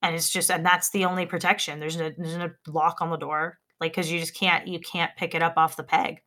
And 0.02 0.15
it's 0.15 0.31
just 0.31 0.51
and 0.51 0.65
that's 0.65 0.90
the 0.90 1.05
only 1.05 1.27
protection. 1.27 1.81
There's 1.81 1.97
no 1.97 2.11
there's 2.16 2.36
no 2.36 2.51
lock 2.66 3.01
on 3.01 3.11
the 3.11 3.16
door 3.16 3.59
like 3.81 3.93
because 3.93 4.11
you 4.11 4.19
just 4.19 4.35
can't 4.35 4.66
you 4.66 4.81
can't 4.81 5.12
pick 5.16 5.35
it 5.35 5.43
up 5.43 5.55
off 5.56 5.77
the 5.77 5.82
peg. 5.82 6.23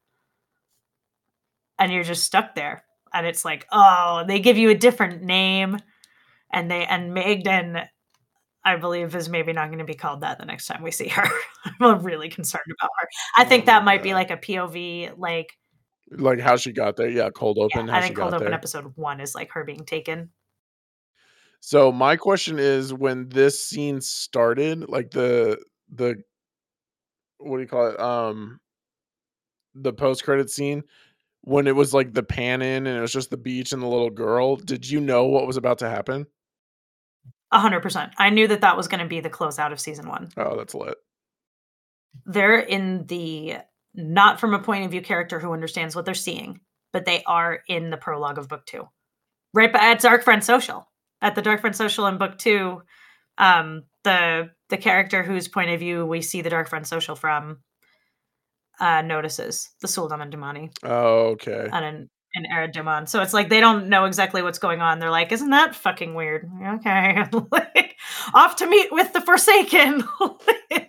And 1.80 1.92
you're 1.92 2.04
just 2.04 2.24
stuck 2.24 2.56
there. 2.56 2.84
And 3.14 3.26
it's 3.26 3.46
like 3.46 3.66
oh 3.72 4.24
they 4.28 4.40
give 4.40 4.58
you 4.58 4.70
a 4.70 4.76
different 4.76 5.24
name. 5.24 5.78
And 6.52 6.72
they 6.72 6.86
and 6.86 7.14
Magdan 7.14 7.88
I 8.68 8.76
believe 8.76 9.16
is 9.16 9.30
maybe 9.30 9.54
not 9.54 9.68
going 9.68 9.80
to 9.80 9.86
be 9.86 9.96
called 9.96 10.22
that 10.22 10.40
the 10.40 10.46
next 10.46 10.68
time 10.68 10.84
we 10.84 10.92
see 10.92 11.08
her. 11.08 11.24
I'm 11.80 12.04
really 12.04 12.28
concerned 12.28 12.66
about 12.78 12.90
her. 13.00 13.08
I 13.38 13.46
think 13.46 13.66
that 13.66 13.86
might 13.86 14.04
be 14.04 14.14
like 14.14 14.30
a 14.30 14.36
POV, 14.36 15.18
like 15.18 15.58
like 16.12 16.42
how 16.42 16.58
she 16.58 16.74
got 16.74 16.98
there. 16.98 17.10
Yeah, 17.10 17.30
cold 17.30 17.58
open. 17.60 17.88
yeah, 17.88 17.94
how 17.94 17.98
I 18.00 18.02
she 18.02 18.08
think 18.08 18.18
cold 18.18 18.34
open 18.34 18.48
there. 18.48 18.54
episode 18.54 18.92
one 18.96 19.22
is 19.22 19.34
like 19.34 19.52
her 19.52 19.64
being 19.64 19.86
taken. 19.86 20.32
So 21.62 21.94
my 21.94 22.18
question 22.18 22.60
is, 22.60 22.94
when 22.94 23.30
this 23.30 23.66
scene 23.66 24.02
started, 24.02 24.90
like 24.90 25.12
the 25.12 25.64
the 25.94 26.18
what 27.38 27.58
do 27.58 27.62
you 27.62 27.70
call 27.70 27.88
it? 27.92 28.00
Um, 28.00 28.60
the 29.76 29.94
post 29.94 30.26
credit 30.26 30.50
scene 30.50 30.84
when 31.42 31.68
it 31.68 31.76
was 31.76 31.94
like 31.94 32.12
the 32.12 32.24
pan 32.24 32.62
in 32.62 32.86
and 32.86 32.98
it 32.98 33.02
was 33.02 33.14
just 33.14 33.30
the 33.30 33.38
beach 33.38 33.72
and 33.72 33.82
the 33.82 33.88
little 33.88 34.10
girl. 34.10 34.58
Did 34.58 34.90
you 34.90 35.00
know 35.00 35.26
what 35.26 35.48
was 35.48 35.56
about 35.56 35.78
to 35.80 35.90
happen? 35.90 36.26
A 37.52 37.60
hundred 37.60 37.82
percent. 37.82 38.12
I 38.18 38.30
knew 38.30 38.48
that 38.48 38.62
that 38.62 38.76
was 38.76 38.88
going 38.88 39.00
to 39.02 39.08
be 39.08 39.20
the 39.22 39.30
closeout 39.30 39.72
of 39.72 39.80
season 39.80 40.08
one. 40.10 40.30
Oh, 40.36 40.58
that's 40.58 40.76
lit. 40.76 40.98
They're 42.26 42.60
in 42.60 43.06
the 43.08 43.58
not 43.94 44.40
from 44.40 44.54
a 44.54 44.60
point 44.60 44.86
of 44.86 44.92
view 44.92 45.02
character 45.02 45.40
who 45.40 45.54
understands 45.54 45.96
what 45.96 46.06
they're 46.06 46.14
seeing, 46.14 46.60
but 46.94 47.06
they 47.06 47.24
are 47.26 47.60
in 47.68 47.90
the 47.90 47.98
prologue 47.98 48.38
of 48.38 48.50
book 48.50 48.66
two, 48.66 48.88
right? 49.54 49.72
But 49.72 49.82
at 49.82 50.02
Darkfriend 50.02 50.44
Social, 50.44 50.90
at 51.22 51.36
the 51.36 51.42
Darkfriend 51.42 51.76
Social 51.76 52.06
in 52.08 52.18
book 52.18 52.38
two, 52.38 52.82
um, 53.38 53.84
the 54.04 54.50
the 54.70 54.78
character 54.78 55.24
whose 55.24 55.48
point 55.48 55.70
of 55.70 55.80
view 55.80 56.06
we 56.06 56.22
see 56.22 56.42
the 56.42 56.50
Darkfriend 56.50 56.86
Social 56.86 57.16
from 57.16 57.60
uh, 58.80 59.02
notices 59.02 59.70
the 59.82 59.88
sul'dam 59.88 60.22
and 60.22 60.34
damane 60.34 60.72
Oh, 60.84 61.30
okay. 61.30 61.70
and 61.72 62.10
an 62.36 62.46
an 62.46 62.52
Erad 62.52 63.10
So 63.10 63.22
it's 63.22 63.34
like 63.34 63.50
they 63.50 63.60
don't 63.60 63.90
know 63.90 64.06
exactly 64.06 64.42
what's 64.42 64.60
going 64.60 64.82
on. 64.82 65.00
They're 65.00 65.12
like, 65.12 65.32
"Isn't 65.32 65.50
that 65.52 65.76
fucking 65.76 66.14
weird?" 66.14 66.50
Okay, 66.76 67.24
like, 67.52 67.96
off 68.34 68.58
to 68.58 68.68
meet 68.68 68.92
with 68.92 69.14
the 69.14 69.22
Forsaken. 69.22 70.04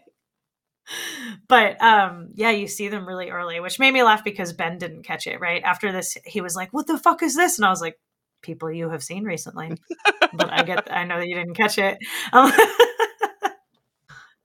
but 1.49 1.81
um, 1.83 2.29
yeah, 2.35 2.51
you 2.51 2.67
see 2.67 2.89
them 2.89 3.07
really 3.07 3.31
early, 3.31 3.61
which 3.61 3.79
made 3.79 3.93
me 3.93 4.03
laugh 4.03 4.25
because 4.25 4.53
Ben 4.53 4.79
didn't 4.79 5.05
catch 5.05 5.27
it. 5.27 5.41
Right 5.41 5.63
after 5.63 5.93
this, 5.93 6.17
he 6.25 6.41
was 6.41 6.57
like, 6.57 6.73
"What 6.73 6.87
the 6.87 6.99
fuck 6.99 7.23
is 7.23 7.37
this?" 7.37 7.59
And 7.59 7.67
I 7.67 7.71
was 7.71 7.81
like, 7.81 7.99
"People 8.43 8.71
you 8.71 8.91
have 8.91 9.03
seen 9.03 9.25
recently." 9.25 9.73
but 10.35 10.53
I 10.53 10.63
get, 10.63 10.93
I 10.93 11.05
know 11.05 11.19
that 11.19 11.29
you 11.29 11.35
didn't 11.35 11.55
catch 11.55 11.79
it. 11.79 11.99
Um, 12.33 12.53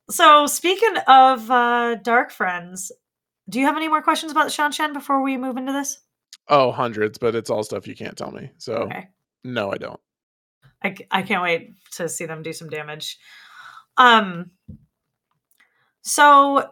so 0.10 0.45
speaking 0.48 0.95
of 1.07 1.49
uh, 1.49 1.95
Darkfriends, 2.03 2.91
do 3.49 3.60
you 3.60 3.65
have 3.65 3.78
any 3.78 3.88
more 3.88 4.02
questions 4.02 4.32
about 4.32 4.48
Seanchan 4.48 4.94
before 4.94 5.22
we 5.22 5.38
move 5.38 5.57
into 5.57 5.72
this? 5.72 5.99
Oh, 6.48 6.72
hundreds, 6.72 7.18
but 7.18 7.36
it's 7.36 7.49
all 7.49 7.64
stuff 7.64 7.88
you 7.88 7.95
can't 7.95 8.18
tell 8.18 8.32
me. 8.32 8.52
So 8.57 8.74
Okay. 8.74 9.07
no, 9.44 9.72
I 9.72 9.78
don't. 9.78 9.99
I, 10.84 10.95
I 11.11 11.22
can't 11.22 11.44
wait 11.44 11.74
to 11.94 12.10
see 12.10 12.26
them 12.26 12.44
do 12.44 12.52
some 12.52 12.70
damage. 12.70 13.18
Um, 13.98 14.52
so 16.02 16.70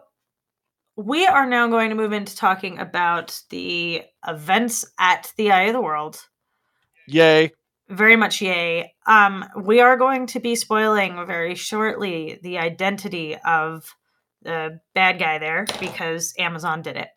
we 0.96 1.26
are 1.26 1.46
now 1.46 1.68
going 1.68 1.88
to 1.88 1.94
move 1.94 2.12
into 2.12 2.36
talking 2.36 2.78
about 2.78 3.40
the 3.48 4.02
events 4.26 4.84
at 4.98 5.32
the 5.36 5.52
Eye 5.52 5.62
of 5.62 5.72
the 5.72 5.80
World. 5.80 6.20
Yay. 7.08 7.52
Very 7.88 8.16
much 8.16 8.40
yay. 8.40 8.94
Um, 9.06 9.44
we 9.56 9.80
are 9.80 9.96
going 9.96 10.26
to 10.28 10.40
be 10.40 10.54
spoiling 10.54 11.26
very 11.26 11.54
shortly 11.54 12.38
the 12.42 12.58
identity 12.58 13.36
of 13.36 13.94
the 14.42 14.80
bad 14.94 15.18
guy 15.18 15.38
there 15.38 15.66
because 15.80 16.34
Amazon 16.38 16.82
did 16.82 16.96
it. 16.96 17.08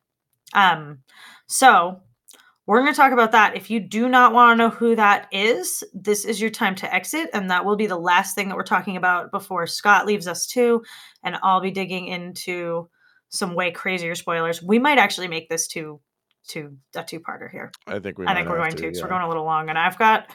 Um, 0.54 1.00
so 1.48 2.02
we're 2.68 2.82
going 2.82 2.94
to 2.94 2.98
talk 2.98 3.12
about 3.12 3.32
that. 3.34 3.56
If 3.56 3.70
you 3.70 3.80
do 3.80 4.10
not 4.10 4.34
want 4.34 4.54
to 4.54 4.64
know 4.64 4.70
who 4.70 4.96
that 4.96 5.28
is, 5.32 5.84
this 5.94 6.26
is 6.26 6.42
your 6.42 6.50
time 6.50 6.76
to 6.76 6.94
exit, 6.94 7.30
and 7.34 7.50
that 7.52 7.64
will 7.64 7.76
be 7.76 7.86
the 7.88 7.98
last 7.98 8.34
thing 8.36 8.50
that 8.50 8.56
we're 8.56 8.64
talking 8.64 8.98
about 8.98 9.32
before 9.32 9.68
Scott 9.68 10.06
leaves 10.08 10.28
us 10.28 10.48
too. 10.48 10.84
And 11.24 11.38
I'll 11.44 11.62
be 11.62 11.72
digging 11.72 12.08
into 12.08 12.90
some 13.30 13.54
way 13.54 13.72
crazier 13.72 14.16
spoilers. 14.16 14.64
We 14.64 14.80
might 14.80 14.98
actually 14.98 15.28
make 15.28 15.50
this 15.50 15.68
to 15.70 16.00
to 16.48 16.78
a 16.96 17.04
two-parter 17.04 17.50
here. 17.50 17.72
I 17.88 17.98
think 17.98 18.20
we, 18.20 18.28
I 18.28 18.36
think 18.36 18.48
we're 18.48 18.58
going 18.58 18.76
to. 18.76 18.88
'cause 18.90 18.98
yeah. 18.98 19.04
we're 19.04 19.10
going 19.10 19.24
a 19.24 19.28
little 19.28 19.46
long, 19.46 19.70
and 19.70 19.80
I've 19.80 19.98
got, 19.98 20.30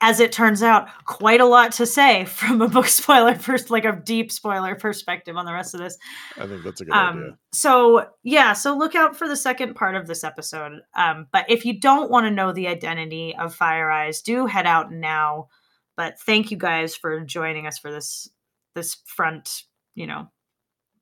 as 0.00 0.20
it 0.20 0.30
turns 0.30 0.62
out, 0.62 0.88
quite 1.04 1.40
a 1.40 1.46
lot 1.46 1.72
to 1.72 1.86
say 1.86 2.24
from 2.26 2.62
a 2.62 2.68
book 2.68 2.86
spoiler 2.86 3.34
first, 3.34 3.70
like 3.70 3.84
a 3.84 4.00
deep 4.04 4.30
spoiler 4.30 4.74
perspective 4.74 5.36
on 5.36 5.44
the 5.44 5.52
rest 5.52 5.74
of 5.74 5.80
this. 5.80 5.98
I 6.36 6.46
think 6.46 6.62
that's 6.62 6.80
a 6.80 6.84
good 6.84 6.94
idea. 6.94 7.26
Um, 7.30 7.38
so 7.52 8.06
yeah, 8.22 8.52
so 8.52 8.76
look 8.76 8.94
out 8.94 9.16
for 9.16 9.28
the 9.28 9.36
second 9.36 9.74
part 9.74 9.96
of 9.96 10.06
this 10.06 10.24
episode. 10.24 10.80
Um, 10.94 11.26
but 11.32 11.46
if 11.48 11.64
you 11.64 11.80
don't 11.80 12.10
want 12.10 12.26
to 12.26 12.30
know 12.30 12.52
the 12.52 12.68
identity 12.68 13.34
of 13.36 13.54
Fire 13.54 13.90
Eyes, 13.90 14.22
do 14.22 14.46
head 14.46 14.66
out 14.66 14.92
now. 14.92 15.48
But 15.96 16.20
thank 16.20 16.50
you 16.50 16.56
guys 16.56 16.94
for 16.94 17.20
joining 17.20 17.66
us 17.66 17.78
for 17.78 17.90
this 17.90 18.28
this 18.74 18.98
front, 19.06 19.64
you 19.96 20.06
know, 20.06 20.30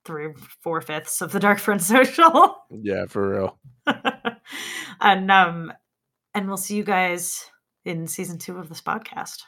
three 0.05 0.33
four 0.63 0.81
fifths 0.81 1.21
of 1.21 1.31
the 1.31 1.39
Dark 1.39 1.59
Front 1.59 1.81
Social. 1.83 2.55
Yeah, 2.71 3.05
for 3.05 3.29
real. 3.29 3.59
and 5.01 5.31
um 5.31 5.71
and 6.33 6.47
we'll 6.47 6.57
see 6.57 6.75
you 6.75 6.83
guys 6.83 7.45
in 7.87 8.05
season 8.05 8.37
two 8.37 8.57
of 8.57 8.69
this 8.69 8.81
podcast 8.81 9.43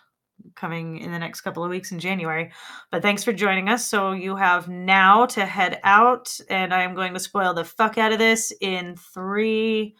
coming 0.55 0.99
in 0.99 1.11
the 1.11 1.19
next 1.19 1.41
couple 1.41 1.63
of 1.63 1.69
weeks 1.69 1.91
in 1.91 1.99
January. 1.99 2.51
But 2.91 3.01
thanks 3.01 3.23
for 3.23 3.33
joining 3.33 3.67
us. 3.67 3.85
So 3.85 4.13
you 4.13 4.37
have 4.37 4.69
now 4.69 5.25
to 5.27 5.45
head 5.45 5.79
out, 5.83 6.39
and 6.49 6.73
I 6.73 6.83
am 6.83 6.95
going 6.95 7.13
to 7.13 7.19
spoil 7.19 7.53
the 7.53 7.65
fuck 7.65 7.97
out 7.97 8.13
of 8.13 8.19
this 8.19 8.53
in 8.61 8.95
three, 8.95 9.95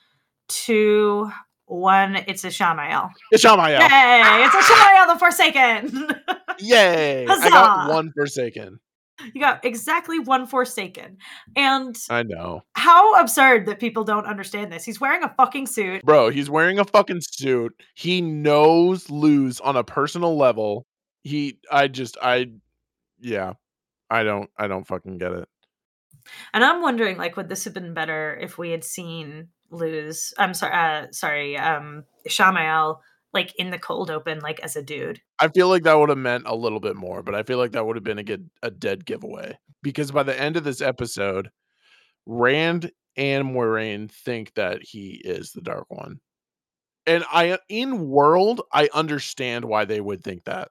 two, 0.48 1.30
one. 1.66 2.16
It's 2.28 2.44
Ishamael. 2.44 3.12
It's 3.32 3.44
Shamael. 3.44 3.82
Yay! 3.82 4.46
It's 4.46 4.56
Ishamael 4.56 5.14
the 5.14 5.20
Forsaken. 5.20 6.10
Yay! 6.60 7.28
I 7.28 7.50
got 7.50 7.90
one 7.90 8.12
Forsaken. 8.16 8.80
You 9.34 9.42
got 9.42 9.64
exactly 9.66 10.20
one 10.20 10.48
Forsaken. 10.48 11.18
And 11.56 11.96
I 12.10 12.24
know. 12.24 12.62
how 12.74 13.20
absurd 13.20 13.66
that 13.68 13.80
people 13.80 14.04
don't 14.04 14.26
understand 14.26 14.72
this. 14.72 14.84
He's 14.86 15.00
wearing 15.00 15.24
a 15.24 15.34
fucking 15.38 15.68
suit. 15.68 16.04
Bro, 16.06 16.30
he's 16.30 16.50
wearing 16.50 16.80
a 16.80 16.86
fucking 16.86 17.22
suit. 17.22 17.74
He 17.96 18.22
knows 18.22 19.10
Lews 19.10 19.60
on 19.60 19.76
a 19.76 19.84
personal 19.84 20.38
level. 20.38 20.86
He 21.24 21.60
I 21.72 21.88
just 21.88 22.18
I 22.22 22.48
yeah. 23.20 23.54
I 24.10 24.24
don't 24.24 24.50
I 24.58 24.68
don't 24.68 24.88
fucking 24.88 25.18
get 25.18 25.34
it. 25.34 25.48
And 26.54 26.64
I'm 26.64 26.82
wondering, 26.82 27.18
like, 27.18 27.38
would 27.38 27.50
this 27.50 27.64
have 27.64 27.74
been 27.74 27.94
better 27.94 28.38
if 28.42 28.58
we 28.58 28.72
had 28.72 28.84
seen 28.84 29.50
Lews? 29.72 30.34
I'm 30.38 30.54
sorry, 30.54 30.74
uh, 30.74 31.08
sorry, 31.12 31.58
um, 31.58 32.04
Ishamael 32.28 33.00
like 33.34 33.54
in 33.58 33.70
the 33.70 33.80
cold 33.80 34.10
open, 34.10 34.40
like 34.40 34.60
as 34.62 34.76
a 34.76 34.82
dude. 34.82 35.22
I 35.40 35.50
feel 35.50 35.68
like 35.68 35.84
that 35.84 35.98
would 35.98 36.10
have 36.10 36.18
meant 36.18 36.44
a 36.48 36.56
little 36.56 36.80
bit 36.80 36.96
more, 36.96 37.22
but 37.22 37.36
I 37.36 37.44
feel 37.44 37.58
like 37.58 37.72
that 37.72 37.86
would 37.86 37.96
have 37.96 38.04
been 38.04 38.20
a 38.20 38.24
good 38.24 38.50
a 38.64 38.72
dead 38.72 39.06
giveaway. 39.06 39.58
Because 39.82 40.12
by 40.12 40.24
the 40.24 40.40
end 40.40 40.58
of 40.58 40.64
this 40.64 40.82
episode, 40.82 41.50
Rand 42.26 42.92
and 43.16 43.46
Moiraine 43.46 44.12
think 44.12 44.54
that 44.56 44.82
he 44.84 45.22
is 45.24 45.52
the 45.52 45.62
dark 45.62 45.86
one. 45.90 46.20
And 47.06 47.24
I 47.32 47.58
in 47.70 48.10
world, 48.10 48.62
I 48.74 48.90
understand 48.94 49.66
why 49.66 49.86
they 49.86 50.02
would 50.02 50.24
think 50.24 50.46
that. 50.46 50.70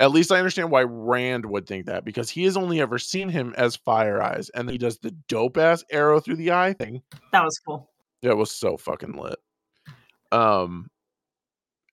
At 0.00 0.12
least 0.12 0.30
I 0.30 0.38
understand 0.38 0.70
why 0.70 0.82
Rand 0.82 1.44
would 1.44 1.66
think 1.66 1.86
that 1.86 2.04
because 2.04 2.30
he 2.30 2.44
has 2.44 2.56
only 2.56 2.80
ever 2.80 3.00
seen 3.00 3.28
him 3.28 3.52
as 3.56 3.74
Fire 3.74 4.22
Eyes, 4.22 4.48
and 4.50 4.70
he 4.70 4.78
does 4.78 4.98
the 4.98 5.10
dope 5.28 5.56
ass 5.56 5.82
arrow 5.90 6.20
through 6.20 6.36
the 6.36 6.52
eye 6.52 6.72
thing. 6.72 7.02
That 7.32 7.44
was 7.44 7.58
cool. 7.58 7.90
That 8.22 8.36
was 8.36 8.52
so 8.52 8.76
fucking 8.76 9.14
lit. 9.14 9.38
Um, 10.30 10.88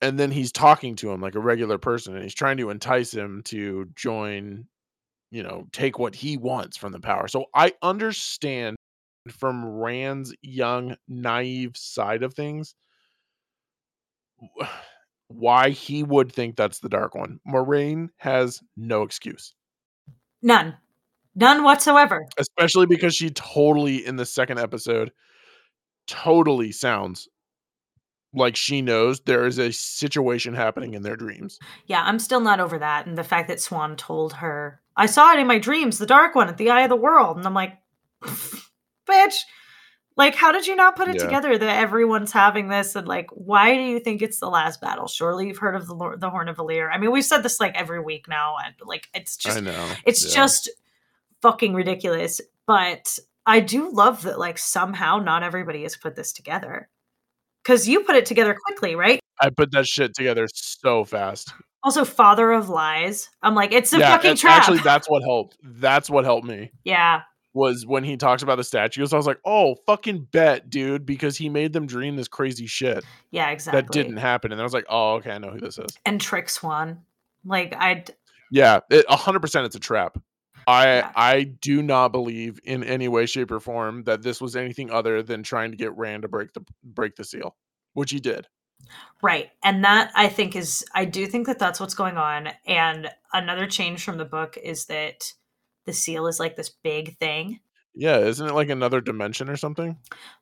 and 0.05 0.19
then 0.19 0.29
he's 0.29 0.51
talking 0.51 0.95
to 0.97 1.11
him 1.11 1.19
like 1.19 1.33
a 1.35 1.39
regular 1.39 1.77
person, 1.79 2.13
and 2.13 2.23
he's 2.23 2.35
trying 2.35 2.57
to 2.57 2.69
entice 2.69 3.11
him 3.11 3.41
to 3.45 3.89
join, 3.95 4.67
you 5.31 5.41
know, 5.41 5.65
take 5.71 5.97
what 5.97 6.13
he 6.13 6.37
wants 6.37 6.77
from 6.77 6.91
the 6.91 6.99
power. 6.99 7.27
So 7.27 7.45
I 7.55 7.73
understand 7.81 8.75
from 9.29 9.65
Rand's 9.65 10.33
young, 10.43 10.95
naive 11.07 11.75
side 11.75 12.21
of 12.21 12.35
things 12.35 12.75
why 15.27 15.71
he 15.71 16.03
would 16.03 16.31
think 16.31 16.55
that's 16.55 16.79
the 16.79 16.89
dark 16.89 17.15
one. 17.15 17.39
Moiraine 17.47 18.09
has 18.17 18.61
no 18.77 19.01
excuse, 19.01 19.55
None. 20.43 20.77
None 21.33 21.63
whatsoever. 21.63 22.25
especially 22.37 22.85
because 22.85 23.15
she 23.15 23.29
totally 23.31 24.05
in 24.05 24.15
the 24.15 24.25
second 24.25 24.59
episode 24.59 25.11
totally 26.07 26.71
sounds 26.71 27.27
like 28.35 28.55
she 28.55 28.81
knows 28.81 29.19
there 29.21 29.45
is 29.45 29.57
a 29.57 29.71
situation 29.71 30.53
happening 30.53 30.93
in 30.93 31.01
their 31.03 31.15
dreams. 31.15 31.57
Yeah, 31.85 32.03
I'm 32.03 32.19
still 32.19 32.41
not 32.41 32.59
over 32.59 32.77
that. 32.79 33.05
And 33.07 33.17
the 33.17 33.23
fact 33.23 33.47
that 33.47 33.57
Siuan 33.59 33.97
told 33.97 34.33
her 34.33 34.81
I 34.97 35.07
saw 35.07 35.33
it 35.33 35.39
in 35.39 35.47
my 35.47 35.59
dreams, 35.59 35.97
the 35.97 36.05
dark 36.05 36.35
one 36.35 36.47
at 36.47 36.57
the 36.57 36.69
eye 36.69 36.81
of 36.83 36.89
the 36.89 36.95
world. 36.95 37.37
And 37.37 37.45
I'm 37.45 37.53
like, 37.53 37.73
bitch, 39.09 39.35
like, 40.17 40.35
how 40.35 40.51
did 40.53 40.65
you 40.67 40.75
not 40.75 40.95
put 40.95 41.09
it 41.09 41.15
Yeah. 41.15 41.23
together 41.25 41.57
that 41.57 41.79
everyone's 41.79 42.31
having 42.31 42.69
this? 42.69 42.95
And 42.95 43.07
like, 43.07 43.27
why 43.31 43.75
do 43.75 43.81
you 43.81 43.99
think 43.99 44.21
it's 44.21 44.39
the 44.39 44.49
last 44.49 44.79
battle? 44.79 45.07
Surely 45.07 45.47
you've 45.47 45.57
heard 45.57 45.75
of 45.75 45.87
the 45.87 46.15
the 46.17 46.29
Horn 46.29 46.47
of 46.49 46.55
Valere. 46.55 46.89
I 46.89 46.97
mean, 46.97 47.11
we've 47.11 47.25
said 47.25 47.43
this 47.43 47.59
like 47.59 47.75
every 47.75 47.99
week 47.99 48.27
now, 48.29 48.55
and 48.63 48.73
like, 48.85 49.09
it's 49.13 49.35
just 49.37 49.57
I 49.57 49.61
know. 49.61 49.91
it's 50.05 50.25
Yeah. 50.29 50.35
just 50.35 50.69
fucking 51.41 51.73
ridiculous. 51.73 52.39
But 52.65 53.19
I 53.45 53.59
do 53.59 53.91
love 53.91 54.23
that 54.23 54.39
like 54.39 54.57
somehow 54.57 55.19
not 55.19 55.43
everybody 55.43 55.83
has 55.83 55.97
put 55.97 56.15
this 56.15 56.31
together. 56.31 56.87
Cause 57.65 57.87
you 57.87 58.01
put 58.01 58.15
it 58.15 58.25
together 58.25 58.55
quickly, 58.65 58.95
right? 58.95 59.19
I 59.39 59.49
put 59.49 59.71
that 59.71 59.87
shit 59.87 60.13
together 60.13 60.47
so 60.53 61.03
fast. 61.03 61.53
Also, 61.83 62.05
father 62.05 62.51
of 62.51 62.69
lies. 62.69 63.29
I'm 63.43 63.53
like, 63.53 63.71
it's 63.71 63.93
a 63.93 63.99
yeah, 63.99 64.15
fucking 64.15 64.37
trap. 64.37 64.59
actually, 64.59 64.79
that's 64.79 65.09
what 65.09 65.23
helped. 65.23 65.57
That's 65.63 66.09
what 66.09 66.25
helped 66.25 66.47
me 66.47 66.71
yeah, 66.83 67.21
was 67.53 67.85
when 67.85 68.03
he 68.03 68.17
talks 68.17 68.43
about 68.43 68.57
the 68.57 68.63
statues. 68.63 69.13
I 69.13 69.17
was 69.17 69.25
like, 69.27 69.39
oh, 69.45 69.75
fucking 69.85 70.27
bet, 70.31 70.69
dude, 70.69 71.05
because 71.05 71.37
he 71.37 71.47
made 71.49 71.73
them 71.73 71.87
dream 71.87 72.15
this 72.15 72.27
crazy 72.27 72.67
shit 72.67 73.03
yeah, 73.31 73.49
exactly. 73.49 73.81
that 73.81 73.91
didn't 73.91 74.17
happen. 74.17 74.51
And 74.51 74.59
I 74.59 74.63
was 74.63 74.73
like, 74.73 74.85
oh, 74.89 75.15
okay, 75.15 75.31
I 75.31 75.37
know 75.37 75.49
who 75.49 75.59
this 75.59 75.77
is. 75.77 75.97
And 76.05 76.19
Trick 76.19 76.47
Siuan. 76.47 76.97
Like 77.45 77.75
I 77.77 78.03
Yeah, 78.51 78.79
it- 78.89 79.05
a 79.09 79.15
hundred 79.15 79.41
percent, 79.41 79.65
it's 79.65 79.75
a 79.75 79.79
trap. 79.79 80.17
I 80.67 80.85
Yeah. 80.85 81.11
I 81.15 81.43
do 81.43 81.81
not 81.81 82.11
believe 82.11 82.59
in 82.63 82.83
any 82.83 83.07
way, 83.07 83.25
shape, 83.25 83.51
or 83.51 83.59
form 83.59 84.03
that 84.03 84.23
this 84.23 84.41
was 84.41 84.55
anything 84.55 84.91
other 84.91 85.21
than 85.21 85.43
trying 85.43 85.71
to 85.71 85.77
get 85.77 85.95
Rand 85.95 86.23
to 86.23 86.27
break 86.27 86.53
the 86.53 86.65
break 86.83 87.15
the 87.15 87.23
seal, 87.23 87.55
which 87.93 88.11
he 88.11 88.19
did. 88.19 88.47
Right. 89.21 89.49
And 89.63 89.83
that 89.83 90.11
I 90.15 90.27
think 90.27 90.55
is, 90.55 90.85
I 90.93 91.05
do 91.05 91.25
think 91.25 91.47
that 91.47 91.59
that's 91.59 91.79
what's 91.79 91.95
going 91.95 92.17
on. 92.17 92.49
And 92.67 93.09
another 93.33 93.67
change 93.67 94.03
from 94.03 94.17
the 94.17 94.25
book 94.25 94.57
is 94.61 94.85
that 94.85 95.33
the 95.85 95.93
seal 95.93 96.27
is 96.27 96.39
like 96.39 96.55
this 96.55 96.69
big 96.69 97.17
thing. 97.17 97.59
Yeah, 97.93 98.17
isn't 98.19 98.45
it 98.45 98.53
like 98.53 98.69
another 98.69 99.01
dimension 99.01 99.49
or 99.49 99.55
something? 99.55 99.97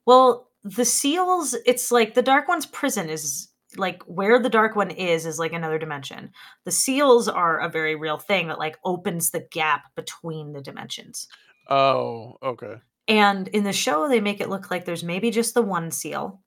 Well, 0.06 0.50
the 0.64 0.86
seals, 0.86 1.56
it's 1.66 1.92
like 1.92 2.16
the 2.16 2.22
Dark 2.22 2.48
One's 2.48 2.66
prison 2.66 3.10
is 3.10 3.50
like 3.78 4.04
where 4.04 4.40
the 4.40 4.50
Dark 4.50 4.76
One 4.76 4.92
is, 4.92 5.26
is 5.26 5.40
like 5.40 5.54
another 5.54 5.78
dimension. 5.80 6.32
The 6.66 6.72
seals 6.72 7.28
are 7.28 7.60
a 7.60 7.70
very 7.70 7.96
real 7.96 8.18
thing 8.18 8.48
that 8.48 8.60
like 8.60 8.78
opens 8.84 9.32
the 9.32 9.46
gap 9.52 9.84
between 9.96 10.54
the 10.54 10.62
dimensions. 10.62 11.28
Oh, 11.70 12.38
okay. 12.44 12.76
And 13.08 13.48
in 13.50 13.64
the 13.64 13.74
show, 13.74 14.08
they 14.08 14.22
make 14.22 14.40
it 14.42 14.50
look 14.50 14.72
like 14.72 14.86
there's 14.86 15.04
maybe 15.04 15.32
just 15.32 15.54
the 15.54 15.62
one 15.62 15.92
seal. 15.92 16.42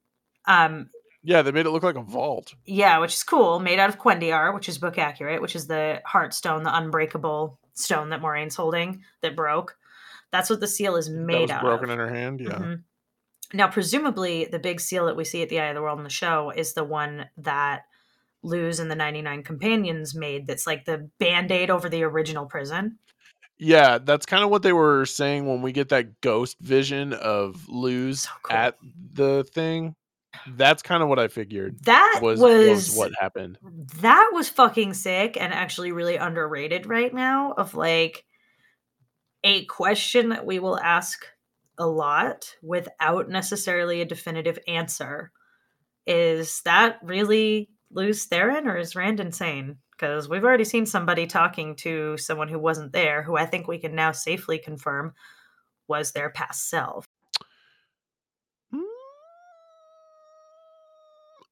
Um, 0.47 0.91
Yeah, 1.23 1.43
they 1.43 1.53
made 1.53 1.67
it 1.67 1.71
look 1.71 1.83
like 1.83 1.97
a 1.97 2.03
vault. 2.03 2.55
Yeah, 2.65 2.99
which 2.99 3.15
is 3.15 3.23
cool. 3.23 3.59
Made 3.59 3.79
out 3.79 3.89
of 3.91 3.99
Cuendillar, 3.99 4.55
which 4.55 4.69
is 4.69 4.79
book 4.79 4.97
accurate, 4.99 5.43
which 5.43 5.57
is 5.57 5.67
the 5.67 6.01
heart 6.07 6.33
stone, 6.35 6.63
the 6.63 6.75
unbreakable 6.77 7.59
stone 7.75 8.11
that 8.11 8.23
Moiraine's 8.23 8.57
holding 8.57 9.03
that 9.23 9.37
broke. 9.37 9.77
That's 10.33 10.49
what 10.51 10.61
the 10.61 10.67
seal 10.69 10.97
is 10.97 11.09
made 11.11 11.51
out 11.51 11.63
broken 11.63 11.91
of. 11.91 11.95
in 11.95 11.99
her 11.99 12.15
hand. 12.15 12.41
Yeah. 12.41 12.49
Mhm. 12.59 12.83
Now, 13.53 13.69
presumably, 13.69 14.47
the 14.47 14.59
big 14.59 14.81
seal 14.81 15.07
that 15.07 15.17
we 15.17 15.25
see 15.25 15.43
at 15.43 15.49
the 15.49 15.61
Eye 15.61 15.67
of 15.69 15.75
the 15.75 15.83
World 15.83 15.99
in 15.99 16.05
the 16.05 16.11
show 16.11 16.51
is 16.51 16.73
the 16.75 16.85
one 16.85 17.27
that 17.39 17.83
Lews 18.43 18.81
and 18.81 18.91
the 18.91 18.95
99 18.97 19.43
Companions 19.43 20.15
made 20.15 20.47
that's 20.47 20.67
like 20.67 20.85
the 20.85 21.09
band 21.19 21.51
aid 21.53 21.71
over 21.71 21.89
the 21.89 22.03
original 22.03 22.47
prison. 22.47 22.99
Yeah, 23.59 23.99
that's 23.99 24.27
kind 24.27 24.45
of 24.45 24.51
what 24.51 24.63
they 24.63 24.73
were 24.73 25.07
saying 25.07 25.47
when 25.47 25.63
we 25.63 25.73
get 25.73 25.89
that 25.89 26.21
ghost 26.21 26.59
vision 26.61 27.13
of 27.15 27.67
Lews 27.69 28.21
So 28.21 28.31
cool. 28.43 28.57
at 28.57 28.77
the 29.15 29.45
thing. 29.55 29.95
That's 30.57 30.83
kind 30.83 31.03
of 31.03 31.09
what 31.09 31.19
I 31.19 31.29
figured 31.29 31.79
That 31.85 32.19
was 32.23 32.39
was, 32.39 32.69
was 32.69 32.97
what 32.97 33.13
happened. 33.19 33.57
that 34.03 34.31
was 34.35 34.51
fucking 34.51 34.93
sick 34.93 35.41
and 35.41 35.55
actually 35.55 35.93
really 35.93 36.17
underrated 36.17 36.87
right 36.87 37.13
now 37.15 37.53
of 37.53 37.75
like 37.75 38.25
a 39.43 39.65
question 39.65 40.29
that 40.29 40.45
we 40.45 40.59
will 40.59 40.79
ask 40.79 41.25
a 41.79 41.87
lot 41.87 42.55
without 42.63 43.29
necessarily 43.29 44.01
a 44.01 44.07
definitive 44.07 44.59
answer 44.67 45.31
is 46.07 46.63
that 46.65 46.99
really 47.03 47.69
Lews 47.91 48.27
Therin 48.29 48.67
or 48.67 48.77
is 48.77 48.97
Rand 48.97 49.21
insane? 49.21 49.77
Because 49.93 50.29
we've 50.29 50.45
already 50.45 50.65
seen 50.65 50.87
somebody 50.87 51.27
talking 51.27 51.75
to 51.77 52.19
someone 52.19 52.49
who 52.49 52.59
wasn't 52.59 52.93
there, 52.93 53.23
who 53.23 53.37
I 53.37 53.47
think 53.47 53.67
we 53.67 53.79
can 53.79 53.95
now 53.95 54.13
safely 54.13 54.59
confirm 54.59 55.15
was 55.89 56.13
their 56.13 56.29
past 56.31 56.69
self. 56.69 57.07
Hmm. 58.71 58.81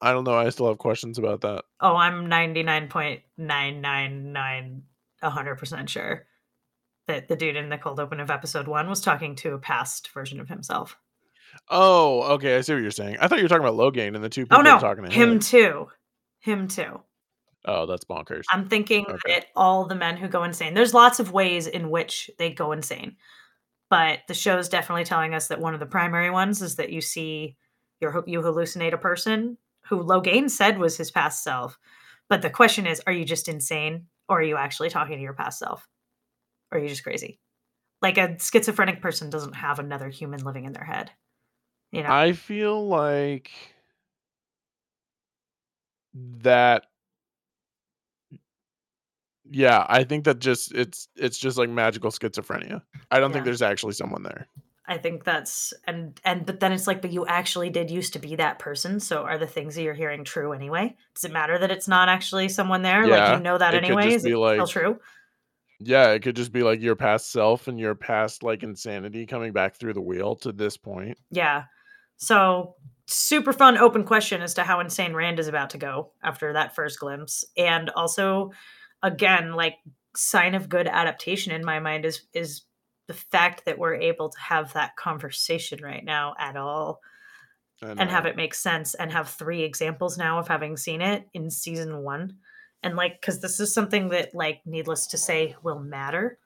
I 0.01 0.11
don't 0.11 0.25
know. 0.25 0.35
I 0.35 0.49
still 0.49 0.67
have 0.67 0.77
questions 0.77 1.17
about 1.17 1.41
that. 1.41 1.63
Oh, 1.81 1.95
I'm 1.95 2.27
99.999 2.27 4.81
100% 5.23 5.89
sure 5.89 6.27
that 7.07 7.27
the 7.27 7.35
dude 7.35 7.55
in 7.55 7.69
the 7.69 7.77
cold 7.77 7.99
open 7.99 8.19
of 8.19 8.31
episode 8.31 8.67
one 8.67 8.89
was 8.89 9.01
talking 9.01 9.35
to 9.37 9.53
a 9.53 9.59
past 9.59 10.09
version 10.13 10.39
of 10.39 10.47
himself. 10.49 10.97
Oh, 11.69 12.23
okay. 12.33 12.57
I 12.57 12.61
see 12.61 12.73
what 12.73 12.81
you're 12.81 12.91
saying. 12.91 13.17
I 13.19 13.27
thought 13.27 13.37
you 13.37 13.45
were 13.45 13.49
talking 13.49 13.65
about 13.65 13.77
Logain 13.77 14.15
and 14.15 14.23
the 14.23 14.29
two 14.29 14.41
oh, 14.41 14.45
people 14.45 14.57
Oh 14.57 14.61
no, 14.61 14.79
talking 14.79 15.03
to 15.05 15.11
him 15.11 15.33
him. 15.33 15.39
too. 15.39 15.87
Him 16.39 16.67
too. 16.67 17.01
Oh, 17.65 17.85
that's 17.85 18.05
bonkers. 18.05 18.43
I'm 18.51 18.69
thinking 18.69 19.05
Okay. 19.07 19.17
that 19.27 19.47
all 19.55 19.85
the 19.85 19.95
men 19.95 20.17
who 20.17 20.27
go 20.27 20.43
insane, 20.43 20.73
there's 20.75 20.93
lots 20.93 21.19
of 21.19 21.31
ways 21.31 21.65
in 21.65 21.89
which 21.89 22.29
they 22.37 22.51
go 22.51 22.71
insane. 22.71 23.15
But 23.89 24.19
the 24.27 24.33
show's 24.33 24.69
definitely 24.69 25.05
telling 25.05 25.33
us 25.33 25.47
that 25.47 25.59
one 25.59 25.73
of 25.73 25.79
the 25.79 25.85
primary 25.85 26.29
ones 26.29 26.61
is 26.61 26.75
that 26.75 26.91
you 26.91 27.01
see 27.01 27.55
your 28.01 28.23
you 28.27 28.41
hallucinate 28.41 28.93
a 28.93 28.97
person 28.97 29.57
who 29.87 30.03
Logain 30.03 30.49
said 30.49 30.77
was 30.77 30.97
his 30.97 31.11
past 31.11 31.43
self. 31.43 31.79
But 32.29 32.41
the 32.41 32.49
question 32.49 32.87
is, 32.87 33.01
are 33.07 33.13
you 33.13 33.25
just 33.25 33.47
insane 33.47 34.07
or 34.27 34.39
are 34.39 34.43
you 34.43 34.57
actually 34.57 34.89
talking 34.89 35.15
to 35.17 35.21
your 35.21 35.33
past 35.33 35.59
self? 35.59 35.87
Or 36.71 36.77
are 36.77 36.81
you 36.81 36.89
just 36.89 37.03
crazy? 37.03 37.39
Like 38.01 38.17
a 38.17 38.37
schizophrenic 38.39 39.01
person 39.01 39.29
doesn't 39.29 39.53
have 39.53 39.79
another 39.79 40.09
human 40.09 40.43
living 40.43 40.65
in 40.65 40.73
their 40.73 40.83
head. 40.83 41.11
You 41.91 42.03
know? 42.03 42.09
I 42.11 42.33
feel 42.33 42.87
like 42.87 43.51
that 46.13 46.85
yeah, 49.49 49.85
I 49.87 50.03
think 50.03 50.25
that 50.25 50.39
just 50.39 50.73
it's 50.73 51.07
it's 51.15 51.37
just 51.37 51.57
like 51.57 51.69
magical 51.69 52.09
schizophrenia. 52.09 52.81
I 53.11 53.19
don't 53.19 53.31
think 53.31 53.45
there's 53.45 53.61
actually 53.61 53.93
someone 53.93 54.23
there. 54.23 54.47
I 54.87 54.97
think 54.97 55.23
that's 55.23 55.73
and 55.85 56.19
and 56.23 56.45
but 56.45 56.59
then 56.59 56.71
it's 56.71 56.87
like, 56.87 57.01
but 57.01 57.11
you 57.11 57.25
actually 57.25 57.69
did 57.69 57.89
used 57.89 58.13
to 58.13 58.19
be 58.19 58.35
that 58.35 58.59
person. 58.59 58.99
So 58.99 59.23
are 59.23 59.37
the 59.37 59.47
things 59.47 59.75
that 59.75 59.83
you're 59.83 59.93
hearing 59.93 60.23
true 60.23 60.53
anyway? 60.53 60.95
Does 61.13 61.25
it 61.25 61.31
matter 61.31 61.57
that 61.57 61.71
it's 61.71 61.87
not 61.87 62.09
actually 62.09 62.49
someone 62.49 62.81
there? 62.81 63.05
Yeah, 63.05 63.29
like 63.29 63.37
you 63.37 63.43
know 63.43 63.57
that 63.57 63.73
anyway? 63.73 64.13
Is 64.13 64.25
it 64.25 64.29
still 64.29 64.39
like- 64.39 64.67
true? 64.67 64.99
Yeah, 65.79 66.11
it 66.11 66.21
could 66.21 66.35
just 66.35 66.51
be 66.51 66.63
like 66.63 66.81
your 66.81 66.95
past 66.95 67.31
self 67.31 67.67
and 67.67 67.79
your 67.79 67.95
past 67.95 68.43
like 68.43 68.63
insanity 68.63 69.25
coming 69.25 69.51
back 69.51 69.75
through 69.75 69.93
the 69.93 70.01
wheel 70.01 70.35
to 70.37 70.51
this 70.51 70.77
point. 70.77 71.17
Yeah. 71.31 71.63
So 72.17 72.75
super 73.07 73.53
fun 73.53 73.77
open 73.77 74.03
question 74.03 74.41
as 74.41 74.53
to 74.55 74.63
how 74.63 74.79
insane 74.79 75.13
Rand 75.13 75.39
is 75.39 75.47
about 75.47 75.71
to 75.71 75.77
go 75.77 76.11
after 76.23 76.53
that 76.53 76.75
first 76.75 76.99
glimpse. 76.99 77.43
And 77.57 77.89
also 77.91 78.51
again, 79.03 79.53
like 79.53 79.75
sign 80.15 80.55
of 80.55 80.69
good 80.69 80.87
adaptation 80.87 81.51
in 81.51 81.63
my 81.65 81.79
mind 81.79 82.05
is 82.05 82.21
is 82.33 82.61
the 83.07 83.13
fact 83.13 83.65
that 83.65 83.77
we're 83.77 83.95
able 83.95 84.29
to 84.29 84.39
have 84.39 84.73
that 84.73 84.95
conversation 84.95 85.83
right 85.83 86.03
now 86.03 86.35
at 86.39 86.55
all. 86.55 87.01
and 87.81 88.09
have 88.09 88.25
it 88.25 88.37
make 88.37 88.53
sense 88.53 88.95
and 88.95 89.11
have 89.11 89.29
three 89.29 89.61
examples 89.61 90.17
now 90.17 90.39
of 90.39 90.47
having 90.47 90.77
seen 90.77 91.01
it 91.01 91.27
in 91.33 91.51
season 91.51 91.97
one 92.01 92.37
and 92.85 92.95
like 92.95 93.19
because 93.19 93.41
this 93.41 93.59
is 93.59 93.73
something 93.73 94.07
that 94.09 94.33
like 94.33 94.61
needless 94.65 95.07
to 95.07 95.17
say 95.17 95.55
will 95.63 95.79
matter 95.79 96.37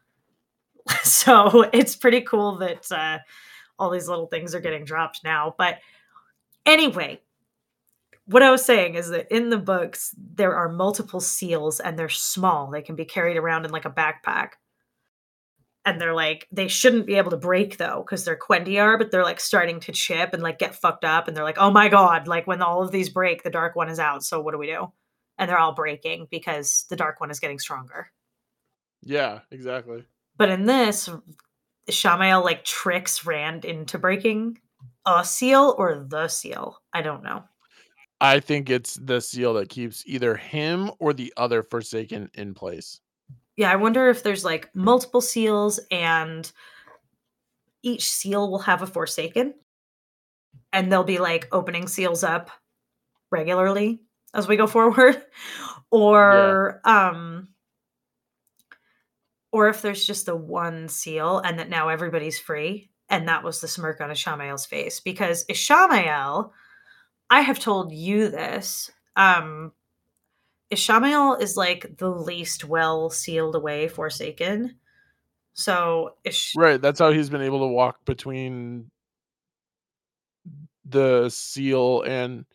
so 1.03 1.69
it's 1.73 1.95
pretty 1.95 2.21
cool 2.21 2.57
that 2.57 2.91
uh 2.91 3.19
all 3.77 3.91
these 3.91 4.07
little 4.07 4.27
things 4.27 4.55
are 4.55 4.59
getting 4.59 4.83
dropped 4.83 5.21
now 5.23 5.53
but 5.57 5.77
anyway 6.65 7.19
what 8.25 8.41
i 8.41 8.49
was 8.49 8.65
saying 8.65 8.95
is 8.95 9.09
that 9.09 9.31
in 9.35 9.49
the 9.49 9.57
books 9.57 10.15
there 10.35 10.55
are 10.55 10.69
multiple 10.69 11.19
seals 11.19 11.79
and 11.79 11.99
they're 11.99 12.09
small 12.09 12.71
they 12.71 12.81
can 12.81 12.95
be 12.95 13.05
carried 13.05 13.37
around 13.37 13.65
in 13.65 13.71
like 13.71 13.85
a 13.85 13.91
backpack 13.91 14.51
and 15.85 15.99
they're 15.99 16.13
like 16.13 16.47
they 16.51 16.67
shouldn't 16.67 17.07
be 17.07 17.15
able 17.15 17.31
to 17.31 17.37
break 17.37 17.77
though 17.77 18.03
because 18.05 18.23
they're 18.25 18.37
Cuendillar, 18.37 18.97
but 18.97 19.11
they're 19.11 19.23
like 19.23 19.39
starting 19.39 19.79
to 19.79 19.91
chip 19.91 20.33
and 20.33 20.43
like 20.43 20.59
get 20.59 20.75
fucked 20.75 21.05
up, 21.05 21.27
and 21.27 21.35
they're 21.35 21.43
like, 21.43 21.57
oh 21.57 21.71
my 21.71 21.87
god, 21.87 22.27
like 22.27 22.45
when 22.45 22.61
all 22.61 22.83
of 22.83 22.91
these 22.91 23.09
break, 23.09 23.43
the 23.43 23.49
dark 23.49 23.75
one 23.75 23.89
is 23.89 23.97
out. 23.97 24.23
So 24.23 24.41
what 24.41 24.51
do 24.51 24.57
we 24.57 24.67
do? 24.67 24.91
And 25.39 25.49
they're 25.49 25.57
all 25.57 25.73
breaking 25.73 26.27
because 26.29 26.85
the 26.89 26.97
dark 26.97 27.19
one 27.19 27.31
is 27.31 27.39
getting 27.39 27.59
stronger. 27.59 28.11
Yeah, 29.01 29.39
exactly. 29.49 30.03
But 30.37 30.49
in 30.49 30.65
this, 30.65 31.09
Ishamael 31.89 32.43
like 32.43 32.63
tricks 32.65 33.25
Rand 33.25 33.65
into 33.65 33.97
breaking 33.97 34.59
a 35.05 35.23
seal 35.23 35.75
or 35.77 36.05
the 36.07 36.27
seal. 36.27 36.81
I 36.93 37.01
don't 37.01 37.23
know. 37.23 37.43
I 38.21 38.41
think 38.41 38.69
it's 38.69 38.95
the 38.95 39.21
seal 39.21 39.53
that 39.53 39.69
keeps 39.69 40.03
either 40.05 40.35
him 40.35 40.91
or 40.99 41.13
the 41.13 41.33
other 41.37 41.63
Forsaken 41.63 42.29
in 42.33 42.53
place. 42.53 42.99
Yeah, 43.55 43.71
I 43.71 43.77
wonder 43.77 44.09
if 44.09 44.23
there's 44.23 44.43
like 44.43 44.69
multiple 44.75 45.21
seals 45.21 45.79
and 45.89 46.51
each 47.81 48.11
seal 48.11 48.51
will 48.51 48.59
have 48.59 48.81
a 48.81 48.87
Forsaken. 48.87 49.53
And 50.73 50.91
they'll 50.91 51.03
be 51.03 51.17
like 51.17 51.47
opening 51.51 51.87
seals 51.87 52.23
up 52.23 52.51
regularly 53.31 54.01
as 54.33 54.47
we 54.47 54.57
go 54.57 54.67
forward. 54.67 55.21
Or 55.91 56.81
um 56.83 57.47
or 59.51 59.69
if 59.69 59.81
there's 59.81 60.05
just 60.05 60.27
the 60.27 60.35
one 60.35 60.87
seal 60.87 61.39
and 61.39 61.57
that 61.57 61.69
now 61.69 61.89
everybody's 61.89 62.39
free. 62.39 62.91
And 63.09 63.27
that 63.27 63.43
was 63.43 63.59
the 63.59 63.67
smirk 63.67 63.99
on 64.01 64.11
Ishamael's 64.11 64.67
face. 64.67 64.99
Because 64.99 65.45
Ishamael, 65.45 66.51
I 67.31 67.41
have 67.41 67.57
told 67.59 67.91
you 67.91 68.29
this, 68.29 68.91
um, 69.15 69.71
Ishamael 70.71 71.41
is 71.41 71.57
like 71.57 71.97
the 71.97 72.09
least 72.09 72.65
well 72.65 73.09
sealed 73.09 73.55
away 73.55 73.87
Forsaken. 73.87 74.75
So 75.53 76.15
Ish- 76.23 76.53
Right. 76.55 76.79
That's 76.79 76.99
how 76.99 77.11
he's 77.11 77.31
been 77.31 77.41
able 77.41 77.61
to 77.61 77.73
walk 77.73 78.05
between 78.05 78.91
the 80.85 81.29
seal 81.29 82.03
and 82.03 82.45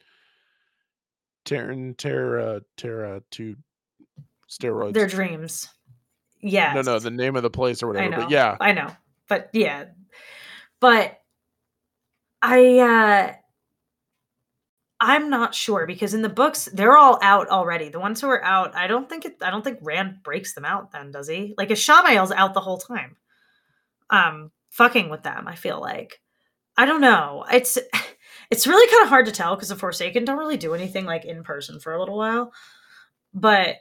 Terran 1.44 1.94
Terra 1.94 2.62
Terra 2.76 3.22
to 3.32 3.56
steroids. 4.48 4.94
their 4.94 5.06
dreams. 5.06 5.68
Yeah. 6.40 6.74
No, 6.74 6.82
no, 6.82 6.98
the 6.98 7.10
name 7.10 7.36
of 7.36 7.42
the 7.42 7.50
place 7.50 7.82
or 7.82 7.88
whatever. 7.88 8.06
I 8.06 8.08
know. 8.08 8.22
But 8.22 8.30
yeah, 8.30 8.56
I 8.60 8.72
know. 8.72 8.90
But 9.28 9.50
yeah. 9.52 9.86
But 10.80 11.18
I 12.42 12.78
uh 12.78 13.32
I'm 15.00 15.28
not 15.28 15.54
sure 15.54 15.86
because 15.86 16.14
in 16.14 16.22
the 16.22 16.28
books 16.28 16.68
they're 16.72 16.96
all 16.96 17.18
out 17.22 17.48
already. 17.48 17.88
The 17.88 18.00
ones 18.00 18.20
who 18.20 18.28
are 18.28 18.44
out, 18.44 18.74
I 18.76 18.86
don't 18.86 19.08
think 19.08 19.24
it 19.24 19.36
I 19.42 19.50
don't 19.50 19.64
think 19.64 19.78
Rand 19.82 20.22
breaks 20.22 20.54
them 20.54 20.64
out 20.64 20.92
then, 20.92 21.10
does 21.10 21.28
he? 21.28 21.54
Like 21.56 21.70
Ishamael's 21.70 22.32
out 22.32 22.54
the 22.54 22.60
whole 22.60 22.78
time. 22.78 23.16
Um 24.10 24.50
fucking 24.70 25.08
with 25.08 25.22
them, 25.22 25.48
I 25.48 25.54
feel 25.54 25.80
like. 25.80 26.20
I 26.76 26.84
don't 26.86 27.00
know. 27.00 27.44
It's 27.50 27.78
it's 28.50 28.66
really 28.66 28.90
kind 28.90 29.02
of 29.02 29.08
hard 29.08 29.26
to 29.26 29.32
tell 29.32 29.54
because 29.54 29.68
the 29.68 29.76
Forsaken 29.76 30.24
don't 30.24 30.38
really 30.38 30.56
do 30.56 30.74
anything 30.74 31.04
like 31.04 31.24
in 31.24 31.42
person 31.42 31.80
for 31.80 31.92
a 31.92 31.98
little 31.98 32.16
while. 32.16 32.52
But 33.32 33.76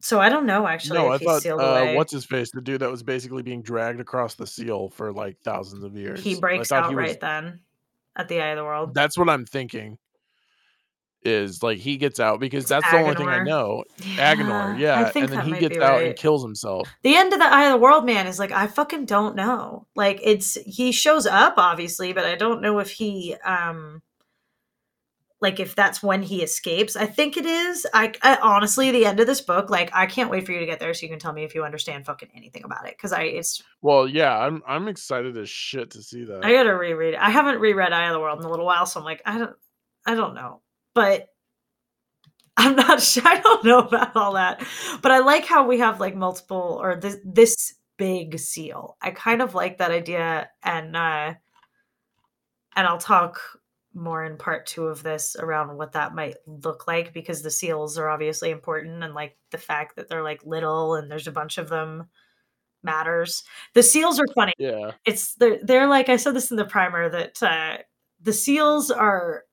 so 0.00 0.20
I 0.20 0.28
don't 0.28 0.46
know 0.46 0.66
actually 0.66 0.98
no, 0.98 1.06
if 1.06 1.12
I 1.12 1.18
he's 1.18 1.26
thought 1.26 1.42
sealed 1.42 1.60
uh, 1.60 1.92
what's 1.94 2.12
his 2.12 2.24
face, 2.24 2.50
the 2.50 2.60
dude 2.60 2.80
that 2.80 2.90
was 2.90 3.02
basically 3.02 3.42
being 3.42 3.62
dragged 3.62 4.00
across 4.00 4.34
the 4.34 4.46
seal 4.46 4.90
for 4.90 5.12
like 5.12 5.38
thousands 5.40 5.84
of 5.84 5.96
years. 5.96 6.22
he 6.22 6.38
breaks 6.38 6.72
out 6.72 6.88
was- 6.88 6.96
right 6.96 7.20
then 7.20 7.60
at 8.16 8.28
the 8.28 8.40
eye 8.40 8.48
of 8.48 8.58
the 8.58 8.64
world. 8.64 8.94
That's 8.94 9.18
what 9.18 9.28
I'm 9.28 9.44
thinking. 9.44 9.98
Is 11.24 11.62
like 11.62 11.78
he 11.78 11.96
gets 11.96 12.20
out 12.20 12.38
because 12.38 12.66
that's 12.66 12.90
the 12.90 12.98
only 12.98 13.14
thing 13.14 13.28
I 13.28 13.42
know. 13.42 13.84
Aginor, 13.98 14.74
I 14.74 14.76
yeah, 14.76 15.08
think 15.08 15.30
and 15.30 15.32
then 15.32 15.46
he 15.46 15.58
gets 15.58 15.78
out 15.78 15.94
right. 15.94 16.08
and 16.08 16.16
kills 16.16 16.42
himself. 16.42 16.86
The 17.02 17.16
end 17.16 17.32
of 17.32 17.38
the 17.38 17.46
Eye 17.46 17.64
of 17.64 17.72
the 17.72 17.78
World 17.78 18.04
man 18.04 18.26
is 18.26 18.38
like 18.38 18.52
I 18.52 18.66
fucking 18.66 19.06
don't 19.06 19.34
know. 19.34 19.86
Like 19.96 20.20
it's 20.22 20.58
he 20.66 20.92
shows 20.92 21.26
up 21.26 21.54
obviously, 21.56 22.12
but 22.12 22.26
I 22.26 22.34
don't 22.34 22.60
know 22.60 22.78
if 22.78 22.90
he 22.90 23.36
um 23.42 24.02
like 25.44 25.60
if 25.60 25.74
that's 25.74 26.02
when 26.02 26.22
he 26.22 26.42
escapes. 26.42 26.96
I 26.96 27.06
think 27.06 27.36
it 27.36 27.46
is. 27.46 27.86
I, 27.92 28.12
I 28.22 28.36
honestly 28.42 28.90
the 28.90 29.04
end 29.04 29.20
of 29.20 29.26
this 29.26 29.40
book 29.40 29.70
like 29.70 29.90
I 29.94 30.06
can't 30.06 30.30
wait 30.30 30.46
for 30.46 30.52
you 30.52 30.60
to 30.60 30.66
get 30.66 30.80
there 30.80 30.92
so 30.94 31.04
you 31.04 31.10
can 31.10 31.18
tell 31.18 31.32
me 31.32 31.44
if 31.44 31.54
you 31.54 31.64
understand 31.64 32.06
fucking 32.06 32.30
anything 32.34 32.64
about 32.64 32.86
it 32.86 32.98
cuz 32.98 33.12
I 33.12 33.22
it's 33.22 33.62
Well, 33.82 34.08
yeah, 34.08 34.36
I'm 34.36 34.62
I'm 34.66 34.88
excited 34.88 35.36
as 35.36 35.48
shit 35.48 35.90
to 35.92 36.02
see 36.02 36.24
that. 36.24 36.44
I 36.44 36.52
got 36.52 36.64
to 36.64 36.70
reread 36.70 37.14
it. 37.14 37.20
I 37.20 37.30
haven't 37.30 37.60
reread 37.60 37.92
Eye 37.92 38.08
of 38.08 38.14
the 38.14 38.20
World 38.20 38.40
in 38.40 38.46
a 38.46 38.50
little 38.50 38.66
while 38.66 38.86
so 38.86 39.00
I'm 39.00 39.04
like 39.04 39.22
I 39.24 39.38
don't 39.38 39.56
I 40.06 40.14
don't 40.14 40.34
know. 40.34 40.60
But 40.94 41.28
I'm 42.56 42.76
not 42.76 43.02
sure. 43.02 43.22
I 43.26 43.40
don't 43.40 43.64
know 43.64 43.80
about 43.80 44.16
all 44.16 44.34
that. 44.34 44.64
But 45.02 45.12
I 45.12 45.18
like 45.18 45.46
how 45.46 45.66
we 45.66 45.78
have 45.78 46.00
like 46.00 46.14
multiple 46.14 46.78
or 46.80 46.96
this 46.96 47.16
this 47.24 47.74
big 47.96 48.38
seal. 48.38 48.96
I 49.00 49.10
kind 49.10 49.42
of 49.42 49.54
like 49.54 49.78
that 49.78 49.90
idea 49.90 50.48
and 50.62 50.96
uh 50.96 51.34
and 52.76 52.86
I'll 52.86 52.98
talk 52.98 53.38
more 53.96 54.24
in 54.24 54.36
part 54.36 54.66
2 54.66 54.86
of 54.86 55.04
this 55.04 55.36
around 55.38 55.76
what 55.76 55.92
that 55.92 56.16
might 56.16 56.34
look 56.48 56.88
like 56.88 57.12
because 57.12 57.42
the 57.42 57.50
seals 57.50 57.96
are 57.96 58.08
obviously 58.08 58.50
important 58.50 59.04
and 59.04 59.14
like 59.14 59.36
the 59.52 59.58
fact 59.58 59.94
that 59.94 60.08
they're 60.08 60.24
like 60.24 60.44
little 60.44 60.96
and 60.96 61.08
there's 61.08 61.28
a 61.28 61.32
bunch 61.32 61.58
of 61.58 61.68
them 61.68 62.08
matters. 62.82 63.44
The 63.74 63.82
seals 63.84 64.18
are 64.18 64.26
funny 64.34 64.52
yeah. 64.58 64.92
it's 65.04 65.34
they're 65.34 65.58
they're 65.62 65.88
like 65.88 66.08
I 66.08 66.16
said 66.16 66.34
this 66.34 66.50
in 66.50 66.56
the 66.56 66.64
primer 66.64 67.08
that 67.08 67.42
uh 67.42 67.78
the 68.20 68.32
seals 68.32 68.90
are 68.90 69.44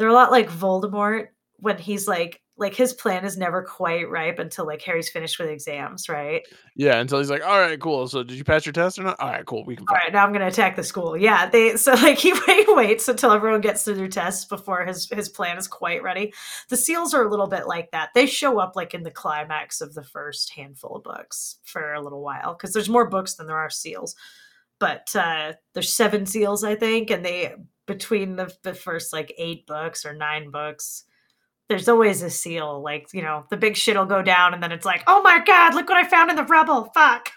they're 0.00 0.08
a 0.08 0.14
lot 0.14 0.30
like 0.30 0.48
Voldemort 0.48 1.26
when 1.58 1.76
he's 1.76 2.08
like 2.08 2.40
like 2.56 2.74
his 2.74 2.94
plan 2.94 3.22
is 3.26 3.36
never 3.36 3.62
quite 3.62 4.08
ripe 4.08 4.38
until 4.38 4.64
like 4.64 4.80
Harry's 4.80 5.10
finished 5.10 5.38
with 5.38 5.50
exams, 5.50 6.08
right? 6.08 6.42
Yeah, 6.74 7.00
until 7.00 7.18
he's 7.18 7.28
like, 7.28 7.44
all 7.44 7.58
right, 7.58 7.78
cool. 7.78 8.08
So 8.08 8.22
did 8.22 8.38
you 8.38 8.44
pass 8.44 8.64
your 8.64 8.72
test 8.72 8.98
or 8.98 9.02
not? 9.02 9.20
All 9.20 9.28
right, 9.28 9.44
cool. 9.44 9.62
We 9.66 9.76
can 9.76 9.84
All 9.90 9.94
right, 9.94 10.10
now 10.10 10.24
I'm 10.24 10.32
gonna 10.32 10.46
attack 10.46 10.74
the 10.74 10.82
school. 10.82 11.18
Yeah, 11.18 11.50
they 11.50 11.76
so 11.76 11.92
like 11.92 12.16
he 12.16 12.32
wait, 12.48 12.66
waits 12.74 13.08
until 13.08 13.32
everyone 13.32 13.60
gets 13.60 13.84
through 13.84 13.96
their 13.96 14.08
tests 14.08 14.46
before 14.46 14.86
his 14.86 15.06
his 15.10 15.28
plan 15.28 15.58
is 15.58 15.68
quite 15.68 16.02
ready. 16.02 16.32
The 16.70 16.78
seals 16.78 17.12
are 17.12 17.26
a 17.26 17.30
little 17.30 17.46
bit 17.46 17.66
like 17.66 17.90
that. 17.90 18.08
They 18.14 18.24
show 18.24 18.58
up 18.58 18.74
like 18.74 18.94
in 18.94 19.02
the 19.02 19.10
climax 19.10 19.82
of 19.82 19.92
the 19.92 20.04
first 20.04 20.50
handful 20.54 20.96
of 20.96 21.02
books 21.02 21.56
for 21.64 21.92
a 21.92 22.00
little 22.00 22.22
while 22.22 22.54
because 22.54 22.72
there's 22.72 22.88
more 22.88 23.10
books 23.10 23.34
than 23.34 23.48
there 23.48 23.58
are 23.58 23.68
seals. 23.68 24.16
But 24.78 25.14
uh 25.14 25.52
there's 25.74 25.92
seven 25.92 26.24
seals, 26.24 26.64
I 26.64 26.74
think, 26.74 27.10
and 27.10 27.22
they 27.22 27.54
between 27.90 28.36
the, 28.36 28.54
the 28.62 28.72
first 28.72 29.12
like 29.12 29.34
eight 29.36 29.66
books 29.66 30.06
or 30.06 30.14
nine 30.14 30.50
books, 30.52 31.02
there's 31.68 31.88
always 31.88 32.22
a 32.22 32.30
seal. 32.30 32.80
Like, 32.80 33.08
you 33.12 33.20
know, 33.22 33.44
the 33.50 33.56
big 33.56 33.76
shit 33.76 33.96
will 33.96 34.06
go 34.06 34.22
down 34.22 34.54
and 34.54 34.62
then 34.62 34.70
it's 34.70 34.84
like, 34.86 35.02
oh 35.08 35.22
my 35.22 35.42
god, 35.44 35.74
look 35.74 35.88
what 35.88 35.98
I 36.04 36.08
found 36.08 36.30
in 36.30 36.36
the 36.36 36.44
rubble. 36.44 36.90
Fuck 36.94 37.30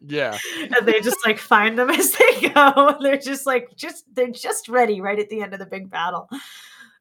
Yeah. 0.00 0.36
and 0.58 0.86
they 0.86 1.00
just 1.00 1.24
like 1.24 1.38
find 1.38 1.78
them 1.78 1.88
as 1.88 2.12
they 2.12 2.48
go. 2.54 2.96
They're 3.00 3.16
just 3.16 3.46
like 3.46 3.76
just 3.76 4.04
they're 4.12 4.32
just 4.32 4.68
ready 4.68 5.00
right 5.00 5.18
at 5.18 5.28
the 5.28 5.40
end 5.40 5.52
of 5.52 5.60
the 5.60 5.66
big 5.66 5.88
battle 5.88 6.28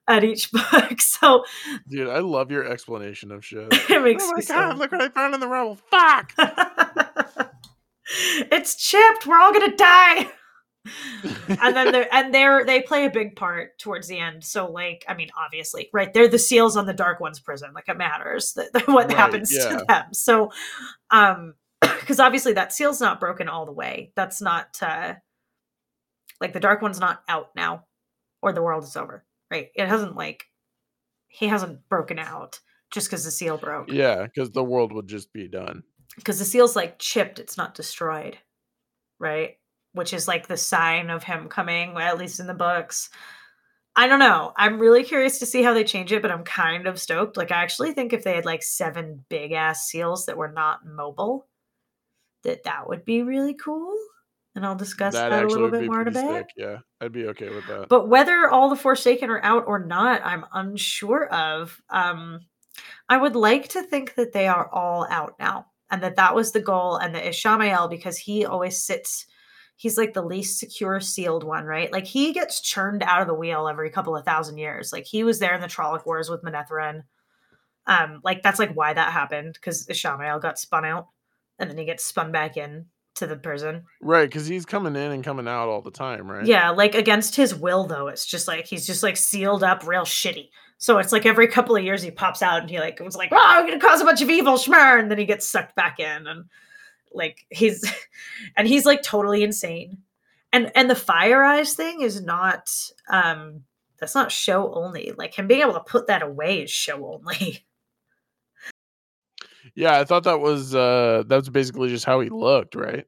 at 0.07 0.23
each 0.23 0.51
book. 0.71 1.01
So 1.01 1.43
Dude, 1.87 2.07
I 2.09 2.19
love 2.19 2.51
your 2.51 2.65
explanation 2.65 3.31
of 3.31 3.43
shit. 3.43 3.67
it 3.71 4.03
makes 4.03 4.23
oh 4.23 4.33
my 4.35 4.41
god, 4.43 4.77
look 4.77 4.91
what 4.91 5.01
I 5.01 5.09
found 5.09 5.33
in 5.33 5.39
the 5.39 5.47
rubble. 5.47 5.75
Fuck. 5.89 6.33
it's 8.51 8.75
chipped. 8.75 9.25
We're 9.25 9.39
all 9.39 9.53
gonna 9.53 9.75
die. 9.75 10.29
And 11.47 11.75
then 11.75 11.91
they're 11.91 12.13
and 12.13 12.33
they're 12.33 12.65
they 12.65 12.81
play 12.81 13.05
a 13.05 13.09
big 13.09 13.35
part 13.35 13.77
towards 13.79 14.07
the 14.07 14.19
end. 14.19 14.43
So 14.43 14.71
like, 14.71 15.03
I 15.07 15.13
mean, 15.13 15.29
obviously, 15.37 15.89
right? 15.93 16.13
They're 16.13 16.27
the 16.27 16.39
seals 16.39 16.77
on 16.77 16.85
the 16.85 16.93
Dark 16.93 17.19
One's 17.19 17.39
prison. 17.39 17.71
Like 17.73 17.87
it 17.89 17.97
matters 17.97 18.53
that, 18.53 18.73
that 18.73 18.87
what 18.87 19.07
Right, 19.07 19.17
happens 19.17 19.51
yeah. 19.55 19.69
to 19.77 19.85
them. 19.87 20.13
So, 20.13 20.51
um, 21.11 21.53
because 21.81 22.19
obviously 22.19 22.53
that 22.53 22.73
seal's 22.73 23.01
not 23.01 23.19
broken 23.19 23.47
all 23.49 23.65
the 23.65 23.71
way. 23.71 24.11
That's 24.15 24.41
not 24.41 24.77
uh 24.81 25.15
like 26.41 26.53
the 26.53 26.59
Dark 26.59 26.81
One's 26.81 26.99
not 26.99 27.21
out 27.27 27.49
now, 27.55 27.85
or 28.41 28.53
the 28.53 28.61
world 28.63 28.83
is 28.83 28.95
over. 28.95 29.25
Right? 29.51 29.67
It 29.75 29.87
hasn't 29.87 30.15
like 30.15 30.45
he 31.27 31.47
hasn't 31.47 31.87
broken 31.89 32.17
out 32.19 32.59
just 32.91 33.07
because 33.07 33.23
the 33.23 33.31
seal 33.31 33.57
broke 33.57 33.91
yeah, 33.91 34.23
because 34.23 34.51
the 34.51 34.63
world 34.63 34.91
would 34.93 35.07
just 35.07 35.31
be 35.31 35.47
done. 35.47 35.83
because 36.15 36.39
the 36.39 36.45
seal's 36.45 36.75
like 36.75 36.97
chipped 36.97 37.37
it's 37.37 37.55
not 37.55 37.75
destroyed 37.75 38.35
right 39.19 39.58
which 39.93 40.13
is 40.13 40.27
like 40.27 40.47
the 40.47 40.57
sign 40.57 41.09
of 41.09 41.23
him 41.23 41.47
coming 41.47 41.97
at 41.97 42.17
least 42.17 42.39
in 42.39 42.47
the 42.47 42.53
books 42.53 43.09
i 43.95 44.07
don't 44.07 44.19
know 44.19 44.53
i'm 44.57 44.79
really 44.79 45.03
curious 45.03 45.39
to 45.39 45.45
see 45.45 45.63
how 45.63 45.73
they 45.73 45.83
change 45.83 46.11
it 46.11 46.21
but 46.21 46.31
i'm 46.31 46.43
kind 46.43 46.87
of 46.87 46.99
stoked 46.99 47.37
like 47.37 47.51
i 47.51 47.61
actually 47.61 47.93
think 47.93 48.13
if 48.13 48.23
they 48.23 48.35
had 48.35 48.45
like 48.45 48.63
seven 48.63 49.23
big 49.29 49.51
ass 49.51 49.87
seals 49.87 50.25
that 50.25 50.37
were 50.37 50.51
not 50.51 50.85
mobile 50.85 51.47
that 52.43 52.63
that 52.63 52.87
would 52.87 53.03
be 53.03 53.23
really 53.23 53.53
cool 53.55 53.93
and 54.55 54.65
i'll 54.65 54.75
discuss 54.75 55.13
that, 55.13 55.31
a 55.31 55.47
little 55.47 55.69
bit 55.69 55.85
more 55.85 56.01
in 56.01 56.07
a 56.07 56.11
bit. 56.11 56.47
Yeah, 56.57 56.77
I'd 57.01 57.11
be 57.11 57.27
okay 57.27 57.49
with 57.49 57.65
that. 57.67 57.87
but 57.87 58.09
whether 58.09 58.49
all 58.49 58.69
the 58.69 58.75
Forsaken 58.75 59.29
are 59.29 59.43
out 59.43 59.65
or 59.67 59.79
not, 59.79 60.21
I'm 60.25 60.45
unsure 60.53 61.27
of. 61.27 61.79
Um, 61.89 62.41
I 63.07 63.17
would 63.17 63.35
like 63.35 63.69
to 63.69 63.83
think 63.83 64.15
that 64.15 64.33
they 64.33 64.47
are 64.47 64.69
all 64.73 65.07
out 65.09 65.35
now, 65.39 65.67
and 65.91 66.01
that 66.03 66.15
that 66.17 66.35
was 66.35 66.51
the 66.51 66.61
goal, 66.61 66.97
and 66.97 67.13
that 67.15 67.23
Ishamael, 67.23 67.89
because 67.89 68.17
he 68.17 68.45
always 68.45 68.83
sits, 68.83 69.27
he's 69.79 69.97
like 69.97 70.13
the 70.13 70.21
least 70.21 70.59
secure 70.59 70.99
sealed 70.99 71.45
one, 71.45 71.63
right? 71.63 71.89
Like 71.89 72.05
he 72.05 72.33
gets 72.33 72.59
churned 72.59 73.01
out 73.01 73.21
of 73.21 73.27
the 73.27 73.33
wheel 73.33 73.65
every 73.65 73.89
couple 73.89 74.13
of 74.13 74.25
thousand 74.25 74.57
years. 74.57 74.91
Like 74.91 75.05
he 75.05 75.23
was 75.23 75.39
there 75.39 75.55
in 75.55 75.61
the 75.61 75.67
Trolloc 75.67 76.05
Wars 76.05 76.29
with 76.29 76.43
Manetheren. 76.43 77.03
Um, 77.87 78.19
like 78.21 78.43
that's 78.43 78.59
like 78.59 78.73
why 78.73 78.93
that 78.93 79.13
happened 79.13 79.53
because 79.53 79.87
Ishamael 79.87 80.41
got 80.41 80.59
spun 80.59 80.83
out, 80.83 81.07
and 81.57 81.69
then 81.69 81.77
he 81.77 81.85
gets 81.85 82.03
spun 82.03 82.33
back 82.33 82.57
in 82.57 82.87
to 83.15 83.25
the 83.25 83.37
prison. 83.37 83.85
right, 84.01 84.29
because 84.29 84.47
he's 84.47 84.65
coming 84.65 84.97
in 84.97 85.11
and 85.13 85.23
coming 85.23 85.47
out 85.47 85.69
all 85.69 85.81
the 85.81 85.91
time, 85.91 86.29
right? 86.29 86.45
Yeah, 86.45 86.71
like 86.71 86.93
against 86.93 87.37
his 87.37 87.55
will 87.55 87.85
though. 87.85 88.07
It's 88.09 88.25
just 88.25 88.49
like 88.49 88.67
he's 88.67 88.85
just 88.85 89.01
like 89.01 89.15
sealed 89.15 89.63
up 89.63 89.87
real 89.87 90.03
shitty. 90.03 90.49
So 90.77 90.97
it's 90.97 91.13
like 91.13 91.25
every 91.25 91.47
couple 91.47 91.77
of 91.77 91.83
years 91.85 92.01
he 92.01 92.11
pops 92.11 92.41
out 92.41 92.59
and 92.59 92.69
he 92.69 92.81
like 92.81 92.99
was 92.99 93.15
like, 93.15 93.29
"Oh, 93.31 93.41
I'm 93.41 93.65
gonna 93.65 93.79
cause 93.79 94.01
a 94.01 94.05
bunch 94.05 94.21
of 94.21 94.29
evil, 94.29 94.55
schmar," 94.55 94.99
and 94.99 95.09
then 95.09 95.17
he 95.17 95.25
gets 95.25 95.47
sucked 95.47 95.75
back 95.75 96.01
in, 96.01 96.27
and 96.27 96.45
like 97.13 97.45
he's 97.49 97.83
and 98.57 98.67
he's 98.67 98.85
like 98.85 99.01
totally 99.01 99.43
insane. 99.43 99.99
And 100.51 100.71
and 100.75 100.89
the 100.89 100.95
fire 100.95 101.43
eyes 101.43 101.73
thing 101.73 102.01
is 102.01 102.21
not 102.21 102.69
um 103.09 103.63
that's 103.99 104.15
not 104.15 104.31
show 104.31 104.73
only. 104.73 105.13
Like 105.17 105.37
him 105.37 105.47
being 105.47 105.61
able 105.61 105.73
to 105.73 105.79
put 105.81 106.07
that 106.07 106.21
away 106.21 106.63
is 106.63 106.71
show 106.71 107.13
only. 107.13 107.65
Yeah, 109.75 109.99
I 109.99 110.03
thought 110.03 110.23
that 110.23 110.39
was 110.39 110.73
uh 110.73 111.23
that 111.27 111.35
was 111.35 111.49
basically 111.49 111.89
just 111.89 112.03
how 112.03 112.19
he 112.21 112.29
looked, 112.29 112.75
right? 112.75 113.05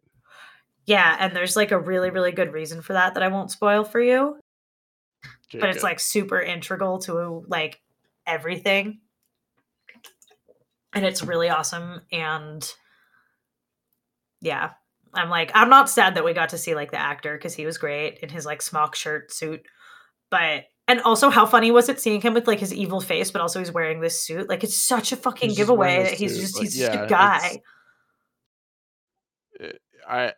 yeah, 0.85 1.17
and 1.19 1.35
there's 1.35 1.55
like 1.55 1.71
a 1.71 1.79
really 1.79 2.11
really 2.11 2.31
good 2.31 2.53
reason 2.53 2.81
for 2.81 2.93
that 2.93 3.15
that 3.15 3.23
I 3.23 3.29
won't 3.29 3.51
spoil 3.51 3.83
for 3.83 3.99
you. 3.99 4.37
but 5.59 5.69
it's 5.69 5.83
like 5.83 5.99
super 5.99 6.39
integral 6.39 6.99
to 6.99 7.43
like 7.47 7.81
everything 8.27 8.99
and 10.93 11.05
it's 11.05 11.23
really 11.23 11.49
awesome 11.49 12.01
and 12.11 12.73
yeah. 14.41 14.71
I'm 15.13 15.29
like, 15.29 15.51
I'm 15.53 15.69
not 15.69 15.89
sad 15.89 16.15
that 16.15 16.23
we 16.23 16.33
got 16.33 16.49
to 16.49 16.57
see 16.57 16.75
like 16.75 16.91
the 16.91 16.99
actor 16.99 17.35
because 17.37 17.53
he 17.53 17.65
was 17.65 17.77
great 17.77 18.19
in 18.19 18.29
his 18.29 18.45
like 18.45 18.61
smock 18.61 18.95
shirt 18.95 19.31
suit. 19.31 19.65
But 20.29 20.65
and 20.87 21.01
also 21.01 21.29
how 21.29 21.45
funny 21.45 21.71
was 21.71 21.89
it 21.89 21.99
seeing 21.99 22.21
him 22.21 22.33
with 22.33 22.47
like 22.47 22.59
his 22.59 22.73
evil 22.73 23.01
face, 23.01 23.31
but 23.31 23.41
also 23.41 23.59
he's 23.59 23.71
wearing 23.71 23.99
this 23.99 24.21
suit? 24.21 24.49
Like 24.49 24.63
it's 24.63 24.77
such 24.77 25.11
a 25.11 25.15
fucking 25.15 25.49
He's 25.49 25.57
giveaway 25.57 26.03
that 26.03 26.13
he's 26.13 26.33
suit, 26.33 26.41
just 26.41 26.59
he's 26.59 26.77
just 26.77 26.93
a 26.93 27.07
guy. 27.07 27.61
I 30.07 30.33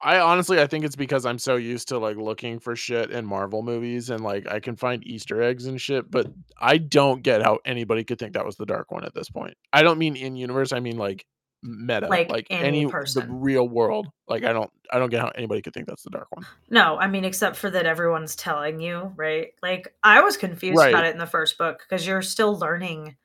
I 0.00 0.18
honestly 0.20 0.60
I 0.60 0.66
think 0.66 0.84
it's 0.84 0.96
because 0.96 1.24
I'm 1.24 1.38
so 1.38 1.56
used 1.56 1.88
to 1.88 1.98
like 1.98 2.16
looking 2.16 2.58
for 2.58 2.76
shit 2.76 3.10
in 3.10 3.24
Marvel 3.24 3.62
movies 3.62 4.10
and 4.10 4.22
like 4.22 4.50
I 4.50 4.60
can 4.60 4.76
find 4.76 5.06
Easter 5.06 5.42
eggs 5.42 5.66
and 5.66 5.80
shit, 5.80 6.10
but 6.10 6.26
I 6.60 6.78
don't 6.78 7.22
get 7.22 7.42
how 7.42 7.58
anybody 7.64 8.04
could 8.04 8.18
think 8.18 8.34
that 8.34 8.46
was 8.46 8.56
the 8.56 8.66
dark 8.66 8.90
one 8.90 9.04
at 9.04 9.14
this 9.14 9.30
point. 9.30 9.56
I 9.72 9.82
don't 9.82 9.98
mean 9.98 10.16
in 10.16 10.36
universe, 10.36 10.72
I 10.72 10.80
mean 10.80 10.98
like 10.98 11.24
meta, 11.62 12.08
Like, 12.08 12.30
like, 12.30 12.46
any 12.50 12.68
any 12.68 12.84
the 12.84 12.90
person. 12.90 13.40
real 13.40 13.68
world. 13.68 14.08
Like 14.28 14.44
I 14.44 14.52
don't 14.52 14.70
I 14.90 14.98
don't 14.98 15.10
get 15.10 15.20
how 15.20 15.28
anybody 15.34 15.62
could 15.62 15.74
think 15.74 15.86
that's 15.86 16.02
the 16.02 16.10
dark 16.10 16.28
one. 16.30 16.46
No, 16.70 16.96
I 16.98 17.06
mean, 17.08 17.24
except 17.24 17.56
for 17.56 17.70
that 17.70 17.86
everyone's 17.86 18.36
telling 18.36 18.80
you, 18.80 19.12
right? 19.16 19.48
Like 19.62 19.94
I 20.02 20.20
was 20.20 20.36
confused 20.36 20.82
about 20.84 21.04
it 21.04 21.12
in 21.12 21.18
the 21.18 21.26
first 21.26 21.58
book 21.58 21.80
because 21.88 22.06
you're 22.06 22.22
still 22.22 22.58
learning 22.58 23.16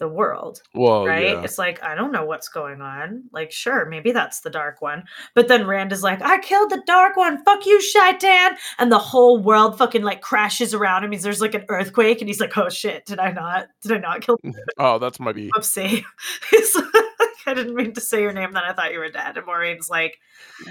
the 0.00 0.08
world. 0.08 0.62
Well, 0.74 1.06
right? 1.06 1.26
yeah. 1.26 1.42
It's 1.44 1.58
like, 1.58 1.82
I 1.84 1.94
don't 1.94 2.10
know 2.10 2.24
what's 2.24 2.48
going 2.48 2.80
on. 2.80 3.24
Like, 3.32 3.52
sure, 3.52 3.84
maybe 3.84 4.12
that's 4.12 4.40
the 4.40 4.48
dark 4.50 4.80
one. 4.80 5.04
But 5.34 5.46
then 5.46 5.66
Rand 5.66 5.92
is 5.92 6.02
like, 6.02 6.22
I 6.22 6.38
killed 6.38 6.70
the 6.70 6.82
dark 6.86 7.16
one. 7.16 7.44
Fuck 7.44 7.66
you, 7.66 7.80
Shaitan. 7.82 8.56
And 8.78 8.90
the 8.90 8.98
whole 8.98 9.42
world 9.42 9.76
fucking 9.78 10.02
like 10.02 10.22
crashes 10.22 10.72
around 10.74 11.04
him. 11.04 11.12
He's 11.12 11.22
there's 11.22 11.42
like 11.42 11.54
an 11.54 11.66
earthquake, 11.68 12.20
and 12.20 12.28
he's 12.28 12.40
like, 12.40 12.56
Oh 12.56 12.70
shit, 12.70 13.04
did 13.04 13.18
I 13.20 13.30
not? 13.30 13.68
Did 13.82 13.92
I 13.92 13.98
not 13.98 14.22
kill 14.22 14.38
Oh, 14.78 14.98
that's 14.98 15.20
my 15.20 15.32
beat. 15.32 15.52
Oopsie. 15.56 16.02
I 17.46 17.54
didn't 17.54 17.74
mean 17.74 17.92
to 17.94 18.00
say 18.00 18.22
your 18.22 18.32
name, 18.32 18.52
then 18.52 18.62
I 18.64 18.72
thought 18.72 18.92
you 18.92 18.98
were 18.98 19.10
dead. 19.10 19.36
And 19.36 19.46
Moiraine's 19.46 19.90
like, 19.90 20.18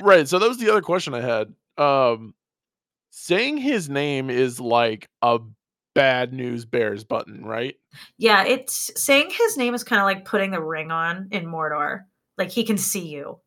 Right. 0.02 0.28
So 0.28 0.40
that 0.40 0.48
was 0.48 0.58
the 0.58 0.70
other 0.70 0.82
question 0.82 1.14
I 1.14 1.22
had. 1.22 1.54
Um 1.78 2.34
saying 3.12 3.58
his 3.58 3.90
name 3.90 4.30
is 4.30 4.60
like 4.60 5.10
a 5.22 5.40
bad 5.94 6.34
news 6.34 6.66
bears 6.66 7.04
button, 7.04 7.44
right? 7.44 7.76
Yeah, 8.18 8.44
it's 8.44 8.92
saying 8.96 9.32
his 9.32 9.58
name 9.58 9.74
is 9.74 9.84
kind 9.84 10.00
of 10.00 10.06
like 10.06 10.26
putting 10.26 10.52
the 10.52 10.62
ring 10.62 10.92
on 10.92 11.30
in 11.32 11.46
Mordor. 11.46 12.04
Like 12.38 12.50
he 12.50 12.64
can 12.64 12.78
see 12.78 13.08
you 13.08 13.40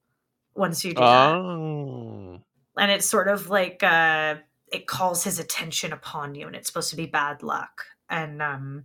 once 0.55 0.85
you 0.85 0.93
do 0.93 1.01
that. 1.01 1.35
Oh. 1.35 2.43
and 2.77 2.91
it's 2.91 3.07
sort 3.07 3.29
of 3.29 3.49
like 3.49 3.83
uh 3.83 4.37
it 4.71 4.87
calls 4.87 5.25
his 5.25 5.39
attention 5.39 5.93
upon 5.93 6.35
you 6.35 6.47
and 6.47 6.57
it's 6.57 6.67
supposed 6.67 6.91
to 6.91 6.97
be 6.97 7.07
bad 7.07 7.43
luck 7.43 7.85
and 8.09 8.43
um 8.43 8.85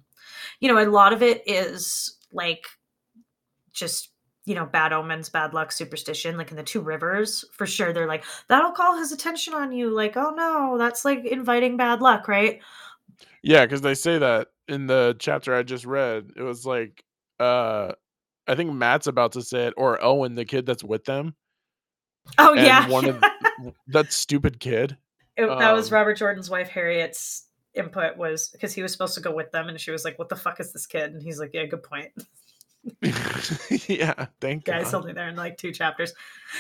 you 0.60 0.68
know 0.68 0.82
a 0.82 0.88
lot 0.90 1.14
of 1.14 1.22
it 1.22 1.44
is 1.46 2.18
like 2.32 2.66
just 3.74 4.12
you 4.48 4.56
know 4.56 4.66
bad 4.66 4.94
omens 4.94 5.28
bad 5.30 5.54
luck 5.54 5.72
superstition 5.72 6.38
like 6.38 6.50
in 6.52 6.58
the 6.58 6.64
two 6.64 6.80
rivers 6.82 7.44
for 7.52 7.66
sure 7.68 7.92
they're 7.92 8.08
like 8.08 8.24
that'll 8.48 8.72
call 8.72 8.98
his 8.98 9.12
attention 9.12 9.54
on 9.54 9.72
you 9.74 9.90
like 9.90 10.16
oh 10.16 10.32
no 10.36 10.78
that's 10.78 11.04
like 11.06 11.26
inviting 11.26 11.76
bad 11.78 12.02
luck 12.02 12.28
right 12.28 12.62
Yeah, 13.44 13.66
because 13.66 13.82
they 13.82 13.94
say 13.94 14.18
that 14.18 14.48
in 14.68 14.88
the 14.88 15.16
chapter 15.20 15.54
I 15.54 15.64
just 15.64 15.86
read. 15.86 16.32
It 16.36 16.42
was 16.42 16.66
like, 16.66 17.04
uh, 17.40 17.94
I 18.48 18.56
think 18.56 18.72
Mat's 18.74 19.08
about 19.08 19.34
to 19.34 19.42
say 19.42 19.68
it, 19.68 19.74
or 19.78 20.04
Owen, 20.04 20.36
the 20.36 20.46
kid 20.46 20.66
that's 20.66 20.84
with 20.84 21.04
them, 21.06 21.36
oh 22.38 22.54
and 22.54 22.66
yeah 22.66 22.88
one 22.90 23.06
of 23.06 23.24
that 23.88 24.14
stupid 24.14 24.60
kid. 24.60 24.98
It- 25.36 25.48
that 25.48 25.72
was 25.72 25.92
um, 25.92 25.96
robert 25.96 26.18
jordan's 26.18 26.50
wife 26.50 26.68
harriet's 26.68 27.48
input 27.76 28.18
was 28.18 28.50
because 28.50 28.74
he 28.74 28.82
was 28.82 28.92
supposed 28.92 29.14
to 29.14 29.22
go 29.22 29.32
with 29.32 29.52
them 29.52 29.68
and 29.70 29.80
she 29.80 29.92
was 29.92 30.04
like 30.04 30.18
what 30.18 30.30
the 30.30 30.36
fuck 30.36 30.60
is 30.60 30.74
this 30.74 30.88
kid 30.88 31.14
and 31.14 31.22
he's 31.22 31.40
like 31.40 31.52
yeah 31.54 31.66
good 31.66 31.84
point 31.84 32.10
yeah, 33.88 34.28
thank 34.42 34.66
God. 34.66 34.80
he's 34.80 34.94
only 34.94 35.14
there 35.14 35.28
in 35.30 35.36
like 35.36 35.58
two 35.58 35.72
chapters. 35.72 36.14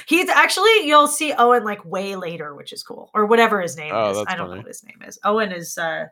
He's 0.05 0.29
actually 0.29 0.87
you'll 0.87 1.07
see 1.07 1.33
Owen 1.33 1.63
like 1.63 1.83
way 1.85 2.15
later, 2.15 2.55
which 2.55 2.73
is 2.73 2.83
cool, 2.83 3.09
or 3.13 3.25
whatever 3.25 3.61
his 3.61 3.77
name 3.77 3.93
Oh, 3.93 4.11
is. 4.11 4.23
I 4.27 4.35
don't 4.35 4.49
know 4.49 4.57
what 4.57 4.67
his 4.67 4.83
name 4.83 5.01
is. 5.07 5.19
Owen 5.23 5.51
is 5.51 5.77
uh 5.77 6.07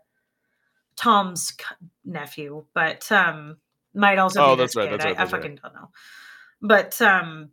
Tom's 0.95 1.49
c- 1.49 1.75
nephew, 2.05 2.65
but 2.73 3.11
um 3.11 3.57
might 3.93 4.17
also 4.17 4.41
Oh, 4.41 4.51
be 4.51 4.55
this 4.55 4.61
that's 4.63 4.75
right, 4.75 4.89
kid. 4.89 4.91
that's 4.91 5.05
right, 5.05 5.17
I, 5.17 5.23
I 5.23 5.23
that's 5.23 5.33
right. 5.33 5.41
fucking 5.41 5.59
don't 5.61 5.75
know. 5.75 5.89
But 6.61 7.01
um 7.01 7.49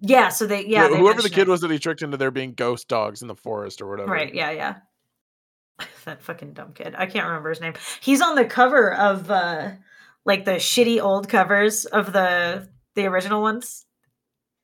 yeah, 0.00 0.28
so 0.30 0.46
they 0.46 0.66
yeah 0.66 0.88
Wh- 0.88 0.92
they 0.92 0.98
whoever 0.98 1.22
the 1.22 1.30
kid 1.30 1.42
it. 1.42 1.48
was 1.48 1.60
that 1.62 1.70
he 1.70 1.78
tricked 1.78 2.02
into 2.02 2.16
there 2.16 2.30
being 2.30 2.54
ghost 2.54 2.88
dogs 2.88 3.22
in 3.22 3.28
the 3.28 3.34
forest 3.36 3.82
or 3.82 3.88
whatever. 3.88 4.12
Right, 4.12 4.34
yeah, 4.34 4.50
yeah. 4.50 4.74
that 6.04 6.22
fucking 6.22 6.54
dumb 6.54 6.72
kid. 6.74 6.94
I 6.96 7.06
can't 7.06 7.26
remember 7.26 7.50
his 7.50 7.60
name. 7.60 7.74
He's 8.00 8.20
on 8.20 8.34
the 8.36 8.44
cover 8.44 8.94
of 8.94 9.30
uh 9.30 9.70
like 10.24 10.44
the 10.44 10.52
shitty 10.52 11.02
old 11.02 11.28
covers 11.28 11.84
of 11.84 12.12
the 12.12 12.68
the 12.94 13.06
original 13.06 13.42
ones. 13.42 13.84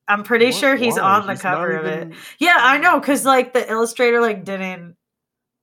I'm 0.06 0.22
pretty 0.22 0.46
What? 0.46 0.54
sure 0.54 0.76
he's 0.76 0.96
Why? 0.96 1.02
on 1.02 1.26
the 1.26 1.32
He's 1.32 1.42
cover 1.42 1.76
of 1.76 1.86
it. 1.86 2.12
Yeah, 2.38 2.56
I 2.58 2.78
know, 2.78 3.00
because 3.00 3.24
like 3.24 3.54
the 3.54 3.68
illustrator 3.70 4.20
like 4.20 4.44
didn't 4.44 4.96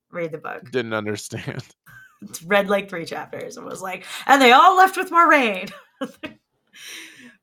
read 0.09 0.31
the 0.31 0.39
book. 0.39 0.69
Didn't 0.71 0.93
understand. 0.93 1.63
Read 2.45 2.69
like 2.69 2.87
three 2.87 3.05
chapters 3.05 3.57
and 3.57 3.65
was 3.65 3.81
like, 3.81 4.05
and 4.27 4.39
they 4.39 4.51
all 4.51 4.77
left 4.77 4.95
with 4.95 5.09
Moiraine. 5.09 5.71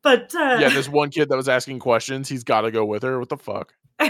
but 0.03 0.35
uh 0.35 0.59
yeah, 0.61 0.69
this 0.69 0.89
one 0.89 1.11
kid 1.11 1.29
that 1.29 1.37
was 1.37 1.49
asking 1.49 1.81
questions, 1.81 2.29
he's 2.29 2.45
got 2.45 2.61
to 2.61 2.71
go 2.71 2.85
with 2.85 3.03
her. 3.03 3.19
What 3.19 3.29
the 3.29 3.37
fuck? 3.37 3.75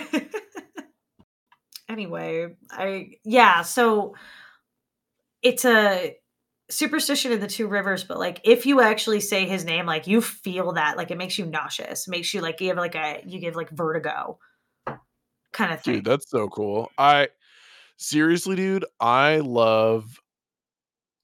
anyway, 1.89 2.55
I 2.71 3.13
yeah, 3.25 3.63
so 3.63 4.15
it's 5.43 5.65
a 5.65 6.17
superstition 6.71 7.33
in 7.33 7.41
the 7.41 7.47
two 7.47 7.67
rivers, 7.69 8.05
but 8.05 8.19
like 8.19 8.41
if 8.45 8.67
you 8.67 8.81
actually 8.81 9.21
say 9.21 9.47
his 9.47 9.65
name, 9.65 9.87
like 9.87 10.07
you 10.07 10.21
feel 10.21 10.73
that, 10.73 10.97
like 10.97 11.11
it 11.11 11.19
makes 11.19 11.39
you 11.39 11.47
nauseous, 11.47 12.09
makes 12.09 12.33
you 12.35 12.41
like 12.41 12.61
you 12.61 12.69
have 12.69 12.77
like 12.77 12.95
a 12.95 13.23
you 13.27 13.41
give 13.41 13.57
like 13.57 13.71
vertigo 13.71 14.39
kind 15.53 15.73
of 15.73 15.83
thing. 15.83 15.97
Dude, 15.97 16.05
that's 16.05 16.29
so 16.31 16.49
cool. 16.49 16.93
I 16.99 17.29
seriously, 17.99 18.57
dude, 18.57 18.87
I 19.01 19.39
love 19.39 20.21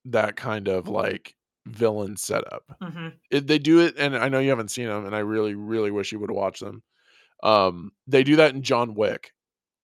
that 0.06 0.36
kind 0.36 0.68
of 0.68 0.88
like 0.88 1.34
villain 1.66 2.16
setup. 2.16 2.80
hmm 2.80 3.18
It, 3.30 3.46
they 3.46 3.58
do 3.58 3.80
it, 3.80 3.94
and 3.98 4.16
I 4.16 4.28
know 4.28 4.38
you 4.38 4.50
haven't 4.50 4.70
seen 4.70 4.86
them, 4.86 5.06
and 5.06 5.14
I 5.14 5.20
really, 5.20 5.54
really 5.54 5.90
wish 5.90 6.12
you 6.12 6.20
would 6.20 6.30
watch 6.30 6.60
them. 6.60 6.82
Um, 7.42 7.92
they 8.06 8.24
do 8.24 8.36
that 8.36 8.54
in 8.54 8.62
John 8.62 8.94
Wick, 8.94 9.32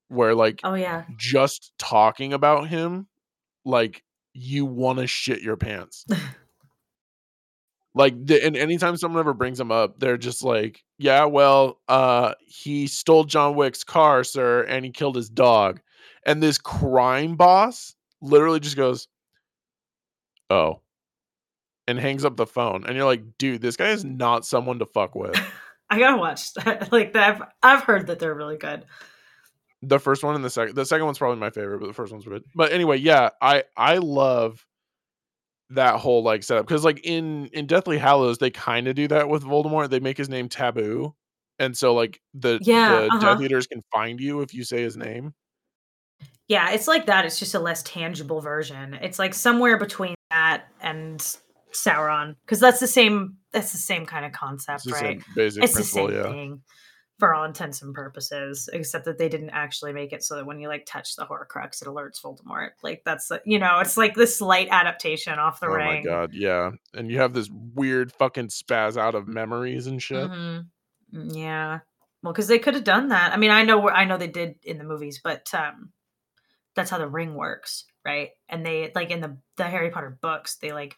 where 0.09 0.35
like 0.35 0.65
Oh 0.65 0.74
yeah. 0.74 1.05
just 1.16 1.73
talking 1.78 2.32
about 2.35 2.69
him, 2.69 3.09
like 3.65 4.05
you 4.32 4.65
want 4.65 4.98
to 4.98 5.07
shit 5.07 5.43
your 5.43 5.57
pants. 5.57 6.07
like, 7.94 8.15
the, 8.27 8.44
and 8.44 8.57
anytime 8.57 8.97
someone 8.97 9.20
ever 9.20 9.35
brings 9.35 9.59
him 9.59 9.73
up, 9.73 9.98
they're 9.98 10.19
just 10.19 10.43
like, 10.43 10.85
"Yeah, 10.98 11.24
well, 11.24 11.81
uh, 11.89 12.35
he 12.47 12.86
stole 12.86 13.24
John 13.24 13.55
Wick's 13.55 13.85
car, 13.85 14.24
sir, 14.24 14.62
and 14.62 14.85
he 14.85 14.90
killed 14.90 15.16
his 15.16 15.28
dog." 15.28 15.81
And 16.27 16.43
this 16.43 16.59
crime 16.59 17.36
boss 17.36 17.94
literally 18.20 18.61
just 18.61 18.77
goes, 18.77 19.09
"Oh," 20.48 20.81
and 21.89 21.98
hangs 21.98 22.24
up 22.24 22.36
the 22.36 22.47
phone. 22.47 22.85
And 22.86 22.97
you're 22.97 23.07
like, 23.07 23.39
"Dude, 23.39 23.62
this 23.62 23.77
guy 23.77 23.90
is 23.90 24.05
not 24.05 24.44
someone 24.47 24.78
to 24.78 24.86
fuck 24.86 25.15
with." 25.15 25.36
I 25.90 25.98
gotta 25.98 26.16
watch 26.16 26.55
that. 26.55 26.93
like 26.93 27.12
that. 27.15 27.35
I've, 27.35 27.43
I've 27.62 27.85
heard 27.85 28.07
that 28.07 28.20
they're 28.20 28.35
really 28.35 28.57
good. 28.57 28.85
The 29.82 29.98
first 29.98 30.23
one 30.23 30.35
and 30.35 30.44
the 30.44 30.51
second 30.51 30.74
the 30.74 30.85
second 30.85 31.07
one's 31.07 31.19
probably 31.19 31.39
my 31.39 31.51
favorite 31.51 31.81
but 31.81 31.86
the 31.86 31.93
first 31.93 32.12
one's 32.12 32.24
good 32.24 32.44
but 32.55 32.73
anyway 32.73 32.97
yeah 32.98 33.31
i 33.40 33.62
i 33.77 33.97
love 33.97 34.65
that 35.70 35.97
whole 36.01 36.23
like 36.23 36.43
setup 36.43 36.66
because 36.66 36.85
like 36.85 37.01
in 37.05 37.47
in 37.52 37.66
deathly 37.66 37.97
hallows 37.97 38.39
they 38.39 38.51
kind 38.51 38.89
of 38.89 38.94
do 38.94 39.07
that 39.09 39.28
with 39.28 39.44
voldemort 39.44 39.89
they 39.89 40.01
make 40.01 40.19
his 40.19 40.28
name 40.28 40.48
taboo 40.48 41.15
and 41.59 41.77
so 41.77 41.94
like 41.94 42.20
the 42.35 42.59
Yeah, 42.62 42.89
the 42.90 43.07
uh-huh. 43.07 43.19
death 43.20 43.40
eaters 43.43 43.66
can 43.66 43.82
find 43.93 44.20
you 44.20 44.40
if 44.40 44.52
you 44.52 44.65
say 44.65 44.82
his 44.82 44.97
name 44.97 45.32
Yeah, 46.48 46.70
it's 46.73 46.89
like 46.89 47.07
that. 47.07 47.24
It's 47.24 47.39
just 47.39 47.55
a 47.55 47.61
less 47.61 47.82
tangible 47.85 48.40
version. 48.40 48.94
It's 48.94 49.19
like 49.20 49.35
somewhere 49.35 49.78
between 49.78 50.16
that 50.31 50.65
and 50.81 51.20
Sauron, 51.73 52.35
because 52.44 52.59
that's 52.59 52.81
the 52.81 52.89
same. 52.89 53.36
That's 53.52 53.70
the 53.73 53.78
same 53.78 54.05
kind 54.07 54.24
of 54.24 54.32
it's 54.32 54.39
concept, 54.39 54.85
the 54.85 54.90
right? 54.93 55.01
same 55.01 55.24
basic 55.36 55.62
It's 55.65 55.77
the 55.77 55.85
same 55.85 56.11
yeah 56.11 56.23
thing 56.24 56.62
for 57.21 57.33
all 57.35 57.45
intents 57.45 57.83
and 57.83 57.95
purposes, 57.95 58.69
except 58.73 59.05
that 59.05 59.19
they 59.19 59.29
didn't 59.29 59.51
actually 59.51 59.93
make 59.93 60.13
it 60.13 60.25
so 60.25 60.35
that 60.35 60.47
when 60.47 60.59
you 60.59 60.67
like 60.67 60.85
touch 60.87 61.15
the 61.15 61.25
Horcrux, 61.25 61.81
it 61.83 61.87
alerts 61.87 62.21
Voldemort. 62.21 62.71
Like 62.83 63.03
that's 63.05 63.29
the- 63.29 63.43
you 63.45 63.61
know, 63.61 63.79
it's 63.79 63.97
like 63.97 64.15
this 64.17 64.35
slight 64.37 64.67
adaptation 64.73 65.39
off 65.39 65.61
the 65.61 65.67
oh 65.67 65.75
ring. 65.75 66.05
Oh 66.09 66.11
my 66.11 66.17
god 66.17 66.31
yeah 66.35 66.71
and 66.95 67.09
you 67.11 67.19
have 67.19 67.33
this 67.35 67.49
weird 67.75 68.11
fucking 68.13 68.49
spaz 68.49 68.97
out 68.97 69.15
of 69.15 69.29
memories 69.29 69.87
and 69.87 70.03
shit 70.03 70.29
Mhm. 70.29 70.67
Mm, 71.15 71.37
Yeah. 71.37 71.79
Well, 72.23 72.33
because 72.33 72.49
they 72.49 72.59
could 72.59 72.75
have 72.75 72.85
done 72.85 73.09
that. 73.09 73.33
I 73.33 73.37
mean, 73.37 73.51
I 73.51 73.63
know 73.63 73.89
I 73.89 74.05
know 74.05 74.17
they 74.19 74.27
did 74.27 74.57
in 74.65 74.79
the 74.79 74.85
movies, 74.85 75.21
but 75.23 75.49
um 75.55 75.93
that's 76.75 76.91
how 76.91 76.99
the 76.99 77.09
ring 77.09 77.35
works, 77.35 77.85
right? 78.05 78.31
And 78.49 78.65
they 78.65 78.93
like 78.95 79.11
in 79.11 79.21
the 79.21 79.37
the 79.57 79.65
Harry 79.65 79.91
Potter 79.91 80.19
books, 80.21 80.57
they 80.57 80.73
like 80.73 80.97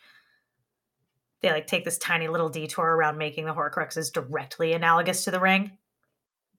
they 1.40 1.50
like 1.50 1.66
take 1.66 1.84
this 1.84 1.98
tiny 1.98 2.28
little 2.28 2.48
detour 2.48 2.84
around 2.86 3.18
making 3.18 3.46
the 3.46 3.54
Horcruxes 3.54 4.12
directly 4.12 4.72
analogous 4.74 5.24
to 5.24 5.30
the 5.32 5.40
ring. 5.40 5.76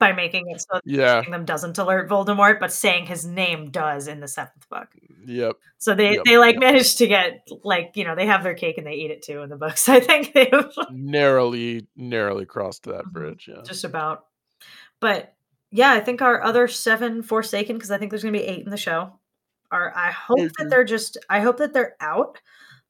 By 0.03 0.13
making 0.13 0.49
it 0.49 0.61
so 0.61 0.80
Yeah. 0.85 1.21
them 1.30 1.45
doesn't 1.45 1.77
alert 1.77 2.09
Voldemort, 2.09 2.59
but 2.59 2.71
saying 2.71 3.05
his 3.05 3.25
name 3.25 3.71
does 3.71 4.07
in 4.07 4.19
the 4.19 4.27
seventh 4.27 4.67
book. 4.69 4.89
Yep. 5.25 5.55
So 5.77 5.95
they 5.95 6.15
Yep, 6.15 6.23
they 6.25 6.38
like 6.38 6.57
managed 6.59 6.97
to 6.99 7.07
get 7.07 7.47
like 7.63 7.91
you 7.95 8.03
know 8.03 8.15
they 8.15 8.25
have 8.25 8.43
their 8.43 8.53
cake 8.55 8.77
and 8.77 8.85
they 8.88 8.93
eat 8.93 9.11
it 9.11 9.21
too 9.21 9.41
in 9.41 9.49
the 9.49 9.55
books. 9.55 9.88
I 9.97 9.99
think 9.99 10.34
they 10.34 10.51
Narrowly, 10.91 11.88
narrowly 11.95 12.45
crossed 12.45 12.84
that 12.84 13.05
Mhm. 13.05 13.11
bridge. 13.13 13.49
Yeah. 13.49 13.61
just 13.65 13.84
about. 13.84 14.25
But 14.99 15.34
yeah, 15.71 15.91
I 15.93 15.99
think 16.01 16.21
our 16.21 16.43
other 16.43 16.67
seven 16.67 17.23
Forsaken 17.23 17.75
because 17.77 17.91
I 17.91 17.97
think 17.97 18.11
there's 18.11 18.23
gonna 18.23 18.31
be 18.38 18.43
eight 18.43 18.63
in 18.63 18.69
the 18.71 18.77
show. 18.77 19.19
Are 19.71 19.91
I 19.95 20.11
hope 20.11 20.39
I 20.39 20.49
that 20.59 20.69
they're 20.69 20.84
just 20.84 21.17
I 21.30 21.39
hope 21.39 21.57
that 21.57 21.73
they're 21.73 21.95
out 21.99 22.39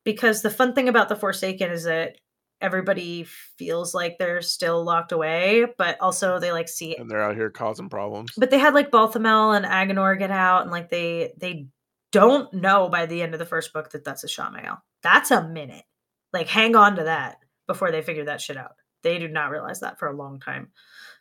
because 0.03 0.41
the 0.41 0.49
fun 0.49 0.73
thing 0.73 0.90
about 0.90 1.07
the 1.07 1.15
Forsaken 1.15 1.72
is 1.72 1.84
that 1.85 2.18
everybody 2.64 3.26
feels 3.57 3.94
like 3.94 4.18
they're 4.18 4.41
still 4.41 4.84
locked 4.84 5.11
away, 5.11 5.65
but 5.77 5.99
also 5.99 6.40
they 6.40 6.52
like 6.52 6.69
see. 6.69 6.95
And 6.95 7.11
they're 7.11 7.22
out 7.22 7.35
here 7.35 7.52
causing 7.52 7.90
problems. 7.90 8.31
But 8.38 8.49
they 8.49 8.57
had 8.57 8.73
like 8.73 8.90
Balthamel 8.90 9.56
and 9.56 9.65
Aginor 9.65 10.18
get 10.18 10.31
out, 10.31 10.64
and 10.64 10.72
like 10.72 10.90
they 10.90 11.34
they 11.38 11.68
don't 12.11 12.52
know 12.53 12.90
by 12.90 13.06
the 13.06 13.22
end 13.22 13.34
of 13.34 13.40
the 13.40 13.45
first 13.45 13.73
book 13.73 13.91
that 13.91 14.06
that's 14.06 14.26
Ishamael. 14.26 14.80
That's 15.03 15.30
a 15.30 15.48
minute. 15.48 15.84
Like 16.31 16.48
hang 16.48 16.76
on 16.76 16.95
to 16.95 17.03
that 17.03 17.38
before 17.68 17.91
they 17.91 18.02
figure 18.02 18.26
that 18.26 18.41
shit 18.41 18.57
out. 18.57 18.76
They 19.03 19.19
do 19.19 19.27
not 19.27 19.52
realize 19.52 19.81
that 19.81 19.99
for 19.99 20.07
a 20.07 20.15
long 20.15 20.40
time. 20.40 20.72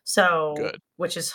So 0.05 0.55
Good. 0.57 0.79
which 0.97 1.17
is 1.17 1.35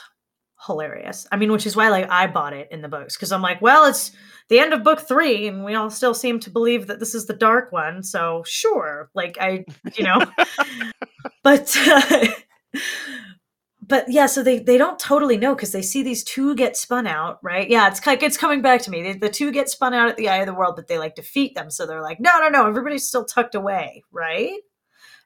hilarious. 0.65 1.27
I 1.31 1.37
mean, 1.37 1.51
which 1.51 1.65
is 1.65 1.75
why 1.75 1.89
like 1.89 2.09
I 2.09 2.27
bought 2.27 2.53
it 2.53 2.69
in 2.71 2.81
the 2.81 2.87
books 2.87 3.15
because 3.15 3.31
I'm 3.31 3.41
like, 3.41 3.61
well, 3.61 3.85
it's 3.85 4.11
the 4.49 4.59
end 4.59 4.73
of 4.73 4.83
book 4.83 5.01
three, 5.01 5.47
and 5.47 5.63
we 5.63 5.75
all 5.75 5.89
still 5.89 6.13
seem 6.13 6.39
to 6.41 6.49
believe 6.49 6.87
that 6.87 6.99
this 6.99 7.13
is 7.13 7.25
the 7.25 7.33
dark 7.33 7.71
one. 7.71 8.03
So 8.03 8.43
sure, 8.45 9.09
like 9.13 9.37
I, 9.39 9.65
you 9.95 10.03
know, 10.03 10.19
but 11.43 11.75
uh, 11.77 12.27
but 13.81 14.05
yeah, 14.09 14.25
so 14.25 14.43
they 14.43 14.59
they 14.59 14.77
don't 14.77 14.99
totally 14.99 15.37
know 15.37 15.55
because 15.55 15.71
they 15.71 15.81
see 15.81 16.03
these 16.03 16.23
two 16.23 16.55
get 16.55 16.75
spun 16.75 17.07
out, 17.07 17.39
right? 17.41 17.69
Yeah, 17.69 17.87
it's 17.87 18.05
like 18.05 18.23
it's 18.23 18.37
coming 18.37 18.61
back 18.61 18.81
to 18.83 18.91
me. 18.91 19.13
The, 19.13 19.19
the 19.19 19.29
two 19.29 19.51
get 19.51 19.69
spun 19.69 19.93
out 19.93 20.09
at 20.09 20.17
the 20.17 20.29
eye 20.29 20.37
of 20.37 20.45
the 20.45 20.53
world, 20.53 20.75
but 20.75 20.87
they 20.87 20.97
like 20.97 21.15
defeat 21.15 21.55
them. 21.55 21.69
So 21.69 21.85
they're 21.85 22.01
like, 22.01 22.19
no, 22.19 22.39
no, 22.39 22.49
no, 22.49 22.67
everybody's 22.67 23.07
still 23.07 23.25
tucked 23.25 23.55
away, 23.55 24.03
right? 24.11 24.59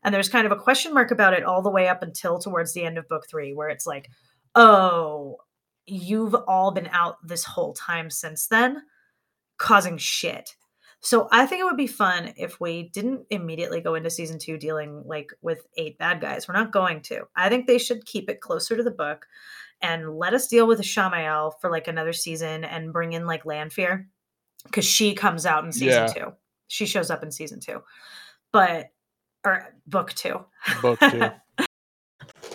And 0.04 0.14
there's 0.14 0.30
kind 0.30 0.46
of 0.46 0.52
a 0.52 0.62
question 0.62 0.94
mark 0.94 1.12
about 1.12 1.34
it 1.34 1.44
all 1.44 1.62
the 1.62 1.70
way 1.70 1.88
up 1.88 2.02
until 2.02 2.40
towards 2.40 2.74
the 2.74 2.84
end 2.84 2.98
of 2.98 3.08
book 3.08 3.28
three, 3.30 3.54
where 3.54 3.70
it's 3.70 3.86
like, 3.86 4.10
oh, 4.56 5.38
you've 5.86 6.36
all 6.48 6.72
been 6.72 6.90
out 6.92 7.18
this 7.24 7.44
whole 7.44 7.74
time 7.74 8.10
since 8.10 8.48
then, 8.48 8.82
causing 9.62 9.98
shit. 9.98 10.56
So 11.04 11.28
I 11.32 11.46
think 11.46 11.62
it 11.62 11.66
would 11.66 11.78
be 11.78 11.88
fun 11.88 12.34
if 12.38 12.60
we 12.60 12.90
didn't 12.90 13.26
immediately 13.30 13.82
go 13.82 13.96
into 13.96 14.10
season 14.10 14.38
two 14.38 14.58
dealing 14.58 15.04
like 15.06 15.32
with 15.42 15.66
eight 15.78 15.98
bad 15.98 16.20
guys. 16.22 16.48
We're 16.48 16.54
not 16.56 16.72
going 16.72 17.02
to. 17.04 17.28
I 17.36 17.50
think 17.50 17.66
they 17.66 17.78
should 17.78 18.06
keep 18.06 18.30
it 18.30 18.42
closer 18.42 18.76
to 18.78 18.84
the 18.84 18.92
book 18.92 19.26
and 19.82 20.18
let 20.18 20.34
us 20.34 20.48
deal 20.48 20.68
with 20.68 20.78
the 20.78 20.84
Shamael 20.84 21.54
for 21.60 21.72
like 21.72 21.88
another 21.88 22.14
season 22.14 22.64
and 22.64 22.94
bring 22.94 23.14
in 23.14 23.26
like 23.26 23.46
Lanfear 23.46 24.08
because 24.66 24.86
she 24.86 25.16
comes 25.16 25.46
out 25.46 25.64
in 25.66 25.72
season 25.72 26.04
Yeah. 26.08 26.14
two. 26.14 26.34
She 26.68 26.86
shows 26.86 27.10
up 27.10 27.24
in 27.24 27.32
season 27.32 27.60
two, 27.60 27.82
but 28.52 28.92
or 29.44 29.74
book 29.88 30.14
two. 30.14 30.46
Book 30.82 31.00
two. 31.00 31.30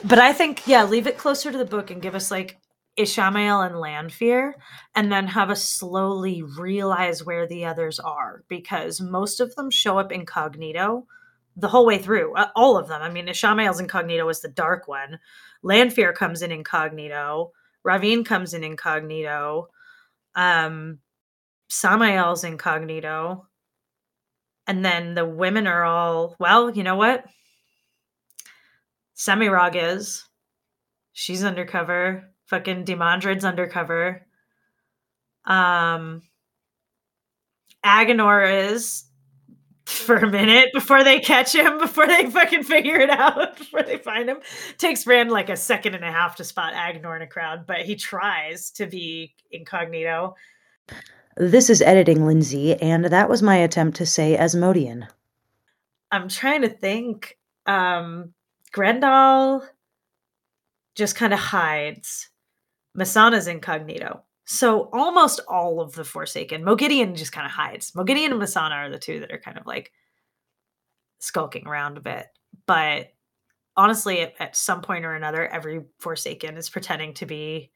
But 0.04 0.18
I 0.18 0.32
think, 0.32 0.66
yeah, 0.66 0.84
leave 0.84 1.06
it 1.06 1.18
closer 1.18 1.50
to 1.50 1.58
the 1.58 1.64
book 1.64 1.90
and 1.90 2.02
give 2.02 2.14
us 2.14 2.30
like 2.30 2.58
Ishamael 2.98 3.66
and 3.66 3.78
Lanfear, 3.78 4.56
and 4.94 5.12
then 5.12 5.26
have 5.26 5.50
us 5.50 5.68
slowly 5.68 6.42
realize 6.42 7.24
where 7.24 7.46
the 7.46 7.64
others 7.66 7.98
are 8.00 8.44
because 8.48 9.00
most 9.00 9.40
of 9.40 9.54
them 9.54 9.70
show 9.70 9.98
up 9.98 10.10
incognito 10.12 11.06
the 11.56 11.68
whole 11.68 11.86
way 11.86 11.98
through. 11.98 12.34
uh, 12.34 12.50
All 12.54 12.76
of 12.76 12.88
them. 12.88 13.02
I 13.02 13.10
mean, 13.10 13.26
Ishamael's 13.26 13.80
incognito 13.80 14.28
is 14.28 14.40
the 14.40 14.48
dark 14.48 14.88
one. 14.88 15.18
Lanfear 15.62 16.12
comes 16.12 16.42
in 16.42 16.52
incognito. 16.52 17.52
Rahvin 17.86 18.24
comes 18.24 18.52
in 18.54 18.64
incognito. 18.64 19.68
Um, 20.34 20.98
Sammael's 21.70 22.44
incognito. 22.44 23.46
And 24.66 24.84
then 24.84 25.14
the 25.14 25.24
women 25.24 25.66
are 25.66 25.84
all, 25.84 26.36
well, 26.38 26.70
you 26.70 26.82
know 26.82 26.96
what? 26.96 27.24
Semirhage 29.16 29.76
is. 29.76 30.28
She's 31.12 31.44
undercover. 31.44 32.30
Fucking 32.46 32.84
Demandred's 32.84 33.44
undercover. 33.44 34.26
Um 35.44 36.22
Aginor 37.84 38.72
is 38.72 39.04
for 39.86 40.16
a 40.16 40.28
minute 40.28 40.70
before 40.72 41.04
they 41.04 41.20
catch 41.20 41.54
him, 41.54 41.78
before 41.80 42.06
they 42.06 42.28
fucking 42.28 42.64
figure 42.64 42.96
it 42.96 43.10
out, 43.10 43.56
before 43.58 43.82
they 43.82 43.96
find 43.96 44.28
him. 44.28 44.38
Takes 44.78 45.06
Rand 45.06 45.30
like 45.30 45.48
a 45.48 45.56
second 45.56 45.94
and 45.94 46.04
a 46.04 46.10
half 46.10 46.36
to 46.36 46.44
spot 46.44 46.74
Aginor 46.74 47.16
in 47.16 47.22
a 47.22 47.26
crowd, 47.26 47.66
but 47.66 47.82
he 47.82 47.94
tries 47.94 48.70
to 48.72 48.86
be 48.86 49.34
incognito. 49.52 50.34
This 51.36 51.70
is 51.70 51.82
editing 51.82 52.26
Lindsay, 52.26 52.74
and 52.74 53.04
that 53.04 53.28
was 53.28 53.42
my 53.42 53.56
attempt 53.56 53.96
to 53.98 54.06
say 54.06 54.36
Asmodean. 54.36 55.06
I'm 56.10 56.28
trying 56.28 56.62
to 56.62 56.68
think. 56.68 57.38
Um, 57.66 58.32
Graendal 58.72 59.66
just 60.94 61.16
kind 61.16 61.34
of 61.34 61.38
hides. 61.38 62.30
Mesaana's 62.96 63.46
incognito. 63.46 64.22
So 64.44 64.88
almost 64.92 65.40
all 65.48 65.80
of 65.80 65.94
the 65.94 66.04
Forsaken. 66.04 66.62
Moghedien 66.62 67.16
just 67.16 67.32
kind 67.32 67.46
of 67.46 67.52
hides. 67.52 67.90
Moghedien 67.92 68.30
and 68.30 68.40
Mesaana 68.40 68.72
are 68.72 68.90
the 68.90 68.98
two 68.98 69.20
that 69.20 69.32
are 69.32 69.40
kind 69.40 69.58
of 69.58 69.66
like 69.66 69.92
skulking 71.18 71.66
around 71.66 71.98
a 71.98 72.00
bit. 72.00 72.26
But 72.66 73.08
honestly, 73.76 74.20
at, 74.20 74.34
at 74.38 74.56
some 74.56 74.82
point 74.82 75.04
or 75.04 75.14
another, 75.14 75.46
every 75.46 75.82
Forsaken 75.98 76.56
is 76.56 76.70
pretending 76.70 77.14
to 77.14 77.26
be 77.26 77.72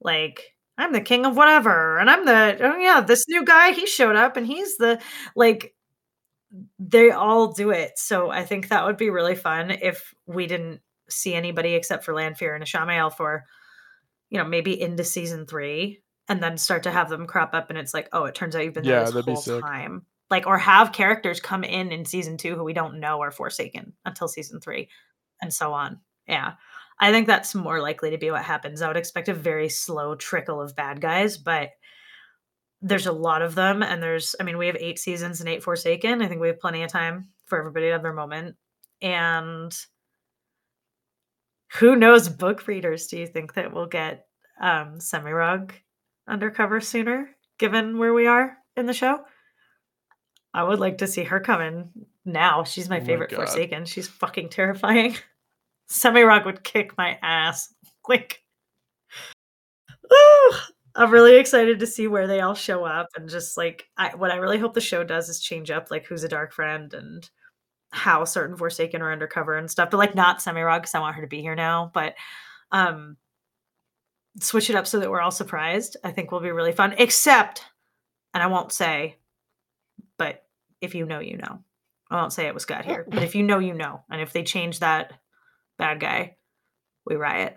like, 0.00 0.54
I'm 0.78 0.92
the 0.92 1.00
king 1.00 1.26
of 1.26 1.36
whatever. 1.36 1.98
And 1.98 2.08
I'm 2.08 2.24
the, 2.24 2.58
oh 2.60 2.78
yeah, 2.78 3.00
this 3.00 3.24
new 3.28 3.44
guy, 3.44 3.72
he 3.72 3.86
showed 3.86 4.16
up 4.16 4.36
and 4.36 4.46
he's 4.46 4.76
the, 4.76 5.00
like, 5.34 5.74
they 6.78 7.10
all 7.10 7.52
do 7.52 7.70
it. 7.70 7.98
So 7.98 8.30
I 8.30 8.44
think 8.44 8.68
that 8.68 8.84
would 8.84 8.96
be 8.96 9.10
really 9.10 9.34
fun 9.34 9.70
if 9.70 10.14
we 10.26 10.46
didn't 10.46 10.80
see 11.08 11.34
anybody 11.34 11.74
except 11.74 12.04
for 12.04 12.14
Lanfear 12.14 12.54
and 12.54 12.62
Ishamael 12.62 13.12
for, 13.12 13.46
you 14.32 14.38
know, 14.38 14.44
maybe 14.44 14.80
into 14.80 15.04
season 15.04 15.46
three 15.46 16.02
and 16.26 16.42
then 16.42 16.56
start 16.56 16.84
to 16.84 16.90
have 16.90 17.10
them 17.10 17.26
crop 17.26 17.52
up 17.52 17.68
and 17.68 17.78
it's 17.78 17.92
like, 17.92 18.08
oh, 18.14 18.24
it 18.24 18.34
turns 18.34 18.56
out 18.56 18.64
you've 18.64 18.72
been 18.72 18.82
Yeah, 18.82 19.10
there 19.10 19.22
this 19.22 19.44
whole 19.44 19.60
time. 19.60 20.06
Like, 20.30 20.46
or 20.46 20.56
have 20.56 20.92
characters 20.92 21.38
come 21.38 21.62
in 21.62 21.92
in 21.92 22.06
season 22.06 22.38
two 22.38 22.56
who 22.56 22.64
we 22.64 22.72
don't 22.72 22.98
know 22.98 23.20
are 23.20 23.30
Forsaken 23.30 23.92
until 24.06 24.28
season 24.28 24.62
three 24.62 24.88
and 25.42 25.52
so 25.52 25.74
on. 25.74 26.00
Yeah. 26.26 26.54
I 26.98 27.12
think 27.12 27.26
that's 27.26 27.54
more 27.54 27.82
likely 27.82 28.10
to 28.12 28.18
be 28.18 28.30
what 28.30 28.42
happens. 28.42 28.80
I 28.80 28.88
would 28.88 28.96
expect 28.96 29.28
a 29.28 29.34
very 29.34 29.68
slow 29.68 30.14
trickle 30.14 30.62
of 30.62 30.74
bad 30.74 31.02
guys, 31.02 31.36
but 31.36 31.72
there's 32.80 33.06
a 33.06 33.12
lot 33.12 33.42
of 33.42 33.54
them 33.54 33.80
and 33.80 34.02
there's 34.02 34.34
i 34.40 34.42
mean 34.42 34.58
we 34.58 34.66
have 34.66 34.76
eight 34.80 34.98
seasons 34.98 35.38
and 35.38 35.48
eight 35.48 35.62
forsaken 35.62 36.20
i 36.20 36.26
think 36.26 36.40
we 36.40 36.48
have 36.48 36.58
plenty 36.58 36.82
of 36.82 36.90
time 36.90 37.28
for 37.44 37.56
everybody 37.56 37.86
to 37.86 37.92
have 37.92 38.02
their 38.02 38.12
moment 38.12 38.56
and 39.00 39.72
who 41.78 41.96
knows 41.96 42.28
book 42.28 42.66
readers 42.66 43.06
do 43.06 43.18
you 43.18 43.26
think 43.26 43.54
that 43.54 43.72
will 43.72 43.86
get 43.86 44.26
um 44.60 44.98
semirhage 44.98 45.72
undercover 46.28 46.80
sooner 46.80 47.30
given 47.58 47.98
where 47.98 48.14
we 48.14 48.26
are 48.26 48.56
in 48.76 48.86
the 48.86 48.92
show 48.92 49.20
i 50.54 50.62
would 50.62 50.78
like 50.80 50.98
to 50.98 51.06
see 51.06 51.24
her 51.24 51.40
come 51.40 51.60
in 51.60 51.88
now 52.24 52.62
she's 52.64 52.88
my 52.88 53.00
Oh 53.00 53.04
favorite 53.04 53.30
God. 53.30 53.36
forsaken 53.36 53.84
she's 53.84 54.08
fucking 54.08 54.48
terrifying 54.48 55.16
semirhage 55.90 56.44
would 56.44 56.62
kick 56.64 56.96
my 56.96 57.18
ass 57.22 57.72
like! 58.08 58.40
I'm 60.94 61.10
really 61.10 61.36
excited 61.36 61.78
to 61.80 61.86
see 61.86 62.06
where 62.06 62.26
they 62.26 62.40
all 62.40 62.54
show 62.54 62.84
up 62.84 63.08
and 63.16 63.28
just 63.28 63.56
like 63.56 63.86
I, 63.96 64.14
what 64.14 64.30
I 64.30 64.36
really 64.36 64.58
hope 64.58 64.74
the 64.74 64.80
show 64.80 65.02
does 65.04 65.28
is 65.30 65.40
change 65.40 65.70
up 65.70 65.90
like 65.90 66.04
who's 66.04 66.22
a 66.24 66.28
dark 66.28 66.52
friend 66.52 66.92
and 66.92 67.28
how 67.92 68.24
certain 68.24 68.56
Forsaken 68.56 69.02
are 69.02 69.12
undercover 69.12 69.56
and 69.56 69.70
stuff, 69.70 69.90
but 69.90 69.98
like 69.98 70.14
not 70.14 70.38
Semirhage 70.38 70.80
because 70.80 70.94
I 70.94 71.00
want 71.00 71.16
her 71.16 71.22
to 71.22 71.28
be 71.28 71.40
here 71.42 71.54
now, 71.54 71.90
but 71.94 72.14
um 72.72 73.16
switch 74.40 74.70
it 74.70 74.76
up 74.76 74.86
so 74.86 74.98
that 74.98 75.10
we're 75.10 75.20
all 75.20 75.30
surprised. 75.30 75.96
I 76.02 76.10
think 76.10 76.32
will 76.32 76.40
be 76.40 76.50
really 76.50 76.72
fun. 76.72 76.94
Except, 76.98 77.64
and 78.34 78.42
I 78.42 78.46
won't 78.46 78.72
say, 78.72 79.18
but 80.18 80.44
if 80.80 80.94
you 80.94 81.04
know, 81.06 81.20
you 81.20 81.36
know. 81.36 81.62
I 82.10 82.16
won't 82.16 82.32
say 82.32 82.46
it 82.46 82.54
was 82.54 82.64
Scott 82.64 82.84
here, 82.84 83.06
but 83.08 83.22
if 83.22 83.34
you 83.34 83.42
know, 83.42 83.58
you 83.58 83.72
know. 83.72 84.02
And 84.10 84.20
if 84.20 84.32
they 84.32 84.42
change 84.42 84.80
that 84.80 85.14
bad 85.78 85.98
guy, 86.00 86.36
we 87.06 87.14
riot. 87.16 87.56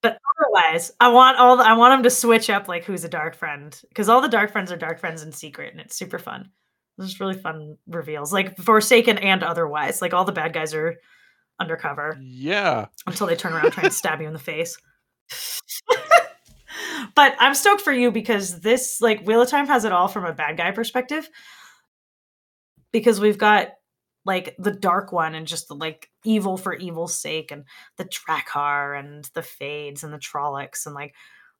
But 0.00 0.18
otherwise, 0.38 0.92
I 1.00 1.08
want 1.08 1.38
all 1.38 1.56
the, 1.56 1.64
I 1.64 1.72
want 1.72 1.92
them 1.92 2.02
to 2.04 2.10
switch 2.10 2.48
up 2.50 2.68
like 2.68 2.84
who's 2.84 3.02
a 3.02 3.08
dark 3.08 3.34
friend 3.34 3.76
because 3.88 4.08
all 4.08 4.20
the 4.20 4.28
dark 4.28 4.52
friends 4.52 4.70
are 4.70 4.76
dark 4.76 5.00
friends 5.00 5.22
in 5.22 5.32
secret, 5.32 5.72
and 5.72 5.80
it's 5.80 5.96
super 5.96 6.18
fun. 6.18 6.50
There's 6.96 7.10
just 7.10 7.20
really 7.20 7.34
fun 7.36 7.76
reveals, 7.86 8.32
like 8.32 8.56
Forsaken 8.56 9.18
and 9.18 9.42
otherwise. 9.42 10.00
Like 10.00 10.14
all 10.14 10.24
the 10.24 10.32
bad 10.32 10.52
guys 10.52 10.72
are 10.74 10.96
undercover 11.60 12.18
Yeah. 12.20 12.86
until 13.06 13.26
they 13.26 13.36
turn 13.36 13.52
around 13.52 13.72
trying 13.72 13.86
to 13.90 13.94
stab 13.94 14.20
you 14.20 14.26
in 14.26 14.32
the 14.32 14.38
face. 14.38 14.76
but 17.14 17.34
I'm 17.38 17.54
stoked 17.54 17.82
for 17.82 17.92
you 17.92 18.10
because 18.10 18.60
this 18.60 19.00
like 19.00 19.26
Wheel 19.26 19.42
of 19.42 19.48
Time 19.48 19.66
has 19.66 19.84
it 19.84 19.92
all 19.92 20.08
from 20.08 20.24
a 20.24 20.32
bad 20.32 20.56
guy 20.56 20.70
perspective. 20.70 21.28
Because 22.92 23.20
we've 23.20 23.38
got 23.38 23.68
like 24.24 24.56
the 24.58 24.72
dark 24.72 25.12
one 25.12 25.34
and 25.34 25.46
just 25.46 25.68
the 25.68 25.74
like 25.74 26.10
evil 26.24 26.56
for 26.56 26.74
evil's 26.74 27.16
sake 27.20 27.52
and 27.52 27.64
the 27.96 28.04
Draghkar 28.04 28.98
and 28.98 29.24
the 29.34 29.42
Fades 29.42 30.02
and 30.02 30.12
the 30.12 30.18
Trollocs 30.18 30.86
and 30.86 30.94
like 30.94 31.14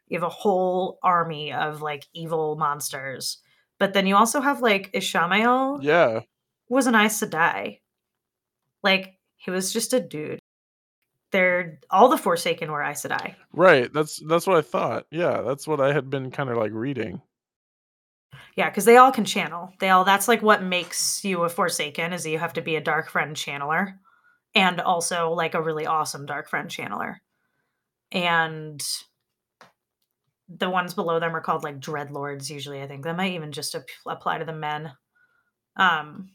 you 0.08 0.16
have 0.16 0.24
a 0.26 0.28
whole 0.28 0.98
army 1.02 1.52
of 1.52 1.82
like 1.82 2.06
evil 2.14 2.56
monsters. 2.56 3.38
But 3.78 3.92
then 3.92 4.06
you 4.06 4.16
also 4.16 4.40
have 4.40 4.62
like 4.62 4.92
Ishamael 4.92 5.82
Yeah. 5.82 6.20
was 6.68 6.86
an 6.86 6.94
Aes 6.94 7.20
Sedai. 7.20 7.80
Like 8.82 9.18
he 9.36 9.50
was 9.50 9.72
just 9.72 9.92
a 9.92 10.00
dude. 10.00 10.40
They're 11.32 11.80
all 11.90 12.08
the 12.08 12.16
Forsaken 12.18 12.70
were 12.70 12.82
Aes 12.82 13.02
Sedai. 13.02 13.34
Right. 13.52 13.92
That's 13.92 14.22
that's 14.26 14.46
what 14.46 14.56
I 14.56 14.62
thought. 14.62 15.06
Yeah, 15.10 15.42
that's 15.42 15.66
what 15.66 15.80
I 15.80 15.92
had 15.92 16.08
been 16.08 16.30
kind 16.30 16.48
of 16.50 16.56
like 16.56 16.72
reading. 16.72 17.20
Yeah, 18.56 18.70
because 18.70 18.86
they 18.86 18.96
all 18.96 19.12
can 19.12 19.26
channel. 19.26 19.72
They 19.80 19.90
all 19.90 20.04
that's 20.04 20.28
like 20.28 20.40
what 20.40 20.62
makes 20.62 21.22
you 21.24 21.42
a 21.42 21.48
Forsaken 21.48 22.12
is 22.14 22.22
that 22.22 22.30
you 22.30 22.38
have 22.38 22.54
to 22.54 22.62
be 22.62 22.76
a 22.76 22.80
Dark 22.80 23.10
Friend 23.10 23.36
channeler, 23.36 23.98
and 24.54 24.80
also 24.80 25.32
like 25.32 25.54
a 25.54 25.60
really 25.62 25.84
awesome 25.84 26.24
Dark 26.24 26.48
Friend 26.48 26.68
channeler. 26.70 27.16
And 28.12 28.82
the 30.48 30.70
ones 30.70 30.94
below 30.94 31.18
them 31.18 31.34
are 31.34 31.40
called 31.40 31.64
like 31.64 31.80
Dreadlords. 31.80 32.50
Usually, 32.50 32.82
I 32.82 32.86
think 32.86 33.04
that 33.04 33.16
might 33.16 33.32
even 33.32 33.52
just 33.52 33.74
ap- 33.74 33.88
apply 34.06 34.38
to 34.38 34.44
the 34.44 34.52
men. 34.52 34.92
Um, 35.76 36.30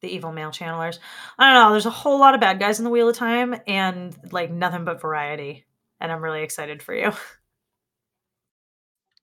the 0.00 0.08
evil 0.08 0.32
male 0.32 0.50
channelers. 0.50 0.98
I 1.38 1.52
don't 1.52 1.62
know. 1.62 1.70
There's 1.72 1.86
a 1.86 1.90
whole 1.90 2.18
lot 2.18 2.34
of 2.34 2.40
bad 2.40 2.58
guys 2.58 2.78
in 2.78 2.84
the 2.84 2.90
Wheel 2.90 3.08
of 3.08 3.16
Time, 3.16 3.54
and 3.66 4.16
like 4.32 4.50
nothing 4.50 4.84
but 4.84 5.00
variety. 5.00 5.66
And 6.00 6.10
I'm 6.10 6.22
really 6.22 6.42
excited 6.42 6.82
for 6.82 6.94
you. 6.94 7.12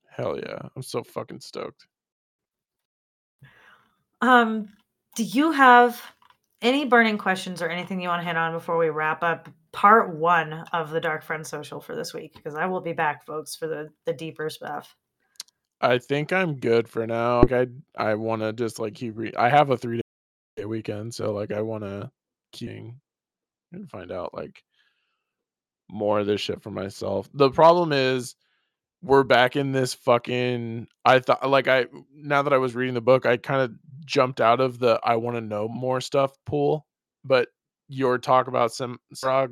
Hell 0.10 0.38
yeah. 0.38 0.70
I'm 0.76 0.84
so 0.84 1.04
fucking 1.04 1.42
stoked. 1.42 1.86
Um, 4.22 4.70
do 5.16 5.24
you 5.24 5.52
have 5.52 6.02
any 6.62 6.86
burning 6.86 7.18
questions 7.18 7.62
or 7.62 7.70
anything 7.70 8.02
you 8.02 8.10
want 8.10 8.22
to 8.22 8.28
hit 8.28 8.36
on 8.36 8.52
before 8.54 8.78
we 8.78 8.90
wrap 8.90 9.24
up 9.24 9.48
part 9.78 10.16
one 10.16 10.66
of 10.74 10.90
the 10.90 11.00
Darkfriend 11.00 11.46
Social 11.46 11.80
for 11.80 11.96
this 11.96 12.12
week? 12.12 12.34
Because 12.34 12.56
I 12.56 12.66
will 12.66 12.82
be 12.82 12.94
back, 12.94 13.24
folks, 13.24 13.56
for 13.56 13.68
the 13.68 13.90
the 14.06 14.14
deeper 14.14 14.50
stuff. 14.50 14.96
I 15.80 16.00
think 16.00 16.34
I'm 16.34 16.56
good 16.56 16.88
for 16.88 17.06
now. 17.06 17.42
Like 17.42 17.52
I 17.52 17.68
I 17.96 18.16
want 18.16 18.42
to 18.42 18.54
just 18.54 18.80
like 18.80 18.96
keep 18.96 19.16
re- 19.16 19.36
I 19.38 19.50
have 19.50 19.70
a 19.70 19.78
3 19.78 20.02
day 20.56 20.66
weekend, 20.66 21.14
so 21.14 21.32
like 21.32 21.52
I 21.52 21.62
want 21.62 21.84
to 21.84 22.10
keep 22.54 22.72
and 23.72 23.88
find 23.92 24.12
out 24.12 24.34
like 24.34 24.64
more 25.92 26.22
of 26.22 26.26
this 26.26 26.42
shit 26.42 26.64
for 26.64 26.72
myself. 26.72 27.30
The 27.36 27.52
problem 27.52 27.94
is 27.94 28.36
we're 29.04 29.24
back 29.24 29.56
in 29.56 29.74
this 29.74 29.94
fucking 29.94 30.88
I 31.06 31.20
thought 31.20 31.48
like 31.48 31.68
I 31.68 31.86
now 32.16 32.42
that 32.42 32.54
I 32.54 32.58
was 32.58 32.74
reading 32.74 32.96
the 32.96 33.02
book, 33.02 33.28
I 33.28 33.38
kind 33.38 33.62
of 33.62 33.74
jumped 34.06 34.42
out 34.42 34.60
of 34.60 34.80
the 34.80 35.00
I 35.04 35.18
want 35.18 35.38
to 35.38 35.42
know 35.42 35.68
more 35.68 36.02
stuff 36.02 36.32
pool, 36.48 36.88
but 37.24 37.50
your 37.88 38.18
talk 38.18 38.48
about 38.48 38.74
some 38.74 39.00
like, 39.24 39.50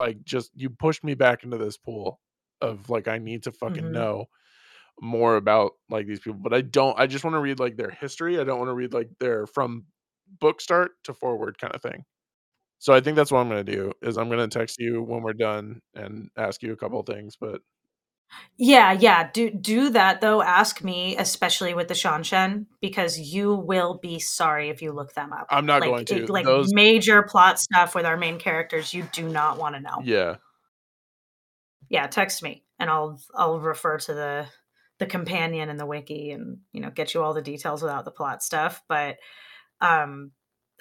like 0.00 0.24
just 0.24 0.50
you 0.54 0.70
pushed 0.70 1.04
me 1.04 1.14
back 1.14 1.44
into 1.44 1.58
this 1.58 1.76
pool 1.76 2.20
of 2.60 2.90
like 2.90 3.08
I 3.08 3.18
need 3.18 3.44
to 3.44 3.52
fucking 3.52 3.90
Mhm. 3.90 3.92
know 3.92 4.26
more 5.00 5.36
about 5.36 5.72
like 5.90 6.06
these 6.06 6.20
people, 6.20 6.40
but 6.40 6.54
I 6.54 6.62
don't 6.62 6.98
I 6.98 7.06
just 7.06 7.24
want 7.24 7.34
to 7.36 7.40
read 7.40 7.60
like 7.60 7.76
their 7.76 7.90
history. 7.90 8.40
I 8.40 8.44
don't 8.44 8.58
want 8.58 8.70
to 8.70 8.74
read 8.74 8.94
like 8.94 9.10
their 9.20 9.46
from 9.46 9.86
book 10.40 10.60
start 10.60 10.92
to 11.04 11.14
forward 11.14 11.58
kind 11.58 11.74
of 11.74 11.82
thing. 11.82 12.04
So 12.78 12.94
I 12.94 13.00
think 13.00 13.16
that's 13.16 13.30
what 13.32 13.40
I'm 13.40 13.48
going 13.48 13.64
to 13.64 13.72
do 13.76 13.92
is 14.02 14.16
I'm 14.18 14.28
going 14.28 14.48
to 14.48 14.58
text 14.58 14.78
you 14.78 15.02
when 15.02 15.22
we're 15.22 15.34
done 15.34 15.80
and 15.94 16.30
ask 16.36 16.62
you 16.62 16.72
a 16.72 16.76
couple 16.76 17.02
things, 17.02 17.36
but 17.40 17.62
Yeah, 18.56 18.92
yeah. 18.92 19.30
Do 19.32 19.50
do 19.50 19.90
that 19.90 20.20
though. 20.20 20.42
Ask 20.42 20.84
me, 20.84 21.16
especially 21.16 21.74
with 21.74 21.88
the 21.88 21.94
Seanchan, 21.94 22.66
because 22.80 23.18
you 23.18 23.54
will 23.54 23.98
be 23.98 24.18
sorry 24.18 24.68
if 24.68 24.82
you 24.82 24.92
look 24.92 25.14
them 25.14 25.32
up. 25.32 25.46
I'm 25.50 25.66
not 25.66 25.80
like, 25.80 25.90
going 25.90 26.04
to. 26.06 26.22
it- 26.24 26.30
like 26.30 26.44
Those 26.44 26.72
major 26.72 27.22
plot 27.22 27.58
stuff 27.58 27.94
with 27.94 28.04
our 28.06 28.16
main 28.16 28.38
characters, 28.38 28.92
you 28.94 29.04
do 29.12 29.28
not 29.28 29.58
want 29.58 29.74
to 29.76 29.80
know. 29.80 29.98
yeah. 30.04 30.36
yeah 31.88 32.06
text 32.06 32.42
me 32.42 32.64
and 32.78 32.88
i'll 32.88 33.20
i'll 33.34 33.58
refer 33.60 33.98
to 33.98 34.14
the 34.14 34.46
the 34.98 35.06
companion 35.06 35.68
and 35.68 35.80
the 35.80 35.86
wiki 35.86 36.30
and 36.30 36.58
you 36.72 36.80
know 36.80 36.90
get 36.90 37.14
you 37.14 37.22
all 37.22 37.34
the 37.34 37.42
details 37.42 37.82
without 37.82 38.04
the 38.04 38.10
plot 38.10 38.42
stuff 38.42 38.82
but 38.88 39.16
um 39.80 40.30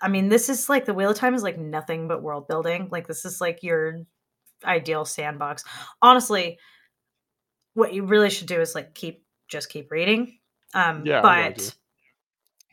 i 0.02 0.08
mean 0.08 0.30
this 0.30 0.50
is 0.50 0.70
like 0.70 0.86
the 0.86 0.94
wheel 0.94 1.12
of 1.12 1.18
time 1.18 1.34
is 1.34 1.44
like 1.44 1.58
nothing 1.58 2.08
but 2.08 2.22
world 2.22 2.48
building 2.48 2.90
like 2.92 3.08
this 3.08 3.26
is 3.26 3.40
like 3.42 3.64
your 3.64 3.96
ideal 4.66 5.06
sandbox 5.06 5.64
honestly 6.02 6.58
what 7.80 7.94
you 7.94 8.04
really 8.06 8.30
should 8.30 8.48
do 8.48 8.62
is 8.62 8.76
like 8.76 8.94
keep 8.94 9.24
just 9.48 9.70
keep 9.70 9.90
reading. 9.92 10.38
Um 10.74 11.04
Yeah, 11.06 11.22
but 11.22 11.58
to. 11.58 11.74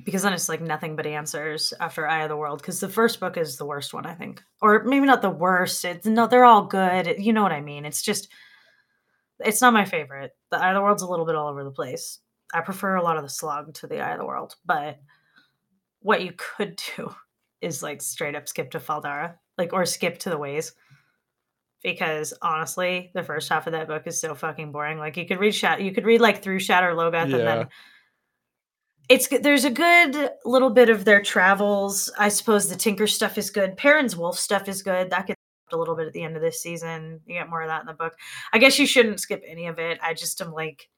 because 0.04 0.22
then 0.22 0.32
it's 0.34 0.48
like 0.48 0.60
nothing 0.60 0.96
but 0.96 1.06
answers 1.06 1.72
after 1.80 2.06
eye 2.06 2.24
of 2.24 2.28
the 2.28 2.36
world 2.36 2.58
because 2.60 2.80
the 2.80 2.88
first 2.88 3.20
book 3.20 3.36
is 3.38 3.56
the 3.56 3.64
worst 3.64 3.94
one 3.94 4.04
i 4.04 4.14
think. 4.14 4.42
Or 4.60 4.84
maybe 4.84 5.06
not 5.06 5.22
the 5.22 5.30
worst 5.30 5.84
it's 5.84 6.04
no 6.06 6.26
they're 6.26 6.44
all 6.44 6.66
good 6.66 7.16
you 7.18 7.32
know 7.32 7.42
what 7.42 7.52
i 7.52 7.60
mean? 7.62 7.86
It's 7.86 8.02
just 8.02 8.28
it's 9.40 9.60
not 9.62 9.72
my 9.72 9.84
favorite. 9.84 10.32
The 10.50 10.58
eye 10.58 10.70
of 10.70 10.74
the 10.74 10.82
world's 10.82 11.02
a 11.02 11.06
little 11.08 11.26
bit 11.26 11.34
all 11.36 11.48
over 11.48 11.62
the 11.62 11.70
place. 11.70 12.20
I 12.54 12.60
prefer 12.62 12.96
a 12.96 13.02
lot 13.02 13.16
of 13.16 13.22
the 13.22 13.28
slog 13.28 13.74
to 13.74 13.86
the 13.86 14.00
eye 14.00 14.12
of 14.12 14.18
the 14.18 14.26
world 14.26 14.56
but 14.66 14.98
what 16.00 16.22
you 16.22 16.32
could 16.36 16.80
do 16.96 17.14
is 17.60 17.82
like 17.82 18.02
straight 18.02 18.34
up 18.36 18.48
skip 18.48 18.70
to 18.72 18.80
Fal 18.80 19.00
Dara 19.00 19.38
like 19.58 19.72
or 19.72 19.84
skip 19.86 20.18
to 20.18 20.30
the 20.30 20.38
ways 20.38 20.72
because 21.82 22.34
honestly 22.42 23.10
the 23.14 23.22
first 23.22 23.48
half 23.48 23.66
of 23.66 23.72
that 23.72 23.86
book 23.86 24.02
is 24.06 24.20
so 24.20 24.34
fucking 24.34 24.72
boring 24.72 24.98
like 24.98 25.16
you 25.16 25.26
could 25.26 25.38
read 25.38 25.54
Shat- 25.54 25.80
you 25.80 25.92
could 25.92 26.04
read 26.04 26.20
like 26.20 26.42
through 26.42 26.58
Shadar 26.58 26.94
Logoth 26.94 27.24
and 27.24 27.32
then 27.34 27.68
it's. 29.08 29.28
There's 29.28 29.64
a 29.64 29.70
good 29.70 30.30
little 30.44 30.70
bit 30.70 30.88
of 30.88 31.04
their 31.04 31.22
travels. 31.22 32.10
I 32.18 32.28
suppose 32.28 32.68
the 32.68 32.76
Tinker 32.76 33.06
stuff 33.06 33.38
is 33.38 33.50
good. 33.50 33.76
Perrin's 33.76 34.16
Wolf 34.16 34.38
stuff 34.38 34.68
is 34.68 34.82
good. 34.82 35.10
That 35.10 35.26
gets 35.26 35.40
a 35.72 35.76
little 35.76 35.96
bit 35.96 36.06
at 36.06 36.12
the 36.12 36.22
end 36.22 36.36
of 36.36 36.42
this 36.42 36.60
season. 36.60 37.20
You 37.26 37.34
get 37.34 37.48
more 37.48 37.62
of 37.62 37.68
that 37.68 37.80
in 37.80 37.86
the 37.86 37.94
book. 37.94 38.14
I 38.52 38.58
guess 38.58 38.78
you 38.78 38.86
shouldn't 38.86 39.20
skip 39.20 39.42
any 39.46 39.66
of 39.66 39.78
it. 39.78 39.98
I 40.02 40.14
just 40.14 40.40
am 40.40 40.52
like, 40.52 40.88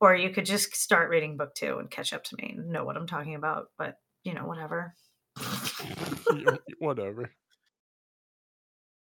or 0.00 0.14
you 0.16 0.30
could 0.30 0.46
just 0.46 0.74
start 0.74 1.10
reading 1.10 1.36
book 1.36 1.54
two 1.54 1.78
and 1.78 1.90
catch 1.90 2.12
up 2.12 2.24
to 2.24 2.36
me 2.36 2.54
and 2.56 2.70
know 2.70 2.84
what 2.84 2.96
I'm 2.96 3.06
talking 3.06 3.34
about. 3.34 3.66
But 3.78 3.96
you 4.24 4.34
know, 4.34 4.46
whatever. 4.46 4.94
Whatever. 6.78 7.30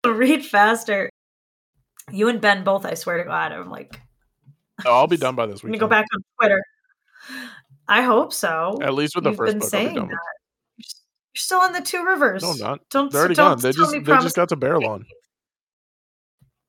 Read 0.06 0.46
faster. 0.46 1.10
You 2.12 2.30
and 2.30 2.42
Ben 2.42 2.64
both. 2.64 2.86
I 2.86 2.96
swear 2.96 3.18
to 3.18 3.24
God, 3.24 3.52
I'm 3.52 3.70
like, 3.70 4.02
Oh, 4.86 4.94
I'll 4.94 5.08
be 5.08 5.18
done 5.18 5.36
by 5.36 5.46
this 5.46 5.56
let 5.64 5.70
me 5.70 5.72
weekend. 5.74 5.80
go 5.82 5.88
back 5.88 6.06
on 6.14 6.24
Twitter. 6.40 6.64
I 7.88 8.02
hope 8.02 8.34
so. 8.34 8.80
At 8.82 8.94
least 8.94 9.16
with 9.16 9.24
the 9.26 9.32
You've 9.32 9.38
first 9.38 9.52
been 9.54 9.60
book, 9.60 9.74
I'll 9.74 9.80
be 9.80 9.86
saying 9.86 9.96
done 9.96 10.08
that. 10.08 10.18
You're 11.34 11.40
still 11.40 11.60
on 11.60 11.74
the 11.74 11.82
two 11.82 12.04
rivers. 12.06 12.42
No, 12.42 12.50
I'm 12.52 12.58
not. 12.58 12.80
Don't 12.90 13.12
They're 13.12 13.22
already 13.22 13.36
don't 13.36 13.50
gone. 13.50 13.60
They 13.60 13.72
just 13.72 13.92
they 13.92 14.18
just 14.18 14.36
got 14.36 14.50
to 14.50 14.58
Baerlon. 14.58 15.04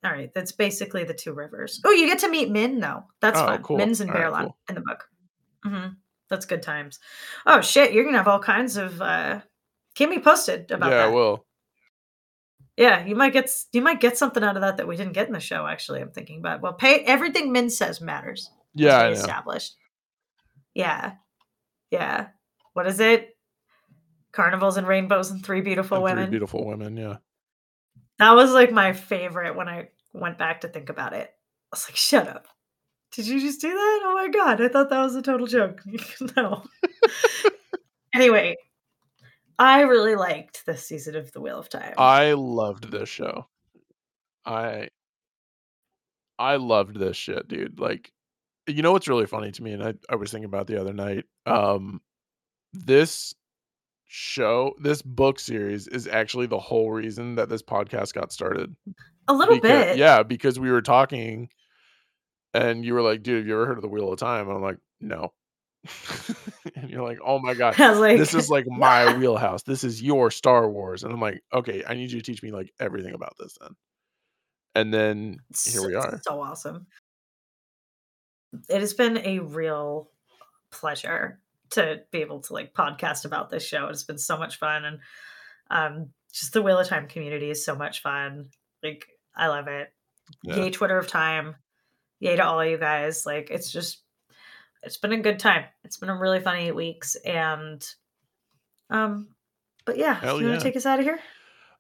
All 0.05 0.11
right, 0.11 0.33
that's 0.35 0.53
basically 0.53 1.05
the 1.05 1.15
two 1.15 1.33
rivers. 1.33 1.81
Oh, 1.85 1.93
you 1.93 2.07
get 2.07 2.19
to 2.21 2.29
meet 2.29 2.51
Min 2.51 2.81
though. 2.81 3.05
That's 3.21 3.41
Oh, 3.41 3.47
fun. 3.47 3.63
cool. 3.63 3.77
Min's 3.79 4.01
in 4.01 4.11
All 4.11 4.17
right, 4.21 4.33
cool. 4.33 4.57
in 4.69 4.75
the 4.75 4.81
book. 4.81 5.05
hmm 5.65 5.87
That's 6.29 6.45
good 6.45 6.63
times. 6.63 6.99
Oh 7.47 7.61
shit, 7.61 7.93
you're 7.93 8.05
gonna 8.05 8.19
have 8.19 8.29
all 8.29 8.41
kinds 8.41 8.77
of. 8.77 9.01
uh 9.01 9.41
Keep 9.95 10.11
me 10.11 10.19
posted 10.19 10.71
about 10.71 10.91
Yeah, 10.91 11.05
I 11.05 11.09
will. 11.09 11.45
Yeah, 12.77 13.05
you 13.05 13.15
might 13.15 13.33
get 13.33 13.51
you 13.73 13.83
might 13.83 14.01
get 14.01 14.17
something 14.17 14.43
out 14.43 14.57
of 14.57 14.63
that 14.63 14.79
that 14.79 14.89
we 14.89 14.97
didn't 14.97 15.13
get 15.13 15.27
in 15.27 15.33
the 15.35 15.41
show. 15.41 15.67
Actually, 15.67 16.01
I'm 16.01 16.11
thinking 16.11 16.39
about. 16.39 16.63
Well, 16.63 16.73
pay 16.73 17.01
everything 17.01 17.53
Min 17.53 17.69
says 17.71 18.01
matters. 18.01 18.51
Yeah, 18.75 18.97
I 18.99 19.09
we 19.09 19.15
know. 19.15 19.21
established. 19.21 19.77
Yeah, 20.75 21.13
yeah. 21.91 22.29
What 22.73 22.87
is 22.87 22.99
it? 23.01 23.37
Carnivals 24.33 24.79
and 24.79 24.87
rainbows 24.89 25.31
and 25.31 25.45
three 25.45 25.61
beautiful 25.61 25.99
And 25.99 26.07
three 26.07 26.15
women. 26.15 26.31
beautiful 26.31 26.65
women. 26.67 26.97
Yeah. 26.97 27.17
That 28.19 28.33
was 28.33 28.53
like 28.53 28.73
my 28.73 28.95
favorite 28.95 29.55
when 29.57 29.69
I 29.69 29.89
went 30.15 30.39
back 30.39 30.63
to 30.63 30.69
think 30.69 30.89
about 30.89 31.13
it. 31.13 31.29
I 31.29 31.77
was 31.77 31.87
like, 31.87 31.97
shut 31.97 32.27
up. 32.29 32.47
Did 33.13 33.27
you 33.27 33.39
just 33.41 33.61
do 33.61 33.69
that? 33.69 34.01
Oh 34.05 34.15
my 34.15 34.29
god, 34.29 34.63
I 34.63 34.69
thought 34.69 34.89
that 34.89 35.03
was 35.03 35.15
a 35.17 35.21
total 35.21 35.47
joke. 35.47 35.83
no. 36.37 36.65
anyway, 38.15 38.57
I 39.63 39.83
really 39.83 40.17
liked 40.17 40.67
this 40.67 40.85
season 40.87 41.15
of 41.15 41.31
The 41.31 41.41
Wheel 41.41 41.59
of 41.61 41.69
Time. 41.69 41.95
I 41.97 42.33
loved 42.33 42.91
this 42.91 43.09
show. 43.09 43.47
I 44.45 44.89
I 46.37 46.57
loved 46.57 46.99
this 46.99 47.17
shit, 47.17 47.47
dude. 47.47 47.79
Like, 47.79 48.11
you 48.67 48.83
know 48.83 48.91
what's 48.91 49.07
really 49.07 49.27
funny 49.27 49.53
to 49.53 49.63
me, 49.63 49.73
and 49.73 49.83
I 49.83 49.95
I 50.11 50.17
was 50.17 50.33
thinking 50.33 50.47
about 50.47 50.67
the 50.67 50.81
other 50.81 50.93
night. 50.93 51.27
Um, 51.47 52.01
this 52.73 53.35
show, 54.09 54.75
this 54.81 55.01
book 55.01 55.39
series, 55.39 55.87
is 55.87 56.09
actually 56.09 56.47
the 56.47 56.59
whole 56.59 56.91
reason 56.91 57.37
that 57.37 57.49
this 57.49 57.63
podcast 57.63 58.15
got 58.15 58.33
started. 58.33 58.75
a 59.29 59.33
little 59.33 59.55
Because- 59.55 59.85
bit. 59.87 59.97
Yeah, 59.97 60.25
because 60.25 60.59
we 60.59 60.73
were 60.73 60.83
talking, 60.83 61.51
and 62.53 62.85
you 62.85 62.95
were 62.95 63.03
like, 63.03 63.23
"Dude, 63.23 63.39
have 63.39 63.47
you 63.47 63.55
ever 63.55 63.67
heard 63.67 63.79
of 63.79 63.83
the 63.83 63.89
Wheel 63.89 64.13
of 64.13 64.19
Time?" 64.19 64.49
And 64.49 64.57
I'm 64.57 64.63
like, 64.63 64.79
"No." 65.01 65.33
and 66.77 66.91
you're 66.91 67.03
like, 67.03 67.19
"Oh 67.25 67.39
my 67.39 67.55
god." 67.55 67.77
Like, 67.79 68.19
this 68.19 68.35
is 68.35 68.51
like 68.51 68.67
my 68.71 69.17
wheelhouse. 69.17 69.63
This 69.63 69.85
is 69.85 70.03
your 70.03 70.31
Star 70.31 70.71
Wars. 70.71 71.05
And 71.05 71.13
I'm 71.13 71.21
like, 71.21 71.43
okay, 71.53 71.83
I 71.87 71.95
need 71.95 72.13
you 72.13 72.21
to 72.21 72.25
teach 72.25 72.43
me 72.43 72.53
like 72.53 72.73
everything 72.79 73.15
about 73.15 73.35
this 73.39 73.57
then. 73.61 73.75
And 74.75 74.93
then 74.93 75.39
here 75.67 75.87
we 75.87 75.95
are. 75.95 76.21
So 76.23 76.41
awesome. 76.41 76.87
It 78.69 78.81
has 78.81 78.95
been 78.95 79.19
a 79.19 79.41
real 79.41 80.11
pleasure 80.71 81.41
to 81.71 82.03
be 82.11 82.19
able 82.19 82.41
to 82.41 82.53
like 82.53 82.75
podcast 82.75 83.25
about 83.25 83.51
this 83.51 83.67
show. 83.67 83.89
It's 83.89 84.05
been 84.05 84.19
so 84.19 84.37
much 84.39 84.59
fun 84.59 84.85
and 84.85 84.99
um 85.71 86.09
just 86.33 86.53
the 86.53 86.63
Wheel 86.63 86.79
of 86.79 86.89
Time 86.89 87.09
community 87.09 87.51
is 87.51 87.65
so 87.65 87.75
much 87.75 88.03
fun. 88.03 88.49
Like 88.83 89.07
I 89.35 89.49
love 89.49 89.69
it. 89.69 89.93
Yeah. 90.43 90.57
Yay 90.57 90.71
Twitter 90.71 90.99
of 90.99 91.09
Time. 91.09 91.57
Yay 92.21 92.37
to 92.37 92.45
all 92.45 92.61
of 92.61 92.69
you 92.69 92.79
guys. 92.79 93.27
Like 93.27 93.51
it's 93.51 93.71
just 93.71 94.02
it's 94.83 94.97
been 94.97 95.13
a 95.13 95.19
good 95.19 95.39
time. 95.39 95.65
It's 95.85 95.97
been 95.97 96.09
a 96.09 96.19
really 96.19 96.41
fun 96.41 96.57
eight 96.57 96.75
weeks 96.75 97.17
and 97.25 97.87
um 98.91 99.29
but 99.85 99.97
yeah, 99.97 100.15
Hell 100.15 100.41
you 100.41 100.47
want 100.47 100.55
yeah. 100.55 100.59
to 100.59 100.65
take 100.65 100.77
us 100.77 100.87
out 100.87 100.99
of 100.99 101.05
here? 101.05 101.19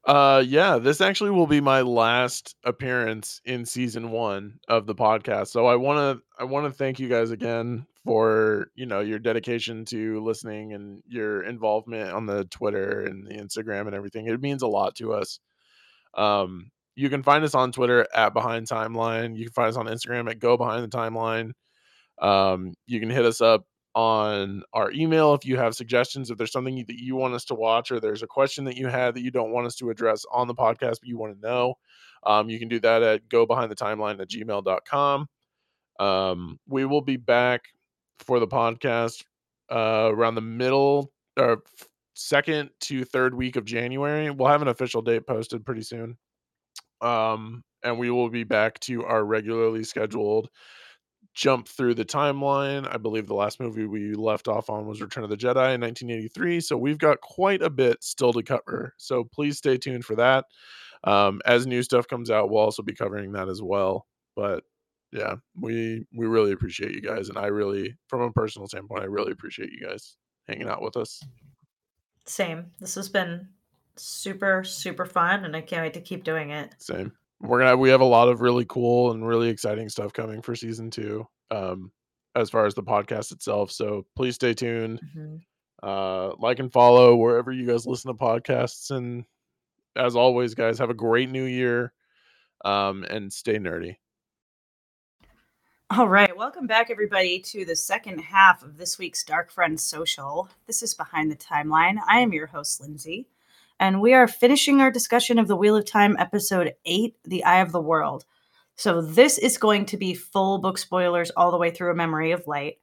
Uh 0.04 0.42
yeah, 0.46 0.78
this 0.78 1.00
actually 1.00 1.30
will 1.30 1.46
be 1.46 1.60
my 1.60 1.80
last 1.82 2.56
appearance 2.64 3.40
in 3.44 3.64
season 3.64 4.10
1 4.10 4.58
of 4.68 4.86
the 4.86 4.94
podcast. 4.94 5.48
So 5.48 5.66
I 5.66 5.76
want 5.76 6.18
to 6.18 6.24
I 6.38 6.44
want 6.44 6.66
to 6.66 6.72
thank 6.72 6.98
you 6.98 7.08
guys 7.08 7.30
again 7.30 7.86
for, 8.04 8.68
you 8.74 8.86
know, 8.86 9.00
your 9.00 9.20
dedication 9.20 9.84
to 9.86 10.20
listening 10.20 10.72
and 10.72 11.02
your 11.06 11.42
involvement 11.44 12.10
on 12.10 12.26
the 12.26 12.44
Twitter 12.46 13.02
and 13.02 13.26
the 13.26 13.34
Instagram 13.34 13.86
and 13.86 13.94
everything. 13.94 14.26
It 14.26 14.40
means 14.40 14.62
a 14.62 14.68
lot 14.68 14.96
to 14.96 15.12
us. 15.12 15.38
Um 16.14 16.70
you 16.94 17.08
can 17.08 17.22
find 17.22 17.42
us 17.42 17.54
on 17.54 17.72
Twitter 17.72 18.06
at 18.14 18.34
behind 18.34 18.68
timeline. 18.68 19.36
You 19.36 19.44
can 19.46 19.52
find 19.52 19.68
us 19.70 19.76
on 19.76 19.86
Instagram 19.86 20.30
at 20.30 20.38
go 20.38 20.56
behind 20.56 20.84
the 20.84 20.96
timeline. 20.96 21.52
Um 22.22 22.74
you 22.86 23.00
can 23.00 23.10
hit 23.10 23.26
us 23.26 23.40
up 23.40 23.64
on 23.94 24.62
our 24.72 24.90
email 24.92 25.34
if 25.34 25.44
you 25.44 25.58
have 25.58 25.74
suggestions 25.74 26.30
if 26.30 26.38
there's 26.38 26.52
something 26.52 26.82
that 26.88 26.98
you 26.98 27.14
want 27.14 27.34
us 27.34 27.44
to 27.44 27.54
watch 27.54 27.90
or 27.92 28.00
there's 28.00 28.22
a 28.22 28.26
question 28.26 28.64
that 28.64 28.74
you 28.76 28.86
had 28.86 29.14
that 29.14 29.20
you 29.20 29.30
don't 29.30 29.52
want 29.52 29.66
us 29.66 29.74
to 29.76 29.90
address 29.90 30.24
on 30.32 30.48
the 30.48 30.54
podcast 30.54 30.98
but 31.00 31.08
you 31.08 31.18
want 31.18 31.34
to 31.34 31.46
know 31.46 31.74
um, 32.24 32.48
you 32.48 32.58
can 32.58 32.68
do 32.68 32.80
that 32.80 33.02
at 33.02 33.28
go 33.28 33.44
behind 33.44 33.70
the 33.70 33.76
timeline 33.76 34.18
at 34.18 34.30
gmail.com 34.30 35.26
um, 36.00 36.58
we 36.66 36.86
will 36.86 37.02
be 37.02 37.18
back 37.18 37.60
for 38.18 38.40
the 38.40 38.46
podcast 38.46 39.22
uh, 39.70 40.10
around 40.10 40.36
the 40.36 40.40
middle 40.40 41.12
or 41.38 41.62
second 42.14 42.70
to 42.80 43.04
third 43.04 43.34
week 43.34 43.56
of 43.56 43.64
january. 43.64 44.30
We'll 44.30 44.48
have 44.48 44.62
an 44.62 44.68
official 44.68 45.02
date 45.02 45.26
posted 45.26 45.64
pretty 45.64 45.82
soon. 45.82 46.16
Um, 47.00 47.62
and 47.82 47.98
we 47.98 48.10
will 48.10 48.28
be 48.28 48.44
back 48.44 48.78
to 48.80 49.04
our 49.04 49.24
regularly 49.24 49.82
scheduled 49.82 50.48
jump 51.34 51.66
through 51.68 51.94
the 51.94 52.04
timeline. 52.04 52.86
I 52.92 52.98
believe 52.98 53.26
the 53.26 53.34
last 53.34 53.60
movie 53.60 53.86
we 53.86 54.14
left 54.14 54.48
off 54.48 54.68
on 54.68 54.86
was 54.86 55.00
Return 55.00 55.24
of 55.24 55.30
the 55.30 55.36
Jedi 55.36 55.74
in 55.74 55.80
1983. 55.80 56.60
So 56.60 56.76
we've 56.76 56.98
got 56.98 57.20
quite 57.20 57.62
a 57.62 57.70
bit 57.70 58.02
still 58.02 58.32
to 58.32 58.42
cover. 58.42 58.94
So 58.98 59.24
please 59.24 59.58
stay 59.58 59.76
tuned 59.76 60.04
for 60.04 60.16
that. 60.16 60.44
Um, 61.04 61.40
as 61.44 61.66
new 61.66 61.82
stuff 61.82 62.06
comes 62.06 62.30
out, 62.30 62.50
we'll 62.50 62.62
also 62.62 62.82
be 62.82 62.94
covering 62.94 63.32
that 63.32 63.48
as 63.48 63.62
well. 63.62 64.06
But 64.36 64.64
yeah, 65.10 65.36
we 65.58 66.06
we 66.14 66.26
really 66.26 66.52
appreciate 66.52 66.92
you 66.92 67.02
guys, 67.02 67.28
and 67.28 67.36
I 67.36 67.46
really, 67.46 67.96
from 68.08 68.22
a 68.22 68.32
personal 68.32 68.66
standpoint, 68.66 69.02
I 69.02 69.06
really 69.06 69.32
appreciate 69.32 69.70
you 69.70 69.86
guys 69.86 70.16
hanging 70.48 70.68
out 70.68 70.80
with 70.80 70.96
us. 70.96 71.20
Same. 72.24 72.70
This 72.80 72.94
has 72.94 73.08
been 73.08 73.48
super 73.96 74.64
super 74.64 75.04
fun 75.04 75.44
and 75.44 75.54
I 75.54 75.60
can't 75.60 75.82
wait 75.82 75.94
to 75.94 76.00
keep 76.00 76.24
doing 76.24 76.50
it. 76.50 76.74
Same. 76.78 77.12
We're 77.42 77.58
gonna 77.58 77.76
we 77.76 77.90
have 77.90 78.00
a 78.00 78.04
lot 78.04 78.28
of 78.28 78.40
really 78.40 78.64
cool 78.68 79.10
and 79.10 79.26
really 79.26 79.48
exciting 79.48 79.88
stuff 79.88 80.12
coming 80.12 80.40
for 80.42 80.54
season 80.54 80.90
two. 80.90 81.26
Um, 81.50 81.90
as 82.34 82.48
far 82.48 82.64
as 82.64 82.74
the 82.74 82.82
podcast 82.82 83.32
itself. 83.32 83.70
So 83.70 84.06
please 84.16 84.36
stay 84.36 84.54
tuned. 84.54 85.00
Mhm. 85.14 85.40
Uh, 85.82 86.34
like 86.38 86.60
and 86.60 86.72
follow 86.72 87.16
wherever 87.16 87.52
you 87.52 87.66
guys 87.66 87.86
listen 87.86 88.08
to 88.10 88.14
podcasts. 88.16 88.90
And 88.90 89.24
as 89.96 90.16
always, 90.16 90.54
guys, 90.54 90.78
have 90.78 90.90
a 90.90 90.94
great 90.94 91.28
new 91.28 91.44
year. 91.44 91.92
Um, 92.64 93.04
and 93.10 93.30
stay 93.32 93.58
nerdy. 93.58 93.96
All 95.90 96.08
right, 96.08 96.34
welcome 96.34 96.66
back, 96.66 96.90
everybody, 96.90 97.38
to 97.40 97.66
the 97.66 97.76
second 97.76 98.18
half 98.20 98.62
of 98.62 98.78
this 98.78 98.98
week's 98.98 99.24
Darkfriends 99.24 99.80
Social. 99.80 100.48
This 100.66 100.82
is 100.82 100.94
Behind 100.94 101.30
the 101.30 101.36
Timeline. 101.36 101.98
I 102.08 102.20
am 102.20 102.32
your 102.32 102.46
host, 102.46 102.80
Lindsay, 102.80 103.28
and 103.82 104.00
we 104.00 104.14
are 104.14 104.28
finishing 104.28 104.80
our 104.80 104.92
discussion 104.92 105.40
of 105.40 105.48
the 105.48 105.56
Wheel 105.56 105.76
of 105.76 105.84
Time, 105.84 106.16
episode 106.16 106.72
8, 106.84 107.16
The 107.24 107.42
Eye 107.42 107.62
of 107.62 107.72
the 107.72 107.80
World. 107.80 108.24
So, 108.76 109.02
this 109.02 109.38
is 109.38 109.58
going 109.58 109.86
to 109.86 109.96
be 109.96 110.14
full 110.14 110.58
book 110.58 110.78
spoilers 110.78 111.32
all 111.32 111.50
the 111.50 111.58
way 111.58 111.72
through 111.72 111.90
A 111.90 111.96
Memory 111.96 112.30
of 112.30 112.46
Light. 112.46 112.76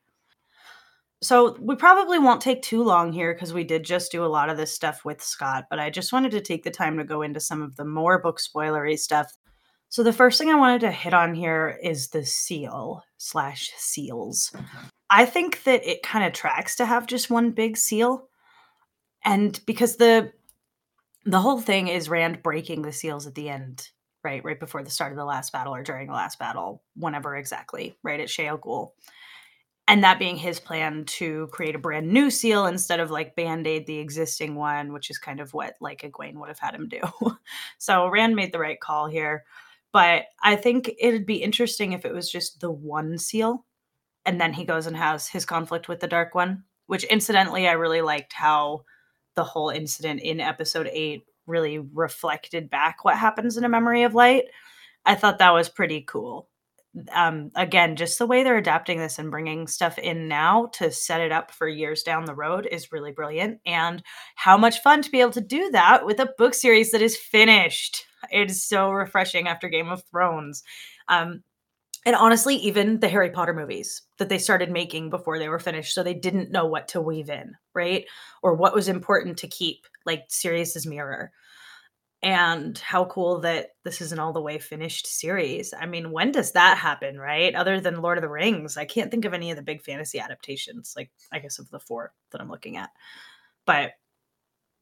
So, 1.21 1.55
we 1.57 1.75
probably 1.75 2.19
won't 2.19 2.41
take 2.41 2.61
too 2.61 2.83
long 2.83 3.13
here 3.13 3.33
because 3.33 3.53
we 3.53 3.63
did 3.63 3.85
just 3.85 4.11
do 4.11 4.25
a 4.25 4.27
lot 4.27 4.49
of 4.49 4.57
this 4.57 4.75
stuff 4.75 5.05
with 5.05 5.23
Scott, 5.23 5.67
but 5.69 5.79
I 5.79 5.89
just 5.89 6.11
wanted 6.11 6.31
to 6.31 6.41
take 6.41 6.63
the 6.63 6.69
time 6.69 6.97
to 6.97 7.05
go 7.05 7.21
into 7.21 7.39
some 7.39 7.61
of 7.61 7.77
the 7.77 7.85
more 7.85 8.19
book 8.19 8.37
spoilery 8.37 8.99
stuff 8.99 9.33
so 9.91 10.03
the 10.03 10.13
first 10.13 10.37
thing 10.37 10.51
I 10.51 10.55
wanted 10.55 10.81
to 10.81 10.91
hit 10.91 11.15
on 11.15 11.33
here 11.33 11.79
is 11.81 12.09
the 12.09 12.23
seal 12.23 13.03
slash 13.17 13.71
seals. 13.75 14.53
I 15.09 15.25
think 15.25 15.63
that 15.63 15.83
it 15.83 16.03
kind 16.03 16.23
of 16.23 16.33
tracks 16.33 16.75
to 16.75 16.85
have 16.85 17.07
just 17.07 17.31
one 17.31 17.49
big 17.49 17.75
seal, 17.75 18.27
and 19.25 19.59
because 19.65 19.95
the 19.95 20.31
the 21.25 21.39
whole 21.39 21.59
thing 21.59 21.87
is 21.87 22.09
Rand 22.09 22.43
breaking 22.43 22.81
the 22.81 22.91
seals 22.93 23.27
at 23.27 23.35
the 23.35 23.49
end, 23.49 23.87
right, 24.23 24.43
right 24.43 24.59
before 24.59 24.83
the 24.83 24.89
start 24.89 25.11
of 25.11 25.17
the 25.17 25.25
last 25.25 25.51
battle 25.51 25.73
or 25.73 25.83
during 25.83 26.07
the 26.07 26.13
last 26.13 26.39
battle, 26.39 26.83
whenever 26.95 27.35
exactly, 27.35 27.97
right 28.03 28.19
at 28.19 28.29
Shale. 28.29 28.93
And 29.87 30.03
that 30.03 30.19
being 30.19 30.37
his 30.37 30.59
plan 30.59 31.05
to 31.05 31.47
create 31.47 31.73
a 31.75 31.79
brand 31.79 32.09
new 32.09 32.29
seal 32.29 32.67
instead 32.67 32.99
of 32.99 33.09
like 33.09 33.35
band 33.35 33.65
aid 33.65 33.87
the 33.87 33.97
existing 33.97 34.55
one, 34.55 34.93
which 34.93 35.09
is 35.09 35.17
kind 35.17 35.39
of 35.39 35.53
what 35.53 35.75
like 35.81 36.01
Egwene 36.01 36.35
would 36.35 36.49
have 36.49 36.59
had 36.59 36.75
him 36.75 36.87
do. 36.87 37.01
so 37.79 38.07
Rand 38.07 38.35
made 38.35 38.53
the 38.53 38.59
right 38.59 38.79
call 38.79 39.07
here 39.07 39.45
but 39.91 40.25
I 40.43 40.55
think 40.55 40.91
it'd 40.99 41.25
be 41.25 41.41
interesting 41.41 41.93
if 41.93 42.05
it 42.05 42.13
was 42.13 42.31
just 42.31 42.59
the 42.59 42.71
one 42.71 43.17
seal 43.17 43.65
and 44.25 44.39
then 44.39 44.53
he 44.53 44.65
goes 44.65 44.85
and 44.85 44.95
has 44.95 45.27
his 45.27 45.45
conflict 45.45 45.87
with 45.87 45.99
the 45.99 46.07
dark 46.07 46.35
one, 46.35 46.63
which 46.87 47.03
incidentally 47.05 47.67
I 47.67 47.73
really 47.73 48.01
liked 48.01 48.33
how 48.33 48.83
the 49.39 49.43
whole 49.45 49.69
incident 49.69 50.19
in 50.19 50.41
episode 50.41 50.89
8 50.91 51.23
really 51.47 51.79
reflected 51.79 52.69
back 52.69 53.05
what 53.05 53.17
happens 53.17 53.55
in 53.55 53.63
a 53.63 53.69
memory 53.69 54.03
of 54.03 54.13
light. 54.13 54.43
I 55.05 55.15
thought 55.15 55.37
that 55.37 55.53
was 55.53 55.69
pretty 55.69 56.01
cool. 56.01 56.49
Um, 57.13 57.51
again, 57.55 57.95
just 57.95 58.19
the 58.19 58.25
way 58.25 58.43
they're 58.43 58.57
adapting 58.57 58.99
this 58.99 59.17
and 59.17 59.31
bringing 59.31 59.65
stuff 59.65 59.97
in 59.97 60.27
now 60.27 60.65
to 60.73 60.91
set 60.91 61.21
it 61.21 61.31
up 61.31 61.51
for 61.51 61.69
years 61.69 62.03
down 62.03 62.25
the 62.25 62.35
road 62.35 62.67
is 62.69 62.91
really 62.91 63.13
brilliant. 63.13 63.61
And 63.65 64.03
how 64.35 64.57
much 64.57 64.81
fun 64.81 65.01
to 65.03 65.09
be 65.09 65.21
able 65.21 65.31
to 65.31 65.39
do 65.39 65.71
that 65.71 66.05
with 66.05 66.19
a 66.19 66.33
book 66.37 66.53
series 66.53 66.91
that 66.91 67.01
is 67.01 67.15
finished. 67.15 68.05
It 68.29 68.51
is 68.51 68.67
so 68.67 68.91
refreshing 68.91 69.47
after 69.47 69.69
Game 69.69 69.87
of 69.87 70.03
Thrones. 70.03 70.63
Um, 71.07 71.43
and 72.05 72.15
honestly, 72.15 72.55
even 72.57 72.99
the 72.99 73.07
Harry 73.07 73.29
Potter 73.29 73.53
movies 73.53 74.01
that 74.17 74.27
they 74.27 74.37
started 74.37 74.69
making 74.69 75.09
before 75.09 75.37
they 75.39 75.47
were 75.47 75.59
finished, 75.59 75.93
so 75.93 76.03
they 76.03 76.13
didn't 76.13 76.51
know 76.51 76.65
what 76.65 76.89
to 76.89 77.01
weave 77.01 77.29
in, 77.29 77.53
right? 77.79 78.05
Or 78.43 78.53
what 78.53 78.75
was 78.75 78.89
important 78.89 79.37
to 79.37 79.47
keep, 79.47 79.87
like 80.05 80.25
Sirius's 80.27 80.85
mirror. 80.85 81.31
And 82.21 82.77
how 82.79 83.05
cool 83.05 83.39
that 83.39 83.69
this 83.85 84.01
is 84.01 84.11
an 84.11 84.19
all 84.19 84.33
the 84.33 84.41
way 84.41 84.59
finished 84.59 85.07
series. 85.07 85.73
I 85.73 85.85
mean, 85.85 86.11
when 86.11 86.33
does 86.33 86.51
that 86.51 86.77
happen, 86.77 87.17
right? 87.17 87.55
Other 87.55 87.79
than 87.79 88.01
Lord 88.01 88.17
of 88.17 88.21
the 88.21 88.27
Rings, 88.29 88.75
I 88.75 88.83
can't 88.83 89.09
think 89.09 89.23
of 89.23 89.33
any 89.33 89.51
of 89.51 89.55
the 89.55 89.63
big 89.63 89.81
fantasy 89.81 90.19
adaptations, 90.19 90.93
like 90.97 91.11
I 91.31 91.39
guess 91.39 91.59
of 91.59 91.69
the 91.69 91.79
four 91.79 92.11
that 92.31 92.41
I'm 92.41 92.49
looking 92.49 92.75
at. 92.75 92.89
But 93.65 93.91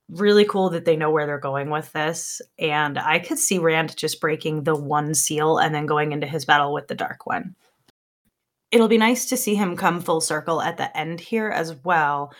really 0.10 0.45
cool 0.45 0.72
that 0.72 0.86
they 0.86 0.95
know 0.95 1.11
where 1.11 1.28
they're 1.28 1.38
going 1.38 1.69
with 1.69 1.91
this. 1.94 2.41
And 2.57 2.98
I 2.98 3.19
could 3.19 3.38
see 3.38 3.60
Rand 3.60 3.95
just 3.95 4.19
breaking 4.19 4.64
the 4.64 4.76
one 4.76 5.14
seal 5.14 5.60
and 5.60 5.76
then 5.76 5.86
going 5.86 6.14
into 6.14 6.26
his 6.26 6.45
battle 6.45 6.74
with 6.74 6.88
the 6.88 6.95
Dark 6.95 7.28
One. 7.28 7.56
It'll 8.72 8.88
be 8.88 8.98
nice 8.98 9.28
to 9.28 9.38
see 9.38 9.56
him 9.56 9.78
come 9.78 10.02
full 10.02 10.22
circle 10.22 10.61
at 10.61 10.78
the 10.78 10.95
end 10.98 11.19
here 11.19 11.49
as 11.49 11.76
well. 11.84 12.34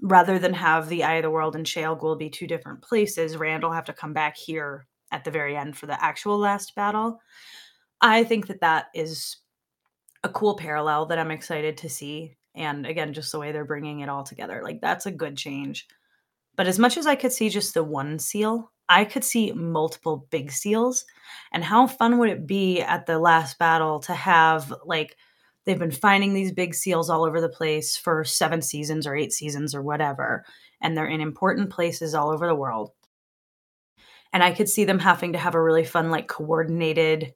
Rather 0.00 0.38
than 0.38 0.54
have 0.54 0.88
the 0.88 1.02
Eye 1.04 1.14
of 1.14 1.22
the 1.24 1.30
World 1.30 1.56
and 1.56 1.66
Shayol 1.66 1.98
Ghul 1.98 2.18
be 2.18 2.30
two 2.30 2.46
different 2.46 2.82
places, 2.82 3.36
Randall 3.36 3.72
have 3.72 3.86
to 3.86 3.92
come 3.92 4.12
back 4.12 4.36
here 4.36 4.86
at 5.10 5.24
the 5.24 5.30
very 5.30 5.56
end 5.56 5.76
for 5.76 5.86
the 5.86 6.02
actual 6.02 6.38
last 6.38 6.74
battle. 6.74 7.20
I 8.00 8.22
think 8.22 8.46
that 8.46 8.60
that 8.60 8.86
is 8.94 9.38
a 10.22 10.28
cool 10.28 10.56
parallel 10.56 11.06
that 11.06 11.18
I'm 11.18 11.30
excited 11.30 11.76
to 11.78 11.88
see. 11.88 12.36
And 12.54 12.86
again, 12.86 13.12
just 13.12 13.32
the 13.32 13.38
way 13.38 13.50
they're 13.50 13.64
bringing 13.64 14.00
it 14.00 14.08
all 14.08 14.22
together. 14.22 14.60
Like, 14.62 14.80
that's 14.80 15.06
a 15.06 15.10
good 15.10 15.36
change. 15.36 15.86
But 16.56 16.66
as 16.66 16.78
much 16.78 16.96
as 16.96 17.06
I 17.06 17.14
could 17.14 17.32
see 17.32 17.48
just 17.48 17.74
the 17.74 17.84
one 17.84 18.18
seal, 18.18 18.72
I 18.88 19.04
could 19.04 19.24
see 19.24 19.52
multiple 19.52 20.26
big 20.30 20.50
seals. 20.50 21.04
And 21.52 21.62
how 21.62 21.86
fun 21.86 22.18
would 22.18 22.30
it 22.30 22.46
be 22.46 22.80
at 22.80 23.06
the 23.06 23.18
last 23.18 23.58
battle 23.58 24.00
to 24.00 24.14
have, 24.14 24.72
like, 24.84 25.16
they've 25.68 25.78
been 25.78 25.90
finding 25.90 26.32
these 26.32 26.50
big 26.50 26.74
seals 26.74 27.10
all 27.10 27.26
over 27.26 27.42
the 27.42 27.48
place 27.48 27.94
for 27.94 28.24
seven 28.24 28.62
seasons 28.62 29.06
or 29.06 29.14
eight 29.14 29.34
seasons 29.34 29.74
or 29.74 29.82
whatever. 29.82 30.46
And 30.80 30.96
they're 30.96 31.06
in 31.06 31.20
important 31.20 31.68
places 31.68 32.14
all 32.14 32.30
over 32.30 32.46
the 32.46 32.54
world. 32.54 32.92
And 34.32 34.42
I 34.42 34.52
could 34.52 34.68
see 34.68 34.84
them 34.84 34.98
having 34.98 35.34
to 35.34 35.38
have 35.38 35.54
a 35.54 35.62
really 35.62 35.84
fun, 35.84 36.10
like, 36.10 36.26
coordinated 36.26 37.34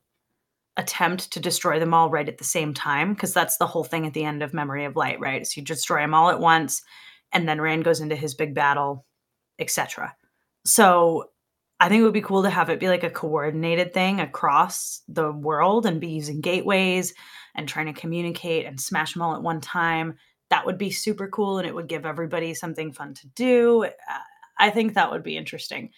attempt 0.79 1.31
to 1.33 1.41
destroy 1.41 1.79
them 1.79 1.93
all 1.93 2.09
right 2.09 2.29
at 2.29 2.39
the 2.39 2.45
same 2.45 2.73
time. 2.73 3.13
Because 3.13 3.35
that's 3.35 3.59
the 3.59 3.67
whole 3.67 3.85
thing 3.85 4.07
at 4.07 4.15
the 4.15 4.25
end 4.25 4.43
of 4.43 4.55
Memory 4.55 4.87
of 4.87 4.97
Light, 4.97 5.21
right? 5.21 5.47
So 5.47 5.61
you 5.61 5.65
destroy 5.65 6.01
them 6.01 6.15
all 6.15 6.31
at 6.31 6.41
once. 6.41 6.81
And 7.33 7.47
then 7.47 7.61
Rand 7.61 7.85
goes 7.85 8.01
into 8.01 8.17
his 8.17 8.35
big 8.35 8.55
battle 8.55 9.05
etc. 9.59 10.15
So 10.65 11.31
I 11.81 11.89
think 11.89 12.01
it 12.01 12.05
would 12.05 12.13
be 12.13 12.23
cool 12.23 12.43
to 12.43 12.51
have 12.51 12.71
it 12.71 12.81
be 12.81 12.89
like 12.89 13.05
a 13.05 13.11
coordinated 13.11 13.93
thing 13.93 14.21
across 14.21 15.03
the 15.09 15.33
world 15.33 15.85
and 15.85 16.01
be 16.01 16.09
using 16.09 16.41
gateways 16.41 17.13
and 17.55 17.69
trying 17.69 17.87
to 17.87 18.01
communicate 18.01 18.67
and 18.67 18.81
smash 18.81 19.13
them 19.13 19.23
all 19.23 19.35
at 19.35 19.43
one 19.43 19.61
time. 19.61 20.17
that 20.51 20.67
would 20.67 20.77
be 20.77 20.91
super 20.91 21.29
cool 21.29 21.59
and 21.59 21.67
it 21.67 21.75
would 21.75 21.89
give 21.89 22.05
everybody 22.05 22.53
something 22.53 22.93
fun 22.93 23.15
to 23.15 23.27
do. 23.29 23.85
Uh, 23.85 24.19
I 24.59 24.69
think 24.69 24.93
that 24.95 25.11
would 25.11 25.23
be 25.23 25.37
interesting. 25.37 25.91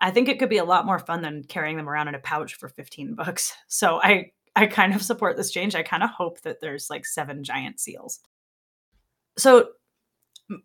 I 0.00 0.10
think 0.10 0.28
it 0.28 0.40
could 0.40 0.48
be 0.48 0.58
a 0.58 0.64
lot 0.64 0.86
more 0.86 0.98
fun 0.98 1.22
than 1.22 1.44
carrying 1.44 1.76
them 1.76 1.88
around 1.88 2.08
in 2.08 2.16
a 2.16 2.18
pouch 2.18 2.54
for 2.54 2.68
15 2.68 3.14
bucks. 3.16 3.54
So 3.68 4.00
I 4.02 4.32
I 4.54 4.66
kind 4.66 4.94
of 4.94 5.02
support 5.02 5.36
this 5.36 5.50
change. 5.50 5.74
I 5.74 5.82
kind 5.82 6.02
of 6.02 6.10
hope 6.10 6.42
that 6.42 6.60
there's 6.60 6.90
like 6.90 7.06
seven 7.06 7.42
giant 7.42 7.80
seals. 7.80 8.20
So 9.38 9.70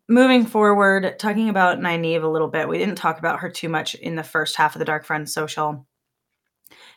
moving 0.10 0.46
forward, 0.46 1.18
talking 1.20 1.48
about 1.48 1.80
Nynaeve 1.80 2.24
a 2.24 2.28
little 2.28 2.50
bit, 2.50 2.68
we 2.68 2.78
didn't 2.78 2.96
talk 2.96 3.20
about 3.20 3.40
her 3.40 3.50
too 3.50 3.70
much 3.70 3.96
in 3.96 4.16
the 4.16 4.24
first 4.24 4.58
half 4.58 4.76
of 4.76 4.80
the 4.80 4.86
Darkfriends 4.86 5.30
social. 5.30 5.86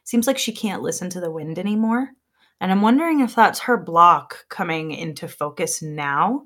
Seems 0.05 0.27
like 0.27 0.39
she 0.39 0.53
can't 0.53 0.83
listen 0.83 1.11
to 1.11 1.21
the 1.21 1.31
wind 1.31 1.59
anymore. 1.59 2.11
And 2.61 2.71
I'm 2.71 2.83
wondering 2.83 3.21
if 3.21 3.35
that's 3.35 3.61
her 3.61 3.77
block 3.77 4.47
coming 4.49 4.93
into 4.93 5.29
focus 5.29 5.81
now 5.81 6.45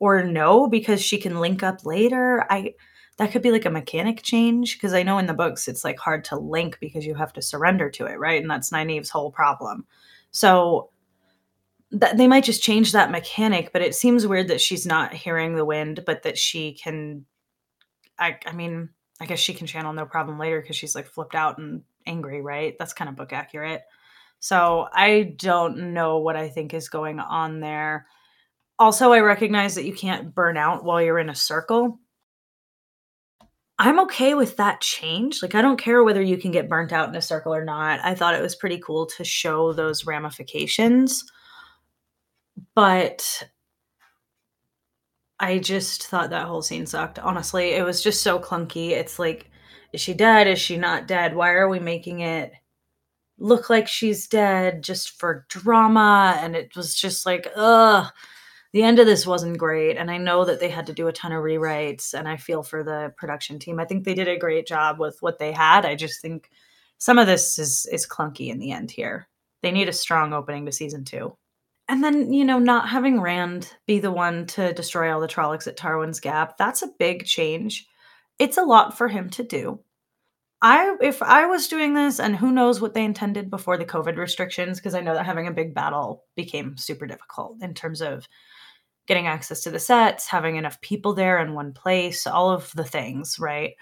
or 0.00 0.24
no, 0.24 0.66
because 0.66 1.00
she 1.00 1.18
can 1.18 1.40
link 1.40 1.62
up 1.62 1.86
later. 1.86 2.44
I 2.50 2.74
that 3.18 3.30
could 3.30 3.42
be 3.42 3.52
like 3.52 3.66
a 3.66 3.70
mechanic 3.70 4.22
change 4.22 4.76
because 4.76 4.94
I 4.94 5.02
know 5.02 5.18
in 5.18 5.26
the 5.26 5.34
books 5.34 5.68
it's 5.68 5.84
like 5.84 5.98
hard 5.98 6.24
to 6.24 6.36
link 6.38 6.78
because 6.80 7.04
you 7.04 7.14
have 7.14 7.32
to 7.34 7.42
surrender 7.42 7.90
to 7.90 8.06
it, 8.06 8.18
right? 8.18 8.40
And 8.40 8.50
that's 8.50 8.70
Nynaeve's 8.70 9.10
whole 9.10 9.30
problem. 9.30 9.86
So 10.30 10.90
that 11.92 12.16
they 12.16 12.26
might 12.26 12.44
just 12.44 12.62
change 12.62 12.92
that 12.92 13.10
mechanic, 13.10 13.72
but 13.72 13.82
it 13.82 13.94
seems 13.94 14.26
weird 14.26 14.48
that 14.48 14.60
she's 14.60 14.86
not 14.86 15.12
hearing 15.12 15.54
the 15.54 15.64
wind, 15.64 16.02
but 16.06 16.22
that 16.22 16.38
she 16.38 16.72
can. 16.72 17.26
I 18.18 18.38
I 18.46 18.52
mean, 18.52 18.88
I 19.20 19.26
guess 19.26 19.38
she 19.38 19.54
can 19.54 19.66
channel 19.66 19.92
no 19.92 20.06
problem 20.06 20.38
later 20.38 20.60
because 20.60 20.76
she's 20.76 20.94
like 20.94 21.06
flipped 21.06 21.34
out 21.34 21.58
and 21.58 21.82
angry, 22.06 22.40
right? 22.40 22.74
That's 22.78 22.94
kind 22.94 23.08
of 23.08 23.16
book 23.16 23.32
accurate. 23.32 23.82
So 24.42 24.88
I 24.92 25.34
don't 25.36 25.94
know 25.94 26.18
what 26.18 26.34
I 26.34 26.48
think 26.48 26.74
is 26.74 26.88
going 26.88 27.20
on 27.20 27.60
there. 27.60 28.08
Also, 28.76 29.12
I 29.12 29.20
recognize 29.20 29.76
that 29.76 29.84
you 29.84 29.94
can't 29.94 30.34
burn 30.34 30.56
out 30.56 30.82
while 30.82 31.00
you're 31.00 31.20
in 31.20 31.30
a 31.30 31.34
circle. 31.34 32.00
I'm 33.78 34.00
okay 34.00 34.34
with 34.34 34.56
that 34.56 34.80
change. 34.80 35.42
Like, 35.42 35.54
I 35.54 35.62
don't 35.62 35.80
care 35.80 36.02
whether 36.02 36.20
you 36.20 36.36
can 36.36 36.50
get 36.50 36.68
burnt 36.68 36.92
out 36.92 37.08
in 37.08 37.14
a 37.14 37.22
circle 37.22 37.54
or 37.54 37.64
not. 37.64 38.00
I 38.02 38.16
thought 38.16 38.34
it 38.34 38.42
was 38.42 38.56
pretty 38.56 38.78
cool 38.78 39.06
to 39.16 39.22
show 39.22 39.72
those 39.72 40.06
ramifications. 40.06 41.24
But 42.74 43.44
I 45.38 45.60
just 45.60 46.08
thought 46.08 46.30
that 46.30 46.48
whole 46.48 46.62
scene 46.62 46.86
sucked. 46.86 47.20
Honestly, 47.20 47.74
it 47.74 47.84
was 47.84 48.02
just 48.02 48.22
so 48.22 48.40
clunky. 48.40 48.90
It's 48.90 49.20
like, 49.20 49.52
is 49.92 50.00
she 50.00 50.14
dead? 50.14 50.48
Is 50.48 50.58
she 50.58 50.76
not 50.76 51.06
dead? 51.06 51.36
Why 51.36 51.52
are 51.52 51.68
we 51.68 51.78
making 51.78 52.20
it 52.20 52.52
look 53.42 53.68
like 53.68 53.88
she's 53.88 54.26
dead 54.26 54.82
just 54.82 55.18
for 55.18 55.46
drama? 55.48 56.38
And 56.40 56.56
it 56.56 56.74
was 56.76 56.94
just 56.94 57.26
like, 57.26 57.48
ugh. 57.56 58.10
The 58.72 58.82
end 58.82 58.98
of 58.98 59.04
this 59.04 59.26
wasn't 59.26 59.58
great. 59.58 59.98
And 59.98 60.10
I 60.10 60.16
know 60.16 60.46
that 60.46 60.58
they 60.58 60.70
had 60.70 60.86
to 60.86 60.94
do 60.94 61.06
a 61.06 61.12
ton 61.12 61.32
of 61.32 61.42
rewrites, 61.44 62.14
and 62.14 62.26
I 62.26 62.38
feel 62.38 62.62
for 62.62 62.82
the 62.82 63.12
production 63.18 63.58
team. 63.58 63.78
I 63.78 63.84
think 63.84 64.04
they 64.04 64.14
did 64.14 64.28
a 64.28 64.38
great 64.38 64.66
job 64.66 64.98
with 64.98 65.18
what 65.20 65.38
they 65.38 65.52
had. 65.52 65.84
I 65.84 65.94
just 65.94 66.22
think 66.22 66.48
some 66.96 67.18
of 67.18 67.26
this 67.26 67.58
is 67.58 67.86
is 67.92 68.06
clunky 68.06 68.48
in 68.48 68.58
the 68.58 68.72
end 68.72 68.90
here. 68.90 69.28
They 69.62 69.72
need 69.72 69.90
a 69.90 69.92
strong 69.92 70.32
opening 70.32 70.64
to 70.64 70.72
season 70.72 71.04
two. 71.04 71.36
And 71.88 72.02
then, 72.02 72.32
you 72.32 72.44
know, 72.44 72.58
not 72.58 72.88
having 72.88 73.20
Rand 73.20 73.70
be 73.86 73.98
the 73.98 74.10
one 74.10 74.46
to 74.46 74.72
destroy 74.72 75.12
all 75.12 75.20
the 75.20 75.28
Trollocs 75.28 75.66
at 75.66 75.76
Tarwin's 75.76 76.20
Gap, 76.20 76.56
that's 76.56 76.82
a 76.82 76.92
big 76.98 77.26
change. 77.26 77.86
It's 78.38 78.56
a 78.56 78.64
lot 78.64 78.96
for 78.96 79.08
him 79.08 79.28
to 79.30 79.42
do. 79.42 79.80
I 80.62 80.96
if 81.00 81.20
I 81.22 81.46
was 81.46 81.66
doing 81.66 81.94
this 81.94 82.20
and 82.20 82.36
who 82.36 82.52
knows 82.52 82.80
what 82.80 82.94
they 82.94 83.04
intended 83.04 83.50
before 83.50 83.76
the 83.76 83.84
COVID 83.84 84.16
restrictions 84.16 84.78
because 84.78 84.94
I 84.94 85.00
know 85.00 85.14
that 85.14 85.26
having 85.26 85.48
a 85.48 85.52
big 85.52 85.74
battle 85.74 86.24
became 86.36 86.76
super 86.76 87.06
difficult 87.06 87.56
in 87.60 87.74
terms 87.74 88.00
of 88.00 88.28
getting 89.06 89.26
access 89.26 89.62
to 89.64 89.70
the 89.70 89.80
sets, 89.80 90.28
having 90.28 90.54
enough 90.54 90.80
people 90.80 91.14
there 91.14 91.40
in 91.40 91.54
one 91.54 91.72
place, 91.72 92.26
all 92.28 92.50
of 92.50 92.70
the 92.76 92.84
things, 92.84 93.38
right? 93.40 93.74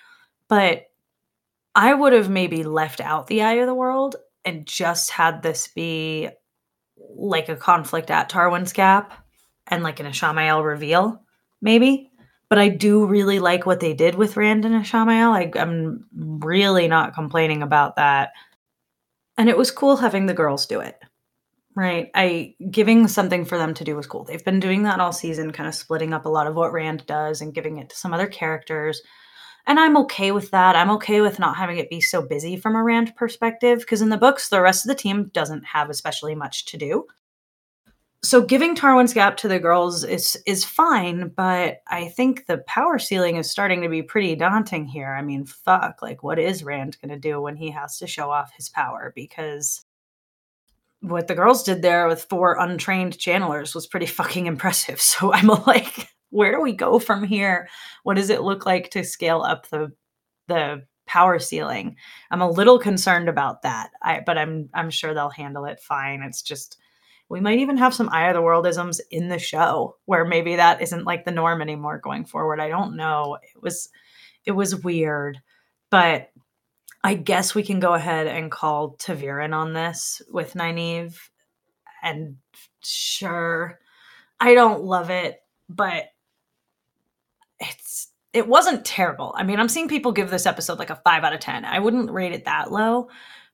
But 0.48 0.84
I 1.74 1.92
would 1.92 2.14
have 2.14 2.30
maybe 2.30 2.64
left 2.64 3.00
out 3.00 3.26
the 3.26 3.42
eye 3.42 3.54
of 3.54 3.66
the 3.66 3.74
world 3.74 4.16
and 4.46 4.66
just 4.66 5.10
had 5.10 5.42
this 5.42 5.68
be 5.68 6.30
like 7.14 7.50
a 7.50 7.56
conflict 7.56 8.10
at 8.10 8.30
Tarwin's 8.30 8.72
Gap 8.72 9.12
and 9.66 9.82
like 9.82 10.00
an 10.00 10.06
Ishamael 10.06 10.64
reveal, 10.64 11.22
maybe. 11.60 12.09
But 12.50 12.58
I 12.58 12.68
do 12.68 13.06
really 13.06 13.38
like 13.38 13.64
what 13.64 13.80
they 13.80 13.94
did 13.94 14.16
with 14.16 14.36
Rand 14.36 14.66
and 14.66 14.74
Ishamael. 14.74 15.32
I, 15.32 15.58
I'm 15.58 16.04
really 16.12 16.88
not 16.88 17.14
complaining 17.14 17.62
about 17.62 17.96
that. 17.96 18.32
And 19.38 19.48
it 19.48 19.56
was 19.56 19.70
cool 19.70 19.96
having 19.96 20.26
the 20.26 20.34
girls 20.34 20.66
do 20.66 20.80
it. 20.80 20.98
Right. 21.76 22.10
I 22.14 22.56
giving 22.70 23.06
something 23.06 23.44
for 23.44 23.56
them 23.56 23.72
to 23.74 23.84
do 23.84 23.94
was 23.94 24.06
cool. 24.06 24.24
They've 24.24 24.44
been 24.44 24.60
doing 24.60 24.82
that 24.82 25.00
all 25.00 25.12
season, 25.12 25.52
kind 25.52 25.68
of 25.68 25.74
splitting 25.74 26.12
up 26.12 26.26
a 26.26 26.28
lot 26.28 26.48
of 26.48 26.56
what 26.56 26.72
Rand 26.72 27.06
does 27.06 27.40
and 27.40 27.54
giving 27.54 27.78
it 27.78 27.88
to 27.90 27.96
some 27.96 28.12
other 28.12 28.26
characters. 28.26 29.00
And 29.66 29.78
I'm 29.78 29.96
okay 29.98 30.32
with 30.32 30.50
that. 30.50 30.74
I'm 30.74 30.90
okay 30.90 31.20
with 31.20 31.38
not 31.38 31.56
having 31.56 31.78
it 31.78 31.88
be 31.88 32.00
so 32.00 32.22
busy 32.22 32.56
from 32.56 32.74
a 32.74 32.82
Rand 32.82 33.14
perspective 33.14 33.78
because 33.78 34.02
in 34.02 34.08
the 34.08 34.16
books, 34.16 34.48
the 34.48 34.60
rest 34.60 34.84
of 34.84 34.88
the 34.88 35.00
team 35.00 35.30
doesn't 35.32 35.64
have 35.64 35.90
especially 35.90 36.34
much 36.34 36.64
to 36.66 36.76
do. 36.76 37.06
So 38.22 38.42
giving 38.42 38.74
Tarwin's 38.74 39.14
Gap 39.14 39.38
to 39.38 39.48
the 39.48 39.58
girls 39.58 40.04
is 40.04 40.36
is 40.46 40.62
fine, 40.64 41.28
but 41.30 41.78
I 41.88 42.08
think 42.08 42.46
the 42.46 42.58
power 42.66 42.98
ceiling 42.98 43.36
is 43.36 43.50
starting 43.50 43.80
to 43.80 43.88
be 43.88 44.02
pretty 44.02 44.36
daunting 44.36 44.84
here. 44.84 45.14
I 45.14 45.22
mean, 45.22 45.46
fuck, 45.46 46.02
like 46.02 46.22
what 46.22 46.38
is 46.38 46.62
Rand 46.62 46.98
going 47.00 47.14
to 47.14 47.18
do 47.18 47.40
when 47.40 47.56
he 47.56 47.70
has 47.70 47.98
to 47.98 48.06
show 48.06 48.30
off 48.30 48.52
his 48.54 48.68
power 48.68 49.12
because 49.14 49.84
what 51.00 51.28
the 51.28 51.34
girls 51.34 51.62
did 51.62 51.80
there 51.80 52.06
with 52.08 52.24
four 52.24 52.58
untrained 52.58 53.16
channelers 53.18 53.74
was 53.74 53.86
pretty 53.86 54.06
fucking 54.20 54.46
impressive. 54.46 55.00
So 55.00 55.32
I'm 55.32 55.46
like 55.66 56.08
where 56.28 56.52
do 56.52 56.60
we 56.60 56.72
go 56.72 56.98
from 56.98 57.24
here? 57.24 57.68
What 58.04 58.14
does 58.14 58.30
it 58.30 58.42
look 58.42 58.66
like 58.66 58.90
to 58.90 59.04
scale 59.04 59.42
up 59.42 59.68
the 59.68 59.92
the 60.48 60.84
power 61.06 61.38
ceiling? 61.38 61.96
I'm 62.30 62.42
a 62.42 62.50
little 62.50 62.78
concerned 62.78 63.30
about 63.30 63.62
that. 63.62 63.90
I 64.02 64.20
but 64.26 64.36
I'm 64.36 64.68
I'm 64.74 64.90
sure 64.90 65.14
they'll 65.14 65.30
handle 65.30 65.64
it 65.64 65.80
fine. 65.80 66.22
It's 66.22 66.42
just 66.42 66.76
we 67.30 67.40
might 67.40 67.60
even 67.60 67.76
have 67.76 67.94
some 67.94 68.08
eye 68.10 68.28
of 68.28 68.34
the 68.34 68.42
worldisms 68.42 69.00
in 69.10 69.28
the 69.28 69.38
show 69.38 69.96
where 70.04 70.24
maybe 70.24 70.56
that 70.56 70.82
isn't 70.82 71.04
like 71.04 71.24
the 71.24 71.30
norm 71.30 71.62
anymore 71.62 71.98
going 71.98 72.24
forward. 72.24 72.60
I 72.60 72.68
don't 72.68 72.96
know. 72.96 73.38
It 73.54 73.62
was 73.62 73.88
it 74.44 74.52
was 74.52 74.82
weird, 74.82 75.40
but 75.90 76.30
I 77.04 77.14
guess 77.14 77.54
we 77.54 77.62
can 77.62 77.78
go 77.78 77.94
ahead 77.94 78.26
and 78.26 78.50
call 78.50 78.96
ta'veren 78.96 79.54
on 79.54 79.72
this 79.72 80.20
with 80.28 80.54
Nynaeve. 80.54 81.16
And 82.02 82.36
sure, 82.82 83.78
I 84.40 84.54
don't 84.54 84.82
love 84.82 85.10
it, 85.10 85.38
but 85.68 86.06
it's 87.60 88.08
it 88.32 88.48
wasn't 88.48 88.84
terrible. 88.84 89.34
I 89.36 89.44
mean, 89.44 89.60
I'm 89.60 89.68
seeing 89.68 89.88
people 89.88 90.10
give 90.10 90.30
this 90.30 90.46
episode 90.46 90.80
like 90.80 90.90
a 90.90 91.00
5 91.04 91.24
out 91.24 91.32
of 91.32 91.40
10. 91.40 91.64
I 91.64 91.78
wouldn't 91.78 92.10
rate 92.10 92.32
it 92.32 92.46
that 92.46 92.72
low, 92.72 93.08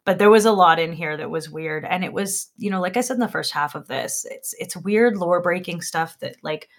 but 0.07 0.19
there 0.19 0.31
was 0.31 0.47
a 0.47 0.53
lot 0.53 0.79
in 0.79 0.93
here 0.93 1.17
that 1.19 1.31
was 1.31 1.51
weird 1.51 1.85
and 1.85 2.05
it 2.05 2.13
was, 2.13 2.51
you 2.57 2.71
know, 2.71 2.81
like 2.81 2.97
I 2.97 3.03
said 3.03 3.15
in 3.15 3.21
the 3.21 3.29
first 3.29 3.53
half 3.53 3.75
of 3.75 3.89
this, 3.89 4.25
it's 4.31 4.55
it's 4.59 4.77
weird 4.77 5.17
lore 5.19 5.43
breaking 5.43 5.83
stuff 5.83 6.19
that 6.21 6.37
like 6.43 6.71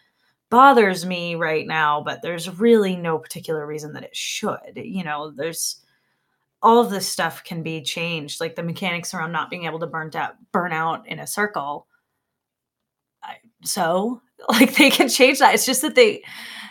bothers 0.50 1.06
me 1.06 1.36
right 1.36 1.68
now, 1.68 2.02
but 2.02 2.22
there's 2.22 2.50
really 2.60 2.96
no 2.96 3.20
particular 3.20 3.68
reason 3.68 3.94
that 3.94 4.04
it 4.04 4.16
should. 4.16 4.74
You 4.76 5.04
know, 5.04 5.32
there's 5.32 5.84
all 6.62 6.80
of 6.80 6.90
this 6.90 7.08
stuff 7.08 7.44
can 7.44 7.64
be 7.64 7.82
changed, 7.84 8.40
like 8.40 8.56
the 8.56 8.64
mechanics 8.64 9.14
around 9.14 9.34
not 9.34 9.50
being 9.50 9.66
able 9.66 9.80
to 9.80 9.88
burn 9.88 10.12
out 10.16 10.36
burn 10.54 10.74
out 10.74 11.08
in 11.08 11.20
a 11.20 11.28
circle. 11.28 11.88
So, 13.64 14.22
like 14.50 14.76
they 14.76 14.90
can 14.90 15.10
change 15.10 15.40
that. 15.40 15.54
It's 15.54 15.66
just 15.66 15.82
that 15.82 15.96
they 15.96 16.24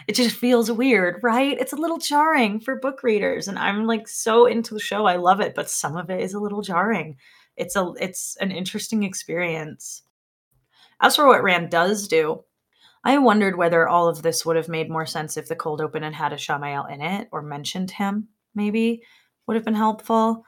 it 0.07 0.15
just 0.15 0.37
feels 0.37 0.71
weird, 0.71 1.19
right? 1.23 1.59
It's 1.59 1.73
a 1.73 1.77
little 1.77 1.99
jarring 1.99 2.61
for 2.61 2.79
book 2.79 3.03
readers 3.03 3.49
and 3.49 3.59
I'm 3.59 3.87
like 3.87 4.07
so 4.07 4.47
into 4.47 4.75
the 4.75 4.81
show. 4.81 5.07
I 5.07 5.17
love 5.17 5.41
it, 5.41 5.55
but 5.55 5.69
some 5.69 5.97
of 5.97 6.11
it 6.11 6.21
is 6.21 6.35
a 6.35 6.39
little 6.39 6.63
jarring. 6.63 7.17
It's 7.57 7.77
a 7.77 7.93
it's 7.99 8.37
an 8.41 8.51
interesting 8.53 9.03
experience. 9.03 10.03
As 11.01 11.17
for 11.17 11.27
what 11.27 11.43
Rand 11.43 11.71
does 11.71 12.09
do, 12.09 12.45
I 13.05 13.19
wondered 13.19 13.57
whether 13.57 13.89
all 13.89 14.09
of 14.09 14.23
this 14.23 14.45
would 14.45 14.57
have 14.57 14.69
made 14.69 14.91
more 14.91 15.07
sense 15.07 15.37
if 15.37 15.49
the 15.49 15.57
cold 15.57 15.81
open 15.81 16.03
had 16.03 16.15
had 16.15 16.33
Ishamael 16.33 16.91
in 16.93 17.01
it 17.01 17.29
or 17.31 17.43
mentioned 17.43 17.91
him, 17.91 18.29
maybe 18.55 19.03
would 19.47 19.55
have 19.55 19.65
been 19.65 19.75
helpful. 19.75 20.45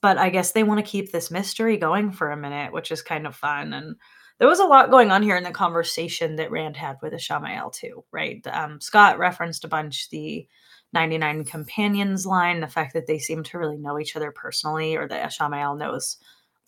But 0.00 0.18
I 0.18 0.30
guess 0.30 0.52
they 0.52 0.64
want 0.64 0.84
to 0.84 0.90
keep 0.90 1.12
this 1.12 1.30
mystery 1.30 1.76
going 1.76 2.10
for 2.10 2.30
a 2.30 2.36
minute, 2.36 2.72
which 2.72 2.90
is 2.90 3.02
kind 3.02 3.26
of 3.26 3.36
fun. 3.36 3.72
And 3.72 3.96
there 4.38 4.48
was 4.48 4.60
a 4.60 4.66
lot 4.66 4.90
going 4.90 5.10
on 5.10 5.22
here 5.22 5.36
in 5.36 5.44
the 5.44 5.50
conversation 5.50 6.36
that 6.36 6.50
Rand 6.50 6.76
had 6.76 6.96
with 7.02 7.12
Ishamael 7.12 7.72
too, 7.72 8.04
right? 8.12 8.46
Um, 8.46 8.80
Scott 8.80 9.18
referenced 9.18 9.64
a 9.64 9.68
bunch 9.68 10.10
the 10.10 10.46
99 10.92 11.44
companions 11.44 12.26
line, 12.26 12.60
the 12.60 12.68
fact 12.68 12.94
that 12.94 13.06
they 13.06 13.18
seem 13.18 13.42
to 13.44 13.58
really 13.58 13.78
know 13.78 13.98
each 13.98 14.16
other 14.16 14.30
personally, 14.30 14.96
or 14.96 15.08
that 15.08 15.30
Ishamael 15.30 15.78
knows 15.78 16.18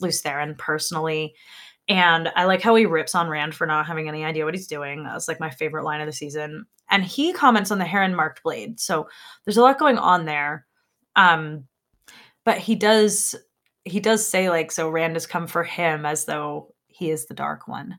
Lews 0.01 0.23
Therin 0.23 0.57
personally. 0.57 1.35
And 1.89 2.31
I 2.37 2.45
like 2.45 2.61
how 2.61 2.75
he 2.75 2.85
rips 2.87 3.15
on 3.15 3.29
Rand 3.29 3.55
for 3.55 3.67
not 3.67 3.87
having 3.87 4.09
any 4.09 4.25
idea 4.25 4.45
what 4.45 4.55
he's 4.55 4.67
doing. 4.67 5.05
That 5.05 5.15
was 5.15 5.29
like 5.29 5.41
my 5.41 5.51
favorite 5.51 5.85
line 5.85 6.01
of 6.01 6.07
the 6.07 6.13
season. 6.13 6.67
And 6.91 7.03
he 7.03 7.33
comments 7.33 7.71
on 7.71 7.79
the 7.79 7.85
heron 7.85 8.15
marked 8.15 8.43
blade. 8.43 8.79
So 8.81 9.09
there's 9.45 9.57
a 9.57 9.63
lot 9.63 9.79
going 9.79 9.99
on 9.99 10.27
there. 10.27 10.67
Um, 11.17 11.65
but 12.45 12.59
he 12.59 12.75
does 12.75 13.35
he 13.85 14.01
does 14.01 14.27
say 14.27 14.51
like 14.51 14.71
so 14.71 14.91
Rand 14.91 15.17
has 15.17 15.27
come 15.27 15.47
for 15.47 15.65
him 15.65 16.05
as 16.05 16.27
though 16.27 16.75
he 16.99 17.11
is 17.11 17.27
the 17.27 17.35
dark 17.35 17.69
one. 17.69 17.99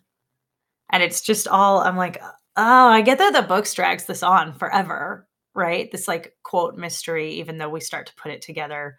And 0.92 1.02
it's 1.02 1.22
just 1.22 1.48
all 1.48 1.80
I'm 1.80 1.98
like, 1.98 2.22
oh, 2.58 2.90
I 2.90 3.02
get 3.02 3.18
that 3.20 3.34
the 3.34 3.42
books 3.42 3.74
drags 3.74 4.06
this 4.06 4.24
on 4.24 4.54
forever, 4.54 5.28
right? 5.56 5.90
This 5.92 6.08
like 6.08 6.36
quote 6.44 6.76
mystery, 6.76 7.34
even 7.36 7.58
though 7.58 7.70
we 7.70 7.80
start 7.80 8.08
to 8.08 8.16
put 8.16 8.32
it 8.32 8.42
together 8.42 8.98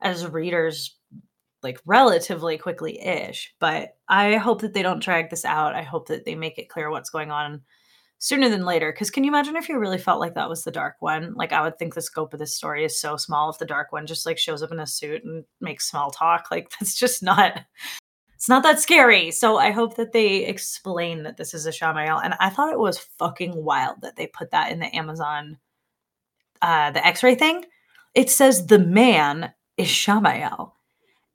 as 0.00 0.26
readers 0.26 0.96
like 1.62 1.80
relatively 1.86 2.58
quickly 2.58 3.00
ish. 3.00 3.54
But 3.58 3.96
I 4.08 4.36
hope 4.36 4.60
that 4.60 4.74
they 4.74 4.82
don't 4.82 5.02
drag 5.02 5.30
this 5.30 5.44
out. 5.44 5.74
I 5.74 5.82
hope 5.82 6.08
that 6.08 6.24
they 6.24 6.34
make 6.34 6.58
it 6.58 6.68
clear 6.68 6.90
what's 6.90 7.10
going 7.10 7.30
on 7.30 7.62
sooner 8.18 8.48
than 8.48 8.64
later. 8.64 8.92
Because 8.92 9.10
can 9.10 9.24
you 9.24 9.30
imagine 9.30 9.56
if 9.56 9.68
you 9.68 9.78
really 9.78 9.98
felt 9.98 10.20
like 10.20 10.34
that 10.34 10.48
was 10.48 10.62
the 10.62 10.70
dark 10.70 10.96
one? 11.00 11.34
Like 11.34 11.52
I 11.52 11.62
would 11.62 11.78
think 11.78 11.94
the 11.94 12.02
scope 12.02 12.32
of 12.32 12.40
this 12.40 12.56
story 12.56 12.84
is 12.84 13.00
so 13.00 13.16
small 13.16 13.50
if 13.50 13.58
the 13.58 13.64
dark 13.64 13.90
one 13.90 14.06
just 14.06 14.26
like 14.26 14.38
shows 14.38 14.62
up 14.62 14.70
in 14.70 14.80
a 14.80 14.86
suit 14.86 15.24
and 15.24 15.44
makes 15.60 15.88
small 15.88 16.10
talk. 16.10 16.46
Like 16.50 16.70
that's 16.80 16.94
just 16.94 17.22
not 17.22 17.60
it's 18.42 18.48
not 18.48 18.64
that 18.64 18.80
scary. 18.80 19.30
So 19.30 19.58
I 19.58 19.70
hope 19.70 19.94
that 19.94 20.10
they 20.10 20.44
explain 20.44 21.22
that 21.22 21.36
this 21.36 21.54
is 21.54 21.64
Ishamael. 21.64 22.24
And 22.24 22.34
I 22.40 22.50
thought 22.50 22.72
it 22.72 22.78
was 22.80 22.98
fucking 22.98 23.54
wild 23.54 24.00
that 24.00 24.16
they 24.16 24.26
put 24.26 24.50
that 24.50 24.72
in 24.72 24.80
the 24.80 24.92
Amazon 24.96 25.58
uh 26.60 26.90
the 26.90 27.06
x-ray 27.06 27.36
thing. 27.36 27.64
It 28.16 28.30
says 28.30 28.66
the 28.66 28.80
man 28.80 29.52
is 29.76 29.86
Shamael. 29.86 30.72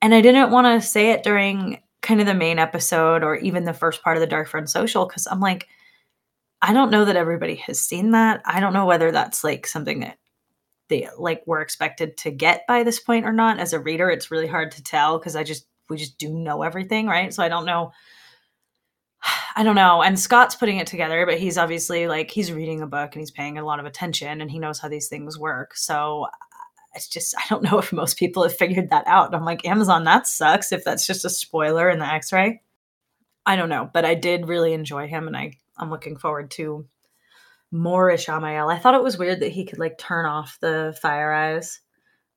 And 0.02 0.14
I 0.14 0.20
didn't 0.20 0.52
want 0.52 0.68
to 0.68 0.86
say 0.86 1.12
it 1.12 1.24
during 1.24 1.82
kind 2.02 2.20
of 2.20 2.28
the 2.28 2.34
main 2.34 2.60
episode 2.60 3.24
or 3.24 3.38
even 3.38 3.64
the 3.64 3.72
first 3.72 4.04
part 4.04 4.18
of 4.18 4.22
the 4.22 4.36
Darkfriend 4.36 4.68
social 4.68 5.06
because 5.06 5.28
I'm 5.28 5.40
like, 5.40 5.70
I 6.62 6.74
don't 6.74 6.92
know 6.92 7.06
that 7.06 7.16
everybody 7.16 7.56
has 7.56 7.80
seen 7.80 8.12
that. 8.12 8.42
I 8.44 8.60
don't 8.60 8.74
know 8.74 8.86
whether 8.86 9.14
that's 9.14 9.46
like 9.46 9.66
something 9.66 10.02
that 10.02 10.18
they 10.90 11.08
like 11.18 11.48
were 11.48 11.62
expected 11.62 12.18
to 12.18 12.32
get 12.32 12.68
by 12.68 12.84
this 12.84 13.00
point 13.00 13.26
or 13.26 13.32
not. 13.32 13.60
As 13.60 13.72
a 13.72 13.80
reader, 13.80 14.10
it's 14.10 14.30
really 14.30 14.48
hard 14.48 14.72
to 14.72 14.84
tell 14.84 15.18
because 15.18 15.38
I 15.38 15.46
just 15.46 15.68
we 15.90 15.98
just 15.98 16.18
do 16.18 16.30
know 16.30 16.64
everything, 16.64 17.08
right? 17.08 17.34
So 17.34 17.44
I 17.44 17.50
don't 17.50 17.66
know. 17.66 17.92
I 19.56 19.64
don't 19.64 19.76
know. 19.76 20.02
And 20.04 20.20
Scott's 20.20 20.56
putting 20.56 20.78
it 20.78 20.88
together, 20.88 21.26
but 21.26 21.40
he's 21.40 21.58
obviously 21.58 22.08
like 22.08 22.32
he's 22.32 22.52
reading 22.52 22.82
a 22.82 22.88
book 22.88 23.14
and 23.14 23.22
he's 23.22 23.32
paying 23.32 23.58
a 23.58 23.66
lot 23.66 23.80
of 23.80 23.86
attention 23.86 24.42
and 24.42 24.52
he 24.52 24.60
knows 24.60 24.80
how 24.80 24.90
these 24.90 25.08
things 25.08 25.40
work. 25.40 25.76
So 25.76 26.26
uh, 26.26 26.48
it's 26.96 27.08
just 27.08 27.36
I 27.38 27.44
don't 27.50 27.64
know 27.72 27.80
if 27.80 27.94
most 27.94 28.18
people 28.18 28.44
have 28.44 28.56
figured 28.56 28.90
that 28.90 29.08
out. 29.08 29.34
I'm 29.34 29.46
like, 29.46 29.66
Amazon, 29.66 30.04
that 30.04 30.28
sucks 30.28 30.72
if 30.72 30.84
that's 30.84 31.08
just 31.08 31.26
a 31.26 31.30
spoiler 31.30 31.90
in 31.90 32.00
the 32.00 32.06
X-ray. 32.06 32.62
I 33.46 33.56
don't 33.56 33.70
know, 33.70 33.90
but 33.94 34.04
I 34.04 34.14
did 34.14 34.48
really 34.48 34.74
enjoy 34.74 35.08
him 35.08 35.28
and 35.28 35.38
I 35.38 35.54
I'm 35.78 35.90
looking 35.90 36.18
forward 36.18 36.52
to 36.52 36.86
more 37.72 38.10
Ishamael. 38.10 38.74
I 38.74 38.80
thought 38.80 38.96
it 38.96 39.04
was 39.04 39.18
weird 39.18 39.42
that 39.42 39.52
he 39.52 39.66
could 39.66 39.80
like 39.80 39.98
turn 39.98 40.26
off 40.26 40.58
the 40.60 40.98
fire 41.02 41.32
eyes. 41.32 41.82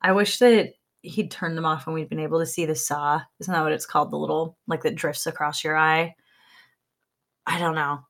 I 0.01 0.11
wish 0.11 0.39
that 0.39 0.73
he'd 1.01 1.31
turn 1.31 1.55
them 1.55 1.65
off 1.65 1.87
and 1.87 1.93
we'd 1.93 2.09
been 2.09 2.19
able 2.19 2.39
to 2.39 2.45
see 2.45 2.65
the 2.65 2.75
saw. 2.75 3.21
Isn't 3.39 3.53
that 3.53 3.63
what 3.63 3.71
it's 3.71 3.85
called? 3.85 4.11
The 4.11 4.17
little 4.17 4.57
like 4.67 4.83
that 4.83 4.95
drifts 4.95 5.27
across 5.27 5.63
your 5.63 5.77
eye. 5.77 6.15
I 7.45 7.59
don't 7.59 7.75
know. 7.75 8.01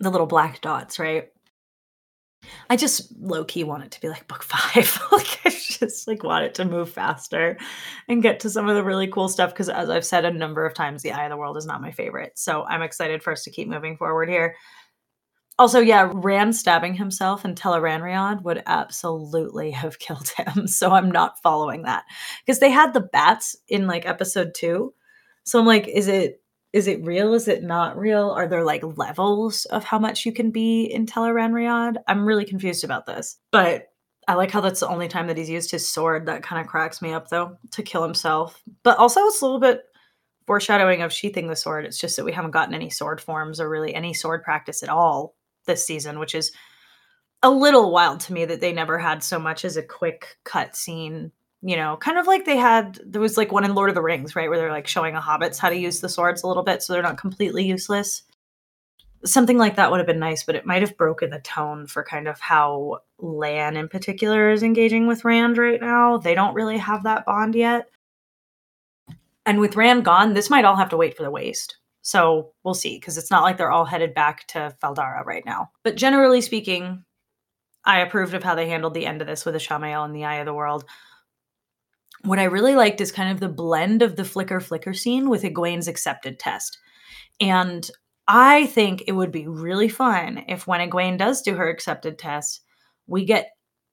The 0.00 0.10
little 0.10 0.26
black 0.26 0.60
dots, 0.60 0.98
right? 0.98 1.28
I 2.68 2.76
just 2.76 3.12
low 3.18 3.44
key 3.44 3.64
want 3.64 3.84
it 3.84 3.90
to 3.92 4.00
be 4.00 4.08
like 4.08 4.28
book 4.28 4.42
five. 4.42 5.00
like 5.12 5.40
I 5.44 5.50
just 5.50 6.06
like 6.06 6.22
want 6.22 6.44
it 6.44 6.54
to 6.56 6.64
move 6.64 6.90
faster 6.90 7.56
and 8.08 8.22
get 8.22 8.40
to 8.40 8.50
some 8.50 8.68
of 8.68 8.76
the 8.76 8.84
really 8.84 9.08
cool 9.08 9.28
stuff. 9.28 9.50
Because 9.50 9.68
as 9.68 9.90
I've 9.90 10.04
said 10.04 10.24
a 10.24 10.30
number 10.30 10.66
of 10.66 10.74
times, 10.74 11.02
the 11.02 11.12
Eye 11.12 11.24
of 11.24 11.30
the 11.30 11.36
World 11.36 11.56
is 11.56 11.66
not 11.66 11.80
my 11.80 11.90
favorite. 11.90 12.32
So 12.38 12.64
I'm 12.64 12.82
excited 12.82 13.22
for 13.22 13.32
us 13.32 13.42
to 13.44 13.50
keep 13.50 13.68
moving 13.68 13.96
forward 13.96 14.28
here. 14.28 14.54
Also, 15.58 15.80
yeah, 15.80 16.10
Rand 16.12 16.54
stabbing 16.54 16.94
himself 16.94 17.44
in 17.44 17.54
Tel'aran'rhiod 17.54 18.42
would 18.42 18.62
absolutely 18.66 19.70
have 19.82 19.98
killed 19.98 20.28
him. 20.36 20.66
So 20.66 20.92
I'm 20.92 21.10
not 21.10 21.40
following 21.42 21.82
that 21.82 22.04
because 22.44 22.60
they 22.60 22.70
had 22.70 22.92
the 22.92 23.00
bats 23.00 23.56
in 23.68 23.86
like 23.86 24.06
episode 24.06 24.52
two. 24.54 24.92
So 25.44 25.58
I'm 25.58 25.66
like, 25.66 25.88
is 25.88 26.08
it 26.08 26.42
is 26.72 26.88
it 26.88 27.02
real? 27.04 27.32
Is 27.32 27.48
it 27.48 27.62
not 27.62 27.96
real? 27.96 28.30
Are 28.30 28.46
there 28.46 28.64
like 28.64 28.82
levels 28.98 29.64
of 29.66 29.84
how 29.84 29.98
much 29.98 30.26
you 30.26 30.32
can 30.32 30.50
be 30.50 30.84
in 30.84 31.06
Tel'aran'rhiod? 31.06 31.96
I'm 32.06 32.26
really 32.26 32.44
confused 32.44 32.84
about 32.84 33.06
this. 33.06 33.38
But 33.50 33.86
I 34.28 34.34
like 34.34 34.50
how 34.50 34.60
that's 34.60 34.80
the 34.80 34.88
only 34.88 35.08
time 35.08 35.28
that 35.28 35.38
he's 35.38 35.48
used 35.48 35.70
his 35.70 35.88
sword. 35.88 36.26
That 36.26 36.42
kind 36.42 36.60
of 36.60 36.66
cracks 36.66 37.00
me 37.00 37.12
up 37.14 37.28
though, 37.28 37.56
to 37.70 37.82
kill 37.82 38.02
himself. 38.02 38.62
But 38.82 38.98
also 38.98 39.20
it's 39.22 39.40
a 39.40 39.44
little 39.44 39.60
bit 39.60 39.84
foreshadowing 40.46 41.00
of 41.00 41.12
sheathing 41.12 41.46
the 41.46 41.56
sword. 41.56 41.86
It's 41.86 41.98
just 41.98 42.16
that 42.16 42.24
we 42.24 42.32
haven't 42.32 42.50
gotten 42.50 42.74
any 42.74 42.90
sword 42.90 43.22
forms 43.22 43.58
or 43.58 43.70
really 43.70 43.94
any 43.94 44.12
sword 44.12 44.42
practice 44.42 44.82
at 44.82 44.90
all 44.90 45.34
this 45.66 45.86
season, 45.86 46.18
which 46.18 46.34
is 46.34 46.52
a 47.42 47.50
little 47.50 47.92
wild 47.92 48.20
to 48.20 48.32
me 48.32 48.44
that 48.44 48.60
they 48.60 48.72
never 48.72 48.98
had 48.98 49.22
so 49.22 49.38
much 49.38 49.64
as 49.64 49.76
a 49.76 49.82
quick 49.82 50.38
cut 50.44 50.74
scene 50.74 51.32
you 51.62 51.76
know, 51.76 51.96
kind 51.96 52.18
of 52.18 52.26
like 52.26 52.44
they 52.44 52.56
had 52.56 53.00
there 53.04 53.20
was 53.20 53.36
like 53.36 53.50
one 53.50 53.64
in 53.64 53.74
Lord 53.74 53.88
of 53.88 53.94
the 53.94 54.02
Rings, 54.02 54.36
right, 54.36 54.48
where 54.48 54.58
they're 54.58 54.70
like 54.70 54.86
showing 54.86 55.14
the 55.14 55.20
hobbits 55.20 55.58
how 55.58 55.68
to 55.68 55.76
use 55.76 56.00
the 56.00 56.08
swords 56.08 56.42
a 56.42 56.46
little 56.46 56.62
bit 56.62 56.82
so 56.82 56.92
they're 56.92 57.02
not 57.02 57.18
completely 57.18 57.64
useless. 57.64 58.22
Something 59.24 59.58
like 59.58 59.76
that 59.76 59.90
would 59.90 59.98
have 59.98 60.06
been 60.06 60.20
nice, 60.20 60.44
but 60.44 60.54
it 60.54 60.66
might 60.66 60.82
have 60.82 60.96
broken 60.96 61.30
the 61.30 61.40
tone 61.40 61.86
for 61.86 62.04
kind 62.04 62.28
of 62.28 62.38
how 62.38 62.98
Lan 63.18 63.76
in 63.76 63.88
particular 63.88 64.50
is 64.50 64.62
engaging 64.62 65.06
with 65.06 65.24
Rand 65.24 65.58
right 65.58 65.80
now. 65.80 66.18
They 66.18 66.34
don't 66.34 66.54
really 66.54 66.78
have 66.78 67.02
that 67.04 67.24
bond 67.24 67.54
yet. 67.54 67.88
And 69.44 69.58
with 69.58 69.76
Rand 69.76 70.04
gone, 70.04 70.34
this 70.34 70.50
might 70.50 70.64
all 70.64 70.76
have 70.76 70.90
to 70.90 70.96
wait 70.96 71.16
for 71.16 71.22
the 71.22 71.30
waste. 71.30 71.78
So 72.06 72.52
we'll 72.62 72.74
see, 72.74 72.98
because 72.98 73.18
it's 73.18 73.32
not 73.32 73.42
like 73.42 73.56
they're 73.56 73.72
all 73.72 73.84
headed 73.84 74.14
back 74.14 74.46
to 74.48 74.72
Fal 74.80 74.94
Dara 74.94 75.24
right 75.24 75.44
now. 75.44 75.70
But 75.82 75.96
generally 75.96 76.40
speaking, 76.40 77.04
I 77.84 78.00
approved 78.00 78.34
of 78.34 78.44
how 78.44 78.54
they 78.54 78.68
handled 78.68 78.94
the 78.94 79.06
end 79.06 79.20
of 79.20 79.26
this 79.26 79.44
with 79.44 79.56
Ishamael 79.56 80.04
and 80.04 80.14
the 80.14 80.24
Eye 80.24 80.36
of 80.36 80.46
the 80.46 80.54
World 80.54 80.84
what 82.26 82.38
I 82.38 82.44
really 82.44 82.74
liked 82.74 83.00
is 83.00 83.12
kind 83.12 83.30
of 83.30 83.40
the 83.40 83.48
blend 83.48 84.02
of 84.02 84.16
the 84.16 84.24
flicker 84.24 84.60
flicker 84.60 84.94
scene 84.94 85.28
with 85.28 85.42
Egwene's 85.42 85.88
accepted 85.88 86.38
test. 86.38 86.78
And 87.40 87.88
I 88.26 88.66
think 88.66 89.04
it 89.06 89.12
would 89.12 89.30
be 89.30 89.46
really 89.46 89.88
fun 89.88 90.44
if 90.48 90.66
when 90.66 90.80
Egwene 90.80 91.18
does 91.18 91.42
do 91.42 91.54
her 91.54 91.68
accepted 91.68 92.18
test, 92.18 92.62
we 93.06 93.24
get 93.24 93.50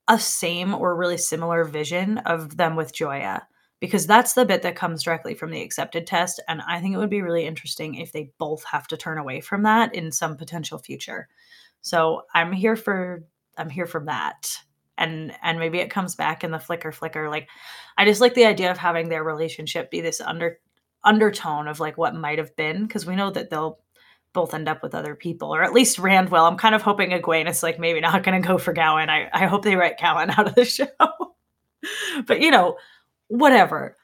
a 0.07 0.19
same 0.19 0.73
or 0.73 0.95
really 0.95 1.17
similar 1.17 1.63
vision 1.63 2.17
of 2.19 2.57
them 2.57 2.75
with 2.75 2.93
Joiya 2.93 3.43
because 3.83 4.07
that's 4.07 4.31
the 4.31 4.45
bit 4.45 4.61
that 4.61 4.77
comes 4.77 5.03
directly 5.03 5.33
from 5.33 5.51
the 5.51 5.61
accepted 5.61 6.07
test 6.07 6.39
and 6.47 6.61
I 6.65 6.79
think 6.79 6.95
it 6.95 6.97
would 6.97 7.09
be 7.09 7.21
really 7.21 7.45
interesting 7.45 7.95
if 7.95 8.13
they 8.13 8.31
both 8.37 8.63
have 8.63 8.87
to 8.87 8.95
turn 8.95 9.17
away 9.17 9.41
from 9.41 9.63
that 9.63 9.93
in 9.93 10.09
some 10.09 10.37
potential 10.37 10.77
future. 10.77 11.27
So, 11.81 12.21
I'm 12.33 12.53
here 12.53 12.77
for 12.77 13.25
I'm 13.57 13.69
here 13.69 13.85
for 13.85 14.01
that. 14.05 14.57
And 14.97 15.33
and 15.43 15.59
maybe 15.59 15.79
it 15.79 15.89
comes 15.89 16.15
back 16.15 16.45
in 16.45 16.51
the 16.51 16.59
flicker 16.59 16.93
flicker 16.93 17.27
like 17.29 17.49
i 17.97 18.05
just 18.05 18.21
like 18.21 18.35
the 18.35 18.45
idea 18.45 18.71
of 18.71 18.77
having 18.77 19.09
their 19.09 19.23
relationship 19.23 19.91
be 19.91 19.99
this 19.99 20.21
under 20.21 20.59
undertone 21.03 21.67
of 21.67 21.81
like 21.81 21.97
what 21.97 22.15
might 22.15 22.37
have 22.37 22.55
been 22.55 22.83
because 22.83 23.05
we 23.05 23.17
know 23.17 23.31
that 23.31 23.49
they'll 23.49 23.79
both 24.31 24.53
end 24.53 24.69
up 24.69 24.81
with 24.81 24.95
other 24.95 25.13
people 25.15 25.53
or 25.53 25.61
at 25.61 25.73
least 25.73 25.99
rand 25.99 26.29
will 26.29 26.45
i'm 26.45 26.57
kind 26.57 26.75
of 26.75 26.83
hoping 26.83 27.09
egwene 27.09 27.49
is 27.49 27.63
like 27.63 27.79
maybe 27.79 27.99
not 27.99 28.23
going 28.23 28.41
to 28.41 28.47
go 28.47 28.57
for 28.57 28.73
gawyn. 28.73 29.09
I 29.09 29.29
i 29.33 29.45
hope 29.47 29.63
they 29.63 29.75
write 29.75 29.99
gawyn 29.99 30.29
out 30.37 30.47
of 30.47 30.55
the 30.55 30.63
show. 30.63 30.85
But 32.27 32.39
you 32.39 32.51
know 32.51 32.77
whatever. 33.27 33.95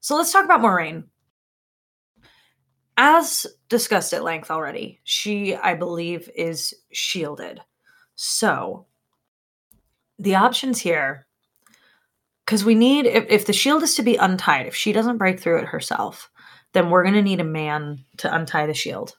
So 0.00 0.16
let's 0.16 0.32
talk 0.32 0.44
about 0.44 0.60
moiraine. 0.60 1.04
As 2.96 3.46
discussed 3.68 4.12
at 4.12 4.24
length 4.24 4.50
already 4.50 5.00
she 5.04 5.54
i 5.54 5.74
believe 5.74 6.28
is 6.34 6.74
shielded. 6.92 7.60
So 8.14 8.86
the 10.18 10.34
options 10.34 10.80
here 10.80 11.26
because 12.44 12.64
we 12.64 12.74
need 12.74 13.06
if, 13.06 13.26
if 13.28 13.46
the 13.46 13.52
shield 13.52 13.82
is 13.82 13.94
to 13.94 14.02
be 14.02 14.16
untied 14.16 14.66
if 14.66 14.74
she 14.74 14.92
doesn't 14.92 15.18
break 15.18 15.38
through 15.38 15.58
it 15.58 15.66
herself 15.66 16.30
then 16.72 16.90
we're 16.90 17.04
going 17.04 17.14
to 17.14 17.22
need 17.22 17.40
a 17.40 17.44
man 17.44 18.04
to 18.18 18.34
untie 18.34 18.66
the 18.66 18.74
shield. 18.74 19.16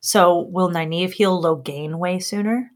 So 0.00 0.40
will 0.50 0.70
Nynaeve 0.70 1.12
heal 1.12 1.42
Logain 1.42 1.94
way 1.96 2.18
sooner? 2.18 2.70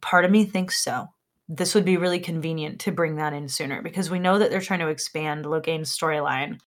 Part 0.00 0.24
of 0.24 0.30
me 0.30 0.44
thinks 0.44 0.82
so 0.82 1.08
this 1.48 1.74
would 1.74 1.84
be 1.84 1.96
really 1.96 2.18
convenient 2.18 2.80
to 2.80 2.92
bring 2.92 3.16
that 3.16 3.32
in 3.32 3.48
sooner 3.48 3.82
because 3.82 4.10
we 4.10 4.18
know 4.18 4.38
that 4.38 4.50
they're 4.50 4.60
trying 4.60 4.80
to 4.80 4.88
expand 4.88 5.44
Logain's 5.44 5.96
storyline 5.96 6.58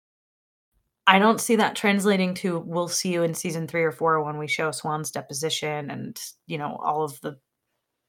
I 1.08 1.18
don't 1.18 1.40
see 1.40 1.56
that 1.56 1.74
translating 1.74 2.34
to 2.34 2.58
we'll 2.58 2.86
see 2.86 3.14
you 3.14 3.22
in 3.22 3.32
season 3.32 3.66
three 3.66 3.82
or 3.82 3.92
four 3.92 4.22
when 4.22 4.36
we 4.36 4.46
show 4.46 4.68
Siuan's 4.68 5.10
deposition 5.10 5.90
and 5.90 6.20
you 6.46 6.58
know 6.58 6.78
all 6.84 7.02
of 7.02 7.18
the 7.22 7.38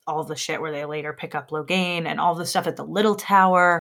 all 0.06 0.26
the 0.26 0.36
shit 0.36 0.60
where 0.60 0.74
they 0.74 0.84
later 0.84 1.14
pick 1.14 1.34
up 1.34 1.50
Logain 1.50 2.06
and 2.06 2.20
all 2.20 2.36
the 2.36 2.46
stuff 2.46 2.68
at 2.68 2.76
the 2.76 2.84
Little 2.84 3.16
Tower. 3.16 3.80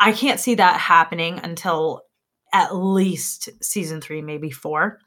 I 0.00 0.10
can't 0.10 0.40
see 0.40 0.56
that 0.56 0.80
happening 0.80 1.38
until 1.38 2.02
at 2.52 2.74
least 2.74 3.48
season 3.62 4.00
three, 4.00 4.22
maybe 4.22 4.50
four, 4.50 4.98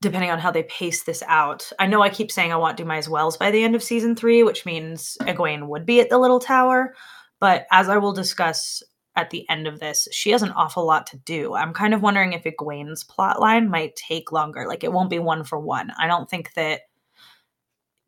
depending 0.00 0.30
on 0.30 0.38
how 0.38 0.50
they 0.50 0.64
pace 0.64 1.04
this 1.04 1.22
out. 1.26 1.70
I 1.78 1.86
know 1.86 2.02
I 2.02 2.10
keep 2.10 2.30
saying 2.30 2.52
I 2.52 2.56
want 2.56 2.76
Dumai's 2.76 3.08
Wells 3.08 3.36
by 3.36 3.50
the 3.50 3.62
end 3.62 3.74
of 3.74 3.82
season 3.82 4.14
three, 4.14 4.42
which 4.42 4.66
means 4.66 5.16
Egwene 5.22 5.68
would 5.68 5.86
be 5.86 6.00
at 6.00 6.10
the 6.10 6.18
Little 6.18 6.40
Tower. 6.40 6.94
But 7.40 7.66
as 7.70 7.88
I 7.88 7.98
will 7.98 8.12
discuss 8.12 8.82
at 9.14 9.30
the 9.30 9.48
end 9.48 9.66
of 9.66 9.80
this, 9.80 10.06
she 10.12 10.30
has 10.30 10.42
an 10.42 10.50
awful 10.50 10.86
lot 10.86 11.06
to 11.08 11.16
do. 11.18 11.54
I'm 11.54 11.72
kind 11.72 11.94
of 11.94 12.02
wondering 12.02 12.34
if 12.34 12.44
Egwene's 12.44 13.04
plotline 13.04 13.68
might 13.68 13.96
take 13.96 14.32
longer. 14.32 14.66
Like 14.68 14.84
it 14.84 14.92
won't 14.92 15.10
be 15.10 15.18
one 15.18 15.44
for 15.44 15.58
one. 15.58 15.90
I 15.98 16.06
don't 16.06 16.28
think 16.28 16.52
that 16.54 16.82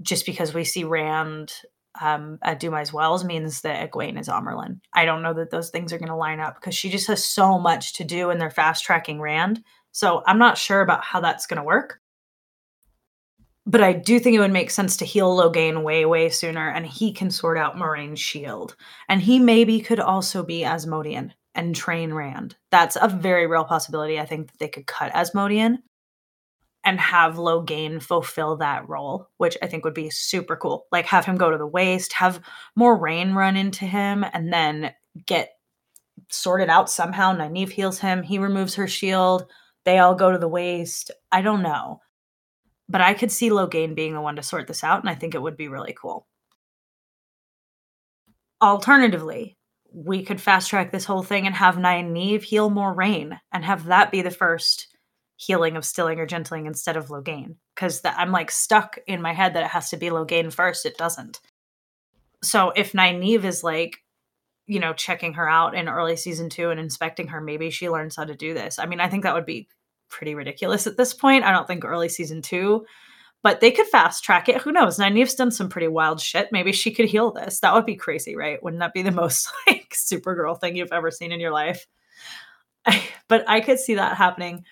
just 0.03 0.27
because 0.27 0.55
we 0.55 0.65
see 0.65 0.85
Rand 0.85 1.53
um, 2.01 2.39
at 2.43 2.61
Dumai's 2.61 2.93
Wells 2.93 3.25
means 3.25 3.63
that 3.63 3.91
Egwene 3.91 4.21
is 4.21 4.29
Amyrlin. 4.29 4.81
I 4.93 5.05
don't 5.05 5.23
know 5.23 5.35
that 5.35 5.51
those 5.51 5.71
things 5.71 5.93
are 5.93 5.99
going 5.99 6.11
to 6.11 6.15
line 6.15 6.41
up 6.41 6.55
because 6.55 6.75
she 6.75 6.91
just 6.91 7.09
has 7.09 7.25
so 7.25 7.59
much 7.59 7.95
to 7.95 8.05
do 8.05 8.31
and 8.31 8.41
they're 8.41 8.51
fast 8.51 8.85
tracking 8.85 9.21
Rand. 9.21 9.65
So 9.93 10.23
I'm 10.27 10.39
not 10.39 10.59
sure 10.59 10.81
about 10.81 11.05
how 11.05 11.21
that's 11.21 11.47
going 11.47 11.59
to 11.59 11.65
work. 11.65 12.01
but 13.69 13.83
I 13.83 13.93
do 13.93 14.19
think 14.19 14.35
it 14.35 14.41
would 14.41 14.51
make 14.51 14.71
sense 14.71 14.97
to 14.97 15.05
heal 15.05 15.37
Logain 15.37 15.83
way, 15.83 16.07
way 16.07 16.31
sooner, 16.31 16.71
and 16.71 16.87
he 16.87 17.13
can 17.13 17.31
sort 17.31 17.59
out 17.59 17.77
Moiraine's 17.77 18.19
shield. 18.19 18.75
And 19.11 19.21
he 19.21 19.39
maybe 19.39 19.79
could 19.81 20.01
also 20.01 20.43
be 20.43 20.65
Asmodean 20.65 21.35
and 21.55 21.77
train 21.77 22.15
Rand. 22.15 22.57
That's 22.71 22.97
a 23.01 23.09
very 23.09 23.47
real 23.47 23.65
possibility. 23.65 24.19
I 24.19 24.25
think 24.25 24.51
that 24.51 24.59
they 24.59 24.69
could 24.69 24.87
cut 24.87 25.15
Asmodean 25.15 25.83
and 26.83 26.99
have 26.99 27.35
Logain 27.35 28.01
fulfill 28.03 28.57
that 28.57 28.89
role, 28.89 29.29
which 29.37 29.59
I 29.61 29.67
think 29.67 29.85
would 29.85 29.93
be 29.93 30.09
super 30.09 30.57
cool. 30.57 30.87
Like 30.91 31.05
have 31.05 31.27
him 31.27 31.37
go 31.37 31.51
to 31.51 31.59
the 31.59 31.67
waste, 31.67 32.15
have 32.15 32.41
Moiraine 32.79 33.35
run 33.35 33.55
into 33.55 33.85
him, 33.85 34.25
and 34.33 34.51
then 34.51 34.95
get 35.27 35.51
sorted 36.31 36.71
out 36.71 36.89
somehow. 36.89 37.35
Nynaeve 37.37 37.69
heals 37.71 37.99
him, 37.99 38.23
he 38.23 38.39
removes 38.39 38.77
her 38.77 38.87
shield, 38.89 39.45
they 39.89 39.99
all 39.99 40.15
go 40.15 40.31
to 40.31 40.37
the 40.37 40.47
waste. 40.47 41.11
I 41.33 41.41
don't 41.41 41.63
know. 41.63 42.03
But 42.91 43.01
I 43.01 43.15
could 43.15 43.33
see 43.33 43.49
Logain 43.49 43.95
being 43.95 44.13
the 44.13 44.21
one 44.21 44.37
to 44.37 44.43
sort 44.43 44.67
this 44.67 44.85
out, 44.85 45.01
and 45.01 45.09
I 45.09 45.15
think 45.15 45.35
it 45.35 45.41
would 45.41 45.57
be 45.57 45.69
really 45.69 45.97
cool. 45.99 46.27
Alternatively, 48.61 49.57
we 49.91 50.23
could 50.23 50.43
fast 50.43 50.69
track 50.69 50.93
this 50.93 51.07
whole 51.07 51.23
thing 51.23 51.47
and 51.47 51.55
have 51.55 51.77
Nynaeve 51.77 52.43
heal 52.43 52.71
Moiraine 52.71 53.39
and 53.51 53.65
have 53.65 53.87
that 53.87 54.11
be 54.11 54.21
the 54.21 54.31
first 54.31 54.89
healing 55.37 55.75
of 55.75 55.87
stilling 55.87 56.21
or 56.21 56.27
gentling 56.27 56.67
instead 56.67 56.99
of 56.99 57.07
Logain. 57.09 57.57
Because 57.75 58.03
I'm 58.05 58.31
like 58.31 58.51
stuck 58.51 58.99
in 59.07 59.23
my 59.23 59.33
head 59.33 59.55
that 59.55 59.65
it 59.65 59.71
has 59.71 59.89
to 59.91 59.97
be 59.97 60.11
Logain 60.11 60.53
first. 60.53 60.85
It 60.85 60.99
doesn't. 60.99 61.41
So 62.43 62.73
if 62.77 62.93
Nynaeve 62.93 63.45
is 63.45 63.65
like, 63.65 64.03
you 64.67 64.81
know, 64.81 64.93
checking 64.93 65.33
her 65.35 65.49
out 65.49 65.75
in 65.75 65.89
early 65.89 66.17
season 66.17 66.51
two 66.51 66.69
and 66.69 66.79
inspecting 66.79 67.29
her, 67.29 67.41
maybe 67.41 67.71
she 67.71 67.89
learns 67.89 68.17
how 68.17 68.25
to 68.25 68.35
do 68.35 68.53
this. 68.53 68.79
I 68.79 68.85
mean, 68.85 69.01
I 69.01 69.09
think 69.09 69.23
that 69.23 69.35
would 69.35 69.47
be 69.47 69.67
pretty 70.09 70.35
ridiculous 70.35 70.87
at 70.87 70.97
this 70.97 71.15
point. 71.15 71.45
I 71.45 71.53
don't 71.53 71.67
think 71.67 71.85
early 71.85 72.09
season 72.09 72.43
two, 72.43 72.85
but 73.43 73.61
they 73.61 73.71
could 73.71 73.87
fast 73.87 74.25
track 74.25 74.49
it. 74.49 74.61
Who 74.63 74.73
knows? 74.73 74.99
Nynaeve's 74.99 75.35
done 75.35 75.51
some 75.51 75.69
pretty 75.69 75.89
wild 75.89 76.21
shit. 76.21 76.49
Maybe 76.53 76.73
she 76.73 76.93
could 76.93 77.09
heal 77.09 77.33
this. 77.33 77.61
That 77.61 77.75
would 77.75 77.87
be 77.87 77.97
crazy, 77.97 78.37
right? 78.37 78.63
Wouldn't 78.63 78.81
that 78.81 78.95
be 78.95 79.03
the 79.03 79.11
most 79.13 79.51
like 79.67 79.95
Supergirl 79.95 80.61
thing 80.61 80.77
you've 80.77 80.93
ever 80.93 81.11
seen 81.11 81.33
in 81.33 81.41
your 81.41 81.53
life? 81.53 81.87
but 83.29 83.45
I 83.49 83.61
could 83.61 83.79
see 83.79 83.95
that 83.95 84.17
happening. 84.17 84.65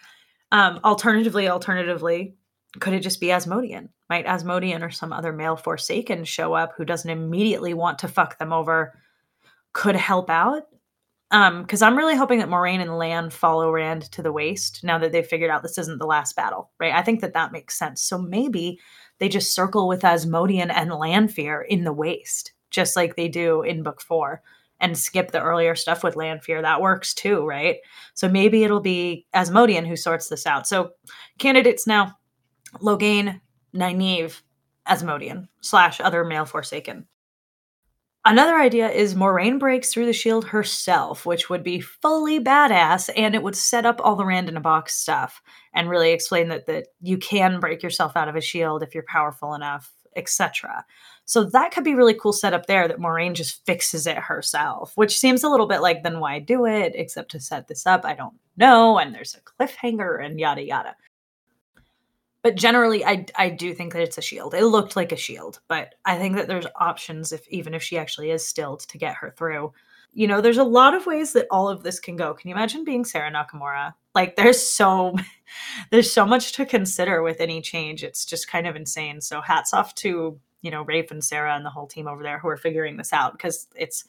Um, 0.52 0.80
alternatively, 0.84 1.48
alternatively, 1.48 2.34
could 2.80 2.92
it 2.92 3.00
just 3.00 3.20
be 3.20 3.32
Asmodean? 3.32 3.88
Might 4.08 4.26
Asmodean 4.26 4.82
or 4.82 4.90
some 4.90 5.12
other 5.12 5.32
male 5.32 5.56
Forsaken 5.56 6.24
show 6.24 6.54
up 6.54 6.74
who 6.76 6.84
doesn't 6.84 7.10
immediately 7.10 7.74
want 7.74 7.98
to 8.00 8.08
fuck 8.08 8.38
them 8.38 8.52
over? 8.52 8.98
Could 9.72 9.96
help 9.96 10.30
out 10.30 10.64
um, 11.30 11.62
because 11.62 11.82
I'm 11.82 11.96
really 11.96 12.16
hoping 12.16 12.38
that 12.38 12.48
Moiraine 12.48 12.80
and 12.80 12.98
Lan 12.98 13.30
follow 13.30 13.70
Rand 13.70 14.02
to 14.12 14.22
the 14.22 14.32
waste 14.32 14.84
now 14.84 14.98
that 14.98 15.10
they've 15.10 15.26
figured 15.26 15.50
out 15.50 15.62
this 15.62 15.78
isn't 15.78 15.98
the 15.98 16.06
last 16.06 16.36
battle, 16.36 16.70
right? 16.78 16.92
I 16.92 17.02
think 17.02 17.20
that 17.20 17.34
that 17.34 17.52
makes 17.52 17.78
sense. 17.78 18.00
So 18.02 18.16
maybe 18.16 18.78
they 19.18 19.28
just 19.28 19.54
circle 19.54 19.88
with 19.88 20.04
Asmodean 20.04 20.70
and 20.70 20.92
Lanfear 20.92 21.62
in 21.62 21.84
the 21.84 21.92
waste, 21.92 22.52
just 22.70 22.94
like 22.94 23.16
they 23.16 23.28
do 23.28 23.62
in 23.62 23.82
book 23.82 24.00
four, 24.00 24.42
and 24.78 24.96
skip 24.96 25.32
the 25.32 25.42
earlier 25.42 25.74
stuff 25.74 26.04
with 26.04 26.16
Lanfear. 26.16 26.62
That 26.62 26.80
works 26.80 27.12
too, 27.12 27.44
right? 27.44 27.78
So 28.14 28.28
maybe 28.28 28.62
it'll 28.62 28.80
be 28.80 29.26
Asmodean 29.34 29.84
who 29.84 29.96
sorts 29.96 30.28
this 30.28 30.46
out. 30.46 30.66
So 30.68 30.90
candidates 31.38 31.88
now: 31.88 32.16
Logain, 32.80 33.40
Nynaeve, 33.74 34.40
Asmodean 34.86 35.48
slash 35.60 36.00
other 36.00 36.24
male 36.24 36.44
Forsaken. 36.44 37.06
Another 38.28 38.56
idea 38.56 38.90
is 38.90 39.14
Moiraine 39.14 39.60
breaks 39.60 39.92
through 39.92 40.06
the 40.06 40.12
shield 40.12 40.46
herself, 40.46 41.26
which 41.26 41.48
would 41.48 41.62
be 41.62 41.78
fully 41.78 42.40
badass, 42.40 43.08
and 43.16 43.36
it 43.36 43.42
would 43.44 43.54
set 43.54 43.86
up 43.86 44.00
all 44.02 44.16
the 44.16 44.24
Rand 44.24 44.48
in 44.48 44.56
a 44.56 44.60
box 44.60 44.96
stuff 44.96 45.40
and 45.72 45.88
really 45.88 46.10
explain 46.10 46.48
that 46.48 46.66
that 46.66 46.88
you 47.00 47.18
can 47.18 47.60
break 47.60 47.84
yourself 47.84 48.16
out 48.16 48.26
of 48.26 48.34
a 48.34 48.40
shield 48.40 48.82
if 48.82 48.94
you're 48.94 49.04
powerful 49.06 49.54
enough, 49.54 49.92
etc. 50.16 50.84
So 51.24 51.44
that 51.44 51.70
could 51.70 51.84
be 51.84 51.94
really 51.94 52.14
cool 52.14 52.32
setup 52.32 52.66
there 52.66 52.88
that 52.88 52.98
Moiraine 52.98 53.34
just 53.34 53.64
fixes 53.64 54.08
it 54.08 54.18
herself, 54.18 54.90
which 54.96 55.16
seems 55.16 55.44
a 55.44 55.48
little 55.48 55.68
bit 55.68 55.80
like 55.80 56.02
then 56.02 56.18
why 56.18 56.40
do 56.40 56.66
it 56.66 56.94
except 56.96 57.30
to 57.30 57.38
set 57.38 57.68
this 57.68 57.86
up? 57.86 58.04
I 58.04 58.14
don't 58.14 58.34
know, 58.56 58.98
and 58.98 59.14
there's 59.14 59.36
a 59.36 59.64
cliffhanger 59.64 60.24
and 60.26 60.40
yada 60.40 60.64
yada 60.64 60.96
but 62.46 62.54
generally 62.54 63.04
I 63.04 63.26
I 63.34 63.50
do 63.50 63.74
think 63.74 63.92
that 63.92 64.02
it's 64.02 64.18
a 64.18 64.22
shield. 64.22 64.54
It 64.54 64.66
looked 64.66 64.94
like 64.94 65.10
a 65.10 65.16
shield, 65.16 65.58
but 65.66 65.96
I 66.04 66.16
think 66.16 66.36
that 66.36 66.46
there's 66.46 66.68
options 66.76 67.32
if 67.32 67.44
even 67.48 67.74
if 67.74 67.82
she 67.82 67.98
actually 67.98 68.30
is 68.30 68.46
stilled 68.46 68.82
to 68.82 68.98
get 68.98 69.16
her 69.16 69.34
through. 69.36 69.72
You 70.12 70.28
know, 70.28 70.40
there's 70.40 70.56
a 70.56 70.62
lot 70.62 70.94
of 70.94 71.06
ways 71.06 71.32
that 71.32 71.48
all 71.50 71.68
of 71.68 71.82
this 71.82 71.98
can 71.98 72.14
go. 72.14 72.34
Can 72.34 72.48
you 72.48 72.54
imagine 72.54 72.84
being 72.84 73.04
Sarah 73.04 73.32
Nakamura? 73.32 73.94
Like 74.14 74.36
there's 74.36 74.62
so 74.62 75.16
there's 75.90 76.12
so 76.12 76.24
much 76.24 76.52
to 76.52 76.64
consider 76.64 77.20
with 77.20 77.40
any 77.40 77.60
change. 77.60 78.04
It's 78.04 78.24
just 78.24 78.46
kind 78.46 78.68
of 78.68 78.76
insane. 78.76 79.20
So 79.20 79.40
hats 79.40 79.74
off 79.74 79.96
to, 79.96 80.38
you 80.62 80.70
know, 80.70 80.84
Rafe 80.84 81.10
and 81.10 81.24
Sarah 81.24 81.56
and 81.56 81.66
the 81.66 81.70
whole 81.70 81.88
team 81.88 82.06
over 82.06 82.22
there 82.22 82.38
who 82.38 82.46
are 82.46 82.56
figuring 82.56 82.96
this 82.96 83.12
out 83.12 83.32
because 83.32 83.66
it's 83.74 84.04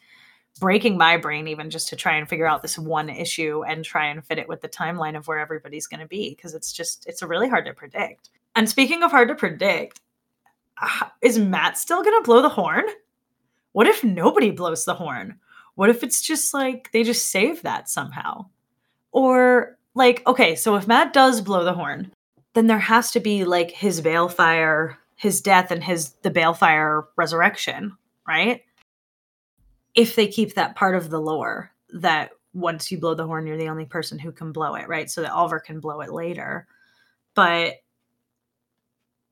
breaking 0.59 0.97
my 0.97 1.17
brain 1.17 1.47
even 1.47 1.69
just 1.69 1.89
to 1.89 1.95
try 1.95 2.15
and 2.15 2.27
figure 2.27 2.47
out 2.47 2.61
this 2.61 2.77
one 2.77 3.09
issue 3.09 3.63
and 3.63 3.83
try 3.83 4.07
and 4.07 4.25
fit 4.25 4.37
it 4.37 4.47
with 4.47 4.61
the 4.61 4.69
timeline 4.69 5.17
of 5.17 5.27
where 5.27 5.39
everybody's 5.39 5.87
going 5.87 5.99
to 5.99 6.07
be 6.07 6.31
because 6.31 6.53
it's 6.53 6.71
just 6.71 7.05
it's 7.07 7.23
really 7.23 7.49
hard 7.49 7.65
to 7.65 7.73
predict. 7.73 8.29
And 8.55 8.69
speaking 8.69 9.03
of 9.03 9.11
hard 9.11 9.27
to 9.27 9.35
predict, 9.35 10.01
ah, 10.81 11.13
is 11.21 11.37
Mat 11.37 11.77
still 11.77 12.03
going 12.03 12.17
to 12.17 12.25
blow 12.25 12.41
the 12.41 12.49
horn? 12.49 12.85
What 13.71 13.87
if 13.87 14.03
nobody 14.03 14.51
blows 14.51 14.85
the 14.85 14.95
horn? 14.95 15.39
What 15.75 15.89
if 15.89 16.03
it's 16.03 16.21
just 16.21 16.53
like 16.53 16.91
they 16.91 17.03
just 17.03 17.31
save 17.31 17.61
that 17.61 17.89
somehow? 17.89 18.47
Or 19.11 19.77
like 19.93 20.25
okay, 20.27 20.55
so 20.55 20.75
if 20.75 20.87
Mat 20.87 21.13
does 21.13 21.41
blow 21.41 21.63
the 21.63 21.73
horn, 21.73 22.11
then 22.53 22.67
there 22.67 22.79
has 22.79 23.11
to 23.11 23.19
be 23.19 23.43
like 23.43 23.69
his 23.69 24.01
balefire, 24.01 24.95
his 25.15 25.41
death 25.41 25.69
and 25.69 25.83
his 25.83 26.13
the 26.23 26.31
balefire 26.31 27.03
resurrection, 27.15 27.95
right? 28.27 28.63
If 29.97 30.15
they 30.15 30.27
keep 30.27 30.53
that 30.53 30.75
part 30.75 30.95
of 30.95 31.09
the 31.09 31.19
lore 31.19 31.73
that 31.95 32.29
once 32.53 32.89
you 32.89 32.99
blow 32.99 33.15
the 33.15 33.27
horn, 33.27 33.45
you're 33.45 33.57
the 33.57 33.67
only 33.67 33.85
person 33.85 34.17
who 34.17 34.31
can 34.31 34.53
blow 34.53 34.75
it, 34.75 34.87
right? 34.87 35.09
So 35.09 35.21
that 35.21 35.31
Olver 35.31 35.61
can 35.61 35.81
blow 35.81 35.99
it 35.99 36.11
later. 36.11 36.67
But 37.35 37.75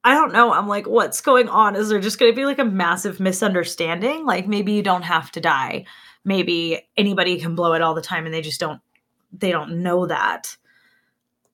I 0.04 0.14
don't 0.14 0.34
know. 0.34 0.54
I'm 0.54 0.68
like, 0.68 0.86
what's 0.86 1.22
going 1.22 1.50
on? 1.50 1.76
Is 1.76 1.90
there 1.90 2.00
just 2.00 2.20
going 2.20 2.32
to 2.32 2.36
be 2.36 2.46
like 2.46 2.60
a 2.60 2.66
massive 2.66 3.20
misunderstanding? 3.20 4.26
Like 4.26 4.48
maybe 4.48 4.74
you 4.74 4.84
don't 4.84 5.04
have 5.04 5.32
to 5.32 5.42
die. 5.42 5.86
Maybe 6.24 6.88
anybody 6.98 7.40
can 7.40 7.56
blow 7.56 7.74
it 7.74 7.82
all 7.82 7.96
the 7.96 8.02
time 8.02 8.26
and 8.26 8.34
they 8.34 8.42
just 8.42 8.60
don't 8.60 8.82
they 9.34 9.52
don't 9.52 9.82
know 9.84 10.06
that. 10.06 10.56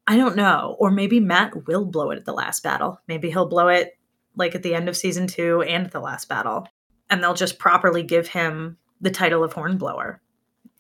I 0.08 0.18
don't 0.18 0.36
know. 0.36 0.76
Or 0.80 0.92
maybe 0.92 1.20
Mat 1.20 1.66
will 1.66 1.86
blow 1.86 2.12
it 2.12 2.18
at 2.18 2.26
the 2.26 2.34
last 2.34 2.64
battle. 2.64 3.00
Maybe 3.08 3.30
he'll 3.30 3.48
blow 3.48 3.70
it 3.70 3.98
like 4.36 4.56
at 4.56 4.64
the 4.64 4.76
end 4.76 4.90
of 4.90 4.98
season 4.98 5.28
2 5.28 5.64
and 5.64 5.90
the 5.90 6.00
last 6.00 6.28
battle. 6.28 6.68
And 7.10 7.24
they'll 7.24 7.34
just 7.34 7.60
properly 7.60 8.04
give 8.04 8.28
him 8.28 8.78
the 9.02 9.12
title 9.12 9.44
of 9.44 9.54
Hornblower. 9.54 10.22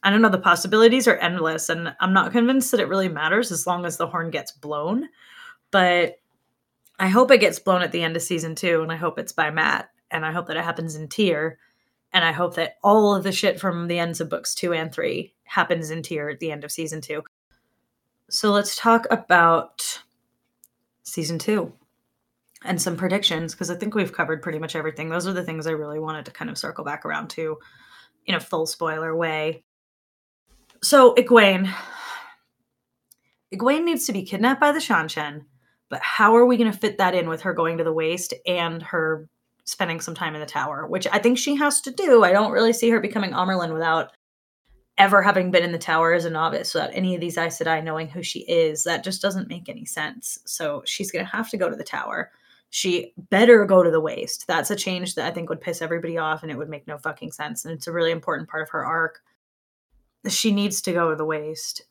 I 0.03 0.09
don't 0.09 0.21
know. 0.21 0.29
The 0.29 0.37
possibilities 0.39 1.07
are 1.07 1.17
endless 1.17 1.69
and 1.69 1.95
I'm 1.99 2.13
not 2.13 2.31
convinced 2.31 2.71
that 2.71 2.79
it 2.79 2.87
really 2.87 3.09
matters 3.09 3.51
as 3.51 3.67
long 3.67 3.85
as 3.85 3.97
the 3.97 4.07
horn 4.07 4.31
gets 4.31 4.51
blown. 4.51 5.09
But 5.69 6.19
I 6.99 7.07
hope 7.07 7.31
it 7.31 7.39
gets 7.39 7.59
blown 7.59 7.81
at 7.81 7.91
the 7.91 8.03
end 8.03 8.15
of 8.15 8.21
season 8.21 8.53
two, 8.53 8.81
and 8.83 8.91
I 8.91 8.95
hope 8.95 9.17
it's 9.17 9.31
by 9.31 9.49
Mat, 9.49 9.89
and 10.11 10.23
I 10.23 10.31
hope 10.31 10.45
that 10.47 10.57
it 10.57 10.63
happens 10.63 10.95
in 10.95 11.07
Tear. 11.07 11.57
and 12.13 12.25
I 12.25 12.31
hope 12.31 12.55
that 12.55 12.77
all 12.83 13.15
of 13.15 13.23
the 13.23 13.31
shit 13.31 13.59
from 13.59 13.87
the 13.87 13.99
ends 13.99 14.19
of 14.19 14.29
books 14.29 14.53
two 14.53 14.73
and 14.73 14.93
three 14.93 15.33
happens 15.43 15.89
in 15.91 16.03
Tear 16.03 16.29
at 16.29 16.39
the 16.39 16.51
end 16.51 16.63
of 16.63 16.71
season 16.71 17.01
two. 17.01 17.23
So 18.29 18.51
let's 18.51 18.75
talk 18.75 19.07
about 19.09 20.01
season 21.03 21.39
two 21.39 21.73
and 22.63 22.81
some 22.81 22.95
predictions 22.95 23.53
because 23.53 23.71
I 23.71 23.75
think 23.75 23.95
we've 23.95 24.13
covered 24.13 24.41
pretty 24.41 24.59
much 24.59 24.75
everything. 24.75 25.09
Those 25.09 25.27
are 25.27 25.33
the 25.33 25.43
things 25.43 25.67
I 25.67 25.71
really 25.71 25.99
wanted 25.99 26.25
to 26.25 26.31
kind 26.31 26.49
of 26.49 26.57
circle 26.57 26.83
back 26.83 27.05
around 27.05 27.29
to 27.31 27.57
in 28.25 28.35
a 28.35 28.39
full 28.39 28.65
spoiler 28.65 29.15
way. 29.15 29.63
So, 30.83 31.13
Egwene. 31.15 31.73
Egwene 33.53 33.83
needs 33.83 34.05
to 34.05 34.13
be 34.13 34.23
kidnapped 34.23 34.61
by 34.61 34.71
the 34.71 34.79
Seanchan 34.79 35.45
but 35.91 36.01
how 36.01 36.35
are 36.35 36.45
we 36.45 36.57
going 36.57 36.71
to 36.71 36.77
fit 36.77 36.97
that 36.97 37.13
in 37.13 37.27
with 37.27 37.41
her 37.41 37.53
going 37.53 37.77
to 37.77 37.83
the 37.83 37.91
waste 37.91 38.33
and 38.47 38.81
her 38.81 39.27
spending 39.65 39.99
some 39.99 40.15
time 40.15 40.33
in 40.33 40.39
the 40.39 40.47
tower, 40.47 40.87
which 40.87 41.05
I 41.11 41.19
think 41.19 41.37
she 41.37 41.55
has 41.57 41.81
to 41.81 41.91
do. 41.91 42.23
I 42.23 42.31
don't 42.31 42.53
really 42.53 42.73
see 42.73 42.89
her 42.89 43.01
becoming 43.01 43.31
Amyrlin 43.31 43.73
without 43.73 44.13
ever 44.97 45.21
having 45.21 45.51
been 45.51 45.63
in 45.63 45.73
the 45.73 45.77
tower 45.77 46.13
as 46.13 46.23
a 46.23 46.29
novice, 46.29 46.73
without 46.73 46.91
any 46.93 47.13
of 47.13 47.19
these 47.19 47.37
Aes 47.37 47.59
Sedai 47.59 47.83
knowing 47.83 48.07
who 48.07 48.23
she 48.23 48.39
is. 48.39 48.85
That 48.85 49.03
just 49.03 49.21
doesn't 49.21 49.49
make 49.49 49.67
any 49.67 49.85
sense. 49.85 50.39
So 50.45 50.81
she's 50.85 51.11
going 51.11 51.25
to 51.25 51.31
have 51.31 51.49
to 51.49 51.57
go 51.57 51.69
to 51.69 51.75
the 51.75 51.83
tower. 51.83 52.31
She 52.71 53.13
better 53.29 53.65
go 53.65 53.83
to 53.83 53.91
the 53.91 53.99
waste. 53.99 54.47
That's 54.47 54.71
a 54.71 54.75
change 54.75 55.15
that 55.15 55.25
I 55.25 55.31
think 55.31 55.49
would 55.49 55.61
piss 55.61 55.81
everybody 55.81 56.17
off 56.17 56.41
and 56.41 56.51
it 56.51 56.57
would 56.57 56.69
make 56.69 56.87
no 56.87 56.97
fucking 56.97 57.33
sense. 57.33 57.65
And 57.65 57.73
it's 57.73 57.87
a 57.87 57.91
really 57.91 58.11
important 58.11 58.49
part 58.49 58.63
of 58.63 58.69
her 58.69 58.85
arc. 58.85 59.21
She 60.27 60.51
needs 60.51 60.81
to 60.83 60.93
go 60.93 61.09
to 61.09 61.15
the 61.15 61.25
waste 61.25 61.83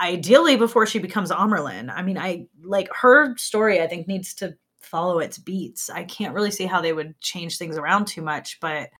ideally 0.00 0.56
before 0.56 0.86
she 0.86 0.98
becomes 0.98 1.30
Amyrlin. 1.30 1.92
I 1.92 2.02
mean, 2.02 2.18
I 2.18 2.46
like 2.62 2.88
her 2.94 3.36
story, 3.36 3.80
I 3.80 3.86
think 3.86 4.06
needs 4.06 4.34
to 4.34 4.54
follow 4.80 5.18
its 5.18 5.38
beats. 5.38 5.90
I 5.90 6.04
can't 6.04 6.34
really 6.34 6.50
see 6.50 6.66
how 6.66 6.80
they 6.80 6.92
would 6.92 7.18
change 7.20 7.58
things 7.58 7.76
around 7.76 8.06
too 8.06 8.22
much, 8.22 8.60
but 8.60 8.90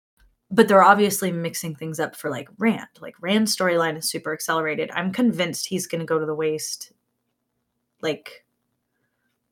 but 0.50 0.66
they're 0.66 0.82
obviously 0.82 1.30
mixing 1.30 1.74
things 1.74 2.00
up 2.00 2.16
for 2.16 2.30
like 2.30 2.48
Rand. 2.56 2.88
Like 3.00 3.14
Rand's 3.20 3.54
storyline 3.54 3.98
is 3.98 4.08
super 4.08 4.32
accelerated. 4.32 4.90
I'm 4.94 5.12
convinced 5.12 5.66
he's 5.66 5.86
going 5.86 5.98
to 5.98 6.06
go 6.06 6.18
to 6.18 6.24
the 6.24 6.34
waste 6.34 6.92
like 8.00 8.46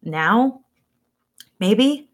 now 0.02 0.62
maybe 1.58 2.08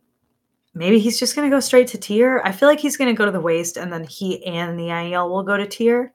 maybe 0.75 0.99
he's 0.99 1.19
just 1.19 1.37
going 1.37 1.49
to 1.49 1.55
go 1.55 1.61
straight 1.61 1.89
to 1.89 1.99
Tear. 1.99 2.45
I 2.47 2.53
feel 2.53 2.69
like 2.69 2.81
he's 2.81 2.97
going 2.97 3.15
to 3.15 3.19
go 3.19 3.27
to 3.27 3.33
the 3.33 3.41
waste 3.41 3.77
and 3.77 3.93
then 3.93 4.05
he 4.05 4.45
and 4.47 4.79
the 4.79 4.89
Aiel 4.89 5.29
will 5.29 5.43
go 5.43 5.57
to 5.57 5.67
Tear 5.67 6.13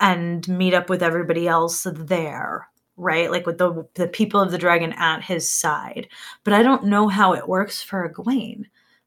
and 0.00 0.46
meet 0.48 0.74
up 0.74 0.90
with 0.90 1.02
everybody 1.02 1.46
else 1.46 1.86
there, 1.90 2.68
right? 2.96 3.30
Like 3.30 3.46
with 3.46 3.58
the 3.58 3.86
the 3.94 4.08
people 4.08 4.40
of 4.40 4.50
the 4.50 4.58
dragon 4.58 4.92
at 4.94 5.22
his 5.22 5.48
side. 5.48 6.08
But 6.44 6.54
I 6.54 6.62
don't 6.62 6.86
know 6.86 7.08
how 7.08 7.34
it 7.34 7.48
works 7.48 7.82
for 7.82 8.08
Egwene 8.08 8.64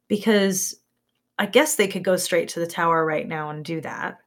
because 0.08 0.76
I 1.38 1.46
guess 1.46 1.76
they 1.76 1.88
could 1.88 2.04
go 2.04 2.16
straight 2.16 2.50
to 2.50 2.60
the 2.60 2.68
tower 2.68 3.06
right 3.06 3.28
now 3.28 3.50
and 3.50 3.64
do 3.64 3.82
that. 3.82 4.20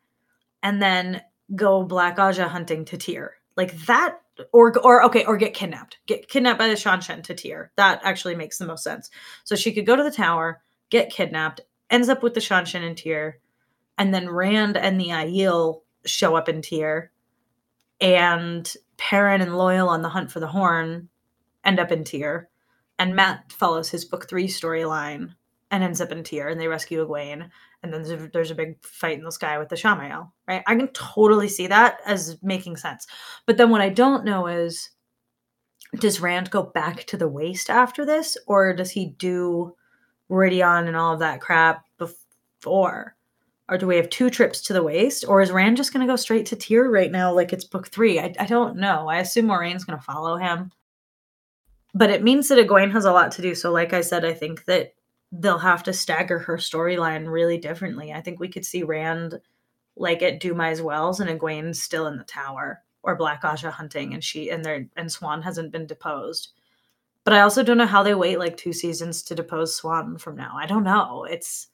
And 0.63 0.83
then 0.83 1.23
go 1.57 1.83
Black 1.85 2.19
Ajah 2.19 2.49
hunting 2.49 2.85
to 2.87 2.99
Tear. 2.99 3.35
Like 3.57 3.77
that 3.87 4.21
or 4.53 4.77
or 4.79 5.05
okay, 5.05 5.25
or 5.25 5.37
get 5.37 5.55
kidnapped. 5.55 5.99
Get 6.07 6.29
kidnapped 6.29 6.59
by 6.59 6.69
the 6.69 6.75
Seanchan 6.75 7.23
to 7.25 7.35
Tear. 7.35 7.73
That 7.77 8.01
actually 8.05 8.35
makes 8.35 8.59
the 8.59 8.67
most 8.67 8.85
sense. 8.85 9.11
So 9.45 9.57
she 9.57 9.73
could 9.73 9.87
go 9.87 9.97
to 9.97 10.03
the 10.03 10.11
tower, 10.11 10.63
get 10.91 11.11
kidnapped, 11.11 11.61
ends 11.91 12.09
up 12.09 12.23
with 12.23 12.35
the 12.35 12.41
Seanchan 12.41 12.87
and 12.87 12.97
Tear, 12.97 13.39
and 13.97 14.13
then 14.13 14.29
Rand 14.29 14.77
and 14.77 15.01
the 15.01 15.09
Aiel 15.09 15.83
show 16.05 16.37
up 16.37 16.49
in 16.49 16.63
Tear, 16.63 17.11
and 18.01 18.73
Perrin 18.97 19.41
and 19.41 19.53
Loial 19.53 19.89
on 19.89 20.03
the 20.03 20.09
hunt 20.09 20.31
for 20.31 20.41
the 20.41 20.47
horn 20.49 21.09
end 21.65 21.81
up 21.81 21.93
in 21.93 22.05
Tear, 22.05 22.49
and 22.99 23.17
Mat 23.17 23.53
follows 23.53 23.91
his 23.91 24.05
book 24.05 24.29
three 24.29 24.49
storyline 24.49 25.35
and 25.71 25.85
ends 25.85 26.01
up 26.01 26.13
in 26.13 26.23
Tear, 26.23 26.49
and 26.49 26.61
they 26.61 26.69
rescue 26.69 27.07
Egwene, 27.07 27.49
and 27.83 27.93
then 27.93 28.03
there's 28.03 28.23
a, 28.23 28.29
there's 28.33 28.51
a 28.51 28.55
big 28.55 28.83
fight 28.85 29.19
in 29.19 29.25
the 29.25 29.33
sky 29.33 29.59
with 29.59 29.69
the 29.69 29.77
Ishamael, 29.77 30.31
right? 30.47 30.63
I 30.67 30.75
can 30.75 30.89
totally 30.89 31.49
see 31.49 31.67
that 31.67 32.01
as 32.07 32.39
making 32.43 32.77
sense. 32.77 33.07
But 33.47 33.57
then 33.57 33.71
what 33.71 33.81
I 33.81 33.89
don't 33.89 34.25
know 34.25 34.47
is 34.47 34.91
does 35.97 36.21
Rand 36.21 36.51
go 36.51 36.63
back 36.63 37.05
to 37.05 37.17
the 37.17 37.29
waste 37.29 37.71
after 37.71 38.05
this, 38.05 38.37
or 38.47 38.75
does 38.75 38.91
he 38.91 39.07
do 39.19 39.75
Rhuidean 40.31 40.87
and 40.87 40.97
all 40.97 41.15
of 41.15 41.21
that 41.21 41.41
crap 41.41 41.85
before? 41.99 43.17
Or 43.71 43.77
do 43.77 43.87
we 43.87 43.97
have 43.97 44.09
two 44.09 44.31
trips 44.31 44.63
to 44.63 44.73
the 44.73 44.83
waste? 44.83 45.27
Or 45.29 45.43
is 45.43 45.51
Rand 45.51 45.77
just 45.77 45.93
going 45.93 46.07
to 46.07 46.11
go 46.11 46.17
straight 46.17 46.47
to 46.47 46.57
Tear 46.57 46.91
right 46.91 47.11
now, 47.13 47.33
like 47.33 47.53
it's 47.53 47.65
book 47.65 47.89
three? 47.89 48.19
I, 48.19 48.35
I 48.39 48.47
don't 48.47 48.77
know. 48.77 49.09
I 49.09 49.19
assume 49.19 49.47
Moiraine's 49.47 49.85
going 49.85 49.99
to 49.99 50.05
follow 50.05 50.37
him. 50.37 50.73
But 51.95 52.11
it 52.11 52.23
means 52.23 52.49
that 52.49 52.59
Egwene 52.59 52.93
has 52.93 53.05
a 53.05 53.13
lot 53.13 53.33
to 53.33 53.43
do. 53.43 53.55
So, 53.55 53.71
like 53.71 53.93
I 53.93 54.01
said, 54.01 54.25
I 54.25 54.33
think 54.33 54.65
that 54.67 54.93
they'll 55.33 55.59
have 55.59 55.83
to 55.85 55.93
stagger 55.93 56.39
her 56.39 56.57
storyline 56.57 57.31
really 57.31 57.59
differently. 57.59 58.13
I 58.13 58.21
think 58.21 58.41
we 58.41 58.49
could 58.49 58.65
see 58.65 58.83
Rand 58.83 59.41
like 59.97 60.23
at 60.23 60.41
Dumai's 60.41 60.81
Wells 60.81 61.21
and 61.21 61.29
Egwene 61.29 61.75
still 61.75 62.07
in 62.07 62.17
the 62.17 62.25
tower 62.25 62.83
or 63.03 63.17
Black 63.17 63.43
Ajah 63.43 63.71
hunting 63.71 64.15
and 64.15 64.23
she 64.23 64.51
and 64.51 64.65
their 64.65 64.87
and 64.97 65.09
Siuan 65.09 65.43
hasn't 65.43 65.73
been 65.73 65.87
deposed. 65.87 66.53
But 67.25 67.35
I 67.35 67.41
also 67.41 67.63
don't 67.63 67.79
know 67.79 67.87
how 67.87 68.03
they 68.03 68.15
wait 68.15 68.39
like 68.39 68.57
two 68.57 68.73
seasons 68.73 69.23
to 69.25 69.35
depose 69.35 69.79
Siuan 69.79 70.21
from 70.21 70.37
now. 70.37 70.55
I 70.57 70.67
don't 70.67 70.85
know. 70.85 71.25
It's 71.25 71.69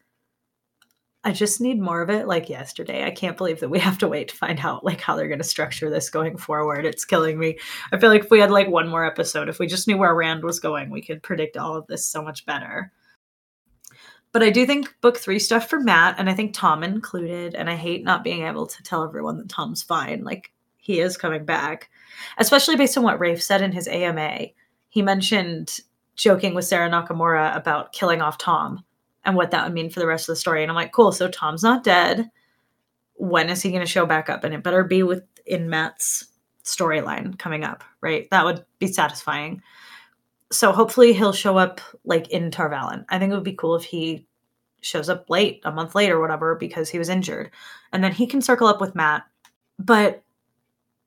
I 1.26 1.32
just 1.32 1.60
need 1.60 1.80
more 1.80 2.02
of 2.02 2.10
it 2.10 2.26
like 2.26 2.50
yesterday. 2.50 3.04
I 3.04 3.10
can't 3.10 3.36
believe 3.36 3.60
that 3.60 3.70
we 3.70 3.78
have 3.80 3.98
to 3.98 4.08
wait 4.08 4.28
to 4.28 4.36
find 4.36 4.58
out 4.60 4.84
like 4.84 5.00
how 5.00 5.16
they're 5.16 5.28
going 5.28 5.38
to 5.38 5.44
structure 5.44 5.88
this 5.90 6.10
going 6.10 6.36
forward. 6.36 6.84
It's 6.84 7.04
killing 7.04 7.38
me. 7.38 7.58
I 7.92 7.98
feel 7.98 8.10
like 8.10 8.24
if 8.24 8.30
we 8.30 8.40
had 8.40 8.50
like 8.50 8.68
one 8.68 8.88
more 8.88 9.06
episode, 9.06 9.48
if 9.48 9.58
we 9.58 9.66
just 9.66 9.88
knew 9.88 9.96
where 9.96 10.14
Rand 10.14 10.42
was 10.42 10.60
going, 10.60 10.90
we 10.90 11.02
could 11.02 11.22
predict 11.22 11.56
all 11.56 11.76
of 11.76 11.86
this 11.86 12.04
so 12.04 12.22
much 12.22 12.44
better. 12.44 12.92
But 14.34 14.42
I 14.42 14.50
do 14.50 14.66
think 14.66 14.92
book 15.00 15.16
three 15.16 15.38
stuff 15.38 15.70
for 15.70 15.78
Mat, 15.78 16.16
and 16.18 16.28
I 16.28 16.34
think 16.34 16.54
Tom 16.54 16.82
included. 16.82 17.54
And 17.54 17.70
I 17.70 17.76
hate 17.76 18.02
not 18.02 18.24
being 18.24 18.44
able 18.44 18.66
to 18.66 18.82
tell 18.82 19.04
everyone 19.04 19.38
that 19.38 19.48
Tom's 19.48 19.84
fine. 19.84 20.24
Like 20.24 20.50
he 20.76 20.98
is 20.98 21.16
coming 21.16 21.44
back, 21.44 21.88
especially 22.38 22.74
based 22.74 22.98
on 22.98 23.04
what 23.04 23.20
Rafe 23.20 23.40
said 23.40 23.62
in 23.62 23.70
his 23.70 23.86
AMA. 23.86 24.46
He 24.88 25.02
mentioned 25.02 25.78
joking 26.16 26.52
with 26.52 26.64
Sarah 26.64 26.90
Nakamura 26.90 27.56
about 27.56 27.92
killing 27.92 28.20
off 28.20 28.36
Tom 28.36 28.84
and 29.24 29.36
what 29.36 29.52
that 29.52 29.64
would 29.64 29.72
mean 29.72 29.88
for 29.88 30.00
the 30.00 30.06
rest 30.08 30.28
of 30.28 30.32
the 30.32 30.40
story. 30.40 30.62
And 30.62 30.70
I'm 30.70 30.74
like, 30.74 30.90
cool. 30.90 31.12
So 31.12 31.28
Tom's 31.28 31.62
not 31.62 31.84
dead. 31.84 32.28
When 33.14 33.48
is 33.48 33.62
he 33.62 33.70
going 33.70 33.82
to 33.82 33.86
show 33.86 34.04
back 34.04 34.28
up? 34.28 34.42
And 34.42 34.52
it 34.52 34.64
better 34.64 34.82
be 34.82 35.04
within 35.04 35.70
Mat's 35.70 36.26
storyline 36.64 37.38
coming 37.38 37.62
up, 37.62 37.84
right? 38.00 38.26
That 38.32 38.44
would 38.44 38.64
be 38.80 38.88
satisfying 38.88 39.62
so 40.54 40.72
hopefully 40.72 41.12
he'll 41.12 41.32
show 41.32 41.58
up 41.58 41.80
like 42.04 42.30
in 42.30 42.50
Tar 42.50 42.70
Valon. 42.70 43.04
I 43.08 43.18
think 43.18 43.32
it 43.32 43.34
would 43.34 43.44
be 43.44 43.54
cool 43.54 43.76
if 43.76 43.84
he 43.84 44.26
shows 44.80 45.08
up 45.08 45.28
late, 45.28 45.60
a 45.64 45.72
month 45.72 45.94
late 45.94 46.10
or 46.10 46.20
whatever, 46.20 46.54
because 46.54 46.88
he 46.88 46.98
was 46.98 47.08
injured. 47.08 47.50
And 47.92 48.04
then 48.04 48.12
he 48.12 48.26
can 48.26 48.42
circle 48.42 48.66
up 48.66 48.80
with 48.80 48.94
Mat. 48.94 49.24
But 49.78 50.22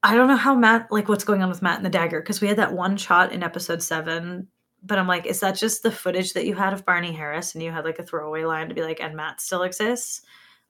I 0.04 0.16
don't 0.16 0.28
know 0.28 0.36
how 0.36 0.56
Mat, 0.56 0.88
like 0.92 1.08
what's 1.08 1.24
going 1.24 1.42
on 1.42 1.50
with 1.50 1.62
Mat 1.62 1.78
and 1.78 1.86
the 1.86 1.90
dagger, 1.90 2.20
because 2.20 2.42
we 2.42 2.48
had 2.48 2.58
that 2.58 2.74
one 2.74 2.98
shot 2.98 3.32
in 3.32 3.44
episode 3.44 3.82
seven. 3.82 4.48
But 4.84 5.00
I'm 5.00 5.08
like, 5.08 5.26
is 5.26 5.40
that 5.40 5.56
just 5.56 5.84
the 5.84 5.92
footage 5.92 6.34
that 6.34 6.46
you 6.46 6.56
had 6.56 6.74
of 6.74 6.86
Barney 6.86 7.12
Harris 7.12 7.54
and 7.54 7.64
you 7.64 7.72
had 7.72 7.86
like 7.86 8.00
a 8.00 8.06
throwaway 8.06 8.44
line 8.44 8.70
to 8.70 8.76
be 8.76 8.84
like, 8.84 9.00
and 9.00 9.16
Mat 9.16 9.42
still 9.42 9.64
exists? 9.64 10.22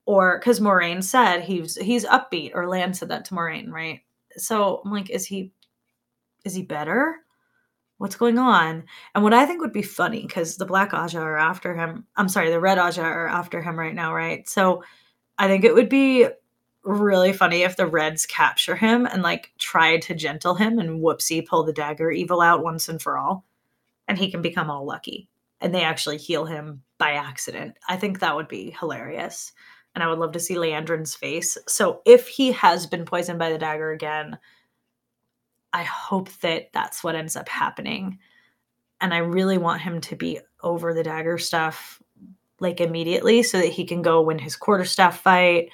Or 0.06 0.40
because 0.40 0.60
Moiraine 0.60 1.04
said 1.04 1.42
he's 1.42 1.76
he's 1.76 2.06
upbeat, 2.06 2.52
or 2.54 2.70
Lan 2.70 2.94
said 2.94 3.10
that 3.10 3.26
to 3.26 3.34
Moiraine, 3.34 3.70
right? 3.70 4.02
So 4.38 4.82
I'm 4.86 4.92
like, 4.92 5.10
is 5.10 5.26
he 5.26 5.52
is 6.46 6.56
he 6.56 6.62
better? 6.64 7.18
What's 7.98 8.16
going 8.16 8.38
on? 8.38 8.84
And 9.16 9.24
what 9.24 9.34
I 9.34 9.46
think 9.46 9.62
would 9.62 9.74
be 9.74 9.82
funny, 9.82 10.22
because 10.22 10.58
the 10.58 10.66
Black 10.66 10.92
Ajah 10.92 11.20
are 11.20 11.38
after 11.38 11.76
him. 11.76 12.06
I'm 12.16 12.30
sorry, 12.30 12.52
the 12.52 12.60
Red 12.60 12.78
Ajah 12.78 13.02
are 13.02 13.28
after 13.28 13.62
him 13.62 13.78
right 13.78 13.96
now, 13.96 14.14
right? 14.14 14.48
So 14.48 14.84
I 15.38 15.48
think 15.48 15.64
it 15.64 15.74
would 15.74 15.90
be 15.90 16.28
really 16.84 17.34
funny 17.34 17.64
if 17.64 17.76
the 17.76 17.88
Reds 17.88 18.26
capture 18.26 18.76
him 18.76 19.06
and 19.06 19.22
like 19.22 19.52
try 19.58 19.98
to 19.98 20.14
gentle 20.14 20.56
him 20.56 20.80
and 20.80 21.02
whoopsie 21.02 21.46
pull 21.46 21.64
the 21.64 21.74
dagger 21.74 22.12
evil 22.12 22.40
out 22.40 22.64
once 22.64 22.88
and 22.88 23.02
for 23.02 23.18
all. 23.18 23.44
And 24.08 24.18
he 24.18 24.32
can 24.32 24.42
become 24.42 24.70
all 24.70 24.86
lucky. 24.86 25.28
And 25.60 25.74
they 25.74 25.84
actually 25.84 26.18
heal 26.18 26.46
him 26.46 26.84
by 26.98 27.14
accident. 27.14 27.78
I 27.90 27.98
think 27.98 28.20
that 28.20 28.36
would 28.36 28.48
be 28.48 28.76
hilarious. 28.80 29.54
And 29.96 30.04
I 30.04 30.08
would 30.08 30.20
love 30.20 30.34
to 30.34 30.40
see 30.40 30.56
Liandrin's 30.56 31.16
face. 31.16 31.58
So 31.68 32.02
if 32.06 32.28
he 32.28 32.52
has 32.52 32.86
been 32.86 33.06
poisoned 33.06 33.40
by 33.40 33.52
the 33.52 33.58
dagger 33.58 33.92
again, 33.92 34.38
I 35.78 35.84
hope 35.84 36.32
that 36.40 36.74
that's 36.74 37.04
what 37.04 37.14
ends 37.14 37.36
up 37.36 37.48
happening. 37.48 38.18
And 39.00 39.14
I 39.14 39.20
really 39.20 39.60
want 39.60 39.80
him 39.80 40.02
to 40.02 40.16
be 40.16 40.40
over 40.64 40.92
the 40.92 41.04
dagger 41.04 41.38
stuff 41.38 42.02
like 42.60 42.82
immediately 42.82 43.44
so 43.44 43.60
that 43.60 43.68
he 43.68 43.86
can 43.86 44.02
go 44.02 44.24
win 44.24 44.40
his 44.40 44.56
quarterstaff 44.56 45.22
fight 45.22 45.70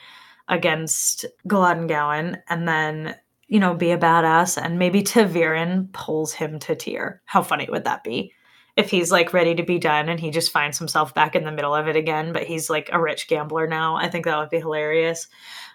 against 0.50 1.24
Galad 1.48 1.88
Gawyn 1.88 2.42
and 2.50 2.68
then, 2.68 3.16
you 3.48 3.62
know, 3.62 3.74
be 3.74 3.92
a 3.92 3.98
badass 3.98 4.62
and 4.62 4.78
maybe 4.78 5.04
ta'Veren 5.04 5.90
pulls 5.94 6.34
him 6.34 6.60
to 6.60 6.76
Tear. 6.76 7.22
How 7.24 7.42
funny 7.42 7.70
would 7.72 7.86
that 7.86 8.04
be? 8.04 8.34
If 8.76 8.90
he's 8.90 9.10
like 9.10 9.32
ready 9.32 9.56
to 9.56 9.64
be 9.64 9.80
done 9.80 10.10
and 10.10 10.20
he 10.20 10.32
just 10.32 10.52
finds 10.52 10.78
himself 10.78 11.14
back 11.14 11.34
in 11.34 11.46
the 11.46 11.52
middle 11.54 11.74
of 11.74 11.88
it 11.88 11.96
again, 11.96 12.34
but 12.34 12.44
he's 12.44 12.70
like 12.70 12.90
a 12.92 13.02
rich 13.02 13.30
gambler 13.30 13.68
now. 13.68 13.96
I 13.96 14.10
think 14.10 14.26
that 14.26 14.38
would 14.38 14.50
be 14.50 14.60
hilarious. 14.60 15.30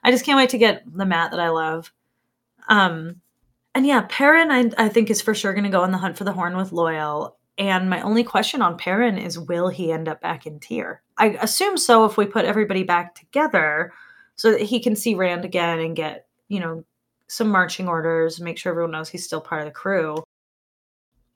I 0.04 0.10
just 0.10 0.26
can't 0.26 0.36
wait 0.36 0.50
to 0.50 0.58
get 0.58 0.82
the 0.84 1.06
Mat 1.06 1.30
that 1.30 1.40
I 1.40 1.48
love. 1.48 1.90
Um 2.68 3.22
and 3.78 3.86
yeah, 3.86 4.06
Perrin, 4.08 4.50
I, 4.50 4.72
I 4.76 4.88
think, 4.88 5.08
is 5.08 5.22
for 5.22 5.36
sure 5.36 5.52
going 5.52 5.62
to 5.62 5.70
go 5.70 5.82
on 5.82 5.92
the 5.92 5.98
hunt 5.98 6.18
for 6.18 6.24
the 6.24 6.32
horn 6.32 6.56
with 6.56 6.72
Loial. 6.72 7.34
And 7.58 7.88
my 7.88 8.00
only 8.00 8.24
question 8.24 8.60
on 8.60 8.76
Perrin 8.76 9.16
is 9.16 9.38
will 9.38 9.68
he 9.68 9.92
end 9.92 10.08
up 10.08 10.20
back 10.20 10.48
in 10.48 10.58
Tear? 10.58 11.00
I 11.16 11.38
assume 11.40 11.78
so 11.78 12.04
if 12.04 12.16
we 12.16 12.26
put 12.26 12.44
everybody 12.44 12.82
back 12.82 13.14
together 13.14 13.92
so 14.34 14.50
that 14.50 14.62
he 14.62 14.80
can 14.80 14.96
see 14.96 15.14
Rand 15.14 15.44
again 15.44 15.78
and 15.78 15.94
get, 15.94 16.26
you 16.48 16.58
know, 16.58 16.84
some 17.28 17.50
marching 17.50 17.86
orders, 17.86 18.40
make 18.40 18.58
sure 18.58 18.72
everyone 18.72 18.90
knows 18.90 19.10
he's 19.10 19.24
still 19.24 19.40
part 19.40 19.60
of 19.60 19.68
the 19.68 19.72
crew. 19.72 20.24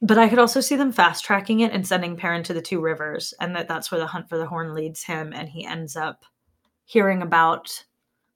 But 0.01 0.19
I 0.19 0.29
could 0.29 0.41
also 0.41 0.61
see 0.61 0.75
them 0.75 0.91
fast 0.91 1.25
tracking 1.25 1.61
it 1.61 1.71
and 1.71 1.87
sending 1.87 2.17
Perrin 2.17 2.43
to 2.43 2.55
the 2.55 2.61
two 2.61 2.81
rivers, 2.81 3.33
and 3.39 3.55
that 3.55 3.69
that's 3.69 3.93
where 3.93 4.01
the 4.01 4.07
hunt 4.09 4.29
for 4.29 4.37
the 4.37 4.47
horn 4.47 4.75
leads 4.75 5.05
him, 5.05 5.33
and 5.33 5.49
he 5.49 5.65
ends 5.65 5.95
up 5.95 6.25
hearing 6.87 7.23
about 7.23 7.85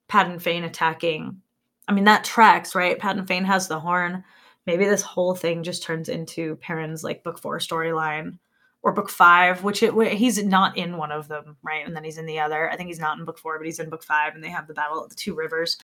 Padan 0.07 0.39
Fain 0.39 0.63
attacking 0.63 1.43
I 1.89 1.93
mean, 1.93 2.05
that 2.05 2.25
tracks, 2.25 2.75
right? 2.75 2.99
Padan 2.99 3.27
Fain 3.27 3.45
has 3.45 3.69
the 3.69 3.81
horn. 3.81 4.25
Maybe 4.67 4.85
this 4.85 5.03
whole 5.03 5.35
thing 5.35 5.63
just 5.63 5.83
turns 5.83 6.09
into 6.09 6.57
Perrin's 6.57 7.05
like 7.05 7.23
book 7.23 7.39
four 7.39 7.59
storyline 7.59 8.39
or 8.83 8.93
book 8.93 9.11
five, 9.11 9.63
which 9.63 9.83
it, 9.83 9.95
he's 10.13 10.43
not 10.43 10.77
in 10.77 10.97
one 10.97 11.13
of 11.13 11.29
them, 11.29 11.57
right? 11.63 11.87
And 11.87 11.95
then 11.95 12.05
he's 12.05 12.19
in 12.19 12.27
the 12.27 12.41
other. 12.41 12.71
I 12.71 12.77
think 12.77 12.89
he's 12.89 12.99
not 12.99 13.19
in 13.19 13.25
book 13.25 13.39
four, 13.39 13.59
but 13.59 13.67
he's 13.67 13.79
in 13.79 13.91
book 13.91 14.03
five, 14.03 14.35
and 14.35 14.43
they 14.43 14.49
have 14.49 14.67
the 14.67 14.75
battle 14.75 15.03
at 15.03 15.09
the 15.09 15.15
two 15.15 15.35
rivers. 15.35 15.79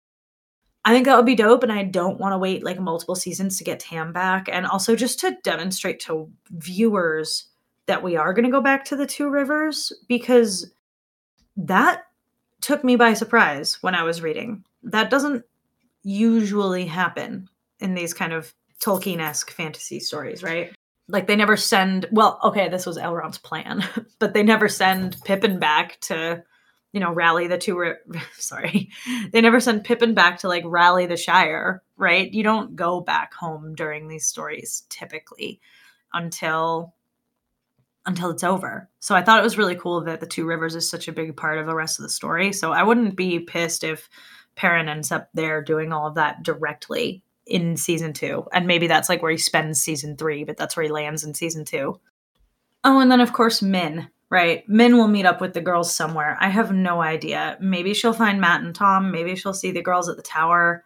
I 0.85 0.93
think 0.93 1.05
that 1.05 1.15
would 1.15 1.25
be 1.25 1.35
dope, 1.35 1.63
and 1.63 1.71
I 1.71 1.83
don't 1.83 2.19
want 2.19 2.33
to 2.33 2.37
wait 2.37 2.63
like 2.63 2.79
multiple 2.79 3.15
seasons 3.15 3.57
to 3.57 3.63
get 3.63 3.79
Tam 3.79 4.11
back, 4.11 4.49
and 4.51 4.65
also 4.65 4.95
just 4.95 5.19
to 5.21 5.37
demonstrate 5.43 6.01
to 6.01 6.29
viewers 6.49 7.45
that 7.85 8.03
we 8.03 8.15
are 8.15 8.33
going 8.33 8.45
to 8.45 8.51
go 8.51 8.61
back 8.61 8.85
to 8.85 8.95
the 8.95 9.05
two 9.05 9.29
rivers 9.29 9.91
because 10.07 10.71
that 11.57 12.03
took 12.61 12.83
me 12.83 12.95
by 12.95 13.13
surprise 13.13 13.77
when 13.81 13.95
I 13.95 14.03
was 14.03 14.21
reading. 14.21 14.63
That 14.83 15.09
doesn't 15.09 15.43
usually 16.03 16.85
happen 16.85 17.49
in 17.79 17.93
these 17.93 18.13
kind 18.13 18.33
of 18.33 18.53
Tolkien 18.83 19.19
esque 19.19 19.51
fantasy 19.51 19.99
stories, 19.99 20.43
right? 20.43 20.73
Like 21.07 21.27
they 21.27 21.35
never 21.35 21.57
send, 21.57 22.07
well, 22.11 22.39
okay, 22.43 22.69
this 22.69 22.85
was 22.85 22.97
Elrond's 22.97 23.37
plan, 23.37 23.83
but 24.19 24.33
they 24.33 24.43
never 24.43 24.67
send 24.67 25.17
Pippin 25.23 25.59
back 25.59 25.99
to, 26.01 26.43
you 26.91 26.99
know, 26.99 27.11
rally 27.11 27.47
the 27.47 27.57
two, 27.57 27.95
sorry, 28.37 28.89
they 29.31 29.41
never 29.41 29.59
send 29.59 29.83
Pippin 29.83 30.13
back 30.13 30.39
to 30.39 30.47
like 30.47 30.63
rally 30.65 31.05
the 31.05 31.17
Shire, 31.17 31.81
right? 31.97 32.31
You 32.31 32.43
don't 32.43 32.75
go 32.75 33.01
back 33.01 33.33
home 33.33 33.75
during 33.75 34.07
these 34.07 34.27
stories 34.27 34.83
typically 34.89 35.59
until 36.13 36.93
until 38.05 38.31
it's 38.31 38.43
over. 38.43 38.89
So 38.99 39.15
I 39.15 39.21
thought 39.21 39.39
it 39.39 39.43
was 39.43 39.57
really 39.57 39.75
cool 39.75 40.03
that 40.03 40.19
the 40.19 40.27
Two 40.27 40.45
Rivers 40.45 40.75
is 40.75 40.89
such 40.89 41.07
a 41.07 41.13
big 41.13 41.37
part 41.37 41.57
of 41.57 41.65
the 41.65 41.75
rest 41.75 41.99
of 41.99 42.03
the 42.03 42.09
story. 42.09 42.51
So 42.51 42.73
I 42.73 42.83
wouldn't 42.83 43.15
be 43.15 43.39
pissed 43.39 43.83
if 43.83 44.09
Perrin 44.55 44.89
ends 44.89 45.11
up 45.11 45.29
there 45.33 45.61
doing 45.61 45.91
all 45.91 46.07
of 46.07 46.15
that 46.15 46.43
directly 46.43 47.23
in 47.45 47.75
season 47.77 48.13
two. 48.13 48.45
And 48.53 48.67
maybe 48.67 48.87
that's 48.87 49.09
like 49.09 49.21
where 49.21 49.31
he 49.31 49.37
spends 49.37 49.81
season 49.81 50.15
three, 50.17 50.43
but 50.43 50.57
that's 50.57 50.75
where 50.75 50.85
he 50.85 50.91
lands 50.91 51.23
in 51.23 51.33
season 51.33 51.65
two. 51.65 51.99
Oh, 52.83 52.99
and 52.99 53.11
then 53.11 53.21
of 53.21 53.33
course, 53.33 53.61
Min, 53.61 54.09
right? 54.29 54.67
Min 54.67 54.97
will 54.97 55.07
meet 55.07 55.25
up 55.25 55.41
with 55.41 55.53
the 55.53 55.61
girls 55.61 55.93
somewhere. 55.93 56.37
I 56.39 56.49
have 56.49 56.71
no 56.71 57.01
idea. 57.01 57.57
Maybe 57.59 57.93
she'll 57.93 58.13
find 58.13 58.39
Mat 58.41 58.61
and 58.61 58.75
Tom. 58.75 59.11
Maybe 59.11 59.35
she'll 59.35 59.53
see 59.53 59.71
the 59.71 59.81
girls 59.81 60.09
at 60.09 60.17
the 60.17 60.23
tower. 60.23 60.83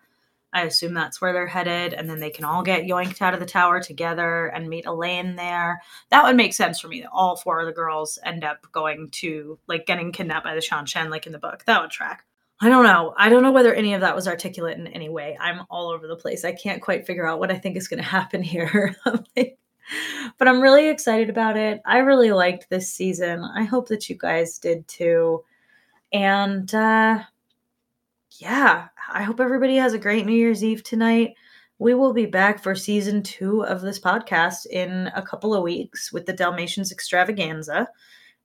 I 0.54 0.64
assume 0.64 0.94
that's 0.94 1.22
where 1.22 1.34
they're 1.34 1.46
headed, 1.46 1.94
and 1.94 2.10
then 2.10 2.20
they 2.20 2.30
can 2.30 2.46
all 2.46 2.64
get 2.64 2.86
yoinked 2.86 3.22
out 3.22 3.34
of 3.34 3.40
the 3.40 3.46
tower 3.46 3.82
together 3.82 4.48
and 4.48 4.70
meet 4.70 4.86
Elayne 4.86 5.36
there. 5.36 5.82
That 6.10 6.24
would 6.24 6.38
make 6.38 6.54
sense 6.54 6.80
for 6.80 6.88
me. 6.88 7.02
That 7.02 7.10
all 7.12 7.36
four 7.36 7.60
of 7.60 7.66
the 7.66 7.74
girls 7.74 8.18
end 8.24 8.44
up 8.44 8.66
going 8.72 9.10
to 9.12 9.60
like 9.68 9.86
getting 9.86 10.12
kidnapped 10.12 10.46
by 10.46 10.56
the 10.56 10.62
Seanchan, 10.62 11.10
like 11.10 11.26
in 11.26 11.34
the 11.34 11.38
book. 11.38 11.64
That 11.66 11.82
would 11.82 11.92
track. 11.92 12.26
I 12.60 12.70
don't 12.70 12.84
know. 12.84 13.14
I 13.18 13.30
don't 13.30 13.44
know 13.44 13.52
whether 13.52 13.74
any 13.74 13.94
of 13.94 14.02
that 14.02 14.16
was 14.16 14.28
articulate 14.28 14.80
in 14.80 14.88
any 14.88 15.10
way. 15.10 15.38
I'm 15.40 15.62
all 15.70 15.90
over 15.90 16.08
the 16.08 16.16
place. 16.16 16.44
I 16.44 16.54
can't 16.54 16.82
quite 16.82 17.06
figure 17.06 17.28
out 17.28 17.40
what 17.40 17.52
I 17.52 17.58
think 17.58 17.78
is 17.78 17.88
going 17.88 18.02
to 18.02 18.10
happen 18.10 18.42
here. 18.42 18.96
but 19.06 20.48
I'm 20.48 20.62
really 20.62 20.90
excited 20.90 21.30
about 21.30 21.56
it. 21.56 21.82
I 21.86 22.00
really 22.00 22.32
liked 22.32 22.70
this 22.70 22.92
season. 22.92 23.44
I 23.44 23.64
hope 23.64 23.88
that 23.90 24.10
you 24.10 24.18
guys 24.18 24.58
did 24.58 24.88
too. 24.88 25.44
And 26.12 26.74
uh 26.74 27.24
yeah, 28.40 28.88
I 29.12 29.24
hope 29.24 29.40
everybody 29.40 29.78
has 29.78 29.94
a 29.94 30.00
great 30.00 30.26
New 30.26 30.36
Year's 30.36 30.64
Eve 30.64 30.84
tonight. 30.84 31.34
We 31.80 31.94
will 31.94 32.14
be 32.14 32.26
back 32.26 32.62
for 32.62 32.76
season 32.76 33.24
two 33.24 33.64
of 33.66 33.82
this 33.82 34.00
podcast 34.00 34.68
in 34.68 35.08
a 35.16 35.22
couple 35.22 35.56
of 35.56 35.64
weeks 35.64 36.12
with 36.12 36.26
the 36.26 36.34
Dalmatians 36.34 36.92
extravaganza. 36.92 37.88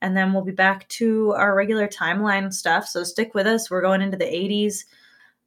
And 0.02 0.14
then 0.14 0.32
we'll 0.32 0.44
be 0.44 0.52
back 0.52 0.86
to 0.90 1.32
our 1.32 1.54
regular 1.54 1.88
timeline 1.88 2.52
stuff. 2.52 2.86
So 2.86 3.02
stick 3.04 3.34
with 3.34 3.46
us. 3.46 3.70
We're 3.70 3.80
going 3.80 4.02
into 4.02 4.18
the 4.18 4.24
80s. 4.24 4.84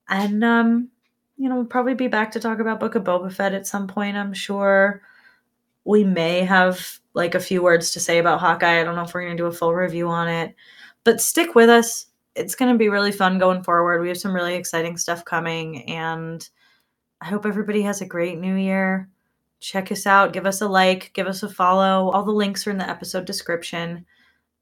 And, 0.10 0.44
um, 0.44 0.90
you 1.38 1.48
know, 1.48 1.56
we'll 1.56 1.66
probably 1.66 1.94
be 1.94 2.08
back 2.08 2.32
to 2.32 2.40
talk 2.40 2.60
about 2.60 2.80
Book 2.80 2.96
of 2.96 3.04
Boba 3.04 3.32
Fett 3.32 3.54
at 3.54 3.68
some 3.68 3.88
point, 3.88 4.18
I'm 4.18 4.34
sure. 4.34 5.02
We 5.84 6.04
may 6.04 6.40
have 6.40 7.00
like 7.14 7.36
a 7.36 7.40
few 7.40 7.62
words 7.62 7.92
to 7.92 8.00
say 8.00 8.18
about 8.18 8.40
Hawkeye. 8.40 8.80
I 8.80 8.84
don't 8.84 8.96
know 8.96 9.04
if 9.04 9.14
we're 9.14 9.26
going 9.26 9.38
to 9.38 9.44
do 9.44 9.48
a 9.48 9.52
full 9.52 9.76
review 9.76 10.08
on 10.08 10.28
it. 10.28 10.56
But 11.04 11.22
stick 11.22 11.54
with 11.54 11.70
us 11.70 12.08
it's 12.36 12.56
going 12.56 12.72
to 12.72 12.78
be 12.78 12.90
really 12.90 13.12
fun 13.12 13.40
going 13.40 13.64
forward. 13.64 14.02
We 14.02 14.10
have 14.10 14.18
some 14.18 14.36
really 14.36 14.56
exciting 14.56 14.98
stuff 14.98 15.24
coming, 15.26 15.84
and 15.90 16.48
I 17.22 17.26
hope 17.26 17.46
everybody 17.46 17.82
has 17.84 18.02
a 18.02 18.06
great 18.06 18.40
new 18.40 18.56
year. 18.56 19.10
Check 19.62 19.92
us 19.92 20.06
out, 20.06 20.34
give 20.34 20.46
us 20.46 20.62
a 20.62 20.68
like, 20.68 21.12
give 21.14 21.28
us 21.28 21.42
a 21.42 21.50
follow. 21.50 22.12
All 22.12 22.24
the 22.24 22.32
links 22.32 22.68
are 22.68 22.72
in 22.72 22.78
the 22.78 22.90
episode 22.90 23.26
description. 23.26 24.06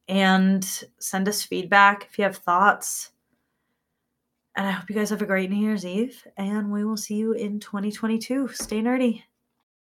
And 0.07 0.63
send 0.99 1.27
us 1.27 1.43
feedback 1.43 2.07
if 2.09 2.17
you 2.17 2.25
have 2.25 2.37
thoughts. 2.37 3.11
And 4.55 4.67
I 4.67 4.71
hope 4.71 4.89
you 4.89 4.95
guys 4.95 5.09
have 5.09 5.21
a 5.21 5.25
great 5.25 5.49
New 5.49 5.63
Year's 5.63 5.85
Eve, 5.85 6.27
and 6.37 6.71
we 6.71 6.85
will 6.85 6.97
see 6.97 7.15
you 7.15 7.33
in 7.33 7.59
2022. 7.59 8.49
Stay 8.49 8.81
nerdy. 8.81 9.23